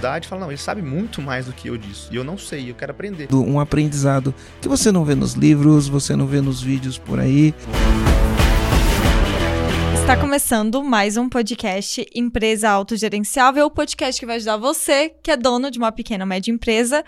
humildade 0.00 0.26
e 0.26 0.28
falar, 0.28 0.40
não, 0.40 0.50
ele 0.50 0.58
sabe 0.58 0.80
muito 0.80 1.20
mais 1.20 1.46
do 1.46 1.52
que 1.52 1.68
eu 1.68 1.76
disso. 1.76 2.08
E 2.10 2.16
eu 2.16 2.24
não 2.24 2.38
sei, 2.38 2.70
eu 2.70 2.74
quero 2.74 2.90
aprender. 2.90 3.28
Um 3.32 3.60
aprendizado 3.60 4.34
que 4.60 4.68
você 4.68 4.90
não 4.90 5.04
vê 5.04 5.14
nos 5.14 5.34
livros, 5.34 5.88
você 5.88 6.16
não 6.16 6.26
vê 6.26 6.40
nos 6.40 6.62
vídeos 6.62 6.96
por 6.96 7.20
aí. 7.20 7.54
Está 10.00 10.16
começando 10.16 10.82
mais 10.82 11.16
um 11.16 11.28
podcast 11.28 12.04
Empresa 12.14 12.70
Autogerenciável, 12.70 13.66
o 13.66 13.70
podcast 13.70 14.18
que 14.18 14.26
vai 14.26 14.36
ajudar 14.36 14.56
você, 14.56 15.10
que 15.22 15.30
é 15.30 15.36
dono 15.36 15.70
de 15.70 15.78
uma 15.78 15.92
pequena 15.92 16.24
ou 16.24 16.28
média 16.28 16.50
empresa, 16.50 17.04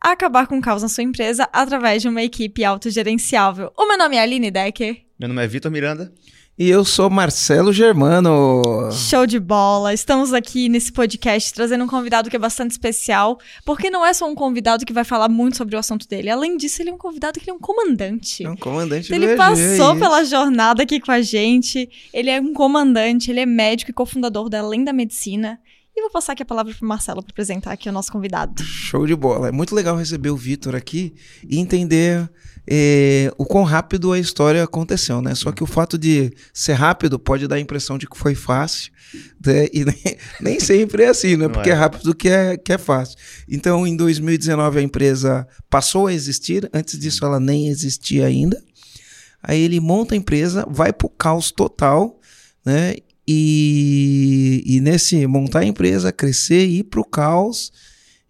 a 0.00 0.12
acabar 0.12 0.46
com 0.46 0.58
o 0.58 0.62
caos 0.62 0.82
na 0.82 0.88
sua 0.88 1.02
empresa 1.04 1.48
através 1.52 2.00
de 2.00 2.08
uma 2.08 2.22
equipe 2.22 2.64
autogerenciável. 2.64 3.72
O 3.76 3.86
meu 3.86 3.98
nome 3.98 4.16
é 4.16 4.20
Aline 4.20 4.50
Decker. 4.50 5.02
Meu 5.18 5.28
nome 5.28 5.42
é 5.42 5.46
Vitor 5.46 5.70
Miranda. 5.70 6.12
E 6.58 6.70
eu 6.70 6.86
sou 6.86 7.10
Marcelo 7.10 7.70
Germano. 7.70 8.90
Show 8.90 9.26
de 9.26 9.38
bola! 9.38 9.92
Estamos 9.92 10.32
aqui 10.32 10.70
nesse 10.70 10.90
podcast 10.90 11.52
trazendo 11.52 11.84
um 11.84 11.86
convidado 11.86 12.30
que 12.30 12.36
é 12.36 12.38
bastante 12.38 12.70
especial, 12.70 13.38
porque 13.62 13.90
não 13.90 14.06
é 14.06 14.14
só 14.14 14.26
um 14.26 14.34
convidado 14.34 14.86
que 14.86 14.92
vai 14.94 15.04
falar 15.04 15.28
muito 15.28 15.58
sobre 15.58 15.76
o 15.76 15.78
assunto 15.78 16.08
dele. 16.08 16.30
Além 16.30 16.56
disso, 16.56 16.80
ele 16.80 16.88
é 16.88 16.94
um 16.94 16.96
convidado 16.96 17.38
que 17.38 17.44
ele 17.44 17.50
é 17.50 17.54
um 17.54 17.58
comandante. 17.58 18.42
É 18.42 18.48
um 18.48 18.56
comandante 18.56 19.12
Ele 19.12 19.32
do 19.32 19.36
passou 19.36 19.92
EG, 19.92 20.00
pela 20.00 20.24
jornada 20.24 20.82
aqui 20.82 20.98
com 20.98 21.12
a 21.12 21.20
gente. 21.20 21.90
Ele 22.10 22.30
é 22.30 22.40
um 22.40 22.54
comandante, 22.54 23.30
ele 23.30 23.40
é 23.40 23.46
médico 23.46 23.90
e 23.90 23.94
cofundador 23.94 24.48
da 24.48 24.60
Além 24.60 24.82
da 24.82 24.94
Medicina. 24.94 25.60
E 25.94 26.00
vou 26.00 26.10
passar 26.10 26.32
aqui 26.32 26.42
a 26.42 26.46
palavra 26.46 26.74
para 26.74 26.88
Marcelo 26.88 27.22
para 27.22 27.32
apresentar 27.32 27.72
aqui 27.72 27.86
o 27.88 27.92
nosso 27.92 28.10
convidado. 28.10 28.62
Show 28.62 29.06
de 29.06 29.14
bola. 29.14 29.48
É 29.48 29.52
muito 29.52 29.74
legal 29.74 29.94
receber 29.94 30.30
o 30.30 30.36
Vitor 30.36 30.74
aqui 30.74 31.14
e 31.46 31.58
entender 31.58 32.30
eh, 32.68 33.30
o 33.38 33.44
quão 33.44 33.62
rápido 33.62 34.12
a 34.12 34.18
história 34.18 34.62
aconteceu, 34.62 35.22
né? 35.22 35.34
Só 35.34 35.52
que 35.52 35.62
o 35.62 35.66
fato 35.66 35.96
de 35.96 36.32
ser 36.52 36.72
rápido 36.72 37.18
pode 37.18 37.46
dar 37.46 37.56
a 37.56 37.60
impressão 37.60 37.96
de 37.96 38.08
que 38.08 38.18
foi 38.18 38.34
fácil, 38.34 38.90
né? 39.44 39.66
E 39.72 39.84
nem, 39.84 40.16
nem 40.40 40.60
sempre 40.60 41.04
é 41.04 41.08
assim, 41.08 41.36
né? 41.36 41.48
Porque 41.48 41.70
é. 41.70 41.72
é 41.72 41.76
rápido 41.76 42.14
que 42.14 42.28
é, 42.28 42.56
que 42.56 42.72
é 42.72 42.78
fácil. 42.78 43.16
Então, 43.48 43.86
em 43.86 43.96
2019, 43.96 44.80
a 44.80 44.82
empresa 44.82 45.46
passou 45.70 46.08
a 46.08 46.12
existir. 46.12 46.68
Antes 46.74 46.98
disso, 46.98 47.24
ela 47.24 47.38
nem 47.38 47.68
existia 47.68 48.26
ainda. 48.26 48.60
Aí 49.42 49.60
ele 49.60 49.78
monta 49.78 50.14
a 50.14 50.18
empresa, 50.18 50.66
vai 50.68 50.92
pro 50.92 51.08
caos 51.08 51.52
total, 51.52 52.18
né? 52.64 52.96
E, 53.28 54.62
e 54.66 54.80
nesse 54.80 55.26
montar 55.26 55.60
a 55.60 55.64
empresa, 55.64 56.12
crescer 56.12 56.66
e 56.66 56.78
ir 56.78 56.84
pro 56.84 57.04
caos, 57.04 57.72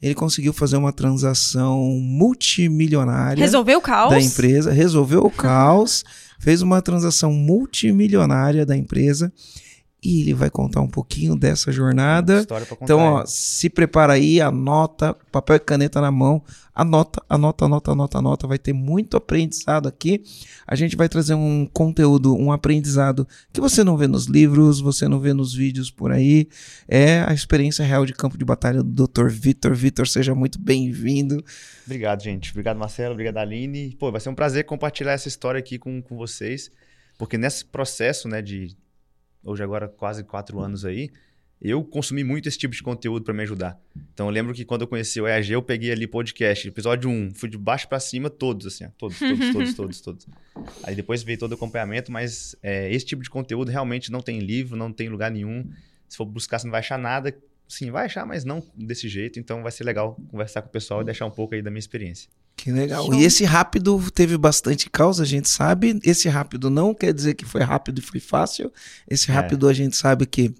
ele 0.00 0.14
conseguiu 0.14 0.52
fazer 0.52 0.76
uma 0.76 0.92
transação 0.92 1.82
multimilionária 2.00 3.40
Resolveu 3.40 3.78
o 3.78 3.82
caos? 3.82 4.10
da 4.10 4.20
empresa, 4.20 4.70
resolveu 4.70 5.20
o 5.20 5.30
caos, 5.30 6.04
fez 6.38 6.62
uma 6.62 6.82
transação 6.82 7.32
multimilionária 7.32 8.66
da 8.66 8.76
empresa 8.76 9.32
e 10.02 10.20
ele 10.20 10.34
vai 10.34 10.50
contar 10.50 10.80
um 10.82 10.88
pouquinho 10.88 11.34
dessa 11.34 11.72
jornada. 11.72 12.40
História 12.40 12.66
pra 12.66 12.76
contar. 12.76 12.84
Então, 12.84 13.00
ó, 13.00 13.24
se 13.26 13.68
prepara 13.68 14.12
aí, 14.12 14.40
anota, 14.40 15.16
papel 15.32 15.56
e 15.56 15.60
caneta 15.60 16.00
na 16.00 16.10
mão, 16.10 16.42
anota, 16.76 17.24
anota, 17.28 17.64
anota, 17.64 17.92
anota, 17.92 18.18
anota. 18.18 18.46
Vai 18.46 18.58
ter 18.58 18.74
muito 18.74 19.16
aprendizado 19.16 19.88
aqui. 19.88 20.22
A 20.66 20.76
gente 20.76 20.94
vai 20.94 21.08
trazer 21.08 21.34
um 21.34 21.66
conteúdo, 21.66 22.36
um 22.36 22.52
aprendizado 22.52 23.26
que 23.52 23.60
você 23.60 23.82
não 23.82 23.96
vê 23.96 24.06
nos 24.06 24.26
livros, 24.26 24.80
você 24.80 25.08
não 25.08 25.18
vê 25.18 25.32
nos 25.32 25.54
vídeos 25.54 25.90
por 25.90 26.12
aí. 26.12 26.48
É 26.86 27.20
a 27.22 27.32
experiência 27.32 27.84
real 27.84 28.04
de 28.04 28.12
campo 28.12 28.36
de 28.36 28.44
batalha 28.44 28.82
do 28.82 29.06
Dr. 29.06 29.28
Vitor. 29.28 29.74
Vitor, 29.74 30.06
seja 30.06 30.34
muito 30.34 30.60
bem-vindo. 30.60 31.42
Obrigado, 31.86 32.22
gente. 32.22 32.50
Obrigado, 32.50 32.76
Marcelo. 32.76 33.14
Obrigado, 33.14 33.38
Aline. 33.38 33.96
Pô, 33.98 34.12
vai 34.12 34.20
ser 34.20 34.28
um 34.28 34.34
prazer 34.34 34.64
compartilhar 34.64 35.12
essa 35.12 35.28
história 35.28 35.58
aqui 35.58 35.78
com, 35.78 36.02
com 36.02 36.16
vocês. 36.16 36.70
Porque 37.16 37.38
nesse 37.38 37.64
processo, 37.64 38.28
né, 38.28 38.42
de 38.42 38.76
hoje 39.42 39.62
agora 39.62 39.88
quase 39.88 40.22
quatro 40.22 40.60
anos 40.60 40.84
aí, 40.84 41.10
eu 41.60 41.82
consumi 41.82 42.22
muito 42.22 42.48
esse 42.48 42.58
tipo 42.58 42.74
de 42.74 42.82
conteúdo 42.82 43.24
para 43.24 43.32
me 43.34 43.42
ajudar. 43.42 43.78
Então 44.12 44.26
eu 44.26 44.32
lembro 44.32 44.52
que 44.52 44.64
quando 44.64 44.82
eu 44.82 44.86
conheci 44.86 45.20
o 45.20 45.26
EAG, 45.26 45.52
eu 45.52 45.62
peguei 45.62 45.90
ali 45.90 46.06
podcast, 46.06 46.68
episódio 46.68 47.08
1, 47.08 47.32
fui 47.34 47.48
de 47.48 47.56
baixo 47.56 47.88
para 47.88 47.98
cima 47.98 48.28
todos, 48.28 48.66
assim, 48.66 48.84
ó, 48.84 48.88
todos, 48.98 49.18
todos, 49.18 49.52
todos, 49.52 49.74
todos, 49.74 50.00
todos. 50.00 50.26
Aí 50.82 50.94
depois 50.94 51.22
veio 51.22 51.38
todo 51.38 51.52
o 51.52 51.54
acompanhamento, 51.54 52.12
mas 52.12 52.54
é, 52.62 52.92
esse 52.92 53.06
tipo 53.06 53.22
de 53.22 53.30
conteúdo 53.30 53.70
realmente 53.70 54.12
não 54.12 54.20
tem 54.20 54.38
livro, 54.38 54.76
não 54.76 54.92
tem 54.92 55.08
lugar 55.08 55.30
nenhum. 55.30 55.68
Se 56.08 56.16
for 56.16 56.24
buscar, 56.26 56.58
você 56.58 56.66
não 56.66 56.72
vai 56.72 56.80
achar 56.80 56.98
nada. 56.98 57.34
Sim, 57.68 57.90
vai 57.90 58.06
achar, 58.06 58.24
mas 58.24 58.44
não 58.44 58.62
desse 58.76 59.08
jeito. 59.08 59.40
Então 59.40 59.62
vai 59.62 59.72
ser 59.72 59.82
legal 59.82 60.16
conversar 60.30 60.62
com 60.62 60.68
o 60.68 60.70
pessoal 60.72 61.02
e 61.02 61.04
deixar 61.04 61.26
um 61.26 61.30
pouco 61.32 61.54
aí 61.54 61.62
da 61.62 61.70
minha 61.70 61.80
experiência. 61.80 62.28
Que 62.56 62.70
legal. 62.70 63.04
Show. 63.06 63.14
E 63.14 63.24
esse 63.24 63.44
rápido 63.44 64.00
teve 64.12 64.38
bastante 64.38 64.88
causa, 64.88 65.24
a 65.24 65.26
gente 65.26 65.48
sabe. 65.48 65.98
Esse 66.04 66.28
rápido 66.28 66.70
não 66.70 66.94
quer 66.94 67.12
dizer 67.12 67.34
que 67.34 67.44
foi 67.44 67.62
rápido 67.62 67.98
e 67.98 68.02
foi 68.02 68.20
fácil. 68.20 68.72
Esse 69.10 69.30
É. 69.30 69.34
rápido 69.34 69.68
a 69.68 69.72
gente 69.72 69.96
sabe 69.96 70.24
que 70.26 70.54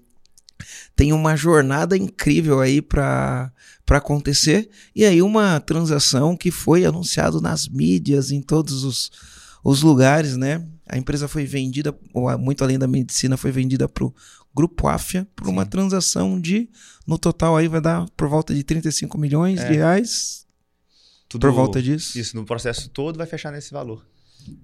tem 0.95 1.13
uma 1.13 1.35
jornada 1.35 1.97
incrível 1.97 2.59
aí 2.59 2.81
para 2.81 3.51
para 3.85 3.99
acontecer. 3.99 4.69
E 4.93 5.05
aí 5.05 5.21
uma 5.21 5.61
transação 5.61 6.35
que 6.35 6.51
foi 6.51 6.83
anunciado 6.83 7.39
nas 7.39 7.69
mídias, 7.69 8.31
em 8.31 8.41
todos 8.41 8.83
os, 8.83 9.09
os 9.63 9.81
lugares, 9.81 10.35
né? 10.35 10.67
A 10.85 10.97
empresa 10.97 11.25
foi 11.27 11.45
vendida, 11.45 11.97
muito 12.37 12.65
além 12.65 12.77
da 12.77 12.85
medicina, 12.85 13.37
foi 13.37 13.49
vendida 13.49 13.87
para 13.87 14.03
o 14.03 14.13
Grupo 14.53 14.87
Afia 14.89 15.25
por 15.33 15.47
uma 15.47 15.63
Sim. 15.63 15.69
transação 15.69 16.41
de, 16.41 16.69
no 17.05 17.17
total 17.17 17.55
aí 17.55 17.69
vai 17.69 17.79
dar 17.79 18.05
por 18.17 18.27
volta 18.27 18.53
de 18.53 18.61
35 18.61 19.17
milhões 19.17 19.61
É. 19.61 19.69
de 19.69 19.75
reais. 19.77 20.45
Tudo 21.29 21.41
Por 21.41 21.51
volta 21.53 21.81
disso. 21.81 22.17
Isso, 22.17 22.35
no 22.35 22.45
processo 22.45 22.89
todo 22.89 23.17
vai 23.17 23.27
fechar 23.27 23.51
nesse 23.51 23.71
valor. 23.71 24.05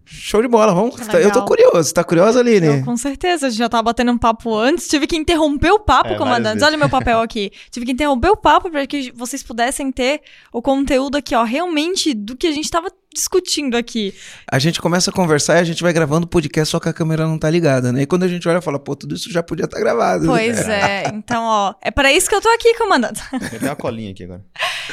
Show 0.06 0.42
de 0.42 0.48
bola, 0.48 0.74
vamos. 0.74 0.96
Tá- 0.96 1.20
Eu 1.20 1.32
tô 1.32 1.44
curioso. 1.44 1.94
Tá 1.94 2.04
curiosa, 2.04 2.40
Aline? 2.40 2.68
Eu, 2.80 2.84
com 2.86 2.96
certeza, 2.96 3.48
a 3.48 3.50
gente 3.50 3.58
já 3.60 3.68
tava 3.70 3.84
batendo 3.84 4.12
um 4.12 4.18
papo 4.18 4.56
antes, 4.56 4.88
tive 4.88 5.08
que 5.08 5.16
interromper 5.16 5.72
o 5.72 5.80
papo, 5.80 6.10
É, 6.10 6.10
várias 6.12 6.20
comandante. 6.20 6.54
vezes. 6.54 6.68
Olha 6.68 6.76
o 6.76 6.80
meu 6.80 6.90
papel 6.90 7.20
aqui. 7.22 7.52
tive 7.72 7.86
que 7.86 7.92
interromper 7.92 8.30
o 8.30 8.38
papo 8.38 8.70
para 8.70 8.86
que 8.86 9.12
vocês 9.16 9.42
pudessem 9.42 9.92
ter 9.92 10.22
o 10.52 10.62
conteúdo 10.62 11.18
aqui, 11.18 11.34
ó, 11.36 11.44
realmente 11.44 12.14
do 12.14 12.36
que 12.36 12.48
a 12.48 12.52
gente 12.52 12.70
tava 12.70 12.92
discutindo 13.14 13.76
aqui. 13.76 14.14
A 14.52 14.60
gente 14.60 14.82
começa 14.82 15.12
a 15.12 15.14
conversar 15.14 15.58
e 15.58 15.60
a 15.60 15.64
gente 15.64 15.82
vai 15.82 15.94
gravando 15.94 16.26
o 16.26 16.30
podcast, 16.30 16.72
só 16.72 16.80
que 16.80 16.90
a 16.90 16.94
câmera 16.94 17.26
não 17.28 17.38
tá 17.38 17.50
ligada, 17.50 17.92
né? 17.92 18.02
E 18.02 18.06
quando 18.06 18.24
a 18.24 18.28
gente 18.28 18.48
olha, 18.48 18.62
fala, 18.62 18.80
pô, 18.80 18.96
tudo 18.96 19.16
isso 19.16 19.32
já 19.32 19.44
podia 19.44 19.66
estar 19.66 19.80
gravado. 19.80 20.26
Pois 20.26 20.60
é. 20.68 21.04
Então, 21.14 21.44
ó, 21.44 21.74
é 21.82 21.92
para 21.92 22.12
isso 22.12 22.28
que 22.28 22.36
eu 22.36 22.42
tô 22.42 22.50
aqui, 22.50 22.74
comandante. 22.78 23.22
Eu 23.32 23.40
tenho 23.60 23.64
uma 23.64 23.76
colinha 23.76 24.12
aqui 24.12 24.24
agora. 24.24 24.44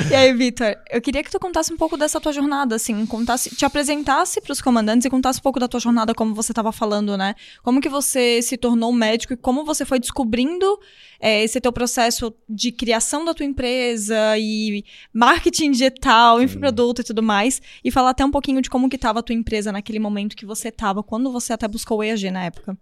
E 0.09 0.15
aí, 0.15 0.33
Vitor, 0.33 0.77
eu 0.91 1.01
queria 1.01 1.23
que 1.23 1.31
tu 1.31 1.39
contasse 1.39 1.73
um 1.73 1.77
pouco 1.77 1.97
dessa 1.97 2.21
tua 2.21 2.33
jornada, 2.33 2.77
assim, 2.77 3.05
contasse, 3.07 3.55
te 3.55 3.65
apresentasse 3.65 4.41
pros 4.41 4.61
comandantes 4.61 5.05
e 5.05 5.11
contasse 5.11 5.41
um 5.41 5.43
pouco 5.43 5.59
da 5.59 5.67
tua 5.67 5.81
jornada, 5.81 6.15
como 6.15 6.35
você 6.35 6.53
tava 6.53 6.71
falando, 6.71 7.17
né? 7.17 7.35
Como 7.63 7.81
que 7.81 7.89
você 7.89 8.41
se 8.43 8.57
tornou 8.57 8.93
médico 8.93 9.33
e 9.33 9.37
como 9.37 9.65
você 9.65 9.85
foi 9.85 9.99
descobrindo 9.99 10.79
é, 11.21 11.43
esse 11.43 11.61
teu 11.61 11.73
processo 11.73 12.35
de 12.49 12.73
criação 12.73 13.25
da 13.25 13.35
tua 13.35 13.45
empresa 13.45 14.39
e 14.39 14.85
marketing 15.13 15.73
digital, 15.73 16.43
infoproduto 16.43 17.03
e 17.03 17.05
tudo 17.05 17.23
mais. 17.23 17.61
E 17.85 17.91
falar 17.91 18.10
até 18.11 18.25
um 18.25 18.31
pouquinho 18.31 18.61
de 18.61 18.69
como 18.69 18.89
que 18.89 18.99
tava 18.99 19.21
a 19.21 19.23
tua 19.23 19.35
empresa 19.35 19.73
naquele 19.73 19.99
momento 19.99 20.37
que 20.37 20.47
você 20.47 20.71
tava, 20.71 21.03
quando 21.03 21.33
você 21.33 21.53
até 21.53 21.67
buscou 21.67 21.99
o 21.99 22.05
EAG 22.05 22.31
na 22.31 22.45
época. 22.45 22.77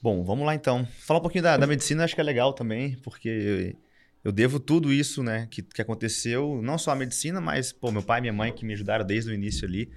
Bom, 0.00 0.22
vamos 0.22 0.46
lá 0.46 0.54
então. 0.54 0.86
Falar 1.00 1.18
um 1.18 1.22
pouquinho 1.22 1.44
da, 1.44 1.56
da 1.56 1.66
medicina 1.66 2.04
acho 2.04 2.14
que 2.14 2.20
é 2.20 2.24
legal 2.24 2.52
também, 2.52 2.96
porque 3.02 3.76
eu 4.22 4.32
devo 4.32 4.58
tudo 4.58 4.92
isso, 4.92 5.22
né, 5.22 5.46
que, 5.50 5.62
que 5.62 5.80
aconteceu, 5.80 6.60
não 6.62 6.78
só 6.78 6.90
a 6.90 6.96
medicina, 6.96 7.40
mas, 7.40 7.72
pô, 7.72 7.90
meu 7.90 8.02
pai 8.02 8.18
e 8.18 8.22
minha 8.22 8.32
mãe 8.32 8.52
que 8.52 8.64
me 8.64 8.72
ajudaram 8.72 9.04
desde 9.04 9.30
o 9.30 9.34
início 9.34 9.66
ali. 9.66 9.90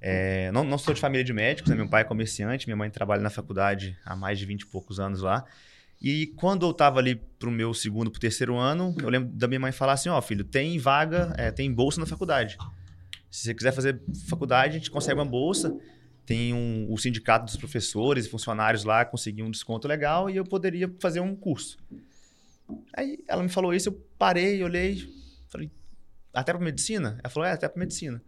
É, 0.00 0.50
não, 0.52 0.64
não 0.64 0.78
sou 0.78 0.94
de 0.94 1.00
família 1.00 1.22
de 1.22 1.32
médicos, 1.32 1.70
né? 1.70 1.76
Meu 1.76 1.88
pai 1.88 2.02
é 2.02 2.04
comerciante, 2.04 2.66
minha 2.66 2.76
mãe 2.76 2.88
trabalha 2.90 3.20
na 3.20 3.28
faculdade 3.28 3.96
há 4.04 4.16
mais 4.16 4.38
de 4.38 4.46
20 4.46 4.62
e 4.62 4.66
poucos 4.66 4.98
anos 4.98 5.20
lá. 5.20 5.44
E 6.00 6.28
quando 6.36 6.64
eu 6.64 6.72
tava 6.72 6.98
ali 6.98 7.16
pro 7.38 7.50
meu 7.50 7.74
segundo, 7.74 8.10
pro 8.10 8.18
terceiro 8.18 8.56
ano, 8.56 8.94
eu 9.02 9.10
lembro 9.10 9.28
da 9.28 9.46
minha 9.46 9.60
mãe 9.60 9.70
falar 9.70 9.92
assim, 9.92 10.08
ó, 10.08 10.20
filho, 10.22 10.42
tem 10.42 10.78
vaga, 10.78 11.34
é, 11.36 11.50
tem 11.50 11.70
bolsa 11.70 12.00
na 12.00 12.06
faculdade. 12.06 12.56
Se 13.30 13.44
você 13.44 13.54
quiser 13.54 13.72
fazer 13.72 14.00
faculdade, 14.28 14.76
a 14.76 14.78
gente 14.78 14.90
consegue 14.90 15.18
uma 15.18 15.24
bolsa. 15.24 15.76
Tem 16.26 16.52
um, 16.52 16.92
o 16.92 16.98
sindicato 16.98 17.44
dos 17.44 17.56
professores 17.56 18.26
e 18.26 18.28
funcionários 18.28 18.84
lá 18.84 19.04
conseguiu 19.04 19.46
um 19.46 19.50
desconto 19.50 19.88
legal 19.88 20.28
e 20.28 20.36
eu 20.36 20.44
poderia 20.44 20.92
fazer 21.00 21.20
um 21.20 21.34
curso. 21.34 21.78
Aí 22.94 23.18
ela 23.26 23.42
me 23.42 23.48
falou 23.48 23.74
isso, 23.74 23.88
eu 23.88 24.06
parei, 24.18 24.62
olhei, 24.62 25.08
falei, 25.48 25.70
até 26.32 26.52
para 26.52 26.62
medicina? 26.62 27.18
Ela 27.22 27.30
falou, 27.30 27.48
é, 27.48 27.52
até 27.52 27.68
para 27.68 27.78
medicina. 27.78 28.22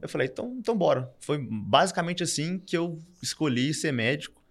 Eu 0.00 0.08
falei, 0.08 0.28
então, 0.28 0.56
então 0.58 0.76
bora. 0.76 1.12
Foi 1.20 1.38
basicamente 1.38 2.22
assim 2.22 2.58
que 2.58 2.76
eu 2.76 3.00
escolhi 3.22 3.72
ser 3.74 3.92
médico. 3.92 4.42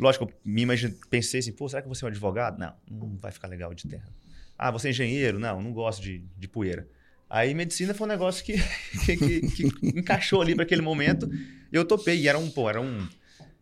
Lógico, 0.00 0.24
eu 0.24 0.32
me 0.44 0.62
imagine, 0.62 0.94
pensei 1.10 1.40
assim, 1.40 1.52
pô, 1.52 1.68
será 1.68 1.82
que 1.82 1.88
vou 1.88 1.94
ser 1.94 2.04
um 2.04 2.08
advogado? 2.08 2.58
Não, 2.58 2.74
não 2.90 3.16
vai 3.18 3.30
ficar 3.30 3.48
legal 3.48 3.74
de 3.74 3.86
terra. 3.86 4.08
Ah, 4.56 4.70
você 4.70 4.88
é 4.88 4.90
engenheiro? 4.90 5.38
Não, 5.38 5.60
não 5.60 5.72
gosto 5.72 6.00
de, 6.00 6.18
de 6.36 6.48
poeira. 6.48 6.88
Aí 7.34 7.54
medicina 7.54 7.94
foi 7.94 8.06
um 8.06 8.10
negócio 8.10 8.44
que, 8.44 8.52
que, 9.06 9.16
que- 9.16 9.40
que 9.70 9.98
encaixou 9.98 10.42
ali 10.42 10.54
para 10.54 10.64
aquele 10.64 10.82
momento. 10.82 11.26
Eu 11.72 11.82
topei. 11.82 12.20
E 12.20 12.28
era 12.28 12.38
um, 12.38 12.50
pô, 12.50 12.68
era 12.68 12.78
um. 12.78 13.08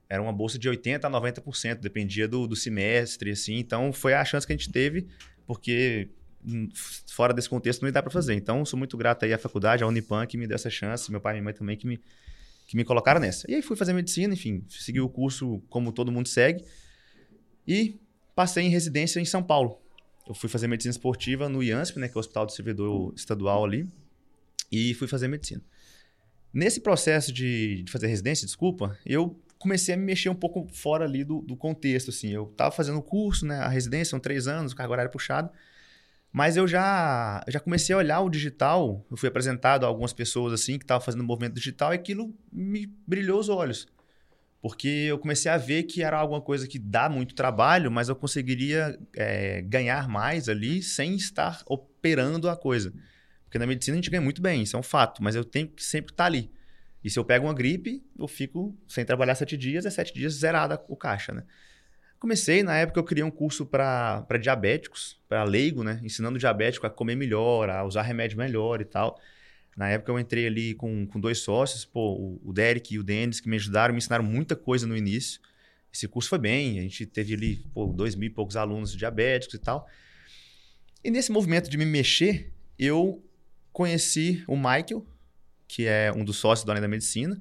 Era 0.08 0.20
uma 0.20 0.32
bolsa 0.32 0.58
de 0.58 0.68
80% 0.68 1.04
a 1.04 1.08
90%, 1.08 1.76
dependia 1.76 2.26
do, 2.26 2.48
do 2.48 2.56
semestre, 2.56 3.30
assim. 3.30 3.58
Então 3.58 3.92
foi 3.92 4.12
a 4.12 4.24
chance 4.24 4.44
que 4.44 4.52
a 4.52 4.56
gente 4.56 4.68
teve, 4.72 5.06
porque 5.46 6.08
hum, 6.44 6.68
fora 7.06 7.32
desse 7.32 7.48
contexto 7.48 7.82
não 7.82 7.92
dar 7.92 8.02
para 8.02 8.10
fazer. 8.10 8.34
Então 8.34 8.64
sou 8.64 8.76
muito 8.76 8.96
grato 8.96 9.24
aí 9.24 9.32
à 9.32 9.38
faculdade, 9.38 9.84
à 9.84 9.86
Unipan, 9.86 10.26
que 10.26 10.36
me 10.36 10.48
deu 10.48 10.56
essa 10.56 10.68
chance, 10.68 11.08
meu 11.12 11.20
pai 11.20 11.34
e 11.34 11.36
minha 11.36 11.44
mãe 11.44 11.54
também 11.54 11.76
que 11.76 11.86
me, 11.86 12.00
que 12.66 12.76
me 12.76 12.82
colocaram 12.82 13.20
nessa. 13.20 13.48
E 13.48 13.54
aí 13.54 13.62
fui 13.62 13.76
fazer 13.76 13.92
medicina, 13.92 14.34
enfim, 14.34 14.64
segui 14.68 15.00
o 15.00 15.08
curso 15.08 15.62
como 15.70 15.92
todo 15.92 16.10
mundo 16.10 16.26
segue. 16.28 16.64
E 17.66 18.00
passei 18.34 18.64
em 18.64 18.68
residência 18.68 19.20
em 19.20 19.24
São 19.24 19.44
Paulo. 19.44 19.80
Eu 20.30 20.34
fui 20.34 20.48
fazer 20.48 20.68
medicina 20.68 20.92
esportiva 20.92 21.48
no 21.48 21.60
IANSP, 21.60 21.98
né, 21.98 22.06
que 22.06 22.14
é 22.14 22.16
o 22.16 22.20
Hospital 22.20 22.46
do 22.46 22.52
Servidor 22.52 23.12
Estadual 23.16 23.64
ali, 23.64 23.88
e 24.70 24.94
fui 24.94 25.08
fazer 25.08 25.26
medicina. 25.26 25.60
Nesse 26.54 26.80
processo 26.80 27.32
de, 27.32 27.82
de 27.82 27.90
fazer 27.90 28.06
residência, 28.06 28.46
desculpa, 28.46 28.96
eu 29.04 29.36
comecei 29.58 29.92
a 29.92 29.96
me 29.96 30.04
mexer 30.04 30.28
um 30.28 30.34
pouco 30.34 30.68
fora 30.72 31.04
ali 31.04 31.24
do, 31.24 31.40
do 31.40 31.56
contexto, 31.56 32.10
assim. 32.10 32.28
Eu 32.28 32.44
estava 32.44 32.70
fazendo 32.70 32.98
o 32.98 33.02
curso, 33.02 33.44
né, 33.44 33.58
a 33.58 33.68
residência, 33.68 34.10
são 34.10 34.20
três 34.20 34.46
anos, 34.46 34.72
cargo 34.72 34.92
horário 34.92 35.10
puxado, 35.10 35.50
mas 36.32 36.56
eu 36.56 36.68
já, 36.68 37.44
já 37.48 37.58
comecei 37.58 37.92
a 37.92 37.98
olhar 37.98 38.20
o 38.20 38.30
digital, 38.30 39.04
eu 39.10 39.16
fui 39.16 39.28
apresentado 39.28 39.82
a 39.84 39.88
algumas 39.88 40.12
pessoas, 40.12 40.52
assim, 40.52 40.78
que 40.78 40.84
estavam 40.84 41.04
fazendo 41.04 41.24
movimento 41.24 41.54
digital, 41.54 41.92
e 41.92 41.96
aquilo 41.96 42.32
me 42.52 42.86
brilhou 43.04 43.40
os 43.40 43.48
olhos. 43.48 43.88
Porque 44.60 44.88
eu 44.88 45.18
comecei 45.18 45.50
a 45.50 45.56
ver 45.56 45.84
que 45.84 46.02
era 46.02 46.18
alguma 46.18 46.40
coisa 46.40 46.68
que 46.68 46.78
dá 46.78 47.08
muito 47.08 47.34
trabalho, 47.34 47.90
mas 47.90 48.08
eu 48.08 48.16
conseguiria 48.16 48.98
é, 49.16 49.62
ganhar 49.62 50.06
mais 50.06 50.48
ali 50.48 50.82
sem 50.82 51.14
estar 51.14 51.62
operando 51.66 52.48
a 52.48 52.56
coisa. 52.56 52.92
Porque 53.44 53.58
na 53.58 53.66
medicina 53.66 53.94
a 53.94 53.98
gente 53.98 54.10
ganha 54.10 54.20
muito 54.20 54.42
bem, 54.42 54.62
isso 54.62 54.76
é 54.76 54.78
um 54.78 54.82
fato, 54.82 55.22
mas 55.22 55.34
eu 55.34 55.44
tenho 55.44 55.66
que 55.66 55.82
sempre 55.82 56.12
estar 56.12 56.26
ali. 56.26 56.50
E 57.02 57.08
se 57.08 57.18
eu 57.18 57.24
pego 57.24 57.46
uma 57.46 57.54
gripe, 57.54 58.04
eu 58.18 58.28
fico 58.28 58.76
sem 58.86 59.04
trabalhar 59.04 59.34
sete 59.34 59.56
dias, 59.56 59.86
é 59.86 59.90
sete 59.90 60.12
dias 60.12 60.34
zerada 60.34 60.80
o 60.88 60.96
caixa, 60.96 61.32
né? 61.32 61.44
Comecei, 62.18 62.62
na 62.62 62.76
época 62.76 63.00
eu 63.00 63.04
criei 63.04 63.24
um 63.24 63.30
curso 63.30 63.64
para 63.64 64.26
diabéticos, 64.38 65.18
para 65.26 65.42
leigo, 65.42 65.82
né? 65.82 65.98
Ensinando 66.02 66.36
o 66.36 66.38
diabético 66.38 66.86
a 66.86 66.90
comer 66.90 67.16
melhor, 67.16 67.70
a 67.70 67.82
usar 67.82 68.02
remédio 68.02 68.36
melhor 68.36 68.82
e 68.82 68.84
tal. 68.84 69.18
Na 69.76 69.88
época 69.88 70.12
eu 70.12 70.18
entrei 70.18 70.46
ali 70.46 70.74
com, 70.74 71.06
com 71.06 71.20
dois 71.20 71.38
sócios, 71.38 71.84
pô, 71.84 72.38
o 72.42 72.52
Derek 72.52 72.94
e 72.94 72.98
o 72.98 73.02
Denis, 73.02 73.40
que 73.40 73.48
me 73.48 73.56
ajudaram, 73.56 73.94
me 73.94 73.98
ensinaram 73.98 74.24
muita 74.24 74.54
coisa 74.54 74.86
no 74.86 74.96
início. 74.96 75.40
Esse 75.92 76.06
curso 76.06 76.28
foi 76.28 76.38
bem, 76.38 76.78
a 76.78 76.82
gente 76.82 77.06
teve 77.06 77.34
ali, 77.34 77.56
pô, 77.72 77.86
dois 77.86 78.14
mil 78.14 78.28
e 78.28 78.32
poucos 78.32 78.56
alunos 78.56 78.94
diabéticos 78.94 79.54
e 79.54 79.58
tal. 79.58 79.88
E 81.02 81.10
nesse 81.10 81.32
movimento 81.32 81.70
de 81.70 81.78
me 81.78 81.84
mexer, 81.84 82.52
eu 82.78 83.24
conheci 83.72 84.44
o 84.46 84.56
Michael, 84.56 85.06
que 85.66 85.86
é 85.86 86.12
um 86.12 86.24
dos 86.24 86.36
sócios 86.36 86.64
do 86.64 86.70
Além 86.70 86.82
da 86.82 86.88
Medicina, 86.88 87.40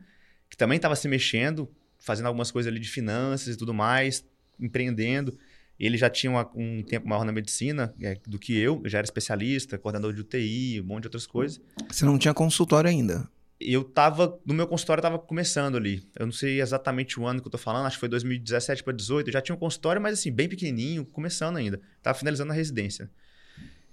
que 0.50 0.56
também 0.56 0.78
estava 0.78 0.96
se 0.96 1.08
mexendo, 1.08 1.70
fazendo 2.00 2.28
algumas 2.28 2.52
coisas 2.52 2.72
ali 2.72 2.80
de 2.80 2.90
finanças 2.90 3.56
e 3.56 3.58
tudo 3.58 3.74
mais, 3.74 4.24
empreendendo. 4.60 5.38
Ele 5.80 5.98
já 5.98 6.10
tinha 6.10 6.30
uma, 6.30 6.50
um 6.54 6.84
tempo 6.84 7.08
maior 7.08 7.24
na 7.24 7.32
medicina 7.32 7.94
é, 8.02 8.18
do 8.28 8.38
que 8.38 8.58
eu, 8.58 8.82
eu 8.84 8.90
já 8.90 8.98
era 8.98 9.06
especialista, 9.06 9.78
coordenador 9.78 10.14
de 10.14 10.22
UTI, 10.22 10.82
um 10.82 10.86
monte 10.86 11.04
de 11.04 11.08
outras 11.08 11.26
coisas. 11.26 11.62
Você 11.90 12.04
não 12.04 12.18
tinha 12.18 12.34
consultório 12.34 12.90
ainda? 12.90 13.30
Eu 13.62 13.84
tava, 13.84 14.40
no 14.46 14.54
meu 14.54 14.68
consultório 14.68 15.00
estava 15.00 15.18
começando 15.18 15.78
ali. 15.78 16.04
Eu 16.18 16.26
não 16.26 16.34
sei 16.34 16.62
exatamente 16.62 17.20
o 17.20 17.26
ano 17.26 17.42
que 17.42 17.48
eu 17.48 17.52
tô 17.52 17.58
falando, 17.58 17.86
acho 17.86 17.96
que 17.96 18.00
foi 18.02 18.10
2017 18.10 18.84
para 18.84 18.94
2018. 18.94 19.28
Eu 19.28 19.34
já 19.34 19.42
tinha 19.42 19.56
um 19.56 19.60
consultório, 19.60 20.02
mas 20.02 20.20
assim, 20.20 20.32
bem 20.32 20.50
pequenininho, 20.50 21.06
começando 21.06 21.58
ainda. 21.58 21.80
Tava 22.02 22.18
finalizando 22.18 22.52
a 22.52 22.56
residência. 22.56 23.10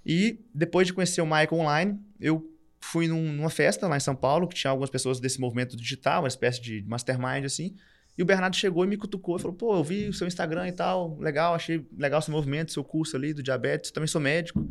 E 0.05 0.39
depois 0.53 0.87
de 0.87 0.93
conhecer 0.93 1.21
o 1.21 1.25
Michael 1.25 1.53
online, 1.53 1.99
eu 2.19 2.49
fui 2.79 3.07
num, 3.07 3.33
numa 3.33 3.49
festa 3.49 3.87
lá 3.87 3.97
em 3.97 3.99
São 4.01 4.15
Paulo, 4.15 4.47
que 4.47 4.55
tinha 4.55 4.71
algumas 4.71 4.89
pessoas 4.89 5.19
desse 5.19 5.39
movimento 5.39 5.75
digital, 5.75 6.21
uma 6.21 6.27
espécie 6.27 6.61
de 6.61 6.83
mastermind 6.87 7.43
assim. 7.45 7.75
E 8.17 8.23
o 8.23 8.25
Bernardo 8.25 8.55
chegou 8.55 8.83
e 8.83 8.87
me 8.87 8.97
cutucou 8.97 9.37
e 9.37 9.39
falou: 9.39 9.55
pô, 9.55 9.75
eu 9.75 9.83
vi 9.83 10.07
o 10.07 10.13
seu 10.13 10.27
Instagram 10.27 10.67
e 10.67 10.71
tal, 10.71 11.17
legal, 11.19 11.53
achei 11.53 11.85
legal 11.97 12.21
seu 12.21 12.33
movimento, 12.33 12.71
seu 12.71 12.83
curso 12.83 13.15
ali 13.15 13.33
do 13.33 13.43
diabetes, 13.43 13.91
também 13.91 14.07
sou 14.07 14.19
médico. 14.19 14.67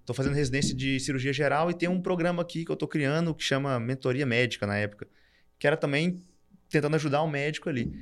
Estou 0.00 0.14
fazendo 0.14 0.34
residência 0.34 0.74
de 0.74 0.98
cirurgia 1.00 1.32
geral 1.32 1.70
e 1.70 1.74
tem 1.74 1.88
um 1.88 2.00
programa 2.00 2.40
aqui 2.40 2.64
que 2.64 2.70
eu 2.70 2.74
estou 2.74 2.88
criando 2.88 3.34
que 3.34 3.44
chama 3.44 3.78
Mentoria 3.78 4.24
Médica 4.24 4.66
na 4.66 4.76
época, 4.76 5.06
que 5.58 5.66
era 5.66 5.76
também 5.76 6.22
tentando 6.70 6.94
ajudar 6.96 7.22
um 7.22 7.28
médico 7.28 7.68
ali. 7.68 7.92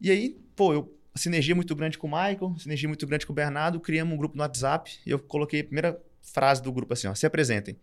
E 0.00 0.10
aí, 0.10 0.36
pô, 0.54 0.74
eu, 0.74 0.98
sinergia 1.14 1.54
muito 1.54 1.74
grande 1.74 1.96
com 1.96 2.06
o 2.06 2.10
Michael, 2.10 2.54
sinergia 2.58 2.88
muito 2.88 3.06
grande 3.06 3.24
com 3.24 3.32
o 3.32 3.34
Bernardo, 3.34 3.80
criamos 3.80 4.12
um 4.12 4.18
grupo 4.18 4.36
no 4.36 4.42
WhatsApp 4.42 4.98
e 5.06 5.10
eu 5.10 5.18
coloquei 5.18 5.60
a 5.60 5.64
primeira 5.64 5.98
frase 6.20 6.62
do 6.62 6.70
grupo 6.70 6.92
assim, 6.92 7.06
ó, 7.06 7.14
se 7.14 7.24
apresentem. 7.24 7.76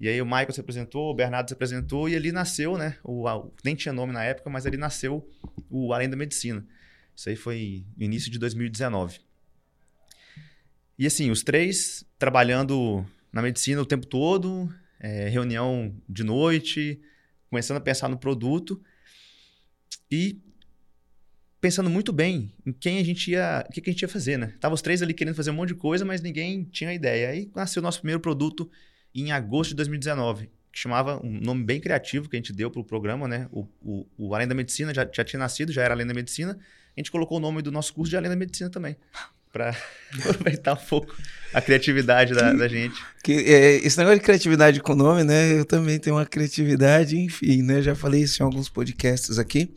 E 0.00 0.08
aí 0.08 0.20
o 0.22 0.24
Michael 0.24 0.52
se 0.52 0.60
apresentou, 0.60 1.10
o 1.10 1.14
Bernardo 1.14 1.48
se 1.48 1.52
apresentou 1.52 2.08
e 2.08 2.16
ali 2.16 2.32
nasceu, 2.32 2.78
né? 2.78 2.96
O, 3.04 3.26
nem 3.62 3.74
tinha 3.74 3.92
nome 3.92 4.14
na 4.14 4.24
época, 4.24 4.48
mas 4.48 4.64
ali 4.64 4.78
nasceu 4.78 5.28
o 5.68 5.92
Além 5.92 6.08
da 6.08 6.16
Medicina. 6.16 6.66
Isso 7.14 7.28
aí 7.28 7.36
foi 7.36 7.84
início 7.98 8.30
de 8.30 8.38
2019. 8.38 9.20
E 10.98 11.06
assim, 11.06 11.30
os 11.30 11.42
três 11.42 12.04
trabalhando 12.18 13.04
na 13.30 13.42
medicina 13.42 13.82
o 13.82 13.86
tempo 13.86 14.06
todo, 14.06 14.72
é, 14.98 15.28
reunião 15.28 15.94
de 16.08 16.24
noite, 16.24 16.98
começando 17.50 17.76
a 17.76 17.80
pensar 17.80 18.08
no 18.08 18.18
produto 18.18 18.82
e 20.10 20.40
pensando 21.60 21.90
muito 21.90 22.10
bem 22.10 22.54
em 22.64 22.72
quem 22.72 22.98
a 22.98 23.04
gente 23.04 23.32
ia, 23.32 23.66
o 23.68 23.72
que, 23.72 23.82
que 23.82 23.90
a 23.90 23.92
gente 23.92 24.02
ia 24.02 24.08
fazer, 24.08 24.38
né? 24.38 24.54
Tava 24.58 24.74
os 24.74 24.80
três 24.80 25.02
ali 25.02 25.12
querendo 25.12 25.34
fazer 25.34 25.50
um 25.50 25.54
monte 25.54 25.68
de 25.68 25.74
coisa, 25.74 26.06
mas 26.06 26.22
ninguém 26.22 26.64
tinha 26.64 26.94
ideia. 26.94 27.28
Aí 27.28 27.50
nasceu 27.54 27.80
o 27.80 27.82
nosso 27.82 27.98
primeiro 27.98 28.20
produto 28.20 28.70
em 29.14 29.32
agosto 29.32 29.70
de 29.70 29.76
2019, 29.76 30.50
que 30.72 30.78
chamava 30.78 31.20
um 31.24 31.40
nome 31.40 31.64
bem 31.64 31.80
criativo 31.80 32.28
que 32.28 32.36
a 32.36 32.38
gente 32.38 32.52
deu 32.52 32.70
para 32.70 32.80
o 32.80 32.84
programa, 32.84 33.26
né? 33.26 33.48
O, 33.50 33.66
o, 33.82 34.06
o, 34.16 34.34
Além 34.34 34.46
da 34.46 34.54
Medicina 34.54 34.94
já, 34.94 35.08
já 35.12 35.24
tinha 35.24 35.38
nascido, 35.38 35.72
já 35.72 35.82
era 35.82 35.94
Além 35.94 36.06
da 36.06 36.14
Medicina. 36.14 36.58
A 36.96 37.00
gente 37.00 37.10
colocou 37.10 37.38
o 37.38 37.40
nome 37.40 37.62
do 37.62 37.72
nosso 37.72 37.92
curso 37.92 38.10
de 38.10 38.16
Além 38.16 38.30
da 38.30 38.36
Medicina 38.36 38.70
também. 38.70 38.96
Para 39.52 39.70
aproveitar 40.24 40.74
um 40.74 40.86
pouco 40.86 41.12
a 41.52 41.60
criatividade 41.60 42.34
da, 42.34 42.52
da 42.52 42.68
gente. 42.68 42.94
Que, 43.24 43.32
é, 43.32 43.74
esse 43.84 43.98
negócio 43.98 44.20
de 44.20 44.24
criatividade 44.24 44.80
com 44.80 44.94
nome, 44.94 45.24
né? 45.24 45.58
Eu 45.58 45.64
também 45.64 45.98
tenho 45.98 46.14
uma 46.14 46.24
criatividade, 46.24 47.18
enfim, 47.18 47.60
né? 47.60 47.82
Já 47.82 47.96
falei 47.96 48.22
isso 48.22 48.40
em 48.40 48.46
alguns 48.46 48.68
podcasts 48.68 49.40
aqui. 49.40 49.74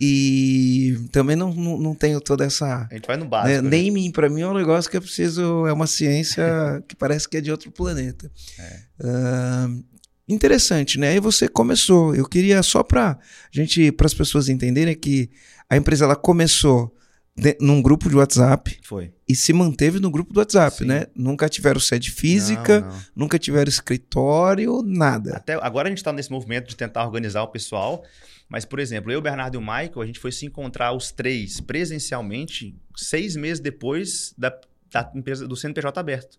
E 0.00 0.98
também 1.12 1.36
não, 1.36 1.52
não, 1.52 1.78
não, 1.78 1.94
tenho 1.94 2.20
toda 2.22 2.44
essa. 2.44 2.88
A 2.90 2.94
gente 2.94 3.06
vai 3.06 3.18
no 3.18 3.26
básico. 3.26 3.62
Né? 3.62 3.62
né? 3.62 3.84
Naming, 3.84 4.10
para 4.10 4.30
mim, 4.30 4.40
é 4.40 4.46
um 4.46 4.54
negócio 4.54 4.90
que 4.90 4.96
é 4.96 5.00
preciso. 5.00 5.66
É 5.66 5.72
uma 5.72 5.86
ciência 5.86 6.42
que 6.88 6.96
parece 6.96 7.28
que 7.28 7.36
é 7.36 7.40
de 7.42 7.50
outro 7.50 7.70
planeta. 7.70 8.30
É. 8.58 8.80
Uh, 8.98 9.84
interessante, 10.26 10.98
né? 10.98 11.10
Aí 11.10 11.20
você 11.20 11.48
começou. 11.48 12.14
Eu 12.14 12.26
queria 12.26 12.62
só 12.62 12.82
para 12.82 13.18
gente, 13.50 13.92
para 13.92 14.06
as 14.06 14.14
pessoas 14.14 14.48
entenderem 14.48 14.94
que 14.94 15.30
a 15.68 15.76
empresa 15.76 16.06
ela 16.06 16.16
começou 16.16 16.96
de, 17.36 17.58
num 17.60 17.82
grupo 17.82 18.08
de 18.08 18.16
WhatsApp. 18.16 18.78
Foi. 18.82 19.12
E 19.28 19.36
se 19.36 19.52
manteve 19.52 20.00
no 20.00 20.10
grupo 20.10 20.32
do 20.32 20.40
WhatsApp, 20.40 20.78
Sim. 20.78 20.84
né? 20.86 21.06
Nunca 21.14 21.46
tiveram 21.46 21.78
sede 21.78 22.10
física, 22.10 22.80
não, 22.80 22.88
não. 22.88 23.00
nunca 23.16 23.38
tiveram 23.38 23.68
escritório, 23.68 24.82
nada. 24.82 25.36
Até 25.36 25.54
agora 25.60 25.88
a 25.88 25.90
gente 25.90 25.98
está 25.98 26.12
nesse 26.12 26.30
movimento 26.30 26.68
de 26.68 26.76
tentar 26.76 27.04
organizar 27.04 27.42
o 27.42 27.48
pessoal. 27.48 28.02
Mas, 28.50 28.64
por 28.64 28.80
exemplo, 28.80 29.12
eu, 29.12 29.22
Bernardo 29.22 29.54
e 29.54 29.58
o 29.58 29.60
Michael, 29.60 30.02
a 30.02 30.06
gente 30.06 30.18
foi 30.18 30.32
se 30.32 30.44
encontrar 30.44 30.92
os 30.92 31.12
três 31.12 31.60
presencialmente 31.60 32.76
seis 32.96 33.36
meses 33.36 33.60
depois 33.60 34.34
da, 34.36 34.50
da 34.90 35.12
empresa 35.14 35.46
do 35.46 35.54
CNPJ 35.54 36.00
aberto. 36.00 36.36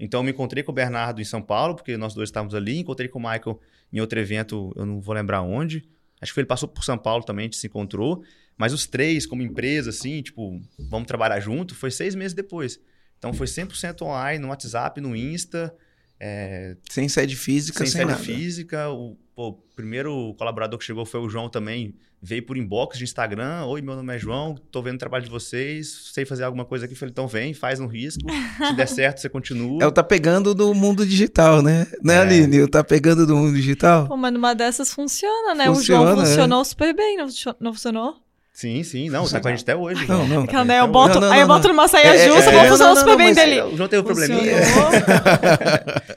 Então, 0.00 0.20
eu 0.20 0.24
me 0.24 0.30
encontrei 0.30 0.62
com 0.62 0.72
o 0.72 0.74
Bernardo 0.74 1.20
em 1.20 1.24
São 1.24 1.42
Paulo, 1.42 1.74
porque 1.74 1.94
nós 1.98 2.14
dois 2.14 2.30
estávamos 2.30 2.54
ali. 2.54 2.78
Encontrei 2.78 3.06
com 3.06 3.18
o 3.18 3.22
Michael 3.22 3.60
em 3.92 4.00
outro 4.00 4.18
evento, 4.18 4.72
eu 4.74 4.86
não 4.86 4.98
vou 4.98 5.14
lembrar 5.14 5.42
onde. 5.42 5.86
Acho 6.22 6.32
que 6.32 6.40
ele 6.40 6.46
passou 6.46 6.68
por 6.68 6.82
São 6.84 6.96
Paulo 6.96 7.22
também, 7.22 7.42
a 7.42 7.46
gente 7.46 7.58
se 7.58 7.66
encontrou. 7.66 8.24
Mas 8.56 8.72
os 8.72 8.86
três, 8.86 9.26
como 9.26 9.42
empresa, 9.42 9.90
assim, 9.90 10.22
tipo, 10.22 10.58
vamos 10.78 11.06
trabalhar 11.06 11.38
junto, 11.38 11.74
foi 11.74 11.90
seis 11.90 12.14
meses 12.14 12.32
depois. 12.32 12.80
Então, 13.18 13.32
foi 13.34 13.46
100% 13.46 14.02
online, 14.02 14.38
no 14.38 14.48
WhatsApp, 14.48 15.00
no 15.02 15.14
Insta. 15.14 15.72
É... 16.18 16.76
Sem 16.88 17.08
sede 17.08 17.36
física, 17.36 17.78
sem, 17.78 17.86
sem 17.86 18.00
sede 18.00 18.10
nada. 18.10 18.22
física. 18.22 18.90
O, 18.90 19.18
pô, 19.34 19.48
o 19.48 19.52
primeiro 19.74 20.34
colaborador 20.38 20.78
que 20.78 20.84
chegou 20.84 21.04
foi 21.04 21.20
o 21.20 21.28
João 21.28 21.48
também. 21.48 21.94
Veio 22.24 22.46
por 22.46 22.56
inbox 22.56 22.98
de 22.98 23.02
Instagram. 23.02 23.64
Oi, 23.64 23.82
meu 23.82 23.96
nome 23.96 24.14
é 24.14 24.18
João, 24.18 24.54
tô 24.70 24.80
vendo 24.80 24.94
o 24.94 24.98
trabalho 24.98 25.24
de 25.24 25.30
vocês, 25.30 26.10
sei 26.12 26.24
fazer 26.24 26.44
alguma 26.44 26.64
coisa 26.64 26.84
aqui. 26.84 26.94
Falei, 26.94 27.10
então 27.10 27.26
vem, 27.26 27.52
faz 27.52 27.80
um 27.80 27.86
risco. 27.88 28.22
Se 28.64 28.76
der 28.76 28.86
certo, 28.88 29.20
você 29.20 29.28
continua. 29.28 29.82
É 29.82 29.86
o 29.86 29.90
tá 29.90 30.04
pegando 30.04 30.54
do 30.54 30.72
mundo 30.72 31.04
digital, 31.04 31.62
né? 31.62 31.88
Né, 32.00 32.14
é. 32.14 32.18
Aline? 32.18 32.60
O 32.62 32.68
tá 32.68 32.84
pegando 32.84 33.26
do 33.26 33.36
mundo 33.36 33.56
digital. 33.56 34.06
Pô, 34.06 34.16
mas 34.16 34.32
numa 34.32 34.54
dessas 34.54 34.92
funciona, 34.92 35.52
né? 35.52 35.66
Funciona, 35.66 36.00
o 36.00 36.04
João 36.04 36.24
funcionou 36.24 36.60
é. 36.60 36.64
super 36.64 36.94
bem, 36.94 37.16
não, 37.16 37.26
não 37.58 37.72
funcionou? 37.72 38.21
Sim, 38.52 38.82
sim. 38.82 39.08
Não, 39.08 39.26
tá 39.26 39.40
com 39.40 39.48
a 39.48 39.50
gente 39.50 39.62
até 39.62 39.74
hoje. 39.74 40.04
Não, 40.06 40.28
não. 40.28 40.46
Tá 40.46 40.62
né, 40.64 40.80
eu 40.80 40.86
boto, 40.86 41.14
não, 41.14 41.28
não, 41.28 41.32
aí 41.32 41.40
eu 41.40 41.46
boto 41.46 41.68
numa 41.68 41.88
saia 41.88 42.14
é, 42.14 42.28
justa, 42.28 42.50
é, 42.50 42.58
vou 42.58 42.68
funcionar 42.68 42.96
super 42.96 43.16
bem 43.16 43.32
dele. 43.32 43.62
O 43.62 43.76
João 43.76 43.88
teve 43.88 44.02
um 44.02 44.04
probleminha. 44.04 44.52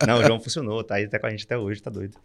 não, 0.06 0.20
o 0.20 0.24
João 0.24 0.40
funcionou, 0.42 0.84
tá 0.84 0.96
aí 0.96 1.08
tá 1.08 1.18
com 1.18 1.28
a 1.28 1.30
gente 1.30 1.46
até 1.46 1.58
hoje, 1.58 1.82
tá 1.82 1.90
doido. 1.90 2.18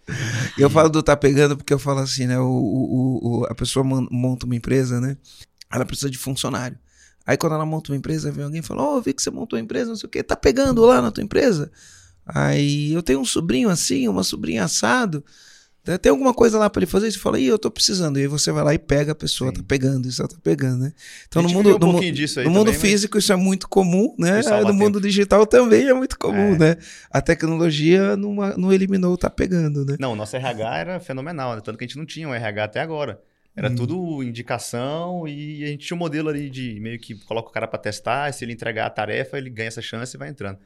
Eu 0.58 0.68
falo 0.68 0.88
do 0.88 1.00
tá 1.00 1.16
pegando 1.16 1.56
porque 1.56 1.72
eu 1.72 1.78
falo 1.78 2.00
assim, 2.00 2.26
né? 2.26 2.38
O, 2.40 2.44
o, 2.44 3.40
o, 3.40 3.44
a 3.44 3.54
pessoa 3.54 3.84
monta 3.84 4.46
uma 4.46 4.56
empresa, 4.56 5.00
né? 5.00 5.16
Ela 5.72 5.84
precisa 5.84 6.10
de 6.10 6.18
funcionário. 6.18 6.76
Aí 7.24 7.36
quando 7.36 7.54
ela 7.54 7.64
monta 7.64 7.92
uma 7.92 7.96
empresa, 7.96 8.32
vem 8.32 8.44
alguém 8.44 8.60
e 8.60 8.64
fala, 8.64 8.82
ó, 8.82 8.96
oh, 8.96 9.00
vi 9.00 9.12
que 9.12 9.22
você 9.22 9.30
montou 9.30 9.56
uma 9.56 9.62
empresa, 9.62 9.90
não 9.90 9.96
sei 9.96 10.08
o 10.08 10.10
quê, 10.10 10.22
tá 10.24 10.34
pegando 10.34 10.84
lá 10.84 11.00
na 11.00 11.12
tua 11.12 11.22
empresa? 11.22 11.70
Aí 12.26 12.92
eu 12.92 13.02
tenho 13.02 13.20
um 13.20 13.24
sobrinho 13.24 13.68
assim, 13.68 14.08
uma 14.08 14.24
sobrinha 14.24 14.64
assado. 14.64 15.24
Tem 16.00 16.10
alguma 16.10 16.34
coisa 16.34 16.58
lá 16.58 16.68
para 16.68 16.80
ele 16.80 16.90
fazer? 16.90 17.10
Você 17.10 17.18
fala, 17.18 17.40
ih, 17.40 17.46
eu 17.46 17.58
tô 17.58 17.70
precisando. 17.70 18.18
E 18.18 18.22
aí 18.22 18.26
você 18.26 18.52
vai 18.52 18.62
lá 18.62 18.74
e 18.74 18.78
pega 18.78 19.12
a 19.12 19.14
pessoa, 19.14 19.50
Sim. 19.50 19.56
tá 19.56 19.62
pegando, 19.66 20.06
isso 20.06 20.26
tá 20.28 20.36
pegando, 20.42 20.84
né? 20.84 20.92
Então 21.26 21.42
no 21.42 21.48
mundo, 21.48 21.70
um 21.70 21.72
no, 21.72 21.78
no 21.78 21.92
também, 21.94 22.48
mundo 22.48 22.72
físico 22.72 23.16
mas... 23.16 23.24
isso 23.24 23.32
é 23.32 23.36
muito 23.36 23.66
comum, 23.66 24.14
né? 24.18 24.42
No 24.66 24.74
mundo 24.74 24.94
tempo. 24.94 25.00
digital 25.00 25.46
também 25.46 25.88
é 25.88 25.94
muito 25.94 26.18
comum, 26.18 26.54
é. 26.54 26.58
né? 26.58 26.76
A 27.10 27.22
tecnologia 27.22 28.14
não, 28.16 28.34
não 28.56 28.72
eliminou 28.72 29.14
o 29.14 29.16
tá 29.16 29.30
pegando, 29.30 29.84
né? 29.84 29.96
Não, 29.98 30.12
o 30.12 30.16
nosso 30.16 30.36
RH 30.36 30.78
era 30.78 31.00
fenomenal, 31.00 31.54
né? 31.54 31.62
tanto 31.64 31.78
que 31.78 31.84
a 31.84 31.86
gente 31.86 31.96
não 31.96 32.06
tinha 32.06 32.28
um 32.28 32.34
RH 32.34 32.64
até 32.64 32.80
agora. 32.80 33.20
Era 33.56 33.68
Hum. 33.68 33.74
tudo 33.74 34.22
indicação 34.22 35.26
e 35.26 35.64
a 35.64 35.66
gente 35.68 35.86
tinha 35.86 35.96
um 35.96 35.98
modelo 35.98 36.28
ali 36.28 36.48
de 36.48 36.78
meio 36.80 36.98
que 36.98 37.14
coloca 37.24 37.48
o 37.48 37.52
cara 37.52 37.66
para 37.66 37.78
testar, 37.78 38.32
se 38.32 38.44
ele 38.44 38.52
entregar 38.52 38.86
a 38.86 38.90
tarefa, 38.90 39.36
ele 39.38 39.50
ganha 39.50 39.68
essa 39.68 39.82
chance 39.82 40.16
e 40.16 40.18
vai 40.18 40.28
entrando. 40.28 40.58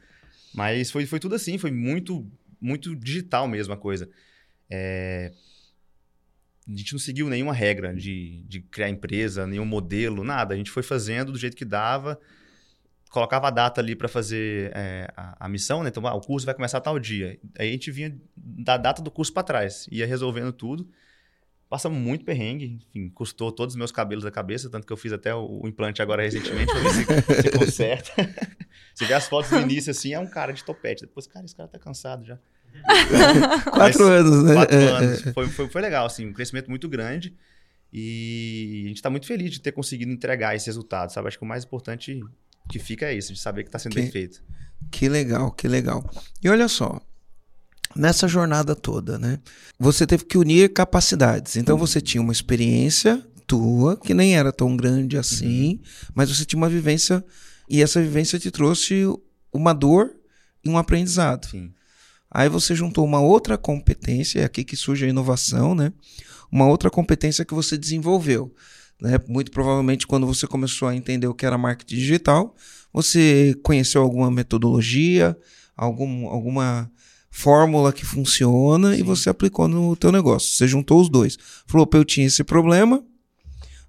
Mas 0.53 0.91
foi, 0.91 1.05
foi 1.05 1.19
tudo 1.19 1.35
assim, 1.35 1.57
foi 1.57 1.71
muito 1.71 2.25
muito 2.61 2.95
digital 2.95 3.47
mesmo 3.47 3.73
a 3.73 3.77
coisa. 3.77 4.09
É, 4.69 5.31
A 6.67 6.71
gente 6.71 6.93
não 6.93 6.99
seguiu 6.99 7.29
nenhuma 7.29 7.53
regra 7.53 7.93
de, 7.93 8.43
de 8.47 8.61
criar 8.61 8.89
empresa, 8.89 9.45
nenhum 9.45 9.65
modelo, 9.65 10.23
nada. 10.23 10.53
A 10.53 10.57
gente 10.57 10.71
foi 10.71 10.81
fazendo 10.83 11.31
do 11.31 11.37
jeito 11.37 11.55
que 11.55 11.65
dava, 11.65 12.19
colocava 13.09 13.47
a 13.47 13.51
data 13.51 13.79
ali 13.81 13.95
para 13.95 14.07
fazer 14.07 14.71
é, 14.75 15.07
a, 15.15 15.45
a 15.45 15.49
missão, 15.49 15.83
né? 15.83 15.89
Então, 15.89 16.05
ah, 16.07 16.15
o 16.15 16.21
curso 16.21 16.45
vai 16.45 16.55
começar 16.55 16.81
tal 16.81 16.99
dia. 16.99 17.39
Aí 17.57 17.69
a 17.69 17.71
gente 17.71 17.91
vinha 17.91 18.19
da 18.35 18.77
data 18.77 19.01
do 19.01 19.11
curso 19.11 19.31
para 19.31 19.43
trás, 19.43 19.87
ia 19.91 20.05
resolvendo 20.07 20.51
tudo. 20.51 20.89
Passamos 21.69 21.97
muito 21.99 22.23
perrengue, 22.23 22.79
enfim, 22.89 23.09
custou 23.09 23.51
todos 23.51 23.73
os 23.73 23.77
meus 23.77 23.91
cabelos 23.91 24.23
da 24.23 24.31
cabeça, 24.31 24.69
tanto 24.69 24.85
que 24.85 24.93
eu 24.93 24.97
fiz 24.97 25.11
até 25.11 25.33
o, 25.33 25.61
o 25.63 25.67
implante 25.67 25.99
agora 26.01 26.21
recentemente, 26.23 26.71
pra 26.71 26.79
ver 26.79 26.89
se, 26.93 27.05
se 27.41 27.51
conserta. 27.57 28.11
Você 28.93 29.05
vê 29.05 29.13
as 29.13 29.27
fotos 29.27 29.49
do 29.49 29.59
início 29.59 29.91
assim, 29.91 30.13
é 30.13 30.19
um 30.19 30.27
cara 30.27 30.53
de 30.53 30.63
topete. 30.63 31.01
Depois, 31.05 31.25
cara, 31.27 31.43
esse 31.45 31.55
cara 31.55 31.67
tá 31.67 31.79
cansado 31.79 32.23
já. 32.23 32.39
Quatro 33.71 33.77
Mas- 33.77 33.99
anos, 33.99 34.43
né? 34.43 34.53
Quatro 34.53 34.75
É, 34.77 34.87
anos. 34.87 35.27
é. 35.27 35.33
Foi, 35.33 35.47
foi, 35.47 35.67
foi 35.69 35.81
legal, 35.81 36.05
assim, 36.05 36.25
um 36.27 36.33
crescimento 36.33 36.69
muito 36.69 36.87
grande. 36.89 37.33
E 37.93 38.83
a 38.85 38.87
gente 38.89 38.97
está 38.97 39.09
muito 39.09 39.25
feliz 39.25 39.51
de 39.51 39.61
ter 39.61 39.71
conseguido 39.71 40.11
entregar 40.11 40.55
esse 40.55 40.65
resultado, 40.65 41.11
sabe? 41.11 41.27
Acho 41.27 41.37
que 41.37 41.43
o 41.45 41.47
mais 41.47 41.63
importante 41.63 42.19
que 42.69 42.77
fica 42.79 43.05
é 43.05 43.13
isso, 43.13 43.31
de 43.33 43.39
saber 43.39 43.63
que 43.63 43.69
está 43.69 43.79
sendo 43.79 43.93
Que- 43.93 44.01
bem 44.01 44.11
feito. 44.11 44.43
Que 44.91 45.07
legal, 45.07 45.51
que 45.51 45.67
legal. 45.67 46.07
E 46.43 46.49
olha 46.49 46.67
só, 46.67 46.99
nessa 47.95 48.27
jornada 48.27 48.75
toda, 48.75 49.17
né? 49.17 49.39
Você 49.79 50.05
teve 50.05 50.25
que 50.25 50.37
unir 50.37 50.73
capacidades. 50.73 51.55
Então 51.55 51.77
você 51.77 52.01
tinha 52.01 52.21
uma 52.21 52.33
experiência 52.33 53.25
tua, 53.47 53.95
que 53.97 54.13
nem 54.13 54.35
era 54.35 54.51
tão 54.51 54.75
grande 54.75 55.17
assim, 55.17 55.79
mas 56.13 56.29
você 56.35 56.43
tinha 56.45 56.57
uma 56.57 56.67
vivência, 56.69 57.23
e 57.69 57.81
essa 57.81 58.01
vivência 58.01 58.37
te 58.39 58.51
trouxe 58.51 59.03
uma 59.53 59.71
dor 59.73 60.11
e 60.63 60.69
um 60.69 60.77
aprendizado. 60.77 61.45
Enfim, 61.47 61.73
Aí 62.35 62.49
você 62.49 62.75
juntou 62.75 63.05
uma 63.05 63.21
outra 63.21 63.57
competência, 63.57 64.41
é 64.41 64.43
aqui 64.43 64.65
que 64.65 64.75
surge 64.75 65.05
a 65.05 65.07
inovação, 65.07 65.73
né? 65.73 65.93
Uma 66.51 66.67
outra 66.67 66.89
competência 66.89 67.45
que 67.45 67.53
você 67.53 67.77
desenvolveu. 67.77 68.53
Né? 69.01 69.17
Muito 69.25 69.49
provavelmente, 69.51 70.05
quando 70.05 70.27
você 70.27 70.45
começou 70.45 70.89
a 70.89 70.95
entender 70.95 71.27
o 71.27 71.33
que 71.33 71.45
era 71.45 71.57
marketing 71.57 71.95
digital, 71.95 72.53
você 72.91 73.55
conheceu 73.63 74.01
alguma 74.01 74.29
metodologia, 74.29 75.37
algum, 75.77 76.27
alguma 76.27 76.91
fórmula 77.31 77.93
que 77.93 78.05
funciona 78.05 78.95
e 78.95 78.97
Sim. 78.97 79.03
você 79.03 79.29
aplicou 79.29 79.69
no 79.69 79.95
teu 79.95 80.11
negócio. 80.11 80.49
Você 80.49 80.67
juntou 80.67 80.99
os 80.99 81.07
dois. 81.07 81.37
Falou, 81.65 81.87
"Pô, 81.87 81.99
eu 81.99 82.03
tinha 82.03 82.27
esse 82.27 82.43
problema, 82.43 83.01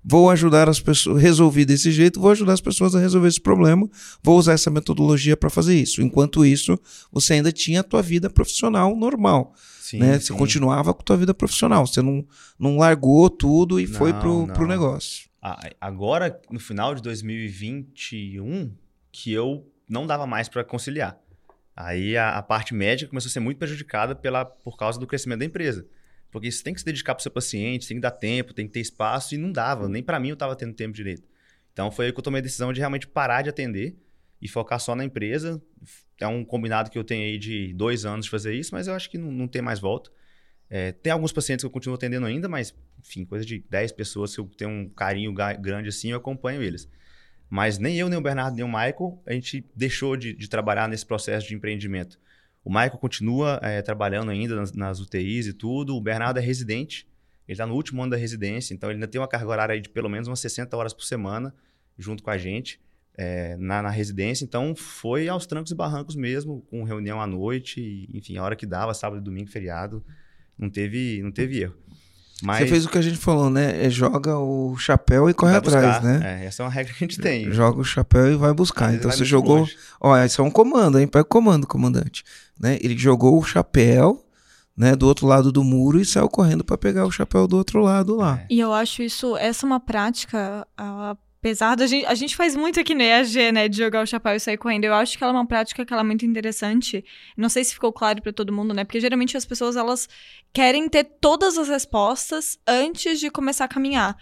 vou 0.08 0.30
ajudar 0.30 0.68
as 0.68 0.78
pessoas, 0.78 1.20
resolvi 1.20 1.64
desse 1.64 1.90
jeito, 1.90 2.20
vou 2.20 2.30
ajudar 2.30 2.52
as 2.52 2.60
pessoas 2.60 2.94
a 2.94 3.00
resolver 3.00 3.26
esse 3.26 3.40
problema, 3.40 3.88
vou 4.22 4.38
usar 4.38 4.52
essa 4.52 4.70
metodologia 4.70 5.36
para 5.36 5.50
fazer 5.50 5.74
isso. 5.74 6.00
Enquanto 6.00 6.46
isso, 6.46 6.78
você 7.10 7.34
ainda 7.34 7.50
tinha 7.50 7.80
a 7.80 7.82
tua 7.82 8.02
vida 8.02 8.30
profissional 8.30 8.94
normal, 8.94 9.52
sim, 9.80 9.98
né? 9.98 10.20
sim. 10.20 10.26
Você 10.26 10.32
continuava 10.34 10.94
com 10.94 11.00
a 11.00 11.04
tua 11.04 11.16
vida 11.16 11.34
profissional, 11.34 11.84
você 11.84 12.00
não, 12.00 12.24
não 12.56 12.78
largou 12.78 13.28
tudo 13.28 13.80
e 13.80 13.86
foi 13.86 14.12
Não, 14.12 14.20
pro, 14.20 14.46
pro 14.54 14.62
não. 14.62 14.68
negócio. 14.68 15.28
Ah, 15.42 15.68
Agora, 15.80 16.40
no 16.50 16.60
final 16.60 16.94
de 16.94 17.02
2021, 17.02 18.72
que 19.10 19.32
eu 19.32 19.68
não 19.88 20.06
dava 20.06 20.26
mais 20.26 20.48
para 20.48 20.62
conciliar. 20.62 21.18
Aí 21.74 22.16
a, 22.16 22.38
a 22.38 22.42
parte 22.42 22.72
médica 22.72 23.10
começou 23.10 23.28
a 23.28 23.32
ser 23.32 23.40
muito 23.40 23.58
prejudicada 23.58 24.14
pela, 24.14 24.44
por 24.44 24.76
causa 24.76 24.98
do 24.98 25.06
crescimento 25.06 25.40
da 25.40 25.44
empresa. 25.44 25.86
Porque 26.30 26.50
você 26.50 26.62
tem 26.62 26.74
que 26.74 26.80
se 26.80 26.86
dedicar 26.86 27.14
para 27.14 27.20
o 27.20 27.22
seu 27.22 27.30
paciente, 27.30 27.88
tem 27.88 27.96
que 27.96 28.00
dar 28.00 28.10
tempo, 28.10 28.52
tem 28.52 28.66
que 28.66 28.72
ter 28.72 28.80
espaço, 28.80 29.34
e 29.34 29.38
não 29.38 29.50
dava. 29.50 29.88
Nem 29.88 30.02
para 30.02 30.20
mim 30.20 30.28
eu 30.28 30.34
estava 30.34 30.54
tendo 30.54 30.74
tempo 30.74 30.94
direito. 30.94 31.28
Então 31.72 31.90
foi 31.90 32.06
aí 32.06 32.12
que 32.12 32.18
eu 32.18 32.22
tomei 32.22 32.40
a 32.40 32.42
decisão 32.42 32.72
de 32.72 32.80
realmente 32.80 33.06
parar 33.06 33.42
de 33.42 33.50
atender 33.50 33.96
e 34.40 34.48
focar 34.48 34.80
só 34.80 34.94
na 34.94 35.04
empresa. 35.04 35.62
É 36.20 36.26
um 36.26 36.44
combinado 36.44 36.90
que 36.90 36.98
eu 36.98 37.04
tenho 37.04 37.24
aí 37.24 37.38
de 37.38 37.72
dois 37.74 38.04
anos 38.04 38.26
de 38.26 38.30
fazer 38.30 38.54
isso, 38.54 38.74
mas 38.74 38.86
eu 38.86 38.94
acho 38.94 39.10
que 39.10 39.18
não, 39.18 39.30
não 39.30 39.48
tem 39.48 39.62
mais 39.62 39.78
volta. 39.78 40.10
É, 40.68 40.92
tem 40.92 41.12
alguns 41.12 41.32
pacientes 41.32 41.62
que 41.62 41.66
eu 41.66 41.70
continuo 41.70 41.94
atendendo 41.94 42.26
ainda, 42.26 42.48
mas, 42.48 42.74
enfim, 42.98 43.24
coisa 43.24 43.44
de 43.44 43.64
10 43.70 43.92
pessoas 43.92 44.34
que 44.34 44.40
eu 44.40 44.46
tenho 44.56 44.70
um 44.70 44.88
carinho 44.88 45.32
grande 45.32 45.88
assim, 45.88 46.10
eu 46.10 46.16
acompanho 46.16 46.62
eles. 46.62 46.88
Mas 47.48 47.78
nem 47.78 47.96
eu, 47.96 48.08
nem 48.08 48.18
o 48.18 48.22
Bernardo, 48.22 48.56
nem 48.56 48.64
o 48.64 48.68
Michael, 48.68 49.22
a 49.24 49.32
gente 49.32 49.64
deixou 49.74 50.16
de, 50.16 50.32
de 50.32 50.48
trabalhar 50.48 50.88
nesse 50.88 51.06
processo 51.06 51.46
de 51.46 51.54
empreendimento. 51.54 52.18
O 52.66 52.68
Michael 52.68 52.98
continua 52.98 53.60
é, 53.62 53.80
trabalhando 53.80 54.28
ainda 54.28 54.56
nas, 54.56 54.72
nas 54.72 54.98
UTIs 54.98 55.46
e 55.46 55.52
tudo. 55.52 55.94
O 55.94 56.00
Bernardo 56.00 56.38
é 56.38 56.42
residente, 56.42 57.06
ele 57.46 57.54
está 57.54 57.64
no 57.64 57.74
último 57.74 58.02
ano 58.02 58.10
da 58.10 58.16
residência, 58.16 58.74
então 58.74 58.90
ele 58.90 58.96
ainda 58.96 59.06
tem 59.06 59.20
uma 59.20 59.28
carga 59.28 59.46
horária 59.46 59.72
aí 59.72 59.80
de 59.80 59.88
pelo 59.88 60.08
menos 60.08 60.26
umas 60.26 60.40
60 60.40 60.76
horas 60.76 60.92
por 60.92 61.04
semana, 61.04 61.54
junto 61.96 62.24
com 62.24 62.30
a 62.30 62.36
gente, 62.36 62.80
é, 63.16 63.56
na, 63.56 63.82
na 63.82 63.90
residência. 63.90 64.44
Então 64.44 64.74
foi 64.74 65.28
aos 65.28 65.46
trancos 65.46 65.70
e 65.70 65.76
barrancos 65.76 66.16
mesmo, 66.16 66.60
com 66.62 66.82
reunião 66.82 67.20
à 67.20 67.26
noite, 67.26 67.80
e, 67.80 68.18
enfim, 68.18 68.36
a 68.36 68.42
hora 68.42 68.56
que 68.56 68.66
dava, 68.66 68.92
sábado, 68.94 69.22
domingo, 69.22 69.48
feriado, 69.48 70.04
não 70.58 70.68
teve, 70.68 71.22
não 71.22 71.30
teve 71.30 71.60
erro. 71.60 71.76
Mas 72.42 72.58
Você 72.58 72.66
fez 72.66 72.84
o 72.84 72.88
que 72.88 72.98
a 72.98 73.02
gente 73.02 73.16
falou, 73.16 73.48
né? 73.48 73.86
É 73.86 73.88
joga 73.88 74.36
o 74.36 74.76
chapéu 74.76 75.30
e 75.30 75.32
corre 75.32 75.52
vai 75.52 75.58
atrás, 75.60 75.86
buscar. 75.86 76.02
né? 76.02 76.42
É, 76.42 76.46
essa 76.46 76.62
é 76.62 76.66
uma 76.66 76.72
regra 76.72 76.92
que 76.92 77.04
a 77.04 77.06
gente 77.06 77.20
tem. 77.20 77.50
Joga 77.52 77.80
o 77.80 77.84
chapéu 77.84 78.30
e 78.32 78.36
vai 78.36 78.52
buscar. 78.52 78.92
Então 78.92 79.10
você 79.10 79.24
jogou. 79.24 79.60
longe. 79.60 79.76
Ó, 80.00 80.18
isso 80.22 80.40
é 80.42 80.44
um 80.44 80.50
comando, 80.50 80.98
hein? 80.98 81.06
Pega 81.06 81.22
o 81.22 81.28
comando, 81.28 81.66
comandante. 81.66 82.24
Né? 82.60 82.78
Ele 82.80 82.96
jogou 82.96 83.38
o 83.38 83.44
chapéu, 83.44 84.24
né, 84.76 84.94
do 84.94 85.06
outro 85.06 85.26
lado 85.26 85.50
do 85.50 85.64
muro 85.64 86.00
e 86.00 86.04
saiu 86.04 86.28
correndo 86.28 86.62
para 86.64 86.76
pegar 86.76 87.06
o 87.06 87.10
chapéu 87.10 87.46
do 87.48 87.56
outro 87.56 87.80
lado 87.80 88.16
lá. 88.16 88.40
É. 88.42 88.46
E 88.50 88.60
eu 88.60 88.72
acho 88.72 89.02
isso, 89.02 89.36
essa 89.36 89.64
é 89.64 89.66
uma 89.66 89.80
prática, 89.80 90.66
apesar 90.76 91.76
da 91.76 91.86
gente, 91.86 92.04
a 92.04 92.14
gente 92.14 92.36
faz 92.36 92.54
muito 92.54 92.78
aqui 92.80 92.94
na 92.94 93.04
EAG, 93.04 93.52
né, 93.52 93.68
de 93.68 93.76
jogar 93.78 94.02
o 94.02 94.06
chapéu 94.06 94.34
e 94.34 94.40
sair 94.40 94.58
correndo. 94.58 94.84
Eu 94.84 94.92
acho 94.94 95.16
que 95.16 95.24
ela 95.24 95.32
é 95.32 95.36
uma 95.36 95.46
prática 95.46 95.84
que 95.84 95.92
ela 95.92 96.02
é 96.02 96.04
muito 96.04 96.26
interessante. 96.26 97.02
Não 97.38 97.48
sei 97.48 97.64
se 97.64 97.72
ficou 97.72 97.90
claro 97.92 98.20
pra 98.20 98.32
todo 98.34 98.52
mundo, 98.52 98.74
né? 98.74 98.84
Porque 98.84 99.00
geralmente 99.00 99.34
as 99.36 99.46
pessoas 99.46 99.76
elas 99.76 100.08
querem 100.52 100.88
ter 100.90 101.04
todas 101.04 101.56
as 101.56 101.68
respostas 101.68 102.58
antes 102.66 103.18
de 103.20 103.30
começar 103.30 103.64
a 103.64 103.68
caminhar. 103.68 104.16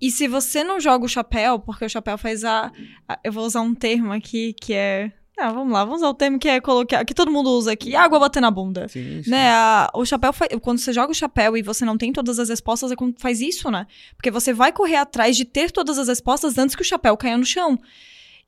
E 0.00 0.10
se 0.10 0.26
você 0.28 0.62
não 0.64 0.80
joga 0.80 1.04
o 1.04 1.08
chapéu, 1.08 1.58
porque 1.58 1.84
o 1.84 1.88
chapéu 1.88 2.18
faz 2.18 2.44
a, 2.44 2.70
a- 3.08 3.18
eu 3.24 3.32
vou 3.32 3.44
usar 3.46 3.60
um 3.60 3.74
termo 3.74 4.12
aqui 4.12 4.52
que 4.60 4.74
é, 4.74 5.12
ah, 5.38 5.50
vamos 5.52 5.72
lá, 5.72 5.84
vamos 5.84 6.00
usar 6.00 6.08
o 6.08 6.14
termo 6.14 6.38
que 6.38 6.48
é 6.48 6.60
colocar, 6.60 7.04
que 7.04 7.12
todo 7.14 7.30
mundo 7.30 7.50
usa 7.50 7.72
aqui, 7.72 7.94
água 7.96 8.18
bater 8.18 8.40
na 8.40 8.50
bunda. 8.50 8.86
Sim, 8.88 9.22
sim. 9.22 9.30
Né, 9.30 9.50
a- 9.50 9.90
o 9.94 10.04
chapéu 10.04 10.32
faz, 10.32 10.50
quando 10.62 10.78
você 10.78 10.92
joga 10.92 11.10
o 11.10 11.14
chapéu 11.14 11.56
e 11.56 11.62
você 11.62 11.84
não 11.84 11.98
tem 11.98 12.12
todas 12.12 12.38
as 12.38 12.48
respostas, 12.48 12.92
é 12.92 12.96
quando 12.96 13.14
faz 13.18 13.40
isso, 13.40 13.70
né? 13.70 13.86
Porque 14.16 14.30
você 14.30 14.52
vai 14.52 14.72
correr 14.72 14.96
atrás 14.96 15.36
de 15.36 15.44
ter 15.44 15.70
todas 15.70 15.98
as 15.98 16.08
respostas 16.08 16.56
antes 16.56 16.76
que 16.76 16.82
o 16.82 16.84
chapéu 16.84 17.16
caia 17.16 17.36
no 17.36 17.44
chão. 17.44 17.78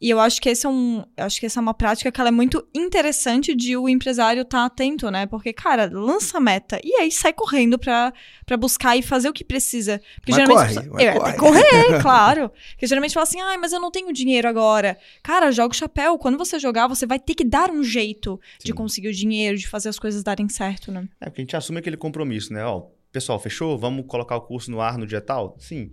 E 0.00 0.11
eu 0.11 0.21
acho 0.21 0.41
que 0.41 0.49
esse 0.49 0.67
é 0.67 0.69
um, 0.69 1.05
eu 1.17 1.25
acho 1.25 1.41
que 1.41 1.47
essa 1.47 1.59
é 1.59 1.62
uma 1.62 1.73
prática 1.73 2.12
que 2.12 2.21
ela 2.21 2.29
é 2.29 2.33
muito 2.33 2.67
interessante 2.75 3.55
de 3.55 3.76
o 3.76 3.88
empresário 3.88 4.43
estar 4.43 4.65
atento, 4.65 5.11
né? 5.11 5.26
Porque 5.26 5.53
cara, 5.53 5.88
lança 5.91 6.37
a 6.37 6.41
meta 6.41 6.79
e 6.85 6.95
aí 6.97 7.11
sai 7.11 7.33
correndo 7.33 7.79
pra, 7.79 8.12
pra 8.45 8.57
buscar 8.57 8.97
e 8.97 9.03
fazer 9.03 9.29
o 9.29 9.33
que 9.33 9.45
precisa. 9.45 10.00
Porque 10.17 10.33
Mas 10.33 10.37
geralmente 10.37 10.75
corre, 10.75 10.79
as 10.79 10.93
mas 10.93 11.05
é, 11.05 11.19
corre. 11.19 11.37
correr, 11.37 12.00
claro. 12.03 12.50
Porque 12.73 12.87
geralmente 12.87 13.15
fala 13.15 13.25
assim: 13.25 13.41
"Ai, 13.41 13.57
mas 13.57 13.73
eu 13.73 13.81
não 13.81 13.91
tenho 13.91 14.12
dinheiro 14.12 14.49
agora". 14.49 14.99
Cara, 15.23 15.50
joga 15.50 15.73
o 15.73 15.76
chapéu. 15.76 16.19
Quando 16.19 16.37
você 16.37 16.59
jogar, 16.59 16.87
você 16.88 17.07
vai 17.07 17.19
ter 17.19 17.35
que 17.35 17.45
dar 17.45 17.71
um 17.71 17.83
jeito 17.83 18.38
de 18.62 18.69
Sim. 18.69 18.75
conseguir 18.75 19.09
o 19.09 19.15
dinheiro, 19.15 19.57
de 19.57 19.67
fazer 19.67 19.88
as 19.88 19.99
coisas 19.99 20.23
darem 20.23 20.49
certo, 20.49 20.93
né? 20.93 21.09
É, 21.21 21.26
porque 21.26 21.41
a 21.41 21.45
gente 21.45 21.57
assume 21.57 21.79
aquele 21.79 21.97
compromisso, 21.97 22.53
né? 22.53 22.65
Ó, 22.65 22.87
pessoal, 23.11 23.41
fechou? 23.41 23.79
Vamos 23.79 24.05
colocar 24.07 24.37
o 24.37 24.43
curso 24.43 24.71
no 24.71 24.81
ar 24.81 24.99
no 24.99 25.07
dia 25.07 25.23
tal? 25.23 25.57
Sim. 25.59 25.93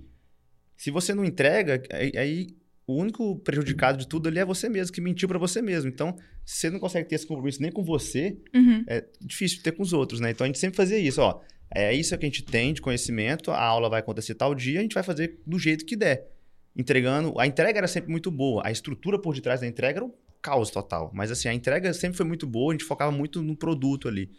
Se 0.75 0.91
você 0.91 1.13
não 1.15 1.23
entrega, 1.23 1.81
aí 1.91 2.53
o 2.85 2.95
único 2.95 3.37
prejudicado 3.39 3.97
de 3.97 4.07
tudo 4.07 4.27
ali 4.27 4.39
é 4.39 4.45
você 4.45 4.67
mesmo, 4.69 4.93
que 4.93 4.99
mentiu 5.01 5.27
pra 5.27 5.39
você 5.39 5.61
mesmo. 5.61 5.89
Então, 5.89 6.15
se 6.45 6.61
você 6.61 6.69
não 6.69 6.79
consegue 6.79 7.07
ter 7.07 7.15
esse 7.15 7.25
compromisso 7.27 7.61
nem 7.61 7.71
com 7.71 7.83
você, 7.83 8.37
Uhum. 8.53 8.83
é 8.87 9.05
difícil 9.21 9.61
ter 9.63 9.71
com 9.71 9.83
os 9.83 9.93
outros, 9.93 10.19
né? 10.19 10.31
Então, 10.31 10.43
a 10.45 10.47
gente 10.47 10.59
sempre 10.59 10.75
fazia 10.77 10.97
isso, 10.99 11.21
ó. 11.21 11.41
É 11.73 11.93
isso 11.93 12.15
que 12.17 12.25
a 12.25 12.27
gente 12.29 12.43
tem 12.43 12.73
de 12.73 12.81
conhecimento, 12.81 13.49
a 13.51 13.59
aula 13.63 13.89
vai 13.89 13.99
acontecer 13.99 14.35
tal 14.35 14.53
dia, 14.53 14.79
a 14.79 14.81
gente 14.81 14.93
vai 14.93 15.01
fazer 15.03 15.39
do 15.45 15.57
jeito 15.57 15.85
que 15.85 15.95
der. 15.95 16.29
Entregando, 16.75 17.39
a 17.39 17.47
entrega 17.47 17.79
era 17.79 17.87
sempre 17.87 18.11
muito 18.11 18.29
boa, 18.31 18.61
a 18.65 18.71
estrutura 18.71 19.19
por 19.19 19.33
detrás 19.33 19.61
da 19.61 19.67
entrega 19.67 19.99
era 19.99 20.05
um 20.05 20.13
caos 20.41 20.69
total. 20.69 21.09
Mas 21.13 21.31
assim, 21.31 21.47
a 21.47 21.53
entrega 21.53 21.93
sempre 21.93 22.17
foi 22.17 22.25
muito 22.25 22.45
boa, 22.45 22.73
a 22.73 22.75
gente 22.75 22.83
focava 22.83 23.11
muito 23.11 23.41
no 23.41 23.55
produto 23.55 24.07
ali. 24.07 24.29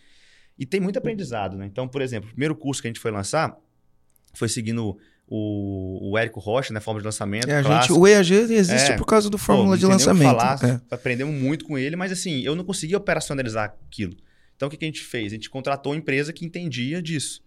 E 0.58 0.66
tem 0.66 0.80
muito 0.80 0.98
aprendizado, 0.98 1.56
né? 1.56 1.66
Então, 1.66 1.88
por 1.88 2.02
exemplo, 2.02 2.28
o 2.28 2.32
primeiro 2.32 2.54
curso 2.54 2.82
que 2.82 2.88
a 2.88 2.90
gente 2.90 3.00
foi 3.00 3.10
lançar 3.10 3.56
foi 4.34 4.48
seguindo 4.48 4.96
o, 5.26 6.10
o 6.12 6.18
Érico 6.18 6.38
Rocha, 6.40 6.72
né? 6.72 6.80
Forma 6.80 7.00
de 7.00 7.06
lançamento. 7.06 7.48
É, 7.48 7.56
a 7.58 7.62
gente, 7.62 7.92
o 7.92 8.06
EAG 8.06 8.34
existe 8.34 8.92
É. 8.92 8.96
por 8.96 9.06
causa 9.06 9.30
do 9.30 9.38
Pô, 9.38 9.44
fórmula 9.44 9.70
não 9.70 9.76
de 9.76 9.86
lançamento. 9.86 10.24
falar, 10.36 10.58
é. 10.64 10.80
Aprendemos 10.94 11.34
muito 11.34 11.64
com 11.64 11.78
ele, 11.78 11.96
mas 11.96 12.12
assim, 12.12 12.42
eu 12.42 12.54
não 12.54 12.64
conseguia 12.64 12.96
operacionalizar 12.96 13.74
aquilo. 13.86 14.14
Então, 14.56 14.68
o 14.68 14.70
que, 14.70 14.76
que 14.76 14.84
a 14.84 14.88
gente 14.88 15.02
fez? 15.02 15.32
A 15.32 15.36
gente 15.36 15.50
contratou 15.50 15.92
uma 15.92 15.98
empresa 15.98 16.32
que 16.32 16.44
entendia 16.44 17.02
disso. 17.02 17.42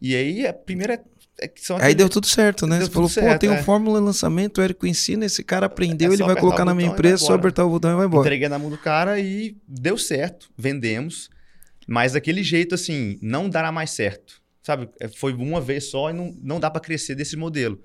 E 0.00 0.14
aí, 0.16 0.46
a 0.46 0.52
primeira... 0.52 1.00
É 1.40 1.50
Aí 1.80 1.94
deu 1.94 2.08
tudo 2.08 2.26
certo, 2.26 2.66
né? 2.66 2.78
Deu 2.78 2.86
Você 2.86 2.92
falou, 2.92 3.08
tudo 3.08 3.20
pô, 3.20 3.26
certo, 3.26 3.40
tem 3.40 3.50
um 3.50 3.54
é. 3.54 3.62
fórmula 3.62 3.98
de 3.98 4.04
lançamento, 4.04 4.58
o 4.58 4.62
Érico 4.62 4.86
ensina, 4.86 5.24
esse 5.24 5.42
cara 5.42 5.66
aprendeu, 5.66 6.10
É 6.10 6.14
ele 6.14 6.18
só 6.18 6.26
vai 6.26 6.36
colocar 6.36 6.64
na 6.64 6.74
minha 6.74 6.90
empresa, 6.90 7.16
só 7.18 7.24
embora. 7.26 7.40
apertar 7.40 7.64
o 7.64 7.70
botão 7.70 7.90
e 7.90 7.96
vai 7.96 8.06
embora. 8.06 8.26
Entreguei 8.28 8.48
na 8.48 8.58
mão 8.58 8.68
do 8.70 8.76
cara 8.78 9.18
e 9.18 9.56
deu 9.66 9.96
certo. 9.96 10.50
Vendemos. 10.56 11.30
Mas 11.88 12.12
daquele 12.12 12.42
jeito, 12.44 12.74
assim, 12.74 13.18
não 13.22 13.48
dará 13.48 13.72
mais 13.72 13.90
certo. 13.90 14.41
Sabe, 14.62 14.88
é, 15.00 15.08
foi 15.08 15.32
uma 15.34 15.60
vez 15.60 15.90
só 15.90 16.10
e 16.10 16.12
não, 16.12 16.34
não 16.42 16.60
dá 16.60 16.70
para 16.70 16.80
crescer 16.80 17.14
desse 17.14 17.36
modelo. 17.36 17.80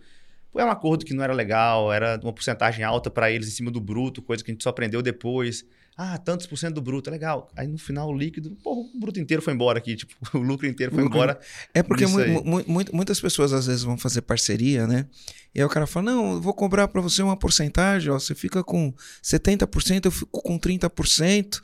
Foi 0.51 0.63
um 0.63 0.72
acordo 0.72 1.05
que 1.05 1.13
não 1.13 1.24
era 1.24 1.34
legal, 1.34 1.91
era 1.91 2.19
uma 2.24 2.34
porcentagem 2.34 2.84
alta 2.84 3.10
para 3.10 3.29
eles 3.31 3.48
em 3.48 3.51
cima 3.51 3.69
do 3.69 3.81
bruto, 3.81 4.22
coisa 4.22 4.43
que 4.43 4.51
a 4.51 4.53
gente 4.53 4.63
só 4.63 4.69
aprendeu 4.69 5.01
depois. 5.01 5.65
Ah, 6.00 6.15
tantos 6.17 6.46
por 6.46 6.57
cento 6.57 6.75
do 6.75 6.81
bruto, 6.81 7.10
é 7.10 7.12
legal. 7.12 7.50
Aí 7.55 7.67
no 7.67 7.77
final 7.77 8.07
o 8.10 8.15
líquido, 8.15 8.55
pô, 8.63 8.88
o 8.93 9.00
bruto 9.00 9.19
inteiro 9.19 9.41
foi 9.41 9.53
embora 9.53 9.79
aqui, 9.79 9.96
tipo, 9.98 10.15
o 10.34 10.38
lucro 10.38 10.67
inteiro 10.67 10.93
foi 10.93 11.03
embora. 11.03 11.39
É 11.74 11.81
porque 11.81 12.05
mu 12.05 12.19
mu 12.43 12.63
mu 12.67 12.86
muitas 12.93 13.19
pessoas 13.19 13.51
às 13.51 13.65
vezes 13.65 13.81
vão 13.81 13.98
fazer 13.98 14.22
parceria, 14.22 14.86
né? 14.86 15.07
E 15.55 15.60
aí 15.60 15.65
o 15.65 15.69
cara 15.69 15.88
fala: 15.88 16.12
"Não, 16.12 16.34
eu 16.34 16.41
vou 16.41 16.53
cobrar 16.53 16.88
para 16.88 17.01
você 17.01 17.24
uma 17.24 17.36
porcentagem, 17.36 18.12
ó, 18.12 18.19
você 18.19 18.36
fica 18.36 18.63
com 18.63 18.93
70%, 19.24 20.05
eu 20.05 20.12
fico 20.12 20.41
com 20.41 20.60
30%", 20.60 21.62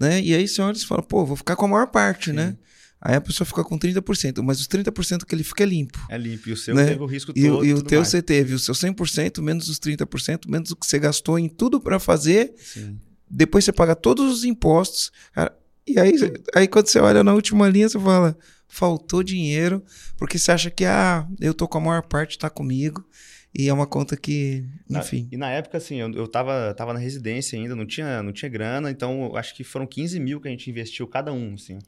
né? 0.00 0.20
E 0.20 0.34
aí 0.34 0.48
você 0.48 0.60
olha 0.60 0.76
e 0.76 0.84
fala: 0.84 1.02
"Pô, 1.02 1.24
vou 1.24 1.36
ficar 1.36 1.54
com 1.54 1.66
a 1.66 1.68
maior 1.68 1.86
parte, 1.86 2.30
Sim. 2.30 2.36
né?" 2.36 2.56
Aí 3.00 3.14
a 3.14 3.20
pessoa 3.20 3.46
fica 3.46 3.62
com 3.62 3.78
30%, 3.78 4.42
mas 4.42 4.60
os 4.60 4.66
30% 4.66 5.24
que 5.24 5.34
ele 5.34 5.44
fica 5.44 5.62
é 5.62 5.66
limpo. 5.66 5.98
É 6.08 6.16
limpo, 6.16 6.48
e 6.48 6.52
o 6.52 6.56
seu 6.56 6.74
né? 6.74 6.86
teve 6.86 7.02
o 7.02 7.06
risco 7.06 7.32
e, 7.36 7.46
todo. 7.46 7.64
E 7.64 7.74
o 7.74 7.82
teu 7.82 8.00
mais. 8.00 8.08
você 8.08 8.22
teve 8.22 8.54
o 8.54 8.58
seu 8.58 8.74
100%, 8.74 9.42
menos 9.42 9.68
os 9.68 9.78
30%, 9.78 10.48
menos 10.48 10.70
o 10.70 10.76
que 10.76 10.86
você 10.86 10.98
gastou 10.98 11.38
em 11.38 11.48
tudo 11.48 11.80
para 11.80 11.98
fazer. 11.98 12.54
Sim. 12.56 12.98
Depois 13.30 13.64
você 13.64 13.72
paga 13.72 13.94
todos 13.94 14.32
os 14.32 14.44
impostos. 14.44 15.12
Cara, 15.32 15.56
e 15.86 15.98
aí, 16.00 16.12
aí 16.54 16.66
quando 16.66 16.88
você 16.88 16.98
olha 16.98 17.22
na 17.22 17.34
última 17.34 17.68
linha, 17.68 17.88
você 17.88 17.98
fala, 17.98 18.36
faltou 18.66 19.22
dinheiro, 19.22 19.82
porque 20.16 20.38
você 20.38 20.50
acha 20.50 20.70
que, 20.70 20.84
ah, 20.84 21.28
eu 21.40 21.52
tô 21.52 21.68
com 21.68 21.78
a 21.78 21.80
maior 21.80 22.02
parte, 22.02 22.38
tá 22.38 22.48
comigo. 22.48 23.06
E 23.54 23.68
é 23.68 23.72
uma 23.72 23.86
conta 23.86 24.16
que, 24.16 24.64
enfim. 24.90 25.22
Na, 25.22 25.28
e 25.32 25.36
na 25.38 25.50
época, 25.50 25.78
assim, 25.78 25.96
eu, 25.96 26.12
eu 26.12 26.28
tava, 26.28 26.74
tava 26.74 26.92
na 26.92 26.98
residência 26.98 27.58
ainda, 27.58 27.74
não 27.74 27.86
tinha, 27.86 28.22
não 28.22 28.32
tinha 28.32 28.50
grana, 28.50 28.90
então 28.90 29.34
acho 29.34 29.54
que 29.54 29.64
foram 29.64 29.86
15 29.86 30.20
mil 30.20 30.40
que 30.40 30.48
a 30.48 30.50
gente 30.50 30.68
investiu 30.68 31.06
cada 31.06 31.32
um, 31.32 31.54
assim. 31.54 31.78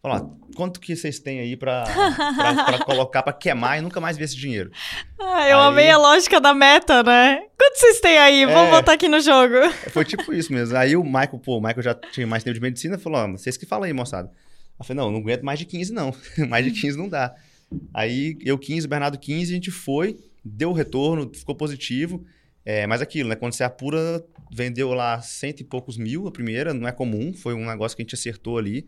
Falar, 0.00 0.24
quanto 0.54 0.78
que 0.78 0.94
vocês 0.94 1.18
têm 1.18 1.40
aí 1.40 1.56
pra 1.56 1.84
colocar, 2.86 3.20
pra 3.22 3.32
queimar 3.32 3.78
e 3.78 3.80
nunca 3.80 4.00
mais 4.00 4.16
ver 4.16 4.24
esse 4.24 4.36
dinheiro? 4.36 4.70
Ah, 5.20 5.48
eu 5.48 5.58
aí... 5.58 5.68
amei 5.68 5.90
a 5.90 5.98
lógica 5.98 6.40
da 6.40 6.54
meta, 6.54 7.02
né? 7.02 7.42
Quanto 7.58 7.76
vocês 7.76 8.00
têm 8.00 8.16
aí? 8.16 8.42
É... 8.44 8.46
Vamos 8.46 8.70
botar 8.70 8.92
aqui 8.92 9.08
no 9.08 9.20
jogo. 9.20 9.54
Foi 9.90 10.04
tipo 10.04 10.32
isso 10.32 10.52
mesmo. 10.52 10.76
Aí 10.76 10.96
o 10.96 11.02
Michael, 11.02 11.40
pô, 11.44 11.58
o 11.58 11.60
Michael 11.60 11.82
já 11.82 11.94
tinha 11.94 12.26
mais 12.28 12.44
tempo 12.44 12.54
de 12.54 12.60
medicina, 12.60 12.96
falou, 12.96 13.20
ó, 13.20 13.32
vocês 13.32 13.56
que 13.56 13.66
falam 13.66 13.84
aí, 13.84 13.92
moçada. 13.92 14.30
Eu 14.78 14.84
falei, 14.84 15.02
não, 15.02 15.10
não 15.10 15.18
aguento 15.18 15.42
mais 15.42 15.58
de 15.58 15.64
15 15.64 15.92
não. 15.92 16.14
mais 16.48 16.64
de 16.64 16.70
15 16.70 16.96
não 16.96 17.08
dá. 17.08 17.34
Aí 17.92 18.38
eu 18.44 18.56
15, 18.56 18.86
o 18.86 18.88
Bernardo 18.88 19.18
15, 19.18 19.50
a 19.50 19.54
gente 19.54 19.70
foi, 19.72 20.16
deu 20.44 20.70
o 20.70 20.72
retorno, 20.72 21.28
ficou 21.34 21.56
positivo. 21.56 22.24
É, 22.64 22.86
mas 22.86 23.02
aquilo, 23.02 23.30
né? 23.30 23.34
Quando 23.34 23.52
você 23.52 23.64
apura, 23.64 24.24
vendeu 24.52 24.92
lá 24.94 25.20
cento 25.22 25.60
e 25.60 25.64
poucos 25.64 25.96
mil 25.96 26.28
a 26.28 26.30
primeira, 26.30 26.72
não 26.72 26.86
é 26.86 26.92
comum, 26.92 27.32
foi 27.32 27.54
um 27.54 27.66
negócio 27.66 27.96
que 27.96 28.02
a 28.02 28.04
gente 28.04 28.14
acertou 28.14 28.58
ali. 28.58 28.86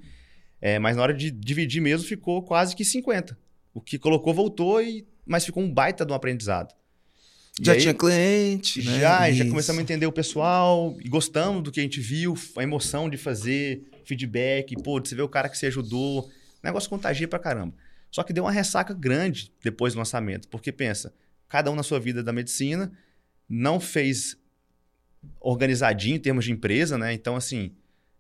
É, 0.61 0.79
mas 0.79 0.97
na 0.97 1.03
hora 1.03 1.15
de 1.15 1.31
dividir 1.31 1.81
mesmo, 1.81 2.07
ficou 2.07 2.43
quase 2.43 2.77
que 2.77 2.85
50. 2.85 3.37
O 3.73 3.81
que 3.81 3.99
colocou 3.99 4.35
voltou, 4.35 4.83
e, 4.83 5.07
mas 5.25 5.45
ficou 5.45 5.63
um 5.63 5.73
baita 5.73 6.05
de 6.05 6.13
um 6.13 6.15
aprendizado. 6.15 6.75
E 7.61 7.65
já 7.65 7.73
aí, 7.73 7.81
tinha 7.81 7.95
cliente, 7.95 8.83
né? 8.83 9.01
Já, 9.01 9.31
já 9.31 9.45
começamos 9.47 9.81
a 9.81 9.83
entender 9.83 10.07
o 10.07 10.13
pessoal 10.13 10.97
e 11.01 11.09
gostamos 11.09 11.63
do 11.63 11.73
que 11.73 11.81
a 11.81 11.83
gente 11.83 12.01
viu, 12.01 12.35
a 12.57 12.63
emoção 12.63 13.09
de 13.09 13.17
fazer, 13.17 13.83
feedback, 14.05 14.75
pô, 14.83 15.01
de 15.01 15.09
você 15.09 15.15
ver 15.15 15.23
o 15.23 15.29
cara 15.29 15.49
que 15.49 15.59
se 15.59 15.67
ajudou. 15.67 16.23
O 16.23 16.31
negócio 16.63 16.89
contagia 16.89 17.27
pra 17.27 17.39
caramba. 17.39 17.75
Só 18.11 18.23
que 18.23 18.33
deu 18.33 18.45
uma 18.45 18.53
ressaca 18.53 18.93
grande 18.93 19.53
depois 19.63 19.95
do 19.95 19.99
lançamento, 19.99 20.49
porque 20.49 20.73
pensa, 20.73 21.15
cada 21.49 21.71
um 21.71 21.75
na 21.75 21.83
sua 21.83 22.01
vida 22.01 22.23
da 22.23 22.33
medicina 22.33 22.91
não 23.49 23.79
fez 23.79 24.37
organizadinho 25.41 26.17
em 26.17 26.21
termos 26.21 26.45
de 26.45 26.53
empresa, 26.53 26.97
né? 26.97 27.13
Então, 27.13 27.37
assim, 27.37 27.73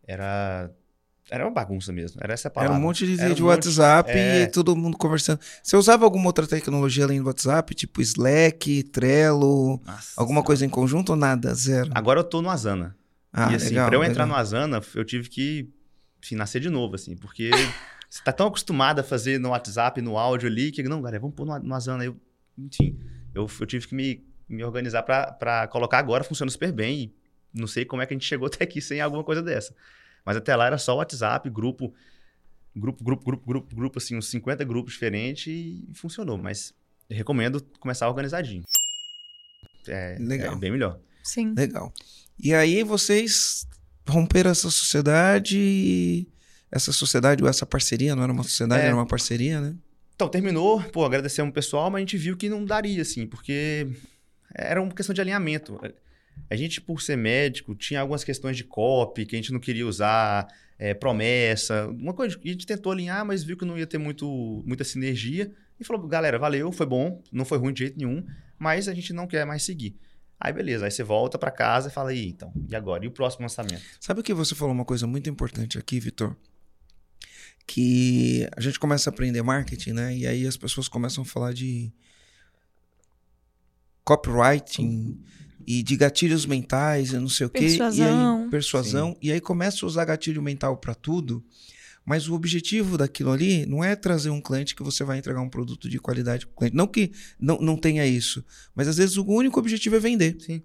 era 0.06 0.70
era 1.30 1.44
uma 1.44 1.52
bagunça 1.52 1.92
mesmo, 1.92 2.20
era 2.22 2.34
essa 2.34 2.50
palavra. 2.50 2.74
Era 2.74 2.80
um 2.80 2.84
monte 2.84 3.06
de, 3.06 3.34
de 3.34 3.42
um 3.42 3.46
WhatsApp 3.46 4.08
monte... 4.08 4.18
É... 4.18 4.42
e 4.42 4.46
todo 4.48 4.74
mundo 4.76 4.98
conversando. 4.98 5.40
Você 5.62 5.76
usava 5.76 6.04
alguma 6.04 6.26
outra 6.26 6.46
tecnologia 6.46 7.04
além 7.04 7.20
do 7.20 7.26
WhatsApp, 7.26 7.74
tipo 7.74 8.00
Slack, 8.00 8.82
Trello, 8.84 9.80
Nossa, 9.84 10.12
alguma 10.16 10.42
coisa 10.42 10.66
em 10.66 10.68
conjunto 10.68 11.10
ou 11.10 11.16
nada? 11.16 11.54
Zero? 11.54 11.90
Agora 11.94 12.20
eu 12.20 12.24
tô 12.24 12.42
no 12.42 12.50
Asana. 12.50 12.96
Ah, 13.32 13.52
e 13.52 13.54
assim, 13.54 13.68
legal, 13.68 13.88
pra 13.88 13.96
eu 13.96 14.02
entrar 14.02 14.24
legal. 14.24 14.36
no 14.36 14.42
Asana, 14.42 14.80
eu 14.94 15.04
tive 15.04 15.28
que 15.28 15.72
enfim, 16.22 16.34
nascer 16.34 16.60
de 16.60 16.68
novo, 16.68 16.94
assim, 16.94 17.16
porque 17.16 17.50
você 18.08 18.22
tá 18.22 18.32
tão 18.32 18.46
acostumado 18.46 19.00
a 19.00 19.02
fazer 19.02 19.40
no 19.40 19.50
WhatsApp, 19.50 20.00
no 20.00 20.18
áudio 20.18 20.48
ali, 20.48 20.70
que 20.70 20.82
não, 20.82 21.00
galera, 21.00 21.20
vamos 21.20 21.34
pôr 21.34 21.46
no, 21.46 21.58
no 21.58 21.74
Asana. 21.74 22.04
Eu, 22.04 22.16
enfim, 22.58 22.98
eu, 23.34 23.48
eu 23.60 23.66
tive 23.66 23.88
que 23.88 23.94
me, 23.94 24.24
me 24.48 24.62
organizar 24.62 25.02
para 25.02 25.66
colocar 25.68 25.98
agora, 25.98 26.22
funciona 26.22 26.50
super 26.50 26.72
bem. 26.72 27.12
E 27.54 27.60
não 27.60 27.66
sei 27.66 27.84
como 27.84 28.02
é 28.02 28.06
que 28.06 28.14
a 28.14 28.16
gente 28.16 28.26
chegou 28.26 28.46
até 28.52 28.64
aqui 28.64 28.80
sem 28.80 29.00
alguma 29.00 29.24
coisa 29.24 29.42
dessa. 29.42 29.74
Mas 30.24 30.36
até 30.36 30.54
lá 30.54 30.66
era 30.66 30.78
só 30.78 30.96
WhatsApp, 30.96 31.48
grupo, 31.50 31.94
grupo, 32.74 33.02
grupo, 33.02 33.24
grupo, 33.24 33.46
grupo, 33.46 33.76
grupo, 33.76 33.98
assim, 33.98 34.16
uns 34.16 34.28
50 34.28 34.64
grupos 34.64 34.94
diferentes 34.94 35.46
e 35.46 35.88
funcionou. 35.94 36.38
Mas 36.38 36.74
recomendo 37.08 37.62
começar 37.78 38.08
organizadinho. 38.08 38.62
É, 39.88 40.16
Legal. 40.18 40.54
é 40.54 40.56
bem 40.56 40.70
melhor. 40.70 40.98
Sim. 41.22 41.54
Legal. 41.54 41.92
E 42.38 42.54
aí 42.54 42.82
vocês 42.82 43.66
romperam 44.08 44.50
essa 44.50 44.70
sociedade. 44.70 46.26
Essa 46.70 46.92
sociedade 46.92 47.42
ou 47.42 47.48
essa 47.48 47.66
parceria, 47.66 48.14
não 48.14 48.22
era 48.22 48.32
uma 48.32 48.44
sociedade, 48.44 48.84
é, 48.84 48.86
era 48.86 48.94
uma 48.94 49.06
parceria, 49.06 49.60
né? 49.60 49.74
Então, 50.14 50.28
terminou, 50.28 50.80
pô, 50.82 51.04
agradecemos 51.04 51.50
o 51.50 51.52
pessoal, 51.54 51.90
mas 51.90 51.98
a 51.98 52.00
gente 52.00 52.16
viu 52.16 52.36
que 52.36 52.48
não 52.48 52.64
daria, 52.64 53.02
assim, 53.02 53.26
porque 53.26 53.88
era 54.54 54.80
uma 54.80 54.92
questão 54.92 55.12
de 55.12 55.20
alinhamento. 55.20 55.80
A 56.48 56.56
gente, 56.56 56.80
por 56.80 57.02
ser 57.02 57.16
médico, 57.16 57.74
tinha 57.74 58.00
algumas 58.00 58.24
questões 58.24 58.56
de 58.56 58.64
copy 58.64 59.26
que 59.26 59.36
a 59.36 59.38
gente 59.38 59.52
não 59.52 59.60
queria 59.60 59.86
usar, 59.86 60.48
é, 60.78 60.94
promessa, 60.94 61.86
uma 61.88 62.14
coisa 62.14 62.38
que 62.38 62.48
a 62.48 62.52
gente 62.52 62.66
tentou 62.66 62.90
alinhar, 62.90 63.24
mas 63.24 63.44
viu 63.44 63.56
que 63.56 63.66
não 63.66 63.78
ia 63.78 63.86
ter 63.86 63.98
muito, 63.98 64.62
muita 64.64 64.82
sinergia 64.82 65.52
e 65.78 65.84
falou, 65.84 66.06
galera, 66.08 66.38
valeu, 66.38 66.72
foi 66.72 66.86
bom, 66.86 67.22
não 67.30 67.44
foi 67.44 67.58
ruim 67.58 67.72
de 67.72 67.80
jeito 67.80 67.98
nenhum, 67.98 68.24
mas 68.58 68.88
a 68.88 68.94
gente 68.94 69.12
não 69.12 69.26
quer 69.26 69.44
mais 69.44 69.62
seguir. 69.62 69.94
Aí 70.40 70.54
beleza, 70.54 70.86
aí 70.86 70.90
você 70.90 71.02
volta 71.02 71.38
para 71.38 71.50
casa 71.50 71.88
e 71.88 71.92
fala, 71.92 72.10
aí, 72.10 72.28
então, 72.28 72.50
e 72.66 72.74
agora? 72.74 73.04
E 73.04 73.08
o 73.08 73.10
próximo 73.10 73.42
lançamento? 73.42 73.82
Sabe 74.00 74.22
que 74.22 74.32
você 74.32 74.54
falou 74.54 74.72
uma 74.72 74.86
coisa 74.86 75.06
muito 75.06 75.28
importante 75.28 75.78
aqui, 75.78 76.00
Vitor? 76.00 76.34
Que 77.66 78.48
a 78.56 78.60
gente 78.60 78.80
começa 78.80 79.10
a 79.10 79.12
aprender 79.12 79.42
marketing, 79.42 79.92
né? 79.92 80.16
E 80.16 80.26
aí 80.26 80.46
as 80.46 80.56
pessoas 80.56 80.88
começam 80.88 81.22
a 81.22 81.26
falar 81.26 81.52
de 81.52 81.92
copywriting, 84.02 85.22
e 85.70 85.84
de 85.84 85.96
gatilhos 85.96 86.46
mentais, 86.46 87.12
eu 87.12 87.20
não 87.20 87.28
sei 87.28 87.46
o 87.46 87.50
quê. 87.50 87.60
Persuasão. 87.60 88.40
E 88.40 88.42
aí, 88.42 88.50
persuasão. 88.50 89.10
Sim. 89.10 89.18
E 89.22 89.32
aí 89.32 89.40
começa 89.40 89.84
a 89.84 89.86
usar 89.86 90.04
gatilho 90.04 90.42
mental 90.42 90.76
para 90.76 90.96
tudo. 90.96 91.44
Mas 92.04 92.28
o 92.28 92.34
objetivo 92.34 92.98
daquilo 92.98 93.30
ali 93.30 93.64
não 93.66 93.84
é 93.84 93.94
trazer 93.94 94.30
um 94.30 94.40
cliente 94.40 94.74
que 94.74 94.82
você 94.82 95.04
vai 95.04 95.18
entregar 95.18 95.40
um 95.40 95.48
produto 95.48 95.88
de 95.88 96.00
qualidade 96.00 96.44
para 96.44 96.54
o 96.54 96.56
cliente. 96.56 96.76
Não 96.76 96.88
que 96.88 97.12
não, 97.38 97.58
não 97.58 97.76
tenha 97.76 98.04
isso. 98.04 98.44
Mas 98.74 98.88
às 98.88 98.96
vezes 98.96 99.16
o 99.16 99.24
único 99.24 99.60
objetivo 99.60 99.94
é 99.94 100.00
vender. 100.00 100.36
Sim. 100.40 100.60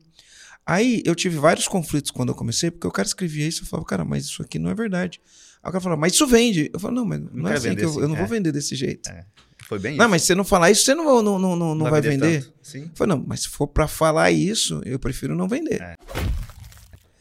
Aí 0.65 1.03
eu 1.05 1.13
tive 1.13 1.37
vários 1.37 1.67
conflitos 1.67 2.09
quando 2.09 2.29
eu 2.29 2.35
comecei, 2.35 2.71
porque 2.71 2.87
o 2.87 2.91
cara 2.91 3.07
escrevia 3.07 3.47
isso 3.47 3.61
e 3.61 3.63
eu 3.63 3.67
falava, 3.67 3.85
cara, 3.85 4.03
mas 4.03 4.25
isso 4.25 4.41
aqui 4.41 4.57
não 4.57 4.71
é 4.71 4.73
verdade. 4.73 5.21
Aí 5.61 5.69
o 5.69 5.71
cara 5.71 5.81
falava, 5.81 6.01
mas 6.01 6.13
isso 6.13 6.25
vende. 6.25 6.71
Eu 6.73 6.79
falo, 6.79 6.95
não, 6.95 7.05
mas 7.05 7.21
não, 7.21 7.29
não 7.31 7.51
é 7.51 7.53
assim 7.53 7.75
que 7.75 7.85
eu, 7.85 7.89
assim, 7.91 7.99
eu 7.99 8.07
não 8.07 8.15
é. 8.15 8.19
vou 8.19 8.27
vender 8.27 8.51
desse 8.51 8.75
jeito. 8.75 9.07
É. 9.07 9.23
Foi 9.67 9.79
bem 9.79 9.95
Não, 9.95 10.05
isso. 10.05 10.11
mas 10.11 10.21
se 10.21 10.27
você 10.27 10.35
não 10.35 10.43
falar 10.43 10.69
isso, 10.71 10.85
você 10.85 10.93
não, 10.93 11.21
não, 11.23 11.39
não, 11.39 11.55
não, 11.55 11.75
não 11.75 11.83
vai, 11.83 11.93
vai 11.93 12.01
vender. 12.01 12.41
vender? 12.41 12.53
Sim. 12.61 12.91
Foi, 12.93 13.07
não, 13.07 13.23
mas 13.25 13.41
se 13.41 13.49
for 13.49 13.67
para 13.67 13.87
falar 13.87 14.31
isso, 14.31 14.81
eu 14.85 14.99
prefiro 14.99 15.35
não 15.35 15.47
vender. 15.47 15.81
É. 15.81 15.95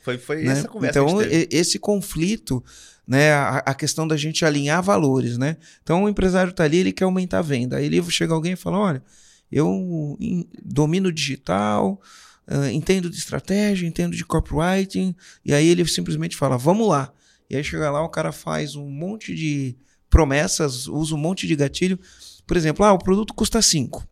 Foi, 0.03 0.19
foi 0.19 0.43
né? 0.43 0.53
essa 0.53 0.69
conversa 0.69 0.99
Então, 0.99 1.19
esse 1.51 1.79
conflito, 1.79 2.63
né, 3.07 3.33
a, 3.33 3.59
a, 3.59 3.75
questão 3.75 4.07
da 4.07 4.17
gente 4.17 4.45
alinhar 4.45 4.83
valores, 4.83 5.39
né? 5.39 5.57
Então, 5.83 6.05
o 6.05 6.09
empresário 6.09 6.53
tá 6.53 6.65
ali, 6.65 6.77
ele 6.77 6.93
quer 6.93 7.05
aumentar 7.05 7.39
a 7.39 7.43
venda. 7.43 7.79
Aí 7.79 7.87
ele 7.87 8.03
chega 8.11 8.35
alguém 8.35 8.53
e 8.53 8.57
fala, 8.57 8.79
olha, 8.79 9.03
eu 9.51 10.19
domino 10.63 11.11
digital, 11.11 11.99
uh, 12.47 12.67
entendo 12.67 13.09
de 13.09 13.17
estratégia, 13.17 13.87
entendo 13.87 14.15
de 14.15 14.25
copywriting, 14.25 15.15
e 15.43 15.55
aí 15.55 15.67
ele 15.67 15.87
simplesmente 15.87 16.37
fala, 16.37 16.59
vamos 16.59 16.87
lá. 16.87 17.11
E 17.49 17.57
aí 17.57 17.65
chega 17.65 17.91
lá, 17.91 18.03
o 18.03 18.09
cara 18.11 18.33
faz 18.33 18.77
um 18.77 18.91
monte 18.91 19.35
de 19.35 19.77
promessas, 20.11 20.87
usa 20.87 21.15
um 21.15 21.19
monte 21.19 21.47
de 21.47 21.57
gatilho, 21.57 21.99
por 22.47 22.57
exemplo, 22.57 22.85
ah, 22.85 22.93
o 22.93 22.99
produto 22.99 23.35
custa 23.35 23.61
5. 23.61 24.07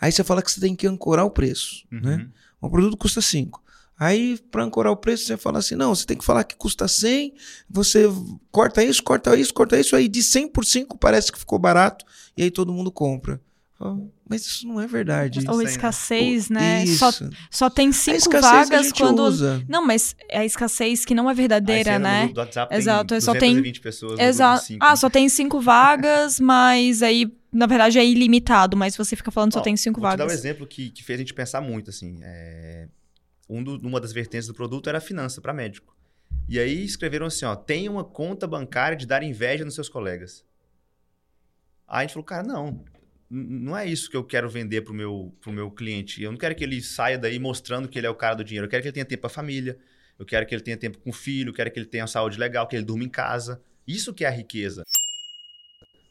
Aí 0.00 0.12
você 0.12 0.24
fala 0.24 0.42
que 0.42 0.50
você 0.50 0.60
tem 0.60 0.74
que 0.74 0.86
ancorar 0.86 1.24
o 1.24 1.30
preço, 1.30 1.86
uhum. 1.92 2.00
né? 2.00 2.28
O 2.60 2.70
produto 2.70 2.96
custa 2.96 3.20
5. 3.20 3.62
Aí, 3.98 4.38
para 4.50 4.64
ancorar 4.64 4.92
o 4.92 4.96
preço, 4.96 5.24
você 5.24 5.36
fala 5.36 5.58
assim: 5.58 5.76
não, 5.76 5.94
você 5.94 6.04
tem 6.04 6.16
que 6.16 6.24
falar 6.24 6.44
que 6.44 6.56
custa 6.56 6.88
100, 6.88 7.34
você 7.70 8.04
corta 8.50 8.82
isso, 8.82 9.02
corta 9.02 9.36
isso, 9.36 9.54
corta 9.54 9.78
isso, 9.78 9.94
aí 9.94 10.08
de 10.08 10.22
100 10.22 10.48
por 10.48 10.64
5 10.64 10.98
parece 10.98 11.30
que 11.30 11.38
ficou 11.38 11.58
barato, 11.58 12.04
e 12.36 12.42
aí 12.42 12.50
todo 12.50 12.72
mundo 12.72 12.90
compra. 12.90 13.40
Mas 14.28 14.46
isso 14.46 14.68
não 14.68 14.80
é 14.80 14.86
verdade. 14.86 15.44
Ou 15.48 15.60
escassez, 15.60 16.48
né? 16.48 16.86
Só, 16.86 17.10
só 17.50 17.68
tem 17.68 17.92
cinco 17.92 18.30
vagas 18.40 18.92
quando. 18.92 19.20
Usa. 19.20 19.62
Não, 19.68 19.84
mas 19.84 20.16
é 20.28 20.38
a 20.38 20.44
escassez 20.44 21.04
que 21.04 21.14
não 21.14 21.28
é 21.28 21.34
verdadeira, 21.34 21.98
né? 21.98 22.28
Do 22.28 22.38
WhatsApp 22.38 22.74
Exato, 22.74 23.08
tem 23.08 23.20
só 23.20 23.34
tem. 23.34 23.72
pessoas. 23.72 24.18
Exato. 24.18 24.76
Ah, 24.80 24.96
só 24.96 25.10
tem 25.10 25.28
cinco 25.28 25.60
vagas, 25.60 26.38
mas 26.38 27.02
aí, 27.02 27.30
na 27.52 27.66
verdade, 27.66 27.98
é 27.98 28.06
ilimitado, 28.06 28.76
mas 28.76 28.96
você 28.96 29.16
fica 29.16 29.30
falando 29.30 29.52
só 29.52 29.60
tem 29.60 29.76
cinco 29.76 30.00
vou 30.00 30.08
vagas. 30.08 30.18
Vou 30.18 30.26
te 30.26 30.30
dar 30.30 30.34
um 30.34 30.38
exemplo 30.38 30.66
que, 30.66 30.90
que 30.90 31.02
fez 31.02 31.18
a 31.18 31.22
gente 31.22 31.34
pensar 31.34 31.60
muito, 31.60 31.90
assim. 31.90 32.18
É... 32.22 32.88
Um 33.48 33.62
do, 33.62 33.76
uma 33.86 34.00
das 34.00 34.12
vertentes 34.12 34.46
do 34.46 34.54
produto 34.54 34.88
era 34.88 34.98
a 34.98 35.00
finança 35.00 35.40
para 35.40 35.52
médico. 35.52 35.94
E 36.48 36.58
aí 36.58 36.84
escreveram 36.84 37.26
assim: 37.26 37.44
ó, 37.44 37.54
tem 37.54 37.88
uma 37.88 38.04
conta 38.04 38.46
bancária 38.46 38.96
de 38.96 39.06
dar 39.06 39.22
inveja 39.22 39.64
nos 39.64 39.74
seus 39.74 39.88
colegas. 39.88 40.44
Aí 41.86 41.98
a 41.98 42.00
gente 42.02 42.14
falou, 42.14 42.24
cara, 42.24 42.42
não, 42.42 42.82
não 43.30 43.76
é 43.76 43.86
isso 43.86 44.10
que 44.10 44.16
eu 44.16 44.24
quero 44.24 44.48
vender 44.48 44.82
pro 44.82 44.94
meu, 44.94 45.34
pro 45.40 45.52
meu 45.52 45.70
cliente. 45.70 46.22
Eu 46.22 46.30
não 46.30 46.38
quero 46.38 46.54
que 46.54 46.62
ele 46.62 46.80
saia 46.82 47.18
daí 47.18 47.38
mostrando 47.38 47.88
que 47.88 47.98
ele 47.98 48.06
é 48.06 48.10
o 48.10 48.14
cara 48.14 48.34
do 48.34 48.44
dinheiro. 48.44 48.66
Eu 48.66 48.70
quero 48.70 48.82
que 48.82 48.88
ele 48.88 48.94
tenha 48.94 49.04
tempo 49.04 49.22
para 49.22 49.30
família. 49.30 49.78
Eu 50.18 50.24
quero 50.24 50.46
que 50.46 50.54
ele 50.54 50.62
tenha 50.62 50.76
tempo 50.76 50.98
com 50.98 51.10
o 51.10 51.12
filho. 51.12 51.50
Eu 51.50 51.54
quero 51.54 51.70
que 51.70 51.78
ele 51.78 51.86
tenha 51.86 52.06
saúde 52.06 52.38
legal, 52.38 52.66
que 52.66 52.76
ele 52.76 52.84
durma 52.84 53.04
em 53.04 53.08
casa. 53.08 53.60
Isso 53.86 54.14
que 54.14 54.24
é 54.24 54.28
a 54.28 54.30
riqueza. 54.30 54.84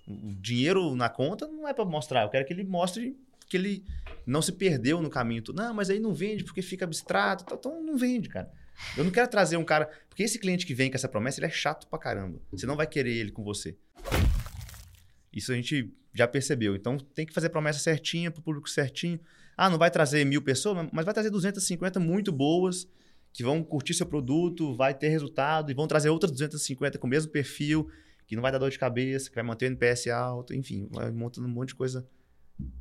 O 0.07 0.33
dinheiro 0.35 0.95
na 0.95 1.07
conta 1.07 1.47
não 1.47 1.67
é 1.67 1.73
para 1.73 1.85
mostrar. 1.85 2.23
Eu 2.23 2.29
quero 2.29 2.45
que 2.45 2.53
ele 2.53 2.63
mostre 2.63 3.17
que 3.47 3.57
ele 3.57 3.85
não 4.25 4.41
se 4.41 4.51
perdeu 4.51 5.01
no 5.01 5.09
caminho. 5.09 5.43
Não, 5.53 5.73
mas 5.73 5.89
aí 5.89 5.99
não 5.99 6.13
vende 6.13 6.43
porque 6.43 6.61
fica 6.61 6.85
abstrato. 6.85 7.45
Então 7.53 7.81
não 7.81 7.95
vende, 7.95 8.27
cara. 8.27 8.51
Eu 8.97 9.03
não 9.03 9.11
quero 9.11 9.29
trazer 9.29 9.55
um 9.57 9.63
cara. 9.63 9.89
Porque 10.09 10.23
esse 10.23 10.39
cliente 10.39 10.65
que 10.65 10.73
vem 10.73 10.89
com 10.89 10.95
essa 10.95 11.07
promessa, 11.07 11.39
ele 11.39 11.47
é 11.47 11.51
chato 11.51 11.87
pra 11.87 11.99
caramba. 11.99 12.41
Você 12.51 12.65
não 12.65 12.75
vai 12.75 12.87
querer 12.87 13.15
ele 13.15 13.31
com 13.31 13.43
você. 13.43 13.77
Isso 15.31 15.51
a 15.51 15.55
gente 15.55 15.93
já 16.13 16.27
percebeu. 16.27 16.75
Então 16.75 16.97
tem 16.97 17.25
que 17.25 17.33
fazer 17.33 17.49
promessa 17.49 17.79
certinha 17.79 18.29
para 18.29 18.39
o 18.39 18.43
público 18.43 18.69
certinho. 18.69 19.19
Ah, 19.57 19.69
não 19.69 19.77
vai 19.77 19.91
trazer 19.91 20.25
mil 20.25 20.41
pessoas, 20.41 20.87
mas 20.91 21.05
vai 21.05 21.13
trazer 21.13 21.29
250 21.29 21.99
muito 21.99 22.31
boas 22.31 22.87
que 23.31 23.43
vão 23.43 23.63
curtir 23.63 23.95
seu 23.95 24.05
produto, 24.05 24.75
vai 24.75 24.93
ter 24.93 25.09
resultado 25.09 25.71
e 25.71 25.73
vão 25.73 25.87
trazer 25.87 26.09
outras 26.09 26.31
250 26.31 26.99
com 26.99 27.07
o 27.07 27.09
mesmo 27.09 27.31
perfil, 27.31 27.89
que 28.27 28.35
não 28.35 28.43
vai 28.43 28.51
dar 28.51 28.59
dor 28.59 28.69
de 28.69 28.77
cabeça, 28.77 29.27
que 29.27 29.35
vai 29.35 29.43
manter 29.43 29.65
o 29.65 29.67
NPS 29.67 30.07
alto, 30.07 30.53
enfim, 30.53 30.87
vai 30.91 31.11
montando 31.11 31.47
um 31.47 31.51
monte 31.51 31.69
de 31.69 31.75
coisa 31.75 32.07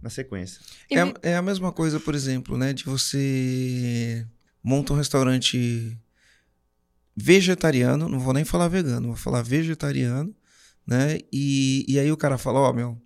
na 0.02 0.10
sequência. 0.10 0.60
É, 0.90 1.30
é 1.30 1.36
a 1.36 1.42
mesma 1.42 1.72
coisa, 1.72 1.98
por 1.98 2.14
exemplo, 2.14 2.58
né, 2.58 2.74
de 2.74 2.84
você 2.84 4.26
monta 4.62 4.92
um 4.92 4.96
restaurante 4.96 5.98
vegetariano, 7.16 8.08
não 8.08 8.20
vou 8.20 8.34
nem 8.34 8.44
falar 8.44 8.68
vegano, 8.68 9.08
vou 9.08 9.16
falar 9.16 9.42
vegetariano, 9.42 10.34
né? 10.86 11.18
E, 11.32 11.84
e 11.88 11.98
aí 11.98 12.10
o 12.12 12.16
cara 12.16 12.38
fala, 12.38 12.60
ó, 12.60 12.70
oh, 12.70 12.72
meu, 12.72 13.00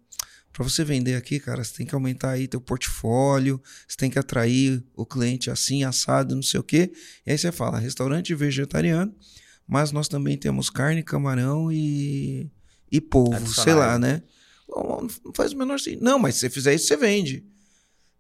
para 0.56 0.64
você 0.64 0.82
vender 0.82 1.16
aqui, 1.16 1.38
cara, 1.38 1.62
você 1.62 1.74
tem 1.76 1.84
que 1.84 1.94
aumentar 1.94 2.30
aí 2.30 2.48
teu 2.48 2.62
portfólio, 2.62 3.60
você 3.86 3.94
tem 3.94 4.08
que 4.08 4.18
atrair 4.18 4.82
o 4.96 5.04
cliente 5.04 5.50
assim, 5.50 5.84
assado, 5.84 6.34
não 6.34 6.42
sei 6.42 6.58
o 6.58 6.62
quê. 6.62 6.90
E 7.26 7.30
aí 7.30 7.36
você 7.36 7.52
fala, 7.52 7.78
restaurante 7.78 8.34
vegetariano, 8.34 9.14
mas 9.68 9.92
nós 9.92 10.08
também 10.08 10.34
temos 10.38 10.70
carne, 10.70 11.02
camarão 11.02 11.70
e, 11.70 12.50
e 12.90 13.02
polvo, 13.02 13.46
sei 13.46 13.74
lá, 13.74 13.98
né? 13.98 14.22
Não 14.66 15.06
faz 15.34 15.52
o 15.52 15.58
menor 15.58 15.78
sentido. 15.78 16.02
Não, 16.02 16.18
mas 16.18 16.36
se 16.36 16.40
você 16.40 16.50
fizer 16.50 16.74
isso, 16.74 16.86
você 16.86 16.96
vende. 16.96 17.44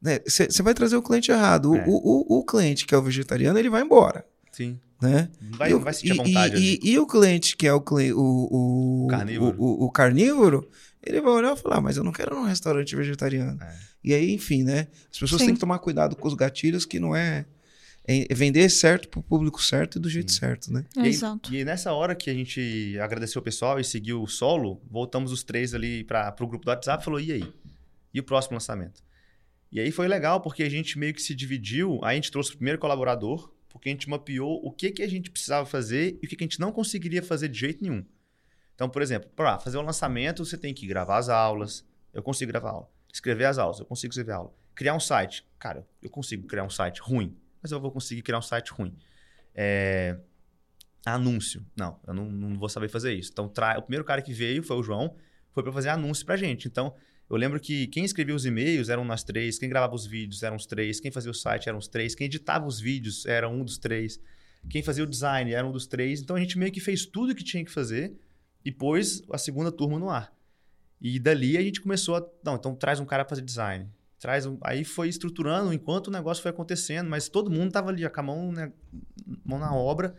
Né? 0.02 0.20
Você, 0.26 0.44
você 0.44 0.62
vai 0.62 0.74
trazer 0.74 0.96
o 0.96 1.02
cliente 1.02 1.30
errado. 1.30 1.74
É. 1.74 1.84
O, 1.88 1.92
o, 1.92 2.38
o, 2.40 2.44
cliente 2.44 2.84
que 2.84 2.94
é 2.94 2.98
o 2.98 3.02
vegetariano, 3.02 3.58
ele 3.58 3.70
vai 3.70 3.80
embora. 3.80 4.26
Sim. 4.52 4.78
Né? 5.00 5.30
Vai, 5.56 5.70
e, 5.72 5.74
vai 5.74 5.94
sentir 5.94 6.14
vontade. 6.14 6.56
E, 6.56 6.80
e, 6.82 6.90
e, 6.90 6.98
o 6.98 7.06
cliente 7.06 7.56
que 7.56 7.66
é 7.66 7.72
o, 7.72 7.82
o, 7.82 9.04
o, 9.04 9.06
carnívoro. 9.08 9.56
o, 9.58 9.84
o 9.86 9.90
carnívoro, 9.90 10.68
ele 11.06 11.20
vai 11.20 11.32
olhar 11.32 11.56
e 11.56 11.60
falar, 11.60 11.76
ah, 11.76 11.80
mas 11.80 11.96
eu 11.96 12.04
não 12.04 12.12
quero 12.12 12.34
num 12.34 12.44
restaurante 12.44 12.94
vegetariano. 12.94 13.62
É. 13.62 13.78
E 14.02 14.14
aí, 14.14 14.32
enfim, 14.32 14.62
né? 14.62 14.88
As 15.10 15.18
pessoas 15.18 15.40
Sim. 15.40 15.46
têm 15.46 15.54
que 15.54 15.60
tomar 15.60 15.78
cuidado 15.78 16.16
com 16.16 16.28
os 16.28 16.34
gatilhos 16.34 16.84
que 16.84 16.98
não 16.98 17.14
é, 17.14 17.46
é 18.06 18.34
vender 18.34 18.68
certo 18.68 19.08
para 19.08 19.20
o 19.20 19.22
público 19.22 19.62
certo 19.62 19.98
e 19.98 20.00
do 20.00 20.08
jeito 20.08 20.32
Sim. 20.32 20.38
certo, 20.38 20.72
né? 20.72 20.84
E, 20.96 21.06
Exato. 21.06 21.54
E 21.54 21.64
nessa 21.64 21.92
hora 21.92 22.14
que 22.14 22.28
a 22.30 22.34
gente 22.34 22.98
agradeceu 23.00 23.40
o 23.40 23.44
pessoal 23.44 23.80
e 23.80 23.84
seguiu 23.84 24.22
o 24.22 24.26
solo, 24.26 24.80
voltamos 24.90 25.32
os 25.32 25.42
três 25.42 25.74
ali 25.74 26.04
para 26.04 26.34
o 26.40 26.46
grupo 26.46 26.64
do 26.64 26.68
WhatsApp 26.68 27.02
e 27.02 27.04
falou, 27.04 27.20
e 27.20 27.32
aí? 27.32 27.52
E 28.12 28.20
o 28.20 28.22
próximo 28.22 28.54
lançamento? 28.54 29.02
E 29.70 29.80
aí 29.80 29.90
foi 29.90 30.08
legal, 30.08 30.40
porque 30.40 30.62
a 30.62 30.68
gente 30.68 30.98
meio 30.98 31.12
que 31.12 31.22
se 31.22 31.34
dividiu, 31.34 31.98
aí 32.02 32.12
a 32.12 32.14
gente 32.14 32.30
trouxe 32.30 32.50
o 32.52 32.56
primeiro 32.56 32.78
colaborador, 32.78 33.52
porque 33.68 33.88
a 33.88 33.92
gente 33.92 34.08
mapeou 34.08 34.64
o 34.64 34.70
que, 34.70 34.90
que 34.90 35.02
a 35.02 35.08
gente 35.08 35.30
precisava 35.30 35.66
fazer 35.66 36.18
e 36.22 36.26
o 36.26 36.28
que, 36.28 36.36
que 36.36 36.44
a 36.44 36.46
gente 36.46 36.60
não 36.60 36.72
conseguiria 36.72 37.22
fazer 37.22 37.48
de 37.48 37.58
jeito 37.58 37.82
nenhum. 37.82 38.04
Então, 38.76 38.90
por 38.90 39.00
exemplo, 39.00 39.28
para 39.34 39.58
fazer 39.58 39.78
o 39.78 39.82
lançamento, 39.82 40.44
você 40.44 40.56
tem 40.56 40.72
que 40.72 40.86
gravar 40.86 41.16
as 41.16 41.30
aulas, 41.30 41.84
eu 42.12 42.22
consigo 42.22 42.52
gravar 42.52 42.70
aula. 42.70 42.90
Escrever 43.12 43.46
as 43.46 43.56
aulas, 43.56 43.80
eu 43.80 43.86
consigo 43.86 44.12
escrever 44.12 44.32
aula. 44.32 44.54
Criar 44.74 44.94
um 44.94 45.00
site, 45.00 45.44
cara, 45.58 45.86
eu 46.02 46.10
consigo 46.10 46.46
criar 46.46 46.62
um 46.62 46.70
site 46.70 47.00
ruim, 47.00 47.34
mas 47.62 47.72
eu 47.72 47.80
vou 47.80 47.90
conseguir 47.90 48.20
criar 48.20 48.38
um 48.38 48.42
site 48.42 48.70
ruim. 48.70 48.94
É... 49.54 50.18
Anúncio, 51.06 51.64
não, 51.74 51.98
eu 52.06 52.12
não, 52.12 52.30
não 52.30 52.58
vou 52.58 52.68
saber 52.68 52.88
fazer 52.88 53.14
isso. 53.14 53.30
Então, 53.32 53.48
tra... 53.48 53.78
o 53.78 53.82
primeiro 53.82 54.04
cara 54.04 54.20
que 54.20 54.34
veio 54.34 54.62
foi 54.62 54.76
o 54.76 54.82
João, 54.82 55.16
foi 55.52 55.62
para 55.62 55.72
fazer 55.72 55.88
anúncio 55.88 56.26
para 56.26 56.36
gente. 56.36 56.68
Então, 56.68 56.94
eu 57.30 57.36
lembro 57.36 57.58
que 57.58 57.86
quem 57.86 58.04
escrevia 58.04 58.34
os 58.34 58.44
e-mails 58.44 58.90
eram 58.90 59.06
nós 59.06 59.24
três, 59.24 59.58
quem 59.58 59.70
gravava 59.70 59.94
os 59.94 60.04
vídeos 60.04 60.42
eram 60.42 60.56
os 60.56 60.66
três, 60.66 61.00
quem 61.00 61.10
fazia 61.10 61.30
o 61.30 61.34
site 61.34 61.68
eram 61.68 61.78
os 61.78 61.88
três, 61.88 62.14
quem 62.14 62.26
editava 62.26 62.66
os 62.66 62.78
vídeos 62.78 63.24
era 63.24 63.48
um 63.48 63.64
dos 63.64 63.78
três, 63.78 64.20
quem 64.68 64.82
fazia 64.82 65.02
o 65.02 65.06
design 65.06 65.50
era 65.52 65.66
um 65.66 65.72
dos 65.72 65.86
três. 65.86 66.20
Então 66.20 66.36
a 66.36 66.40
gente 66.40 66.58
meio 66.58 66.70
que 66.70 66.80
fez 66.80 67.06
tudo 67.06 67.34
que 67.34 67.42
tinha 67.42 67.64
que 67.64 67.70
fazer 67.70 68.14
e 68.66 68.72
pôs 68.72 69.22
a 69.30 69.38
segunda 69.38 69.70
turma 69.70 69.96
no 69.96 70.10
ar. 70.10 70.34
E 71.00 71.20
dali 71.20 71.56
a 71.56 71.62
gente 71.62 71.80
começou 71.80 72.16
a. 72.16 72.26
Não, 72.44 72.56
então 72.56 72.74
traz 72.74 72.98
um 72.98 73.04
cara 73.04 73.24
para 73.24 73.30
fazer 73.30 73.42
design. 73.42 73.88
Traz 74.18 74.44
um, 74.44 74.58
aí 74.60 74.82
foi 74.82 75.08
estruturando 75.08 75.72
enquanto 75.72 76.08
o 76.08 76.10
negócio 76.10 76.42
foi 76.42 76.50
acontecendo, 76.50 77.08
mas 77.08 77.28
todo 77.28 77.48
mundo 77.48 77.68
estava 77.68 77.90
ali 77.90 78.08
com 78.10 78.20
a 78.20 78.22
mão, 78.24 78.50
né, 78.50 78.72
mão 79.44 79.60
na 79.60 79.72
obra. 79.72 80.16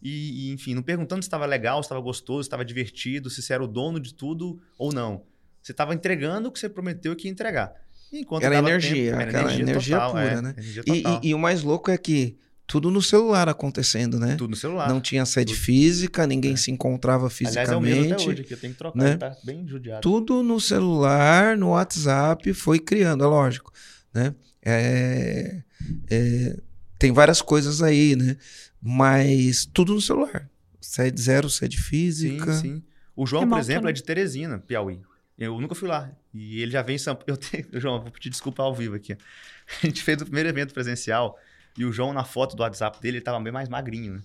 E, 0.00 0.50
e, 0.50 0.52
enfim, 0.52 0.72
não 0.72 0.84
perguntando 0.84 1.20
se 1.20 1.26
estava 1.26 1.44
legal, 1.46 1.82
se 1.82 1.86
estava 1.86 2.00
gostoso, 2.00 2.44
se 2.44 2.46
estava 2.46 2.64
divertido, 2.64 3.28
se 3.28 3.42
você 3.42 3.54
era 3.54 3.64
o 3.64 3.66
dono 3.66 3.98
de 3.98 4.14
tudo 4.14 4.62
ou 4.78 4.92
não. 4.92 5.24
Você 5.60 5.72
estava 5.72 5.92
entregando 5.92 6.48
o 6.48 6.52
que 6.52 6.60
você 6.60 6.68
prometeu 6.68 7.16
que 7.16 7.26
ia 7.26 7.32
entregar. 7.32 7.74
Enquanto 8.12 8.44
era 8.44 8.56
energia, 8.56 9.10
tempo, 9.10 9.22
era 9.22 9.40
energia, 9.40 9.62
energia 9.62 9.96
total, 9.96 10.12
pura, 10.12 10.24
é, 10.24 10.42
né? 10.42 10.54
Energia 10.56 10.82
e, 10.86 11.02
e, 11.02 11.28
e, 11.30 11.34
o 11.34 11.38
mais 11.38 11.62
louco 11.64 11.90
é 11.90 11.98
que 11.98 12.38
tudo 12.70 12.88
no 12.88 13.02
celular 13.02 13.48
acontecendo, 13.48 14.16
né? 14.16 14.36
Tudo 14.36 14.50
no 14.50 14.56
celular. 14.56 14.88
Não 14.88 15.00
tinha 15.00 15.26
sede 15.26 15.54
tudo. 15.54 15.64
física, 15.64 16.24
ninguém 16.24 16.52
é. 16.52 16.56
se 16.56 16.70
encontrava 16.70 17.28
fisicamente. 17.28 17.68
Aliás, 17.68 17.72
é 17.72 17.76
o 17.76 17.80
mesmo 17.80 18.14
até 18.14 18.24
hoje, 18.24 18.44
que 18.44 18.54
eu 18.54 18.58
tenho 18.60 18.72
que 18.72 18.78
trocar, 18.78 18.96
né? 18.96 19.16
tá 19.16 19.36
bem 19.42 19.66
judiado. 19.66 20.00
Tudo 20.00 20.40
no 20.40 20.60
celular, 20.60 21.56
no 21.56 21.70
WhatsApp, 21.70 22.54
foi 22.54 22.78
criando, 22.78 23.24
é 23.24 23.26
lógico, 23.26 23.72
né? 24.14 24.32
É, 24.64 25.62
é, 26.08 26.60
tem 26.96 27.10
várias 27.10 27.42
coisas 27.42 27.82
aí, 27.82 28.14
né? 28.14 28.36
Mas 28.80 29.66
tudo 29.66 29.92
no 29.92 30.00
celular. 30.00 30.48
Sede 30.80 31.20
zero, 31.20 31.50
sede 31.50 31.76
física. 31.76 32.52
Sim, 32.52 32.76
sim. 32.76 32.82
O 33.16 33.26
João, 33.26 33.48
por 33.48 33.58
exemplo, 33.58 33.88
é 33.88 33.92
de 33.92 34.04
Teresina, 34.04 34.60
Piauí. 34.60 35.00
Eu 35.36 35.60
nunca 35.60 35.74
fui 35.74 35.88
lá. 35.88 36.08
E 36.32 36.62
ele 36.62 36.70
já 36.70 36.82
vem 36.82 36.94
em 36.94 36.98
São 36.98 37.16
Paulo. 37.16 37.40
João, 37.74 38.00
vou 38.00 38.12
pedir 38.12 38.30
desculpa 38.30 38.62
ao 38.62 38.72
vivo 38.72 38.94
aqui. 38.94 39.16
A 39.82 39.86
gente 39.86 40.04
fez 40.04 40.22
o 40.22 40.24
primeiro 40.24 40.48
evento 40.48 40.72
presencial 40.72 41.36
e 41.76 41.84
o 41.84 41.92
João, 41.92 42.12
na 42.12 42.24
foto 42.24 42.56
do 42.56 42.62
WhatsApp 42.62 43.00
dele, 43.00 43.16
ele 43.16 43.22
estava 43.22 43.40
bem 43.40 43.52
mais 43.52 43.68
magrinho, 43.68 44.14
né? 44.14 44.22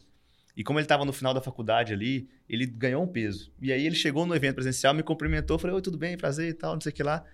E 0.56 0.64
como 0.64 0.80
ele 0.80 0.86
estava 0.86 1.04
no 1.04 1.12
final 1.12 1.34
da 1.34 1.42
faculdade 1.42 1.92
ali, 1.92 2.30
ele 2.48 2.66
ganhou 2.66 3.04
um 3.04 3.08
peso. 3.08 3.52
E 3.62 3.74
aí 3.74 3.86
ele 3.86 3.96
chegou 3.96 4.26
no 4.26 4.34
evento 4.34 4.56
presencial, 4.56 4.94
me 4.94 5.04
cumprimentou, 5.04 5.60
falei, 5.60 5.76
oi, 5.76 5.82
tudo 5.82 5.98
bem, 5.98 6.18
prazer 6.18 6.50
e 6.50 6.54
tal, 6.54 6.74
não 6.74 6.82
sei 6.82 6.92
o 6.92 6.96
que 6.96 7.04
lá. 7.04 7.26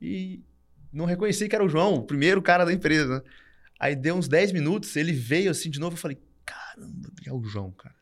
E 0.00 0.42
não 0.90 1.04
reconheci 1.04 1.48
que 1.48 1.54
era 1.54 1.64
o 1.64 1.68
João, 1.68 1.96
o 1.96 2.02
primeiro 2.02 2.40
cara 2.40 2.64
da 2.64 2.72
empresa. 2.72 3.22
Aí 3.78 3.94
deu 3.94 4.14
uns 4.14 4.28
10 4.28 4.52
minutos, 4.52 4.96
ele 4.96 5.12
veio 5.12 5.50
assim 5.50 5.68
de 5.68 5.78
novo, 5.78 5.94
eu 5.94 6.00
falei, 6.00 6.18
caramba, 6.44 7.10
é 7.26 7.32
o 7.32 7.42
João, 7.44 7.70
cara. 7.72 7.94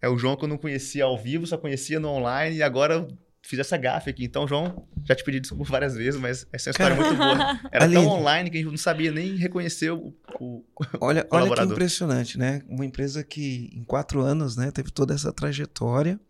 É 0.00 0.08
o 0.08 0.16
João 0.16 0.36
que 0.36 0.44
eu 0.44 0.48
não 0.48 0.56
conhecia 0.56 1.04
ao 1.04 1.18
vivo, 1.18 1.46
só 1.46 1.58
conhecia 1.58 1.98
no 2.00 2.08
online, 2.08 2.56
e 2.56 2.62
agora 2.62 3.06
fiz 3.42 3.58
essa 3.58 3.76
gafe 3.76 4.10
aqui. 4.10 4.24
Então, 4.24 4.46
João, 4.46 4.86
já 5.04 5.14
te 5.14 5.24
pedi 5.24 5.40
desculpa 5.40 5.64
várias 5.64 5.94
vezes, 5.94 6.20
mas 6.20 6.46
essa 6.52 6.70
é 6.70 6.70
uma 6.70 6.72
história 6.72 6.96
muito 6.96 7.16
boa. 7.16 7.60
Era 7.72 7.84
Aline, 7.84 8.02
tão 8.02 8.12
online 8.12 8.50
que 8.50 8.56
a 8.58 8.60
gente 8.60 8.70
não 8.70 8.78
sabia 8.78 9.10
nem 9.10 9.36
reconhecer 9.36 9.90
o, 9.90 10.14
o 10.38 10.64
olha, 11.00 11.26
Olha 11.30 11.54
que 11.54 11.62
impressionante, 11.62 12.38
né? 12.38 12.62
Uma 12.68 12.84
empresa 12.84 13.24
que 13.24 13.70
em 13.74 13.84
quatro 13.84 14.20
anos 14.20 14.56
né, 14.56 14.70
teve 14.70 14.90
toda 14.90 15.14
essa 15.14 15.32
trajetória, 15.32 16.20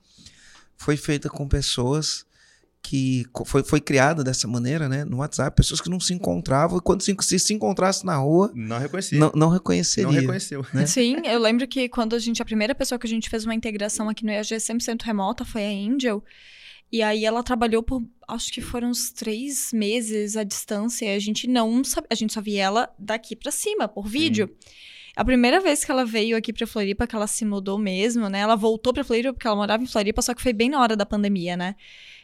foi 0.77 0.97
feita 0.97 1.29
com 1.29 1.47
pessoas 1.47 2.25
que 2.83 3.27
foi, 3.45 3.63
foi 3.63 3.81
criada 3.81 4.25
dessa 4.25 4.49
maneira, 4.49 4.89
né? 4.89 5.05
No 5.05 5.19
WhatsApp, 5.19 5.55
pessoas 5.55 5.81
que 5.83 5.91
não 5.91 6.01
se 6.01 6.15
encontravam 6.15 6.79
e 6.79 6.81
quando 6.81 7.03
se, 7.03 7.15
se, 7.21 7.39
se 7.39 7.53
encontrasse 7.53 8.07
na 8.07 8.17
rua... 8.17 8.51
Não 8.55 8.79
reconhecia. 8.79 9.19
Não, 9.19 9.31
não 9.35 9.49
reconheceria. 9.51 10.11
Não 10.11 10.19
reconheceu. 10.19 10.65
Né? 10.73 10.87
Sim, 10.87 11.21
eu 11.27 11.39
lembro 11.39 11.69
que 11.69 11.89
quando 11.91 12.17
a 12.17 12.19
gente... 12.19 12.41
A 12.41 12.45
primeira 12.45 12.75
pessoa 12.75 12.99
que 12.99 13.07
a 13.07 13.11
gente 13.11 13.29
fez 13.29 13.45
uma 13.45 13.55
integração 13.55 14.09
aqui 14.09 14.25
no 14.25 14.31
EAG 14.31 14.57
100% 14.57 15.03
remota 15.03 15.45
foi 15.45 15.63
a 15.63 15.69
Angel. 15.69 16.25
E 16.93 17.03
aí 17.03 17.25
ela 17.25 17.43
trabalhou 17.43 17.83
por, 17.83 18.03
acho 18.27 18.53
que 18.53 18.61
foram 18.61 18.89
uns 18.91 19.11
três 19.11 19.73
meses 19.73 20.37
à 20.37 20.43
distância. 20.43 21.07
E 21.07 21.15
a 21.15 21.19
gente 21.19 21.47
não 21.49 21.85
sabia, 21.85 22.09
a 22.11 22.15
gente 22.15 22.33
só 22.33 22.41
via 22.41 22.63
ela 22.63 22.95
daqui 22.99 23.37
para 23.37 23.53
cima, 23.53 23.87
por 23.87 24.07
vídeo. 24.09 24.49
Sim. 24.49 24.71
A 25.17 25.25
primeira 25.25 25.61
vez 25.61 25.85
que 25.85 25.91
ela 25.91 26.05
veio 26.05 26.37
aqui 26.37 26.53
pra 26.53 26.67
Floripa, 26.67 27.07
que 27.07 27.15
ela 27.15 27.27
se 27.27 27.45
mudou 27.45 27.79
mesmo, 27.79 28.29
né? 28.29 28.41
Ela 28.41 28.57
voltou 28.57 28.93
pra 28.93 29.05
Floripa 29.05 29.33
porque 29.33 29.47
ela 29.47 29.57
morava 29.57 29.83
em 29.83 29.87
Floripa, 29.87 30.23
só 30.23 30.33
que 30.33 30.43
foi 30.43 30.53
bem 30.53 30.71
na 30.71 30.81
hora 30.81 30.97
da 30.97 31.05
pandemia, 31.05 31.57
né? 31.57 31.75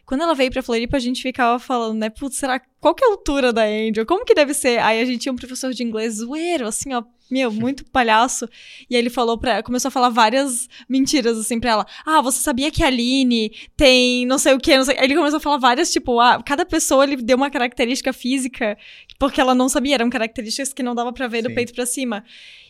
Quando 0.04 0.22
ela 0.22 0.34
veio 0.34 0.52
pra 0.52 0.62
Floripa, 0.62 0.96
a 0.96 1.00
gente 1.00 1.20
ficava 1.20 1.58
falando, 1.58 1.98
né? 1.98 2.08
Putz, 2.08 2.36
será 2.36 2.60
qual 2.80 2.94
que 2.94 3.04
é 3.04 3.08
a 3.08 3.10
altura 3.10 3.52
da 3.52 3.64
Angel? 3.64 4.06
Como 4.06 4.24
que 4.24 4.34
deve 4.34 4.54
ser? 4.54 4.78
Aí 4.78 5.00
a 5.00 5.04
gente 5.04 5.18
tinha 5.18 5.32
um 5.32 5.36
professor 5.36 5.72
de 5.72 5.82
inglês 5.82 6.14
zoeiro, 6.14 6.66
assim, 6.66 6.94
ó, 6.94 7.02
meu, 7.30 7.52
muito 7.52 7.84
palhaço. 7.86 8.48
E 8.88 8.94
aí 8.94 9.02
ele 9.02 9.10
falou 9.10 9.38
pra 9.38 9.62
começou 9.62 9.88
a 9.88 9.92
falar 9.92 10.08
várias 10.08 10.68
mentiras, 10.88 11.38
assim, 11.38 11.58
pra 11.58 11.70
ela. 11.70 11.86
Ah, 12.04 12.20
você 12.20 12.40
sabia 12.40 12.70
que 12.70 12.82
a 12.82 12.86
Aline 12.86 13.52
tem 13.76 14.26
não 14.26 14.38
sei 14.38 14.54
o 14.54 14.58
que, 14.58 14.76
não 14.76 14.84
sei. 14.84 14.96
Aí 14.98 15.04
ele 15.04 15.14
começou 15.14 15.38
a 15.38 15.40
falar 15.40 15.58
várias, 15.58 15.92
tipo, 15.92 16.20
ah, 16.20 16.42
cada 16.42 16.64
pessoa 16.64 17.04
ele 17.04 17.16
deu 17.16 17.36
uma 17.36 17.50
característica 17.50 18.12
física, 18.12 18.76
porque 19.18 19.40
ela 19.40 19.54
não 19.54 19.68
sabia, 19.68 19.94
eram 19.94 20.10
características 20.10 20.72
que 20.72 20.82
não 20.82 20.94
dava 20.94 21.12
para 21.12 21.26
ver 21.28 21.42
Sim. 21.42 21.48
do 21.48 21.54
peito 21.54 21.74
para 21.74 21.86
cima. 21.86 22.24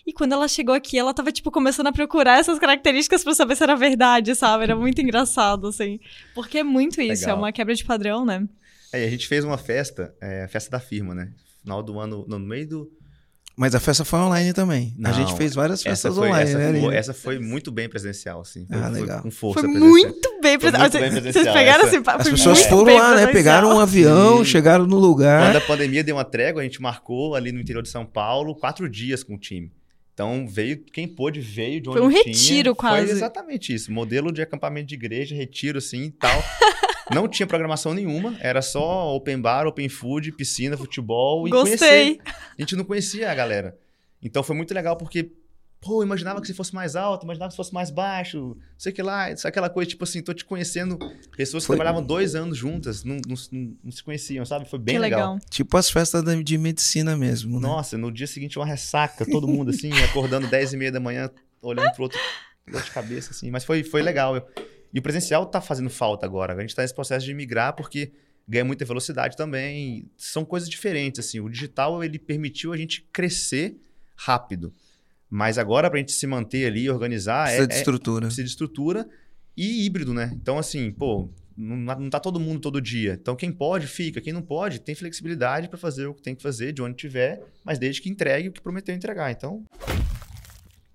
E 0.07 0.13
quando 0.13 0.33
ela 0.33 0.47
chegou 0.47 0.73
aqui, 0.73 0.97
ela 0.97 1.13
tava, 1.13 1.33
tipo, 1.33 1.51
começando 1.51 1.89
a 1.89 1.93
procurar 1.93 2.39
essas 2.39 2.61
características 2.61 3.25
para 3.25 3.35
saber 3.35 3.57
se 3.57 3.65
era 3.65 3.75
verdade, 3.75 4.37
sabe? 4.37 4.63
Era 4.63 4.77
muito 4.77 5.01
engraçado, 5.01 5.67
assim. 5.67 5.99
Porque 6.33 6.59
é 6.59 6.63
muito 6.63 7.01
isso, 7.01 7.25
é 7.25 7.27
Legal. 7.27 7.31
é 7.37 7.39
uma 7.41 7.53
quebra 7.53 7.75
de 7.75 7.85
padrão, 7.85 8.25
né? 8.25 8.47
É, 8.93 9.05
a 9.05 9.11
gente 9.11 9.27
fez 9.27 9.45
uma 9.45 9.59
festa, 9.59 10.15
é, 10.21 10.47
festa 10.47 10.71
da 10.71 10.79
firma, 10.79 11.13
né? 11.13 11.33
Final 11.61 11.83
do 11.83 11.99
ano, 11.99 12.25
no 12.29 12.39
meio 12.39 12.69
do. 12.69 12.93
Mas 13.59 13.75
a 13.75 13.81
festa 13.81 14.05
foi 14.05 14.19
online 14.19 14.53
também. 14.53 14.95
Não, 14.99 15.11
a 15.11 15.15
gente 15.15 15.35
fez 15.35 15.55
várias 15.55 15.81
Essa 15.81 15.89
festas 15.89 16.15
foi, 16.15 16.29
online, 16.29 16.51
essa, 16.51 16.59
né? 16.59 16.81
foi, 16.81 16.95
essa 16.95 17.15
foi 17.15 17.39
muito 17.39 17.73
bem 17.73 17.89
presencial, 17.89 18.43
assim. 18.43 18.67
Foi, 18.67 18.77
Ah, 18.79 18.91
foi 18.91 19.01
legal. 19.01 19.23
com 19.23 19.31
força 19.31 19.61
Foi 19.61 19.71
presencial. 19.71 19.91
muito 19.91 20.31
bem 20.43 20.61
Foi 20.61 20.71
muito 20.71 20.81
presencial. 20.81 20.91
bem 20.91 21.11
Vocês 21.11 21.23
presencial, 21.23 21.55
pegaram 21.55 21.79
essa- 21.87 21.97
assim, 21.97 22.05
foi 22.05 22.15
As 22.15 22.29
pessoas 22.29 22.63
foram 22.67 22.95
lá, 22.95 23.01
né? 23.15 23.23
presencial. 23.27 23.33
Pegaram 23.33 23.77
um 23.77 23.81
avião, 23.81 24.39
Sim. 24.39 24.45
chegaram 24.45 24.87
no 24.87 24.99
lugar. 24.99 25.47
Quando 25.47 25.57
a 25.57 25.67
pandemia 25.67 26.05
deu 26.05 26.17
uma 26.17 26.25
trégua, 26.25 26.61
a 26.61 26.65
gente 26.65 26.83
marcou 26.83 27.35
ali 27.35 27.51
no 27.51 27.59
interior 27.59 27.83
de 27.83 27.89
São 27.89 28.05
Paulo 28.05 28.55
quatro 28.55 28.91
dias 28.91 29.25
com 29.25 29.37
o 29.37 29.39
time. 29.39 29.73
Então 30.13 30.47
veio, 30.47 30.79
quem 30.93 31.09
pôde 31.09 31.41
veio 31.41 31.81
de 31.81 31.89
onde 31.89 31.99
Foi 31.99 32.07
um 32.07 32.11
tinha. 32.11 32.25
retiro 32.25 32.75
quase. 32.75 33.07
Foi 33.07 33.17
exatamente 33.17 33.75
isso. 33.75 33.91
Modelo 33.91 34.31
de 34.33 34.43
acampamento 34.43 34.87
de 34.87 34.95
igreja, 34.95 35.35
retiro 35.35 35.79
assim 35.79 36.05
e 36.05 36.11
tal. 36.11 36.43
Não 37.13 37.29
tinha 37.29 37.47
programação 37.47 37.95
nenhuma, 37.95 38.37
era 38.41 38.61
só 38.61 39.15
open 39.15 39.41
bar, 39.41 39.67
open 39.67 39.89
food, 39.89 40.33
piscina, 40.33 40.77
futebol 40.77 41.47
e 41.47 41.51
Gostei. 41.51 41.79
conhecer. 41.79 42.19
A 42.27 42.61
gente 42.63 42.75
não 42.77 42.85
conhecia 42.85 43.31
a 43.31 43.35
galera. 43.35 43.79
Então 44.23 44.43
foi 44.43 44.57
muito 44.57 44.75
legal 44.75 44.97
porque, 44.97 45.31
pô, 45.81 46.01
eu 46.01 46.07
imaginava 46.07 46.41
que 46.41 46.47
se 46.49 46.55
fosse 46.55 46.75
mais 46.75 46.97
alto, 46.97 47.23
imaginava 47.25 47.49
que 47.49 47.53
se 47.53 47.57
fosse 47.57 47.73
mais 47.73 47.91
baixo, 47.91 48.39
não 48.57 48.57
sei 48.77 48.91
o 48.91 48.95
que 48.95 49.03
lá, 49.03 49.27
aquela 49.45 49.71
coisa, 49.71 49.89
tipo 49.89 50.03
assim, 50.03 50.21
tô 50.21 50.35
te 50.35 50.45
conhecendo 50.45 50.99
pessoas 51.37 51.63
que 51.63 51.69
Foi- 51.69 51.77
trabalhavam 51.77 52.05
dois 52.05 52.35
anos 52.35 52.59
juntas, 52.59 53.05
não, 53.05 53.17
não- 53.29 53.37
não- 53.53 53.77
não 53.85 53.93
se 53.93 54.03
conheciam, 54.03 54.45
sabe? 54.45 54.69
Foi 54.69 54.79
bem 54.79 54.97
que 54.97 55.01
legal. 55.01 55.35
legal. 55.35 55.49
Tipo 55.49 55.77
as 55.77 55.89
festas 55.89 56.25
de 56.45 56.59
medicina 56.59 57.17
mesmo, 57.17 57.61
né? 57.61 57.69
Nossa, 57.69 57.97
no 57.97 58.11
dia 58.11 58.27
seguinte 58.27 58.59
uma 58.59 58.67
ressaca, 58.67 59.25
todo 59.25 59.47
mundo 59.47 59.71
assim, 59.71 59.91
acordando 60.13 60.49
10 60.49 60.73
e 60.73 60.77
meia 60.77 60.91
da 60.91 60.99
manhã, 60.99 61.31
olhando 61.63 61.93
pro 61.93 62.03
outro, 62.05 62.19
dor 62.69 62.83
de 62.83 62.91
cabeça, 62.91 63.31
assim. 63.31 63.49
Mas 63.51 63.63
foi, 63.65 63.85
foi 63.85 64.03
legal. 64.03 64.45
E 64.97 64.99
o 64.99 65.03
presencial 65.03 65.45
tá 65.45 65.61
fazendo 65.61 65.91
falta 65.91 66.25
agora. 66.25 66.55
A 66.55 66.61
gente 66.63 66.75
tá 66.75 66.81
nesse 66.81 66.95
processo 66.95 67.27
de 67.27 67.35
migrar 67.35 67.77
porque 67.77 68.13
ganha 68.49 68.65
muita 68.65 68.83
velocidade 68.83 69.37
também. 69.37 70.11
São 70.17 70.43
coisas 70.43 70.71
diferentes, 70.71 71.21
assim. 71.21 71.39
O 71.39 71.51
digital, 71.51 72.03
ele 72.03 72.19
permitiu 72.19 72.73
a 72.73 72.79
gente 72.79 73.07
crescer 73.13 73.77
rápido. 74.17 74.73
Mas 75.29 75.59
agora, 75.59 75.91
pra 75.91 75.99
gente 75.99 76.13
se 76.13 76.27
manter 76.27 76.65
ali, 76.65 76.89
organizar, 76.89 77.43
Precisa 77.45 77.65
é, 77.65 77.67
de 77.67 77.75
é- 77.75 77.77
estrutura. 77.77 78.27
precisa 78.27 78.45
de 78.45 78.49
estrutura 78.49 79.07
e 79.55 79.85
híbrido, 79.85 80.15
né? 80.15 80.31
Então, 80.33 80.57
assim, 80.57 80.91
pô, 80.91 81.29
não, 81.55 81.77
não 81.77 82.09
tá 82.09 82.19
todo 82.19 82.41
mundo 82.41 82.61
todo 82.61 82.81
dia. 82.81 83.19
Então, 83.21 83.37
quem 83.37 83.53
pode, 83.53 83.87
fica. 83.87 84.19
Quem 84.23 84.33
não 84.33 84.41
pode, 84.41 84.81
tem 84.81 84.95
flexibilidade 84.95 85.69
para 85.69 85.77
fazer 85.77 86.07
o 86.07 86.15
que 86.15 86.23
tem 86.23 86.35
que 86.35 86.43
fazer, 86.43 86.73
de 86.73 86.81
onde 86.81 86.97
tiver, 86.97 87.43
mas 87.63 87.79
desde 87.79 88.01
que 88.01 88.09
entregue 88.09 88.49
o 88.49 88.53
que 88.53 88.63
prometeu 88.63 88.95
entregar. 88.95 89.31
Então, 89.31 89.63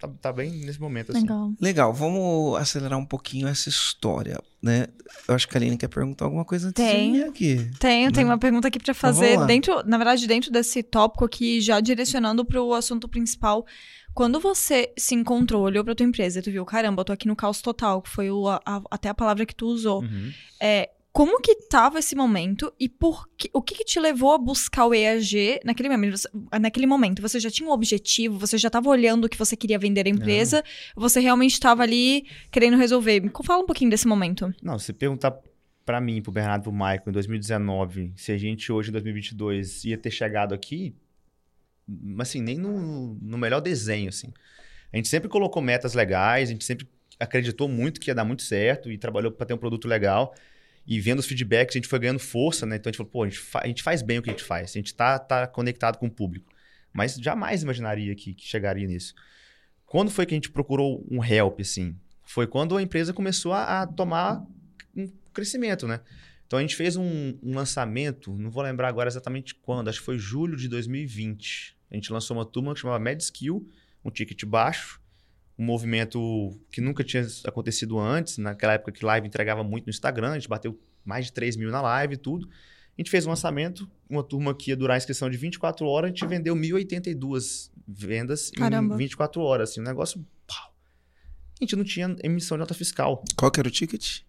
tá, 0.01 0.07
tá 0.21 0.33
bem 0.33 0.51
nesse 0.51 0.79
momento, 0.81 1.11
assim. 1.11 1.21
Legal. 1.21 1.53
Legal, 1.61 1.93
vamos 1.93 2.57
acelerar 2.59 2.97
um 2.99 3.05
pouquinho 3.05 3.47
essa 3.47 3.69
história, 3.69 4.37
né? 4.61 4.87
Eu 5.27 5.35
acho 5.35 5.47
que 5.47 5.55
a 5.55 5.59
Aline 5.59 5.77
quer 5.77 5.87
perguntar 5.87 6.25
alguma 6.25 6.43
coisa 6.43 6.69
antes 6.69 6.83
Tem. 6.83 7.11
de 7.13 7.17
mim 7.19 7.23
aqui. 7.23 7.69
Tenho, 7.79 8.11
tenho 8.11 8.27
uma 8.27 8.37
pergunta 8.37 8.67
aqui 8.67 8.79
pra 8.79 8.93
fazer 8.93 9.29
Então, 9.31 9.41
lá. 9.41 9.45
dentro, 9.45 9.83
na 9.85 9.97
verdade, 9.97 10.27
dentro 10.27 10.51
desse 10.51 10.81
tópico 10.83 11.23
aqui, 11.25 11.61
já 11.61 11.79
direcionando 11.79 12.43
pro 12.43 12.73
assunto 12.73 13.07
principal. 13.07 13.65
Quando 14.13 14.39
você 14.41 14.91
se 14.97 15.15
encontrou, 15.15 15.63
olhou 15.63 15.83
pra 15.85 15.95
tua 15.95 16.05
empresa 16.05 16.39
e 16.39 16.41
tu 16.41 16.51
viu, 16.51 16.65
caramba, 16.65 16.99
eu 17.01 17.05
tô 17.05 17.13
aqui 17.13 17.27
no 17.27 17.35
caos 17.35 17.61
total, 17.61 18.01
que 18.01 18.09
foi 18.09 18.29
o- 18.29 18.47
a- 18.49 18.81
até 18.91 19.07
a 19.07 19.13
palavra 19.13 19.45
que 19.45 19.55
tu 19.55 19.67
usou. 19.67 20.01
Uhum. 20.01 20.31
É, 20.59 20.89
como 21.13 21.41
que 21.41 21.55
tava 21.67 21.99
esse 21.99 22.15
momento 22.15 22.73
e 22.79 22.87
por 22.87 23.27
que, 23.37 23.49
o 23.53 23.61
que, 23.61 23.75
que 23.75 23.83
te 23.83 23.99
levou 23.99 24.33
a 24.33 24.37
buscar 24.37 24.85
o 24.85 24.93
EAG 24.93 25.59
naquele 25.65 25.89
momento? 25.89 26.17
Você, 26.17 26.29
naquele 26.59 26.87
momento, 26.87 27.21
você 27.21 27.39
já 27.39 27.51
tinha 27.51 27.67
um 27.67 27.71
objetivo, 27.71 28.39
você 28.39 28.57
já 28.57 28.67
estava 28.67 28.89
olhando 28.89 29.25
o 29.25 29.29
que 29.29 29.37
você 29.37 29.57
queria 29.57 29.77
vender 29.77 30.07
a 30.07 30.09
empresa, 30.09 30.63
você 30.95 31.19
realmente 31.19 31.53
estava 31.53 31.83
ali 31.83 32.25
querendo 32.49 32.77
resolver. 32.77 33.21
Fala 33.43 33.61
um 33.61 33.65
pouquinho 33.65 33.89
desse 33.89 34.07
momento. 34.07 34.53
Não, 34.63 34.79
se 34.79 34.93
perguntar 34.93 35.37
pra 35.85 35.99
mim, 35.99 36.21
pro 36.21 36.31
Bernardo, 36.31 36.63
pro 36.63 36.71
Michael, 36.71 37.03
em 37.07 37.11
2019, 37.11 38.13
se 38.15 38.31
a 38.31 38.37
gente 38.37 38.71
hoje, 38.71 38.89
em 38.89 38.93
2022, 38.93 39.83
ia 39.85 39.97
ter 39.97 40.11
chegado 40.11 40.53
aqui, 40.53 40.95
assim, 42.19 42.41
nem 42.41 42.57
no, 42.57 43.17
no 43.21 43.37
melhor 43.37 43.59
desenho, 43.59 44.07
assim. 44.07 44.31
A 44.93 44.95
gente 44.95 45.09
sempre 45.09 45.27
colocou 45.27 45.61
metas 45.61 45.93
legais, 45.93 46.49
a 46.49 46.51
gente 46.53 46.63
sempre 46.63 46.87
acreditou 47.19 47.67
muito 47.67 47.99
que 47.99 48.09
ia 48.09 48.15
dar 48.15 48.23
muito 48.23 48.43
certo 48.43 48.89
e 48.89 48.97
trabalhou 48.97 49.31
para 49.31 49.45
ter 49.45 49.53
um 49.53 49.57
produto 49.57 49.87
legal. 49.87 50.33
E 50.85 50.99
vendo 50.99 51.19
os 51.19 51.25
feedbacks, 51.25 51.75
a 51.75 51.77
gente 51.77 51.87
foi 51.87 51.99
ganhando 51.99 52.19
força, 52.19 52.65
né? 52.65 52.75
Então 52.75 52.89
a 52.89 52.91
gente 52.91 52.97
falou, 52.97 53.11
pô, 53.11 53.23
a 53.23 53.29
gente, 53.29 53.41
a 53.53 53.67
gente 53.67 53.83
faz 53.83 54.01
bem 54.01 54.19
o 54.19 54.21
que 54.21 54.29
a 54.29 54.33
gente 54.33 54.43
faz, 54.43 54.71
a 54.71 54.73
gente 54.73 54.93
tá, 54.93 55.19
tá 55.19 55.47
conectado 55.47 55.97
com 55.97 56.07
o 56.07 56.11
público. 56.11 56.51
Mas 56.93 57.15
jamais 57.15 57.63
imaginaria 57.63 58.15
que, 58.15 58.33
que 58.33 58.45
chegaria 58.45 58.87
nisso. 58.87 59.13
Quando 59.85 60.09
foi 60.09 60.25
que 60.25 60.33
a 60.33 60.37
gente 60.37 60.49
procurou 60.49 61.05
um 61.09 61.23
help, 61.23 61.59
assim? 61.59 61.95
Foi 62.23 62.47
quando 62.47 62.77
a 62.77 62.81
empresa 62.81 63.13
começou 63.13 63.53
a, 63.53 63.81
a 63.81 63.87
tomar 63.87 64.45
um 64.95 65.07
crescimento, 65.33 65.87
né? 65.87 66.01
Então 66.47 66.59
a 66.59 66.61
gente 66.61 66.75
fez 66.75 66.95
um, 66.95 67.37
um 67.41 67.55
lançamento, 67.55 68.33
não 68.37 68.49
vou 68.49 68.63
lembrar 68.63 68.89
agora 68.89 69.07
exatamente 69.07 69.55
quando, 69.55 69.89
acho 69.89 69.99
que 69.99 70.05
foi 70.05 70.17
julho 70.17 70.57
de 70.57 70.67
2020. 70.67 71.77
A 71.89 71.95
gente 71.95 72.11
lançou 72.11 72.35
uma 72.35 72.45
turma 72.45 72.73
que 72.73 72.79
chamava 72.79 72.99
Med 72.99 73.21
Skill, 73.21 73.69
um 74.03 74.09
ticket 74.09 74.45
baixo, 74.45 75.00
um 75.61 75.63
movimento 75.63 76.59
que 76.71 76.81
nunca 76.81 77.03
tinha 77.03 77.23
acontecido 77.45 77.99
antes, 77.99 78.39
naquela 78.39 78.73
época 78.73 78.91
que 78.91 79.05
live 79.05 79.27
entregava 79.27 79.63
muito 79.63 79.85
no 79.85 79.91
Instagram, 79.91 80.31
a 80.31 80.33
gente 80.33 80.49
bateu 80.49 80.75
mais 81.05 81.25
de 81.27 81.33
3 81.33 81.55
mil 81.55 81.69
na 81.69 81.79
live 81.83 82.15
e 82.15 82.17
tudo. 82.17 82.49
A 82.97 83.01
gente 83.01 83.11
fez 83.11 83.27
um 83.27 83.29
lançamento, 83.29 83.87
uma 84.09 84.23
turma 84.23 84.55
que 84.55 84.71
ia 84.71 84.75
durar 84.75 84.95
a 84.95 84.97
inscrição 84.97 85.29
de 85.29 85.37
24 85.37 85.85
horas, 85.85 86.07
a 86.09 86.13
gente 86.13 86.25
vendeu 86.25 86.55
1.082 86.55 87.69
vendas 87.87 88.49
Caramba. 88.49 88.95
em 88.95 88.97
24 88.97 89.39
horas, 89.39 89.69
assim, 89.69 89.81
um 89.81 89.83
negócio... 89.83 90.25
Pau. 90.47 90.73
A 91.59 91.63
gente 91.63 91.75
não 91.75 91.83
tinha 91.83 92.15
emissão 92.23 92.57
de 92.57 92.59
nota 92.61 92.73
fiscal. 92.73 93.23
Qual 93.37 93.51
que 93.51 93.59
era 93.59 93.67
o 93.67 93.71
ticket? 93.71 94.21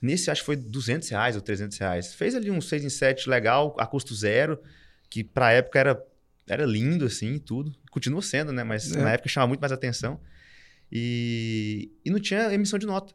Nesse, 0.00 0.30
acho 0.30 0.42
que 0.42 0.46
foi 0.46 0.56
200 0.56 1.08
reais 1.08 1.34
ou 1.34 1.42
300 1.42 1.76
reais. 1.78 2.14
Fez 2.14 2.32
ali 2.36 2.48
um 2.48 2.60
6 2.60 2.84
em 2.84 2.88
7 2.90 3.28
legal, 3.28 3.74
a 3.76 3.86
custo 3.86 4.14
zero, 4.14 4.60
que 5.10 5.24
pra 5.24 5.50
época 5.50 5.80
era, 5.80 6.06
era 6.46 6.64
lindo, 6.64 7.04
assim, 7.06 7.40
tudo. 7.40 7.74
Continua 7.90 8.22
sendo, 8.22 8.52
né? 8.52 8.62
Mas 8.62 8.94
É. 8.94 9.02
na 9.02 9.10
época 9.10 9.28
chamava 9.28 9.48
muito 9.48 9.60
mais 9.60 9.72
atenção. 9.72 10.20
E, 10.94 11.90
e 12.04 12.10
não 12.10 12.20
tinha 12.20 12.54
emissão 12.54 12.78
de 12.78 12.86
nota. 12.86 13.12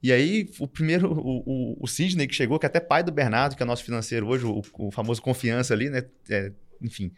E 0.00 0.12
aí, 0.12 0.48
o 0.60 0.68
primeiro, 0.68 1.12
o, 1.12 1.42
o, 1.44 1.76
o 1.80 1.86
Sidney 1.88 2.28
que 2.28 2.34
chegou, 2.34 2.58
que 2.58 2.66
é 2.66 2.68
até 2.68 2.78
pai 2.78 3.02
do 3.02 3.10
Bernardo, 3.10 3.56
que 3.56 3.62
é 3.62 3.66
nosso 3.66 3.82
financeiro 3.82 4.28
hoje, 4.28 4.44
o, 4.46 4.62
o 4.74 4.90
famoso 4.92 5.20
confiança 5.20 5.74
ali, 5.74 5.90
né? 5.90 6.04
É, 6.30 6.52
enfim, 6.80 7.10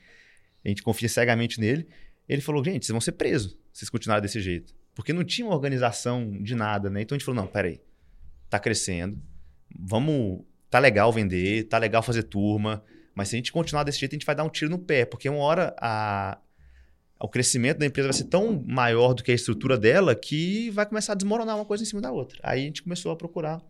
a 0.64 0.68
gente 0.68 0.82
confia 0.82 1.08
cegamente 1.08 1.60
nele. 1.60 1.86
Ele 2.28 2.40
falou, 2.40 2.64
gente, 2.64 2.86
vocês 2.86 2.94
vão 2.94 3.00
ser 3.00 3.12
presos 3.12 3.52
se 3.72 3.80
vocês 3.80 3.90
continuarem 3.90 4.22
desse 4.22 4.40
jeito. 4.40 4.74
Porque 4.94 5.12
não 5.12 5.24
tinha 5.24 5.46
uma 5.46 5.54
organização 5.54 6.30
de 6.42 6.54
nada, 6.54 6.88
né? 6.88 7.02
Então 7.02 7.14
a 7.14 7.18
gente 7.18 7.26
falou, 7.26 7.42
não, 7.42 7.48
peraí, 7.48 7.80
tá 8.48 8.58
crescendo, 8.58 9.20
vamos, 9.78 10.44
tá 10.70 10.78
legal 10.78 11.12
vender, 11.12 11.64
tá 11.64 11.76
legal 11.76 12.02
fazer 12.02 12.22
turma, 12.22 12.82
mas 13.14 13.28
se 13.28 13.36
a 13.36 13.38
gente 13.38 13.52
continuar 13.52 13.82
desse 13.82 13.98
jeito, 13.98 14.12
a 14.12 14.16
gente 14.16 14.26
vai 14.26 14.34
dar 14.34 14.44
um 14.44 14.48
tiro 14.48 14.70
no 14.70 14.78
pé, 14.78 15.04
porque 15.04 15.28
uma 15.28 15.40
hora 15.40 15.74
a, 15.78 16.38
o 17.20 17.28
crescimento 17.28 17.78
da 17.78 17.86
empresa 17.86 18.08
vai 18.08 18.16
ser 18.16 18.24
tão 18.24 18.62
maior 18.66 19.14
do 19.14 19.22
que 19.22 19.30
a 19.32 19.34
estrutura 19.34 19.78
dela 19.78 20.14
que 20.14 20.70
vai 20.70 20.84
começar 20.86 21.12
a 21.12 21.16
desmoronar 21.16 21.56
uma 21.56 21.64
coisa 21.64 21.82
em 21.82 21.86
cima 21.86 22.00
da 22.00 22.10
outra. 22.12 22.38
Aí 22.42 22.60
a 22.62 22.64
gente 22.64 22.82
começou 22.82 23.10
a 23.12 23.16
procurar 23.16 23.60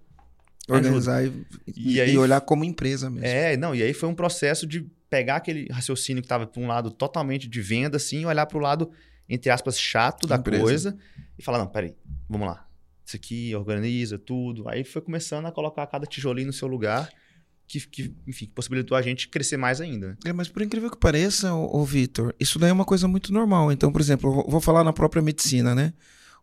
Organizar 0.68 1.24
e, 1.24 1.32
E 1.76 2.00
aí- 2.00 2.12
e 2.14 2.18
olhar 2.18 2.40
como 2.40 2.64
empresa 2.64 3.08
mesmo. 3.08 3.24
É, 3.26 3.56
não, 3.56 3.72
e 3.72 3.82
aí 3.84 3.92
foi 3.94 4.08
um 4.08 4.14
processo 4.14 4.66
de 4.66 4.84
pegar 5.08 5.36
aquele 5.36 5.68
raciocínio 5.70 6.20
que 6.20 6.26
estava 6.26 6.44
para 6.44 6.60
um 6.60 6.66
lado 6.66 6.90
totalmente 6.90 7.48
de 7.48 7.60
venda, 7.60 7.98
assim, 7.98 8.22
e 8.22 8.26
olhar 8.26 8.46
para 8.46 8.58
o 8.58 8.60
lado, 8.60 8.90
entre 9.28 9.48
aspas, 9.48 9.78
chato 9.78 10.26
da 10.26 10.34
Empresa. 10.36 10.62
coisa 10.64 10.98
e 11.38 11.42
falar: 11.42 11.58
não, 11.58 11.68
peraí, 11.68 11.94
vamos 12.28 12.48
lá. 12.48 12.66
Isso 13.04 13.14
aqui 13.14 13.54
organiza 13.54 14.18
tudo. 14.18 14.68
Aí 14.68 14.82
foi 14.82 15.00
começando 15.00 15.46
a 15.46 15.52
colocar 15.52 15.86
cada 15.86 16.04
tijolinho 16.04 16.48
no 16.48 16.52
seu 16.52 16.66
lugar, 16.66 17.08
que, 17.66 17.80
que 17.80 18.14
enfim, 18.26 18.50
possibilitou 18.54 18.96
a 18.96 19.02
gente 19.02 19.28
crescer 19.28 19.56
mais 19.56 19.80
ainda. 19.80 20.08
né? 20.10 20.16
É, 20.26 20.32
mas 20.32 20.48
por 20.48 20.62
incrível 20.62 20.90
que 20.90 20.96
pareça, 20.98 21.52
ô, 21.54 21.80
ô 21.80 21.84
Vitor, 21.84 22.34
isso 22.38 22.58
daí 22.58 22.70
é 22.70 22.72
uma 22.72 22.84
coisa 22.84 23.08
muito 23.08 23.32
normal. 23.32 23.72
Então, 23.72 23.90
por 23.92 24.00
exemplo, 24.00 24.30
eu 24.30 24.34
vou- 24.34 24.46
vou 24.48 24.60
falar 24.60 24.84
na 24.84 24.92
própria 24.92 25.20
medicina, 25.22 25.74
né? 25.74 25.92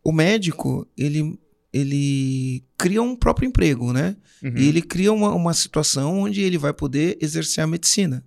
O 0.03 0.11
médico, 0.11 0.85
ele, 0.97 1.39
ele 1.71 2.63
cria 2.77 3.01
um 3.01 3.15
próprio 3.15 3.47
emprego, 3.47 3.93
né? 3.93 4.15
Uhum. 4.43 4.53
E 4.57 4.67
ele 4.67 4.81
cria 4.81 5.11
uma, 5.13 5.33
uma 5.33 5.53
situação 5.53 6.19
onde 6.19 6.41
ele 6.41 6.57
vai 6.57 6.73
poder 6.73 7.17
exercer 7.21 7.63
a 7.63 7.67
medicina. 7.67 8.23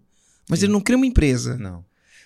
Mas 0.49 0.61
Sim. 0.61 0.67
ele 0.67 0.73
não 0.73 0.81
cria 0.81 0.97
uma 0.97 1.07
empresa, 1.07 1.57
Não. 1.59 1.85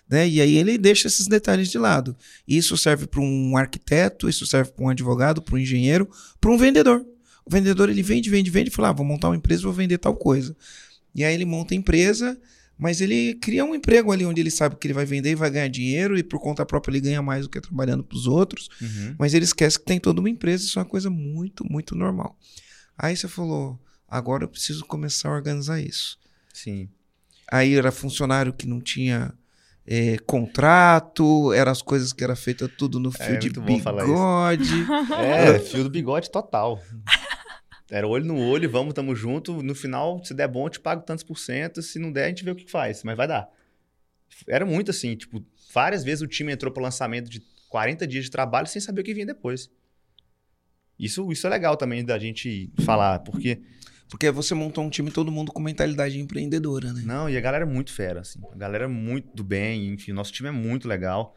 né? 0.09 0.29
E 0.29 0.41
aí 0.41 0.57
ele 0.57 0.79
deixa 0.79 1.09
esses 1.09 1.27
detalhes 1.27 1.69
de 1.71 1.79
lado. 1.79 2.17
Isso 2.47 2.77
serve 2.77 3.07
para 3.07 3.21
um 3.21 3.57
arquiteto, 3.57 4.29
isso 4.29 4.47
serve 4.47 4.71
para 4.71 4.85
um 4.85 4.89
advogado, 4.89 5.43
para 5.43 5.55
um 5.57 5.59
engenheiro, 5.59 6.09
para 6.41 6.51
um 6.51 6.57
vendedor. 6.57 7.05
O 7.45 7.51
vendedor 7.51 7.89
ele 7.89 8.03
vende, 8.03 8.31
vende, 8.31 8.51
vende 8.51 8.71
e 8.71 8.73
fala: 8.73 8.89
ah, 8.89 8.93
vou 8.93 9.05
montar 9.05 9.29
uma 9.29 9.37
empresa, 9.37 9.63
vou 9.63 9.73
vender 9.73 9.99
tal 9.99 10.15
coisa. 10.15 10.57
E 11.15 11.25
aí 11.25 11.35
ele 11.35 11.45
monta 11.45 11.75
a 11.75 11.77
empresa, 11.77 12.39
mas 12.79 13.01
ele 13.01 13.35
cria 13.35 13.65
um 13.65 13.75
emprego 13.75 14.13
ali 14.13 14.25
onde 14.25 14.41
ele 14.41 14.51
sabe 14.51 14.77
que 14.77 14.87
ele 14.87 14.95
vai 14.95 15.05
vender 15.05 15.33
e 15.33 15.35
vai 15.35 15.51
ganhar 15.51 15.69
dinheiro 15.69 16.17
e 16.17 16.23
por 16.23 16.41
conta 16.41 16.65
própria 16.65 16.93
ele 16.93 17.01
ganha 17.01 17.21
mais 17.21 17.43
do 17.43 17.51
que 17.51 17.61
trabalhando 17.61 18.05
para 18.05 18.17
os 18.17 18.27
outros. 18.27 18.69
Uhum. 18.81 19.15
Mas 19.19 19.35
ele 19.35 19.45
esquece 19.45 19.79
que 19.79 19.85
tem 19.85 19.99
toda 20.01 20.21
uma 20.21 20.31
empresa, 20.31 20.65
isso 20.65 20.79
é 20.79 20.83
uma 20.83 20.89
coisa 20.89 21.11
muito, 21.11 21.65
muito 21.71 21.95
normal. 21.95 22.39
Aí 22.97 23.17
você 23.17 23.29
falou: 23.29 23.79
agora 24.09 24.45
eu 24.45 24.49
preciso 24.49 24.85
começar 24.85 25.29
a 25.29 25.33
organizar 25.33 25.81
isso. 25.81 26.19
Sim. 26.53 26.89
Aí 27.51 27.75
era 27.75 27.91
funcionário 27.91 28.53
que 28.53 28.67
não 28.67 28.81
tinha 28.81 29.35
é, 29.87 30.17
contrato, 30.19 31.53
eram 31.53 31.73
as 31.73 31.83
coisas 31.83 32.13
que 32.13 32.23
era 32.23 32.37
feita 32.37 32.69
tudo 32.69 33.01
no 33.01 33.11
fio 33.11 33.35
É 33.35 33.37
de 33.37 33.51
bigode. 33.51 34.87
É, 35.19 35.59
fio 35.59 35.83
do 35.83 35.91
bigode 35.91 36.31
total. 36.31 36.81
Era 37.91 38.07
olho 38.07 38.25
no 38.25 38.39
olho, 38.39 38.71
vamos, 38.71 38.95
tamo 38.95 39.15
junto. 39.17 39.63
No 39.63 39.75
final, 39.75 40.25
se 40.25 40.33
der 40.33 40.47
bom, 40.49 40.67
eu 40.67 40.71
te 40.71 40.81
pago 40.81 41.03
tantos 41.03 41.25
por 41.25 41.39
cento. 41.39 41.83
Se 41.83 41.99
não 41.99 42.13
der, 42.13 42.27
a 42.27 42.29
gente 42.29 42.45
vê 42.45 42.51
o 42.51 42.55
que 42.55 42.71
faz, 42.71 43.03
mas 43.03 43.17
vai 43.17 43.27
dar. 43.27 43.49
Era 44.49 44.65
muito 44.65 44.91
assim, 44.91 45.17
tipo, 45.17 45.45
várias 45.75 46.05
vezes 46.05 46.23
o 46.23 46.27
time 46.27 46.53
entrou 46.53 46.73
pro 46.73 46.83
lançamento 46.83 47.29
de 47.29 47.43
40 47.69 48.07
dias 48.07 48.25
de 48.25 48.31
trabalho 48.31 48.67
sem 48.67 48.81
saber 48.81 49.01
o 49.01 49.05
que 49.05 49.13
vinha 49.13 49.27
depois. 49.27 49.69
Isso, 50.99 51.33
isso 51.33 51.47
é 51.47 51.51
legal 51.51 51.77
também 51.77 52.05
da 52.05 52.19
gente 52.19 52.71
falar, 52.85 53.19
porque 53.21 53.61
Porque 54.11 54.29
você 54.31 54.55
montou 54.55 54.85
um 54.85 54.91
time 54.91 55.09
todo 55.11 55.31
mundo 55.31 55.53
com 55.53 55.61
mentalidade 55.63 56.19
empreendedora, 56.19 56.93
né? 56.93 57.03
Não, 57.05 57.31
e 57.31 57.37
a 57.37 57.41
galera 57.41 57.65
é 57.65 57.67
muito 57.67 57.93
fera, 57.93 58.21
assim. 58.21 58.41
A 58.53 58.57
galera 58.57 58.85
é 58.85 58.89
muito 58.89 59.35
do 59.35 59.45
bem, 59.45 59.87
enfim, 59.87 60.13
nosso 60.13 60.33
time 60.33 60.49
é 60.49 60.53
muito 60.53 60.89
legal. 60.89 61.37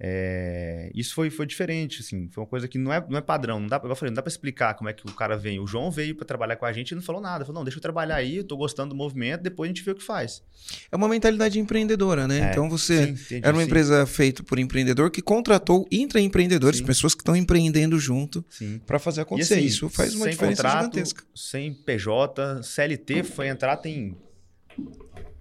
É, 0.00 0.92
isso 0.94 1.12
foi, 1.12 1.28
foi 1.28 1.44
diferente, 1.44 2.02
assim. 2.02 2.28
Foi 2.28 2.42
uma 2.42 2.48
coisa 2.48 2.68
que 2.68 2.78
não 2.78 2.92
é, 2.92 3.04
não 3.08 3.18
é 3.18 3.20
padrão. 3.20 3.58
Não 3.58 3.66
dá, 3.66 3.80
eu 3.82 3.96
falei, 3.96 4.10
não 4.10 4.14
dá 4.16 4.22
pra 4.22 4.30
explicar 4.30 4.74
como 4.74 4.88
é 4.88 4.92
que 4.92 5.04
o 5.04 5.12
cara 5.12 5.36
vem. 5.36 5.58
O 5.58 5.66
João 5.66 5.90
veio 5.90 6.14
pra 6.14 6.24
trabalhar 6.24 6.54
com 6.56 6.64
a 6.64 6.72
gente 6.72 6.92
e 6.92 6.94
não 6.94 7.02
falou 7.02 7.20
nada. 7.20 7.44
Falou, 7.44 7.60
não, 7.60 7.64
deixa 7.64 7.78
eu 7.78 7.82
trabalhar 7.82 8.14
aí, 8.14 8.36
eu 8.36 8.44
tô 8.44 8.56
gostando 8.56 8.90
do 8.90 8.94
movimento, 8.94 9.42
depois 9.42 9.68
a 9.68 9.74
gente 9.74 9.82
vê 9.82 9.90
o 9.90 9.94
que 9.96 10.04
faz. 10.04 10.42
É 10.90 10.96
uma 10.96 11.08
mentalidade 11.08 11.58
empreendedora, 11.58 12.28
né? 12.28 12.48
É, 12.48 12.50
então 12.52 12.70
você 12.70 13.06
Sim, 13.06 13.10
entendi, 13.12 13.40
era 13.44 13.52
uma 13.52 13.62
sim, 13.62 13.66
empresa 13.66 14.06
feita 14.06 14.42
por 14.44 14.58
empreendedor 14.58 15.10
que 15.10 15.20
contratou 15.20 15.86
intraempreendedores, 15.90 16.78
Sim. 16.78 16.86
pessoas 16.86 17.14
que 17.14 17.22
estão 17.22 17.34
empreendendo 17.34 17.98
junto 17.98 18.44
para 18.86 19.00
fazer 19.00 19.22
acontecer. 19.22 19.54
assim, 19.54 19.64
Isso 19.64 19.88
faz 19.88 20.14
uma 20.14 20.24
sem 20.24 20.32
diferença 20.32 20.62
contrato, 20.62 20.94
gigantesca. 20.94 21.24
Sem 21.34 21.74
PJ, 21.74 22.62
CLT 22.62 23.24
foi 23.24 23.48
entrar 23.48 23.76
tem 23.78 24.16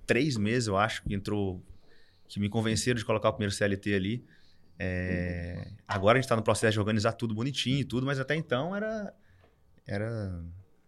três 0.07 0.35
meses, 0.35 0.67
eu 0.67 0.77
acho, 0.77 1.03
que 1.03 1.13
entrou. 1.13 1.61
Que 2.27 2.39
me 2.39 2.49
convenceram 2.49 2.97
de 2.97 3.05
colocar 3.05 3.29
o 3.29 3.33
primeiro 3.33 3.53
CLT 3.53 3.93
ali. 3.93 4.25
É, 4.79 5.67
agora 5.87 6.17
a 6.17 6.21
gente 6.21 6.25
está 6.25 6.35
no 6.35 6.43
processo 6.43 6.73
de 6.73 6.79
organizar 6.79 7.13
tudo 7.13 7.33
bonitinho 7.33 7.79
e 7.79 7.83
tudo, 7.83 8.05
mas 8.05 8.19
até 8.19 8.35
então 8.35 8.75
era. 8.75 9.13
Era 9.85 10.43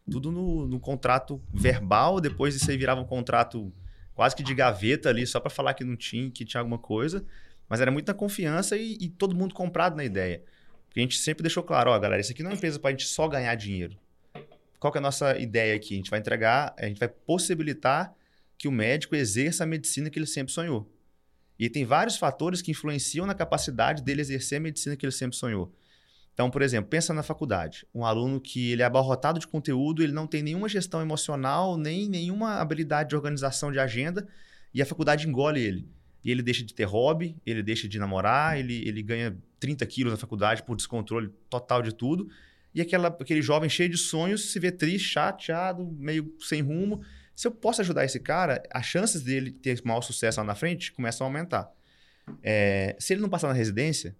tudo 0.09 0.31
no, 0.31 0.67
no 0.67 0.79
contrato 0.79 1.41
verbal, 1.53 2.19
depois 2.19 2.55
isso 2.55 2.69
aí 2.69 2.77
virava 2.77 2.99
um 2.99 3.05
contrato 3.05 3.71
quase 4.15 4.35
que 4.35 4.43
de 4.43 4.53
gaveta 4.53 5.07
ali, 5.07 5.25
só 5.25 5.39
para 5.39 5.49
falar 5.49 5.73
que 5.73 5.83
não 5.83 5.95
tinha, 5.95 6.29
que 6.31 6.43
tinha 6.43 6.59
alguma 6.59 6.79
coisa. 6.79 7.23
Mas 7.69 7.79
era 7.79 7.91
muita 7.91 8.13
confiança 8.13 8.75
e, 8.75 8.97
e 8.99 9.07
todo 9.07 9.35
mundo 9.35 9.53
comprado 9.53 9.95
na 9.95 10.03
ideia. 10.03 10.43
Porque 10.87 10.99
a 10.99 11.03
gente 11.03 11.17
sempre 11.19 11.43
deixou 11.43 11.63
claro, 11.63 11.91
ó, 11.91 11.99
galera, 11.99 12.19
isso 12.19 12.31
aqui 12.31 12.41
não 12.41 12.49
é 12.49 12.53
uma 12.53 12.57
empresa 12.57 12.79
para 12.79 12.89
a 12.89 12.91
gente 12.91 13.05
só 13.05 13.27
ganhar 13.27 13.53
dinheiro. 13.55 13.95
Qual 14.79 14.91
que 14.91 14.97
é 14.97 14.99
a 14.99 15.01
nossa 15.01 15.37
ideia 15.37 15.75
aqui? 15.75 15.93
A 15.93 15.97
gente 15.97 16.09
vai 16.09 16.19
entregar, 16.19 16.73
a 16.77 16.85
gente 16.85 16.99
vai 16.99 17.07
possibilitar 17.07 18.13
que 18.57 18.67
o 18.67 18.71
médico 18.71 19.15
exerça 19.15 19.63
a 19.63 19.67
medicina 19.67 20.09
que 20.09 20.17
ele 20.17 20.25
sempre 20.25 20.51
sonhou. 20.51 20.91
E 21.59 21.69
tem 21.69 21.83
vários 21.83 22.15
fatores 22.15 22.61
que 22.61 22.71
influenciam 22.71 23.25
na 23.25 23.35
capacidade 23.35 24.01
dele 24.01 24.21
exercer 24.21 24.59
a 24.59 24.61
medicina 24.61 24.95
que 24.95 25.05
ele 25.05 25.11
sempre 25.11 25.35
sonhou. 25.35 25.71
Então, 26.33 26.49
por 26.49 26.61
exemplo, 26.61 26.89
pensa 26.89 27.13
na 27.13 27.21
faculdade. 27.21 27.85
Um 27.93 28.05
aluno 28.05 28.39
que 28.39 28.71
ele 28.71 28.81
é 28.81 28.85
abarrotado 28.85 29.41
de 29.41 29.45
conteúdo, 29.45 30.01
ele 30.01 30.13
não 30.13 30.25
tem 30.25 30.41
nenhuma 30.41 30.69
gestão 30.69 31.01
emocional, 31.01 31.75
nem 31.75 32.07
nenhuma 32.07 32.61
habilidade 32.61 33.09
de 33.09 33.15
organização 33.17 33.73
de 33.73 33.77
agenda, 33.77 34.25
e 34.73 34.81
a 34.81 34.85
faculdade 34.85 35.27
engole 35.27 35.59
ele. 35.61 35.85
E 36.23 36.31
ele 36.31 36.41
deixa 36.41 36.63
de 36.63 36.73
ter 36.73 36.85
hobby, 36.85 37.35
ele 37.45 37.61
deixa 37.61 37.89
de 37.89 37.99
namorar, 37.99 38.57
ele, 38.57 38.87
ele 38.87 39.03
ganha 39.03 39.37
30 39.59 39.85
quilos 39.85 40.13
na 40.13 40.17
faculdade 40.17 40.63
por 40.63 40.77
descontrole 40.77 41.29
total 41.49 41.81
de 41.81 41.93
tudo. 41.93 42.29
E 42.73 42.79
aquela, 42.79 43.09
aquele 43.09 43.41
jovem 43.41 43.69
cheio 43.69 43.89
de 43.89 43.97
sonhos 43.97 44.51
se 44.51 44.59
vê 44.59 44.71
triste, 44.71 45.09
chateado, 45.09 45.85
meio 45.97 46.33
sem 46.39 46.61
rumo. 46.61 47.01
Se 47.39 47.47
eu 47.47 47.51
posso 47.53 47.79
ajudar 47.79 48.03
esse 48.03 48.19
cara, 48.19 48.61
as 48.69 48.85
chances 48.85 49.21
dele 49.21 49.49
ter 49.49 49.81
maior 49.85 50.01
sucesso 50.01 50.41
lá 50.41 50.43
na 50.43 50.55
frente 50.55 50.91
começam 50.91 51.25
a 51.25 51.29
aumentar. 51.29 51.71
É, 52.43 52.97
se 52.99 53.13
ele 53.13 53.21
não 53.21 53.29
passar 53.29 53.47
na 53.47 53.53
residência, 53.53 54.13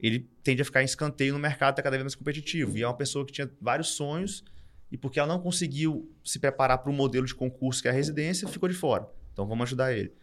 ele 0.00 0.30
tende 0.42 0.62
a 0.62 0.64
ficar 0.64 0.80
em 0.80 0.86
escanteio 0.86 1.34
no 1.34 1.38
mercado, 1.38 1.74
está 1.74 1.82
cada 1.82 1.94
vez 1.94 2.04
mais 2.04 2.14
competitivo. 2.14 2.78
E 2.78 2.82
é 2.82 2.86
uma 2.86 2.96
pessoa 2.96 3.26
que 3.26 3.34
tinha 3.34 3.50
vários 3.60 3.88
sonhos 3.88 4.42
e 4.90 4.96
porque 4.96 5.20
ela 5.20 5.28
não 5.28 5.42
conseguiu 5.42 6.10
se 6.24 6.38
preparar 6.38 6.78
para 6.78 6.90
o 6.90 6.94
modelo 6.94 7.26
de 7.26 7.34
concurso 7.34 7.82
que 7.82 7.88
é 7.88 7.90
a 7.90 7.94
residência, 7.94 8.48
ficou 8.48 8.66
de 8.66 8.74
fora. 8.74 9.06
Então 9.34 9.46
vamos 9.46 9.64
ajudar 9.64 9.92
ele. 9.92 10.14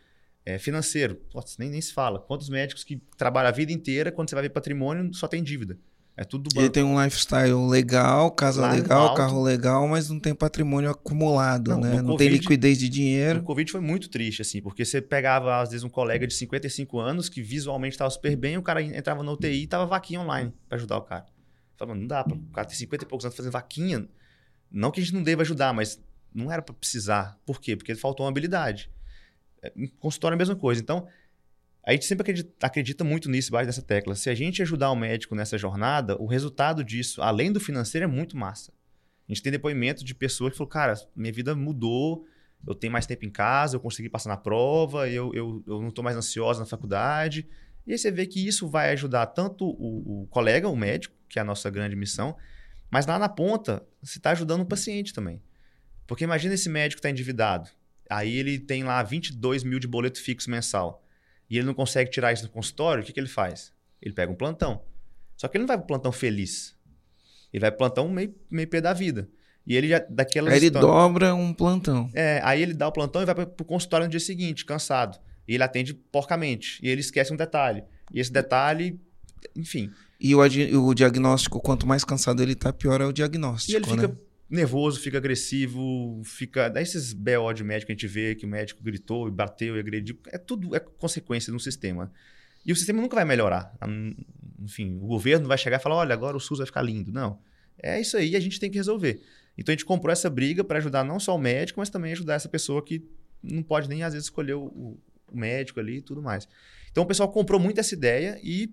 É, 0.44 0.58
financeiro, 0.58 1.22
nem, 1.60 1.70
nem 1.70 1.80
se 1.80 1.94
fala. 1.94 2.18
Quantos 2.18 2.50
médicos 2.50 2.84
que 2.84 2.98
trabalham 3.20 3.50
a 3.50 3.52
vida 3.52 3.72
inteira, 3.72 4.12
quando 4.12 4.32
você 4.32 4.36
vai 4.36 4.42
ver 4.42 4.50
patrimônio, 4.50 5.14
só 5.14 5.28
tem 5.28 5.44
dívida. 5.44 5.78
É 6.16 6.24
tudo 6.26 6.50
do 6.50 6.54
Ele 6.56 6.64
banco. 6.64 6.74
tem 6.74 6.84
um 6.84 7.02
lifestyle 7.02 7.54
legal, 7.70 8.30
casa 8.32 8.62
Lá 8.62 8.72
legal, 8.74 9.08
alto. 9.08 9.18
carro 9.18 9.42
legal, 9.42 9.88
mas 9.88 10.10
não 10.10 10.20
tem 10.20 10.36
patrimônio 10.36 10.90
acumulado, 10.90 11.72
Não, 11.72 11.80
né? 11.80 12.02
Não 12.02 12.18
tem 12.18 12.28
liquidez 12.28 12.78
de 12.78 12.88
O 12.88 12.90
dinheiro. 12.90 13.44
Covid 13.44 13.72
foi 13.72 13.82
muito 13.82 14.10
triste, 14.10 14.42
assim, 14.42 14.62
porque 14.62 14.84
você 14.84 15.02
pegava, 15.02 15.62
às 15.62 15.70
vezes, 15.72 15.84
um 15.84 15.90
colega 15.90 16.28
de 16.28 16.34
55 16.34 17.00
anos 17.00 17.30
que 17.30 17.42
visualmente 17.42 17.94
estava 17.94 18.10
super 18.10 18.36
bem, 18.36 18.58
o 18.58 18.62
cara 18.62 18.84
entrava 18.84 19.24
na 19.24 19.32
UTI 19.32 19.64
e 19.64 19.68
tava 19.68 19.86
vaquinha 19.86 20.20
online 20.20 20.54
para 20.68 20.78
ajudar 20.78 20.98
o 20.98 21.02
cara. 21.02 21.26
Falava, 21.78 21.98
não 21.98 22.06
dá, 22.06 22.24
pra, 22.24 22.36
o 22.36 22.40
cara 22.54 22.68
tem 22.68 22.78
50 22.78 23.06
e 23.06 23.08
poucos 23.08 23.26
anos 23.26 23.36
fazendo 23.36 23.54
vaquinha. 23.54 24.08
Não 24.70 24.92
que 24.92 25.00
a 25.00 25.04
gente 25.04 25.14
não 25.16 25.24
deva 25.24 25.42
ajudar, 25.42 25.74
mas 25.74 26.00
não 26.34 26.52
era 26.52 26.62
para 26.62 26.76
precisar. 26.76 27.38
Por 27.46 27.60
quê? 27.60 27.76
Porque 27.76 27.96
faltou 27.96 28.26
uma 28.26 28.30
habilidade. 28.30 28.92
É, 29.64 29.72
Em 29.76 29.88
consultório 29.88 30.36
é 30.36 30.38
a 30.38 30.38
mesma 30.38 30.56
coisa. 30.56 30.82
Então, 30.82 31.08
a 31.84 31.92
gente 31.92 32.06
sempre 32.06 32.22
acredita, 32.22 32.68
acredita 32.68 33.04
muito 33.04 33.30
nisso, 33.30 33.50
embaixo 33.50 33.68
dessa 33.68 33.82
tecla. 33.82 34.16
Se 34.16 34.30
a 34.30 34.36
gente 34.36 34.62
ajudar 34.62 34.92
o 34.92 34.96
médico 34.96 35.34
nessa 35.34 35.58
jornada, 35.58 36.16
o 36.22 36.28
resultado 36.28 36.84
disso, 36.84 37.22
além 37.22 37.52
do 37.52 37.60
financeiro, 37.60 38.04
é 38.04 38.08
muito 38.08 38.38
massa. 38.38 38.72
A 39.28 39.34
gente 39.34 39.42
tem 39.42 39.52
depoimento 39.52 40.04
de 40.04 40.14
pessoas 40.14 40.52
que 40.52 40.58
falaram, 40.58 40.72
cara, 40.72 40.94
minha 41.16 41.34
vida 41.34 41.56
mudou, 41.56 42.26
eu 42.68 42.76
tenho 42.76 42.94
mais 42.94 43.08
tempo 43.08 43.26
em 43.26 43.32
casa, 43.32 43.76
eu 43.76 43.80
consegui 43.80 44.10
passar 44.10 44.30
na 44.30 44.38
prova, 44.38 45.10
eu, 45.10 45.34
eu, 45.34 45.64
eu 45.66 45.82
não 45.82 45.90
estou 45.90 46.04
mais 46.04 46.16
ansiosa 46.16 46.60
na 46.60 46.66
faculdade. 46.66 47.48
E 47.88 47.94
aí 47.94 47.98
você 47.98 48.12
vê 48.12 48.28
que 48.28 48.46
isso 48.46 48.68
vai 48.68 48.92
ajudar 48.92 49.26
tanto 49.28 49.66
o, 49.66 50.24
o 50.24 50.28
colega, 50.28 50.68
o 50.68 50.76
médico, 50.76 51.16
que 51.28 51.40
é 51.40 51.42
a 51.42 51.46
nossa 51.46 51.70
grande 51.70 51.96
missão, 51.96 52.38
mas 52.92 53.08
lá 53.08 53.18
na 53.18 53.30
ponta, 53.30 53.84
você 54.04 54.20
está 54.20 54.32
ajudando 54.32 54.62
o 54.62 54.66
paciente 54.66 55.14
também. 55.14 55.42
Porque 56.06 56.26
imagina 56.26 56.54
esse 56.54 56.70
médico 56.70 57.00
está 57.00 57.10
endividado. 57.10 57.70
Aí 58.10 58.36
ele 58.36 58.60
tem 58.60 58.84
lá 58.84 59.02
22 59.02 59.64
mil 59.64 59.80
de 59.80 59.88
boleto 59.88 60.22
fixo 60.22 60.52
mensal. 60.52 61.02
E 61.52 61.58
ele 61.58 61.66
não 61.68 61.74
consegue 61.74 62.10
tirar 62.10 62.32
isso 62.32 62.44
do 62.44 62.50
consultório, 62.50 63.04
o 63.04 63.06
que, 63.06 63.12
que 63.12 63.20
ele 63.20 63.28
faz? 63.28 63.74
Ele 64.02 64.14
pega 64.14 64.32
um 64.32 64.36
plantão. 64.36 64.82
Só 65.36 65.50
que 65.50 65.58
ele 65.58 65.64
não 65.64 65.68
vai 65.68 65.78
para 65.78 65.86
plantão 65.86 66.10
feliz. 66.10 66.74
Ele 67.52 67.60
vai 67.60 67.70
pro 67.70 67.80
plantão 67.80 68.08
meio, 68.08 68.34
meio 68.50 68.70
pé 68.70 68.80
da 68.80 68.94
vida. 68.94 69.28
E 69.68 69.76
ele 69.76 69.90
já, 69.90 70.00
daquelas 70.10 70.54
Aí 70.54 70.60
ele 70.60 70.68
histórias- 70.68 70.90
dobra 70.90 71.36
um 71.36 71.54
plantão. 71.54 72.10
é, 72.14 72.40
aí 72.46 72.62
ele 72.62 72.74
dá 72.74 72.88
o 72.88 72.92
plantão 72.94 73.22
e 73.22 73.26
vai 73.26 73.36
para 73.36 73.44
o 73.44 73.66
consultório 73.66 74.06
no 74.06 74.12
dia 74.12 74.20
seguinte, 74.22 74.64
cansado. 74.64 75.20
E 75.46 75.54
ele 75.54 75.64
atende 75.64 75.94
porcamente. 75.94 76.80
E 76.82 76.88
ele 76.88 77.02
esquece 77.02 77.34
um 77.34 77.36
detalhe. 77.36 77.84
E 78.14 78.22
esse 78.22 78.32
detalhe, 78.32 78.98
enfim. 79.54 79.92
E 80.22 80.34
o, 80.34 80.40
o 80.86 80.94
diagnóstico, 80.94 81.60
quanto 81.60 81.86
mais 81.86 82.06
cansado 82.06 82.42
ele 82.42 82.56
tá, 82.56 82.72
pior 82.72 83.02
é 83.02 83.06
o 83.06 83.12
diagnóstico. 83.12 83.74
E 83.74 83.76
ele 83.76 83.86
fica 83.86 84.08
né? 84.08 84.16
Nervoso, 84.52 85.00
fica 85.00 85.18
agressivo, 85.18 86.22
fica. 86.24 86.70
Daí 86.70 86.84
esses 86.84 87.14
BO 87.14 87.54
de 87.54 87.64
médico 87.64 87.88
que 87.88 87.92
a 87.94 87.96
gente 87.96 88.08
vê 88.08 88.36
que 88.36 88.46
o 88.46 88.50
médico 88.50 88.84
gritou 88.84 89.28
e 89.28 89.32
bateu 89.32 89.76
e 89.78 89.80
agrediu. 89.80 90.18
É 90.28 90.38
tudo 90.38 90.76
é 90.76 90.80
consequência 90.80 91.52
de 91.52 91.56
um 91.56 91.60
sistema. 91.60 92.12
E 92.66 92.72
o 92.72 92.76
sistema 92.76 93.02
nunca 93.02 93.16
vai 93.16 93.26
melhorar. 93.26 93.76
Enfim, 94.60 94.98
o 94.98 95.08
governo 95.08 95.48
vai 95.48 95.58
chegar 95.58 95.78
e 95.78 95.80
falar: 95.80 95.96
olha, 95.96 96.14
agora 96.14 96.38
o 96.38 96.40
SUS 96.40 96.60
vai 96.60 96.68
ficar 96.68 96.82
lindo. 96.82 97.12
Não. 97.12 97.40
É 97.82 98.00
isso 98.00 98.16
aí, 98.18 98.36
a 98.36 98.40
gente 98.40 98.60
tem 98.60 98.70
que 98.70 98.78
resolver. 98.78 99.22
Então 99.58 99.74
a 99.74 99.76
gente 99.76 99.86
comprou 99.86 100.12
essa 100.12 100.30
briga 100.30 100.64
para 100.64 100.78
ajudar 100.78 101.04
não 101.04 101.20
só 101.20 101.36
o 101.36 101.40
médico, 101.40 101.80
mas 101.80 101.90
também 101.90 102.12
ajudar 102.12 102.36
essa 102.36 102.48
pessoa 102.50 102.84
que 102.84 103.04
não 103.42 103.64
pode 103.64 103.90
nem 103.90 104.04
às 104.04 104.14
vezes 104.14 104.28
escolher 104.28 104.54
o- 104.54 105.00
o 105.32 105.38
médico 105.38 105.80
ali 105.80 105.98
e 105.98 106.02
tudo 106.02 106.22
mais. 106.22 106.48
Então 106.92 107.04
o 107.04 107.08
pessoal 107.08 107.32
comprou 107.32 107.60
muito 107.60 107.80
essa 107.80 107.94
ideia 107.96 108.40
e 108.44 108.72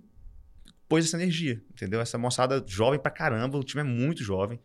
pôs 0.89 1.05
essa 1.07 1.17
energia, 1.17 1.63
entendeu? 1.71 2.01
Essa 2.01 2.19
moçada 2.19 2.63
jovem 2.67 2.99
pra 3.01 3.11
caramba, 3.11 3.57
o 3.59 3.65
time 3.65 3.81
é 3.81 3.85
muito 3.85 4.23
jovem. 4.23 4.59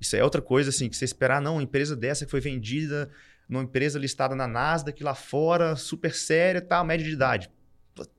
Isso 0.00 0.16
é 0.16 0.22
outra 0.22 0.42
coisa, 0.42 0.70
assim, 0.70 0.88
que 0.88 0.96
você 0.96 1.04
esperar, 1.04 1.40
não, 1.40 1.54
uma 1.54 1.62
empresa 1.62 1.96
dessa 1.96 2.24
que 2.24 2.30
foi 2.30 2.40
vendida 2.40 3.10
numa 3.48 3.62
empresa 3.62 3.98
listada 3.98 4.34
na 4.34 4.46
Nasdaq 4.46 5.02
lá 5.02 5.14
fora, 5.14 5.76
super 5.76 6.14
séria, 6.14 6.60
tá, 6.60 6.82
média 6.82 7.06
de 7.06 7.12
idade. 7.12 7.50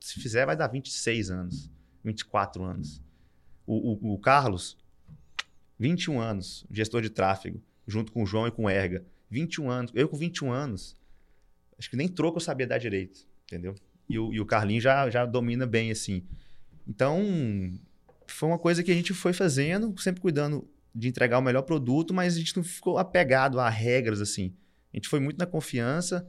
Se 0.00 0.20
fizer, 0.20 0.46
vai 0.46 0.56
dar 0.56 0.68
26 0.68 1.30
anos, 1.30 1.70
24 2.02 2.64
anos. 2.64 3.02
O, 3.66 3.92
o, 3.92 4.14
o 4.14 4.18
Carlos, 4.18 4.76
21 5.78 6.20
anos, 6.20 6.66
gestor 6.70 7.02
de 7.02 7.10
tráfego, 7.10 7.62
junto 7.86 8.10
com 8.10 8.22
o 8.22 8.26
João 8.26 8.48
e 8.48 8.50
com 8.50 8.64
o 8.64 8.70
Erga. 8.70 9.04
21 9.30 9.70
anos. 9.70 9.92
Eu 9.94 10.08
com 10.08 10.16
21 10.16 10.50
anos, 10.50 10.96
acho 11.78 11.90
que 11.90 11.96
nem 11.96 12.08
troco 12.08 12.38
eu 12.38 12.40
sabia 12.40 12.66
dar 12.66 12.78
direito, 12.78 13.26
entendeu? 13.44 13.74
E 14.08 14.18
o, 14.18 14.32
e 14.32 14.40
o 14.40 14.46
Carlinho 14.46 14.80
já, 14.80 15.08
já 15.10 15.26
domina 15.26 15.66
bem, 15.66 15.90
assim. 15.90 16.24
Então, 16.86 17.22
foi 18.26 18.48
uma 18.48 18.58
coisa 18.58 18.82
que 18.82 18.90
a 18.90 18.94
gente 18.94 19.12
foi 19.12 19.34
fazendo, 19.34 19.94
sempre 20.00 20.20
cuidando 20.20 20.66
de 20.98 21.08
entregar 21.08 21.38
o 21.38 21.42
melhor 21.42 21.62
produto, 21.62 22.12
mas 22.12 22.34
a 22.34 22.38
gente 22.38 22.56
não 22.56 22.64
ficou 22.64 22.98
apegado 22.98 23.60
a 23.60 23.68
regras, 23.68 24.20
assim. 24.20 24.54
A 24.92 24.96
gente 24.96 25.08
foi 25.08 25.20
muito 25.20 25.38
na 25.38 25.46
confiança 25.46 26.26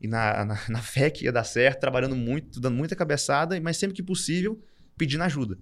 e 0.00 0.06
na, 0.06 0.44
na, 0.44 0.60
na 0.68 0.82
fé 0.82 1.10
que 1.10 1.24
ia 1.24 1.32
dar 1.32 1.44
certo, 1.44 1.80
trabalhando 1.80 2.14
muito, 2.14 2.60
dando 2.60 2.76
muita 2.76 2.94
cabeçada, 2.94 3.58
mas 3.60 3.76
sempre 3.76 3.96
que 3.96 4.02
possível, 4.02 4.60
pedindo 4.96 5.22
ajuda. 5.24 5.58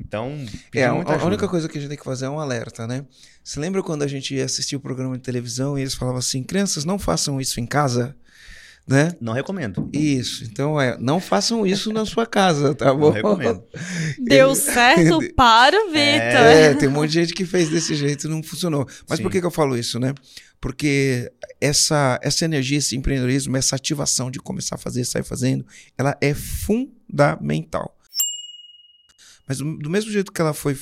Então, 0.00 0.32
É, 0.74 0.84
a, 0.84 0.90
a 0.90 1.24
única 1.24 1.48
coisa 1.48 1.68
que 1.68 1.78
a 1.78 1.80
gente 1.80 1.88
tem 1.88 1.98
que 1.98 2.04
fazer 2.04 2.26
é 2.26 2.30
um 2.30 2.38
alerta, 2.38 2.86
né? 2.86 3.06
Você 3.42 3.60
lembra 3.60 3.82
quando 3.82 4.02
a 4.02 4.06
gente 4.06 4.38
assistia 4.40 4.76
o 4.76 4.80
programa 4.80 5.16
de 5.16 5.22
televisão 5.22 5.78
e 5.78 5.82
eles 5.82 5.94
falavam 5.94 6.18
assim: 6.18 6.42
crianças, 6.42 6.84
não 6.84 6.98
façam 6.98 7.40
isso 7.40 7.60
em 7.60 7.66
casa? 7.66 8.16
Né? 8.86 9.12
Não 9.20 9.32
recomendo. 9.32 9.88
Isso. 9.92 10.44
Então, 10.44 10.80
é, 10.80 10.98
não 10.98 11.20
façam 11.20 11.64
isso 11.66 11.92
na 11.92 12.04
sua 12.04 12.26
casa, 12.26 12.74
tá 12.74 12.92
bom? 12.92 13.06
Não 13.06 13.12
recomendo. 13.12 13.62
Deu 14.18 14.54
certo 14.54 15.20
para 15.34 15.76
o 15.76 15.88
Vitor. 15.88 16.00
É, 16.00 16.74
tem 16.74 16.88
um 16.88 16.92
monte 16.92 17.10
de 17.10 17.20
gente 17.20 17.34
que 17.34 17.44
fez 17.44 17.68
desse 17.68 17.94
jeito 17.94 18.26
e 18.26 18.30
não 18.30 18.42
funcionou. 18.42 18.86
Mas 19.08 19.18
Sim. 19.18 19.22
por 19.22 19.30
que, 19.30 19.40
que 19.40 19.46
eu 19.46 19.50
falo 19.50 19.76
isso, 19.76 20.00
né? 20.00 20.14
Porque 20.60 21.32
essa, 21.60 22.18
essa 22.22 22.44
energia, 22.44 22.78
esse 22.78 22.96
empreendedorismo, 22.96 23.56
essa 23.56 23.76
ativação 23.76 24.30
de 24.30 24.38
começar 24.38 24.76
a 24.76 24.78
fazer, 24.78 25.04
sair 25.04 25.24
fazendo, 25.24 25.64
ela 25.96 26.16
é 26.20 26.34
fundamental. 26.34 27.96
Mas 29.46 29.58
do, 29.58 29.76
do 29.76 29.90
mesmo 29.90 30.10
jeito 30.10 30.32
que 30.32 30.40
ela 30.40 30.54
foi, 30.54 30.78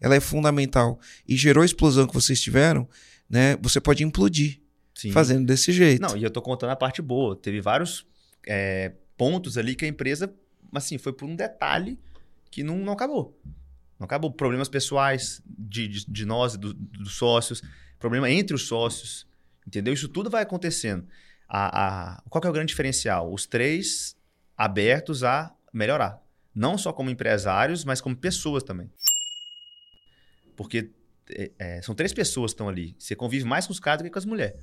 ela 0.00 0.14
é 0.14 0.20
fundamental 0.20 0.98
e 1.26 1.36
gerou 1.36 1.62
a 1.62 1.66
explosão 1.66 2.06
que 2.06 2.14
vocês 2.14 2.40
tiveram, 2.40 2.88
né? 3.28 3.56
Você 3.62 3.80
pode 3.80 4.04
implodir 4.04 4.60
Sim. 4.94 5.10
fazendo 5.12 5.46
desse 5.46 5.72
jeito. 5.72 6.00
Não, 6.00 6.16
e 6.16 6.22
eu 6.22 6.30
tô 6.30 6.40
contando 6.40 6.70
a 6.70 6.76
parte 6.76 7.02
boa. 7.02 7.34
Teve 7.36 7.60
vários 7.60 8.06
é, 8.46 8.92
pontos 9.16 9.58
ali 9.58 9.74
que 9.74 9.84
a 9.84 9.88
empresa, 9.88 10.32
assim, 10.72 10.98
foi 10.98 11.12
por 11.12 11.28
um 11.28 11.34
detalhe 11.34 11.98
que 12.50 12.62
não, 12.62 12.78
não 12.78 12.92
acabou. 12.92 13.36
Não 13.98 14.04
acabou. 14.04 14.30
Problemas 14.32 14.68
pessoais 14.68 15.42
de, 15.46 15.88
de, 15.88 16.06
de 16.06 16.24
nós, 16.24 16.56
do- 16.56 16.74
dos 16.74 17.14
sócios, 17.16 17.60
problema 17.98 18.30
entre 18.30 18.54
os 18.54 18.66
sócios, 18.68 19.26
entendeu? 19.66 19.92
Isso 19.94 20.08
tudo 20.08 20.30
vai 20.30 20.42
acontecendo. 20.42 21.06
A, 21.48 22.16
a- 22.18 22.22
qual 22.30 22.40
que 22.40 22.46
é 22.46 22.50
o 22.50 22.54
grande 22.54 22.68
diferencial? 22.70 23.32
Os 23.32 23.46
três 23.46 24.16
abertos 24.56 25.24
a 25.24 25.52
melhorar. 25.72 26.22
Não 26.54 26.78
só 26.78 26.92
como 26.92 27.10
empresários, 27.10 27.84
mas 27.84 28.00
como 28.00 28.14
pessoas 28.16 28.62
também. 28.62 28.88
Porque 30.56 30.90
é, 31.30 31.50
é, 31.58 31.82
são 31.82 31.94
três 31.94 32.12
pessoas 32.12 32.52
que 32.52 32.54
estão 32.54 32.68
ali. 32.68 32.94
Você 32.98 33.16
convive 33.16 33.44
mais 33.44 33.66
com 33.66 33.72
os 33.72 33.80
caras 33.80 33.98
do 34.00 34.04
que 34.04 34.10
com 34.10 34.18
as 34.18 34.24
mulheres. 34.24 34.56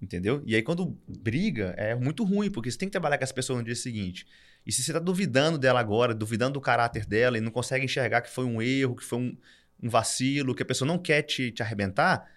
Entendeu? 0.00 0.42
E 0.46 0.54
aí, 0.54 0.62
quando 0.62 0.96
briga, 1.08 1.74
é 1.76 1.94
muito 1.94 2.22
ruim, 2.24 2.50
porque 2.50 2.70
você 2.70 2.78
tem 2.78 2.88
que 2.88 2.92
trabalhar 2.92 3.18
com 3.18 3.24
essa 3.24 3.34
pessoa 3.34 3.58
no 3.58 3.64
dia 3.64 3.74
seguinte. 3.74 4.26
E 4.64 4.70
se 4.70 4.82
você 4.82 4.90
está 4.92 5.00
duvidando 5.00 5.58
dela 5.58 5.80
agora, 5.80 6.14
duvidando 6.14 6.54
do 6.54 6.60
caráter 6.60 7.04
dela 7.04 7.36
e 7.38 7.40
não 7.40 7.50
consegue 7.50 7.84
enxergar 7.84 8.20
que 8.20 8.30
foi 8.30 8.44
um 8.44 8.62
erro, 8.62 8.94
que 8.94 9.04
foi 9.04 9.18
um, 9.18 9.36
um 9.82 9.88
vacilo, 9.88 10.54
que 10.54 10.62
a 10.62 10.66
pessoa 10.66 10.86
não 10.86 10.98
quer 10.98 11.22
te, 11.22 11.50
te 11.50 11.62
arrebentar, 11.62 12.30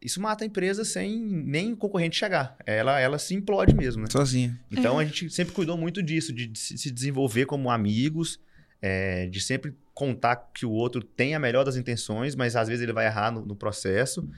isso 0.00 0.20
mata 0.20 0.44
a 0.44 0.46
empresa 0.46 0.84
sem 0.84 1.20
nem 1.20 1.72
o 1.72 1.76
concorrente 1.76 2.16
chegar. 2.16 2.56
Ela, 2.66 2.98
ela 2.98 3.18
se 3.18 3.34
implode 3.34 3.74
mesmo, 3.74 4.02
né? 4.02 4.08
Sozinha. 4.10 4.58
Então 4.70 4.98
a 4.98 5.04
gente 5.04 5.30
sempre 5.30 5.54
cuidou 5.54 5.76
muito 5.76 6.02
disso, 6.02 6.32
de 6.32 6.50
se 6.58 6.76
se 6.76 6.90
desenvolver 6.90 7.46
como 7.46 7.70
amigos, 7.70 8.40
é, 8.80 9.26
de 9.26 9.40
sempre 9.40 9.76
contar 9.94 10.36
que 10.54 10.66
o 10.66 10.70
outro 10.70 11.02
tem 11.02 11.34
a 11.34 11.38
melhor 11.38 11.64
das 11.64 11.76
intenções, 11.76 12.34
mas 12.34 12.56
às 12.56 12.66
vezes 12.66 12.82
ele 12.82 12.92
vai 12.92 13.06
errar 13.06 13.30
no, 13.30 13.46
no 13.46 13.54
processo. 13.54 14.28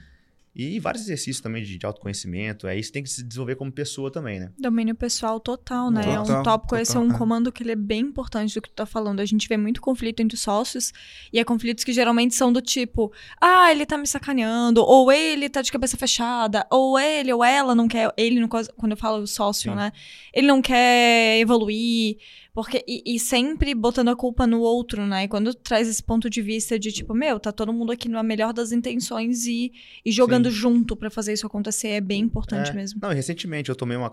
E 0.55 0.79
vários 0.79 1.03
exercícios 1.03 1.41
também 1.41 1.63
de, 1.63 1.77
de 1.77 1.85
autoconhecimento. 1.85 2.65
É 2.65 2.77
isso 2.77 2.91
tem 2.91 3.03
que 3.03 3.09
se 3.09 3.21
desenvolver 3.21 3.55
como 3.55 3.71
pessoa 3.71 4.09
também, 4.09 4.39
né? 4.39 4.51
Domínio 4.57 4.95
pessoal 4.95 5.39
total, 5.39 5.91
né? 5.91 6.01
é 6.13 6.19
um 6.19 6.23
Total, 6.23 6.43
tópico, 6.43 6.75
esse 6.77 6.91
é 6.91 6.93
total, 6.95 7.09
um 7.09 7.13
é. 7.13 7.17
comando 7.17 7.51
que 7.51 7.61
ele 7.61 7.73
é 7.73 7.75
bem 7.75 8.01
importante 8.01 8.53
do 8.53 8.61
que 8.61 8.69
tu 8.69 8.75
tá 8.75 8.85
falando. 8.85 9.19
A 9.19 9.25
gente 9.25 9.49
vê 9.49 9.57
muito 9.57 9.81
conflito 9.81 10.21
entre 10.21 10.37
sócios 10.37 10.93
e 11.33 11.39
é 11.39 11.43
conflitos 11.43 11.83
que 11.83 11.91
geralmente 11.91 12.35
são 12.35 12.53
do 12.53 12.61
tipo, 12.61 13.11
ah, 13.41 13.69
ele 13.69 13.85
tá 13.85 13.97
me 13.97 14.07
sacaneando, 14.07 14.81
ou 14.81 15.11
ele 15.11 15.49
tá 15.49 15.61
de 15.61 15.71
cabeça 15.71 15.97
fechada, 15.97 16.65
ou 16.71 16.97
ele 16.97 17.33
ou 17.33 17.43
ela 17.43 17.75
não 17.75 17.87
quer, 17.87 18.13
ele 18.15 18.39
no 18.39 18.47
caso, 18.47 18.71
quando 18.77 18.93
eu 18.93 18.97
falo 18.97 19.27
sócio, 19.27 19.71
Sim. 19.71 19.77
né? 19.77 19.91
Ele 20.33 20.47
não 20.47 20.61
quer 20.61 21.37
evoluir, 21.39 22.17
porque 22.55 22.83
e, 22.87 23.03
e 23.15 23.19
sempre 23.19 23.75
botando 23.75 24.07
a 24.07 24.15
culpa 24.15 24.47
no 24.47 24.61
outro, 24.61 25.05
né? 25.05 25.25
E 25.25 25.27
quando 25.27 25.53
traz 25.53 25.89
esse 25.89 26.01
ponto 26.01 26.29
de 26.29 26.41
vista 26.41 26.79
de 26.79 26.89
tipo, 26.89 27.13
meu, 27.13 27.37
tá 27.37 27.51
todo 27.51 27.73
mundo 27.73 27.91
aqui 27.91 28.07
na 28.07 28.23
melhor 28.23 28.53
das 28.53 28.71
intenções 28.71 29.45
e, 29.45 29.73
e 30.05 30.11
jogando 30.11 30.49
junto 30.49 30.95
pra 30.95 31.09
fazer 31.09 31.33
isso 31.33 31.45
acontecer 31.45 31.89
é 31.89 32.01
bem 32.01 32.21
importante 32.21 32.71
É. 32.71 32.73
mesmo. 32.73 32.99
Não, 33.01 33.11
e 33.11 33.15
recentemente 33.15 33.69
eu 33.69 33.75
tomei 33.75 33.97
uma 33.97 34.09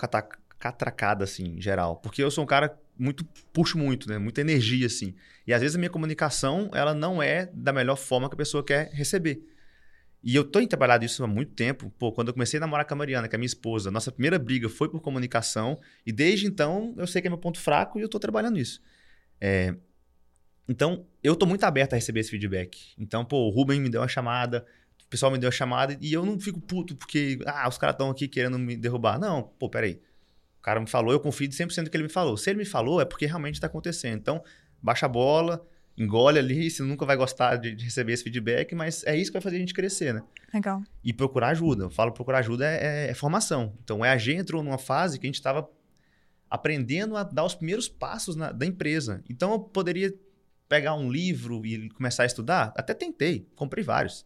catracada, 0.59 1.22
assim, 1.22 1.55
geral. 1.61 1.97
Porque 1.97 2.20
eu 2.22 2.30
sou 2.32 2.43
um 2.43 2.47
cara 2.47 2.76
muito. 2.99 3.24
puxo 3.53 3.78
muito, 3.78 4.09
né? 4.09 4.18
Muita 4.18 4.40
energia, 4.40 4.86
assim. 4.86 5.14
E 5.47 5.53
às 5.55 5.61
vezes 5.61 5.76
a 5.76 5.78
minha 5.78 5.90
comunicação, 5.90 6.68
ela 6.74 6.93
não 6.93 7.22
é 7.22 7.49
da 7.55 7.72
melhor 7.72 7.97
forma 7.97 8.28
que 8.28 8.34
a 8.34 8.38
pessoa 8.38 8.64
quer 8.64 8.90
receber. 8.93 9.40
E 10.23 10.37
eu 10.37 10.45
tô 10.45 10.64
trabalhado 10.66 11.05
isso 11.05 11.25
há 11.25 11.27
muito 11.27 11.53
tempo. 11.53 11.91
Pô, 11.99 12.12
quando 12.12 12.29
eu 12.29 12.35
comecei 12.35 12.59
a 12.59 12.61
namorar 12.61 12.87
com 12.87 12.95
a 12.95 12.97
Mariana, 12.97 13.29
que 13.29 13.35
é 13.35 13.39
minha 13.39 13.47
esposa, 13.47 13.91
nossa 13.91 14.12
primeira 14.12 14.39
briga 14.39 14.68
foi 14.68 14.89
por 14.89 15.01
comunicação. 15.01 15.81
E 16.07 16.12
desde 16.12 16.47
então 16.47 16.95
eu 16.97 17.07
sei 17.07 17.20
que 17.20 17.29
é 17.29 17.31
meu 17.31 17.39
ponto 17.39 17.59
fraco 17.59 17.99
e 17.99 18.03
eu 18.03 18.09
tô 18.09 18.18
trabalhando 18.20 18.59
isso. 18.59 18.81
É, 19.41 19.75
Então, 20.68 21.07
eu 21.23 21.35
tô 21.37 21.45
muito 21.47 21.64
aberto 21.64 21.93
a 21.95 21.97
receber 21.97 22.20
esse 22.20 22.31
feedback. 22.31 22.95
Então, 22.99 23.25
pô, 23.25 23.49
o 23.49 23.51
Ruben 23.51 23.81
me 23.81 23.89
deu 23.91 24.01
uma 24.01 24.09
chamada, 24.09 24.64
o 25.05 25.09
pessoal 25.09 25.31
me 25.33 25.39
deu 25.39 25.49
uma 25.49 25.53
chamada 25.53 25.99
e 26.01 26.12
eu 26.12 26.25
não 26.25 26.39
fico 26.41 26.61
puto 26.61 26.97
porque, 26.97 27.39
ah, 27.47 27.68
os 27.68 27.77
caras 27.79 27.95
estão 27.95 28.11
aqui 28.11 28.29
querendo 28.29 28.59
me 28.59 28.77
derrubar. 28.77 29.18
Não, 29.18 29.43
pô, 29.59 29.68
peraí. 29.68 30.01
O 30.59 30.62
cara 30.62 30.81
me 30.81 30.87
falou, 30.87 31.12
eu 31.12 31.20
confio 31.20 31.49
de 31.49 31.57
100% 31.57 31.85
no 31.85 31.91
que 31.91 31.97
ele 31.97 32.05
me 32.05 32.09
falou. 32.11 32.37
Se 32.37 32.49
ele 32.51 32.61
me 32.61 32.64
falou, 32.64 33.01
é 33.01 33.05
porque 33.05 33.27
realmente 33.27 33.55
está 33.57 33.66
acontecendo. 33.66 34.18
Então, 34.20 34.43
baixa 34.81 35.07
a 35.07 35.09
bola, 35.09 35.66
engole 35.97 36.38
ali, 36.38 36.70
você 36.70 36.82
nunca 36.82 37.05
vai 37.05 37.16
gostar 37.16 37.57
de, 37.57 37.74
de 37.74 37.84
receber 37.84 38.12
esse 38.12 38.22
feedback, 38.24 38.74
mas 38.74 39.05
é 39.05 39.14
isso 39.16 39.30
que 39.30 39.34
vai 39.34 39.43
fazer 39.43 39.57
a 39.57 39.59
gente 39.61 39.74
crescer, 39.74 40.14
né? 40.14 40.22
Legal. 40.53 40.82
E 41.05 41.12
procurar 41.12 41.49
ajuda. 41.49 41.84
Eu 41.84 41.90
falo 41.90 42.12
procurar 42.12 42.38
ajuda 42.38 42.66
é, 42.66 43.07
é- 43.07 43.11
é 43.11 43.14
formação. 43.14 43.74
Então, 43.84 44.01
o 44.01 44.05
EAG 44.05 44.32
entrou 44.34 44.62
numa 44.62 44.78
fase 44.78 45.18
que 45.18 45.26
a 45.26 45.28
gente 45.28 45.34
estava 45.36 45.68
aprendendo 46.51 47.16
a 47.16 47.22
dar 47.22 47.45
os 47.45 47.55
primeiros 47.55 47.88
passos 47.88 48.36
na- 48.36 48.53
da 48.53 48.66
empresa. 48.66 49.22
Então, 49.28 49.53
eu 49.53 49.61
poderia 49.61 50.12
pegar 50.68 50.95
um 50.95 51.11
livro 51.11 51.64
e 51.66 51.88
começar 51.90 52.22
a 52.22 52.26
estudar? 52.26 52.72
Até 52.76 52.95
tentei, 52.95 53.47
comprei 53.55 53.82
vários. 53.84 54.24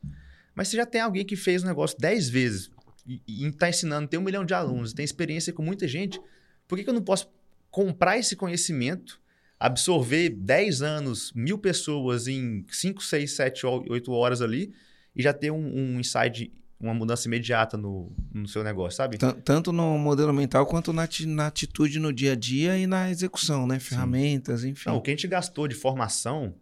Mas 0.54 0.68
se 0.68 0.76
já 0.76 0.86
tem 0.86 1.00
alguém 1.00 1.24
que 1.24 1.36
fez 1.36 1.62
o 1.62 1.66
negócio 1.66 1.98
10 1.98 2.28
vezes 2.28 2.70
e 3.06 3.46
está 3.46 3.68
ensinando, 3.68 4.08
tem 4.08 4.18
um 4.18 4.22
milhão 4.22 4.44
de 4.44 4.54
alunos, 4.54 4.92
tem 4.92 5.04
experiência 5.04 5.52
com 5.52 5.62
muita 5.62 5.86
gente, 5.86 6.20
por 6.66 6.76
que, 6.76 6.84
que 6.84 6.90
eu 6.90 6.94
não 6.94 7.02
posso 7.02 7.30
comprar 7.70 8.16
esse 8.18 8.34
conhecimento, 8.34 9.20
absorver 9.59 10.30
10 10.30 10.82
anos, 10.82 11.32
mil 11.34 11.59
pessoas 11.59 12.26
em 12.28 12.64
5, 12.70 13.02
6, 13.02 13.32
7, 13.32 13.66
8 13.66 14.12
horas 14.12 14.42
ali 14.42 14.72
e 15.14 15.22
já 15.22 15.32
ter 15.32 15.50
um, 15.50 15.57
um 15.74 15.98
insight, 16.00 16.52
uma 16.78 16.92
mudança 16.92 17.26
imediata 17.26 17.76
no, 17.76 18.12
no 18.32 18.46
seu 18.46 18.62
negócio, 18.62 18.96
sabe? 18.98 19.16
Tan- 19.16 19.32
Tanto 19.40 19.72
no 19.72 19.96
modelo 19.98 20.32
mental 20.32 20.66
quanto 20.66 20.92
na, 20.92 21.09
na 21.26 21.46
atitude 21.46 21.98
no 21.98 22.12
dia 22.12 22.32
a 22.32 22.36
dia 22.36 22.76
e 22.78 22.86
na 22.86 23.11
execução, 23.11 23.66
né? 23.66 23.78
Ferramentas, 23.78 24.62
enfim. 24.62 24.88
Não, 24.90 24.96
o 24.96 25.00
que 25.00 25.11
a 25.11 25.14
gente 25.14 25.26
gastou 25.26 25.66
de 25.66 25.74
formação, 25.74 26.54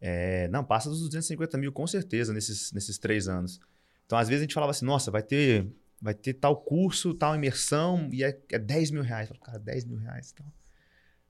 é, 0.00 0.48
não, 0.48 0.64
passa 0.64 0.88
dos 0.88 1.00
250 1.00 1.58
mil 1.58 1.72
com 1.72 1.86
certeza 1.86 2.32
nesses, 2.32 2.72
nesses 2.72 2.96
três 2.98 3.28
anos. 3.28 3.60
Então, 4.06 4.16
às 4.18 4.28
vezes 4.28 4.40
a 4.40 4.44
gente 4.44 4.54
falava 4.54 4.70
assim, 4.70 4.86
nossa, 4.86 5.10
vai 5.10 5.22
ter, 5.22 5.66
vai 6.00 6.14
ter 6.14 6.32
tal 6.34 6.56
curso, 6.56 7.12
tal 7.12 7.34
imersão, 7.34 8.08
e 8.12 8.24
é, 8.24 8.38
é 8.50 8.58
10 8.58 8.90
mil 8.92 9.02
reais. 9.02 9.28
Eu 9.28 9.34
falo, 9.36 9.44
cara, 9.44 9.58
10 9.58 9.84
mil 9.84 9.98
reais 9.98 10.30
e 10.30 10.34
tal. 10.36 10.46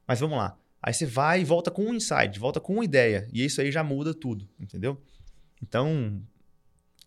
Mas 0.06 0.20
vamos 0.20 0.36
lá. 0.38 0.56
Aí 0.86 0.92
você 0.92 1.06
vai 1.06 1.40
e 1.40 1.44
volta 1.44 1.70
com 1.70 1.82
um 1.86 1.94
insight, 1.94 2.38
volta 2.38 2.60
com 2.60 2.74
uma 2.74 2.84
ideia, 2.84 3.26
e 3.32 3.42
isso 3.42 3.58
aí 3.58 3.72
já 3.72 3.82
muda 3.82 4.12
tudo, 4.12 4.46
entendeu? 4.60 5.02
Então, 5.62 6.22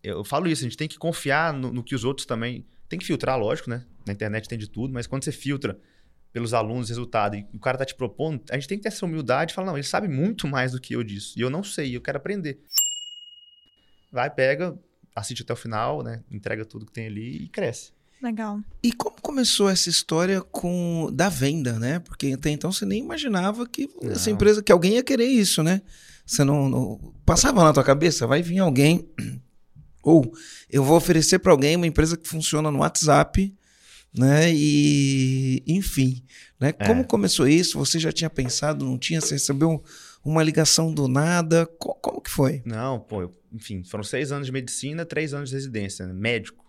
eu 0.02 0.24
falo 0.24 0.48
isso, 0.48 0.62
a 0.62 0.68
gente 0.68 0.76
tem 0.76 0.88
que 0.88 0.98
confiar 0.98 1.52
no, 1.52 1.72
no 1.72 1.84
que 1.84 1.94
os 1.94 2.02
outros 2.02 2.26
também. 2.26 2.66
Tem 2.88 2.98
que 2.98 3.04
filtrar, 3.04 3.38
lógico, 3.38 3.70
né? 3.70 3.86
Na 4.04 4.12
internet 4.12 4.48
tem 4.48 4.58
de 4.58 4.68
tudo, 4.68 4.92
mas 4.92 5.06
quando 5.06 5.22
você 5.22 5.30
filtra 5.30 5.78
pelos 6.32 6.52
alunos 6.52 6.88
resultado 6.88 7.36
e 7.36 7.46
o 7.54 7.60
cara 7.60 7.78
tá 7.78 7.84
te 7.84 7.94
propondo, 7.94 8.42
a 8.50 8.56
gente 8.56 8.66
tem 8.66 8.78
que 8.78 8.82
ter 8.82 8.88
essa 8.88 9.06
humildade 9.06 9.52
e 9.52 9.54
falar, 9.54 9.68
não, 9.68 9.76
ele 9.76 9.86
sabe 9.86 10.08
muito 10.08 10.48
mais 10.48 10.72
do 10.72 10.80
que 10.80 10.96
eu 10.96 11.04
disso. 11.04 11.38
E 11.38 11.40
eu 11.40 11.48
não 11.48 11.62
sei, 11.62 11.94
eu 11.94 12.00
quero 12.00 12.18
aprender. 12.18 12.60
Vai, 14.10 14.28
pega, 14.28 14.76
assiste 15.14 15.42
até 15.42 15.52
o 15.52 15.56
final, 15.56 16.02
né? 16.02 16.24
Entrega 16.28 16.64
tudo 16.64 16.84
que 16.84 16.92
tem 16.92 17.06
ali 17.06 17.44
e 17.44 17.48
cresce. 17.48 17.92
Legal. 18.22 18.60
E 18.82 18.92
como 18.92 19.16
começou 19.22 19.68
essa 19.68 19.88
história 19.88 20.40
com 20.40 21.08
da 21.12 21.28
venda, 21.28 21.78
né? 21.78 21.98
Porque 22.00 22.32
até 22.32 22.50
então 22.50 22.72
você 22.72 22.84
nem 22.84 23.00
imaginava 23.02 23.66
que 23.66 23.88
essa 24.02 24.28
Não. 24.28 24.34
empresa, 24.36 24.62
que 24.62 24.72
alguém 24.72 24.94
ia 24.94 25.02
querer 25.04 25.26
isso, 25.26 25.62
né? 25.62 25.82
Você 26.26 26.42
não, 26.44 26.68
não- 26.68 27.14
passava 27.24 27.62
na 27.62 27.72
tua 27.72 27.84
cabeça, 27.84 28.26
vai 28.26 28.42
vir 28.42 28.58
alguém 28.58 29.08
ou 30.02 30.32
eu 30.68 30.82
vou 30.82 30.96
oferecer 30.96 31.38
para 31.38 31.52
alguém 31.52 31.76
uma 31.76 31.86
empresa 31.86 32.16
que 32.16 32.28
funciona 32.28 32.70
no 32.70 32.80
WhatsApp, 32.80 33.54
né? 34.12 34.52
E 34.52 35.62
enfim, 35.66 36.22
né? 36.58 36.74
É. 36.78 36.86
Como 36.86 37.04
começou 37.04 37.46
isso? 37.46 37.78
Você 37.78 37.98
já 37.98 38.10
tinha 38.10 38.28
pensado, 38.28 38.84
não 38.84 38.98
tinha? 38.98 39.20
Você 39.20 39.34
recebeu 39.34 39.82
uma 40.24 40.42
ligação 40.42 40.92
do 40.92 41.06
nada? 41.06 41.66
Co- 41.78 41.94
Como 41.94 42.20
que 42.20 42.30
foi? 42.30 42.62
Não, 42.64 42.98
pô, 42.98 43.22
eu- 43.22 43.34
enfim, 43.52 43.82
foram 43.84 44.02
seis 44.04 44.32
anos 44.32 44.46
de 44.46 44.52
medicina, 44.52 45.04
três 45.06 45.32
anos 45.32 45.50
de 45.50 45.54
residência, 45.56 46.04
né? 46.06 46.12
médico. 46.12 46.66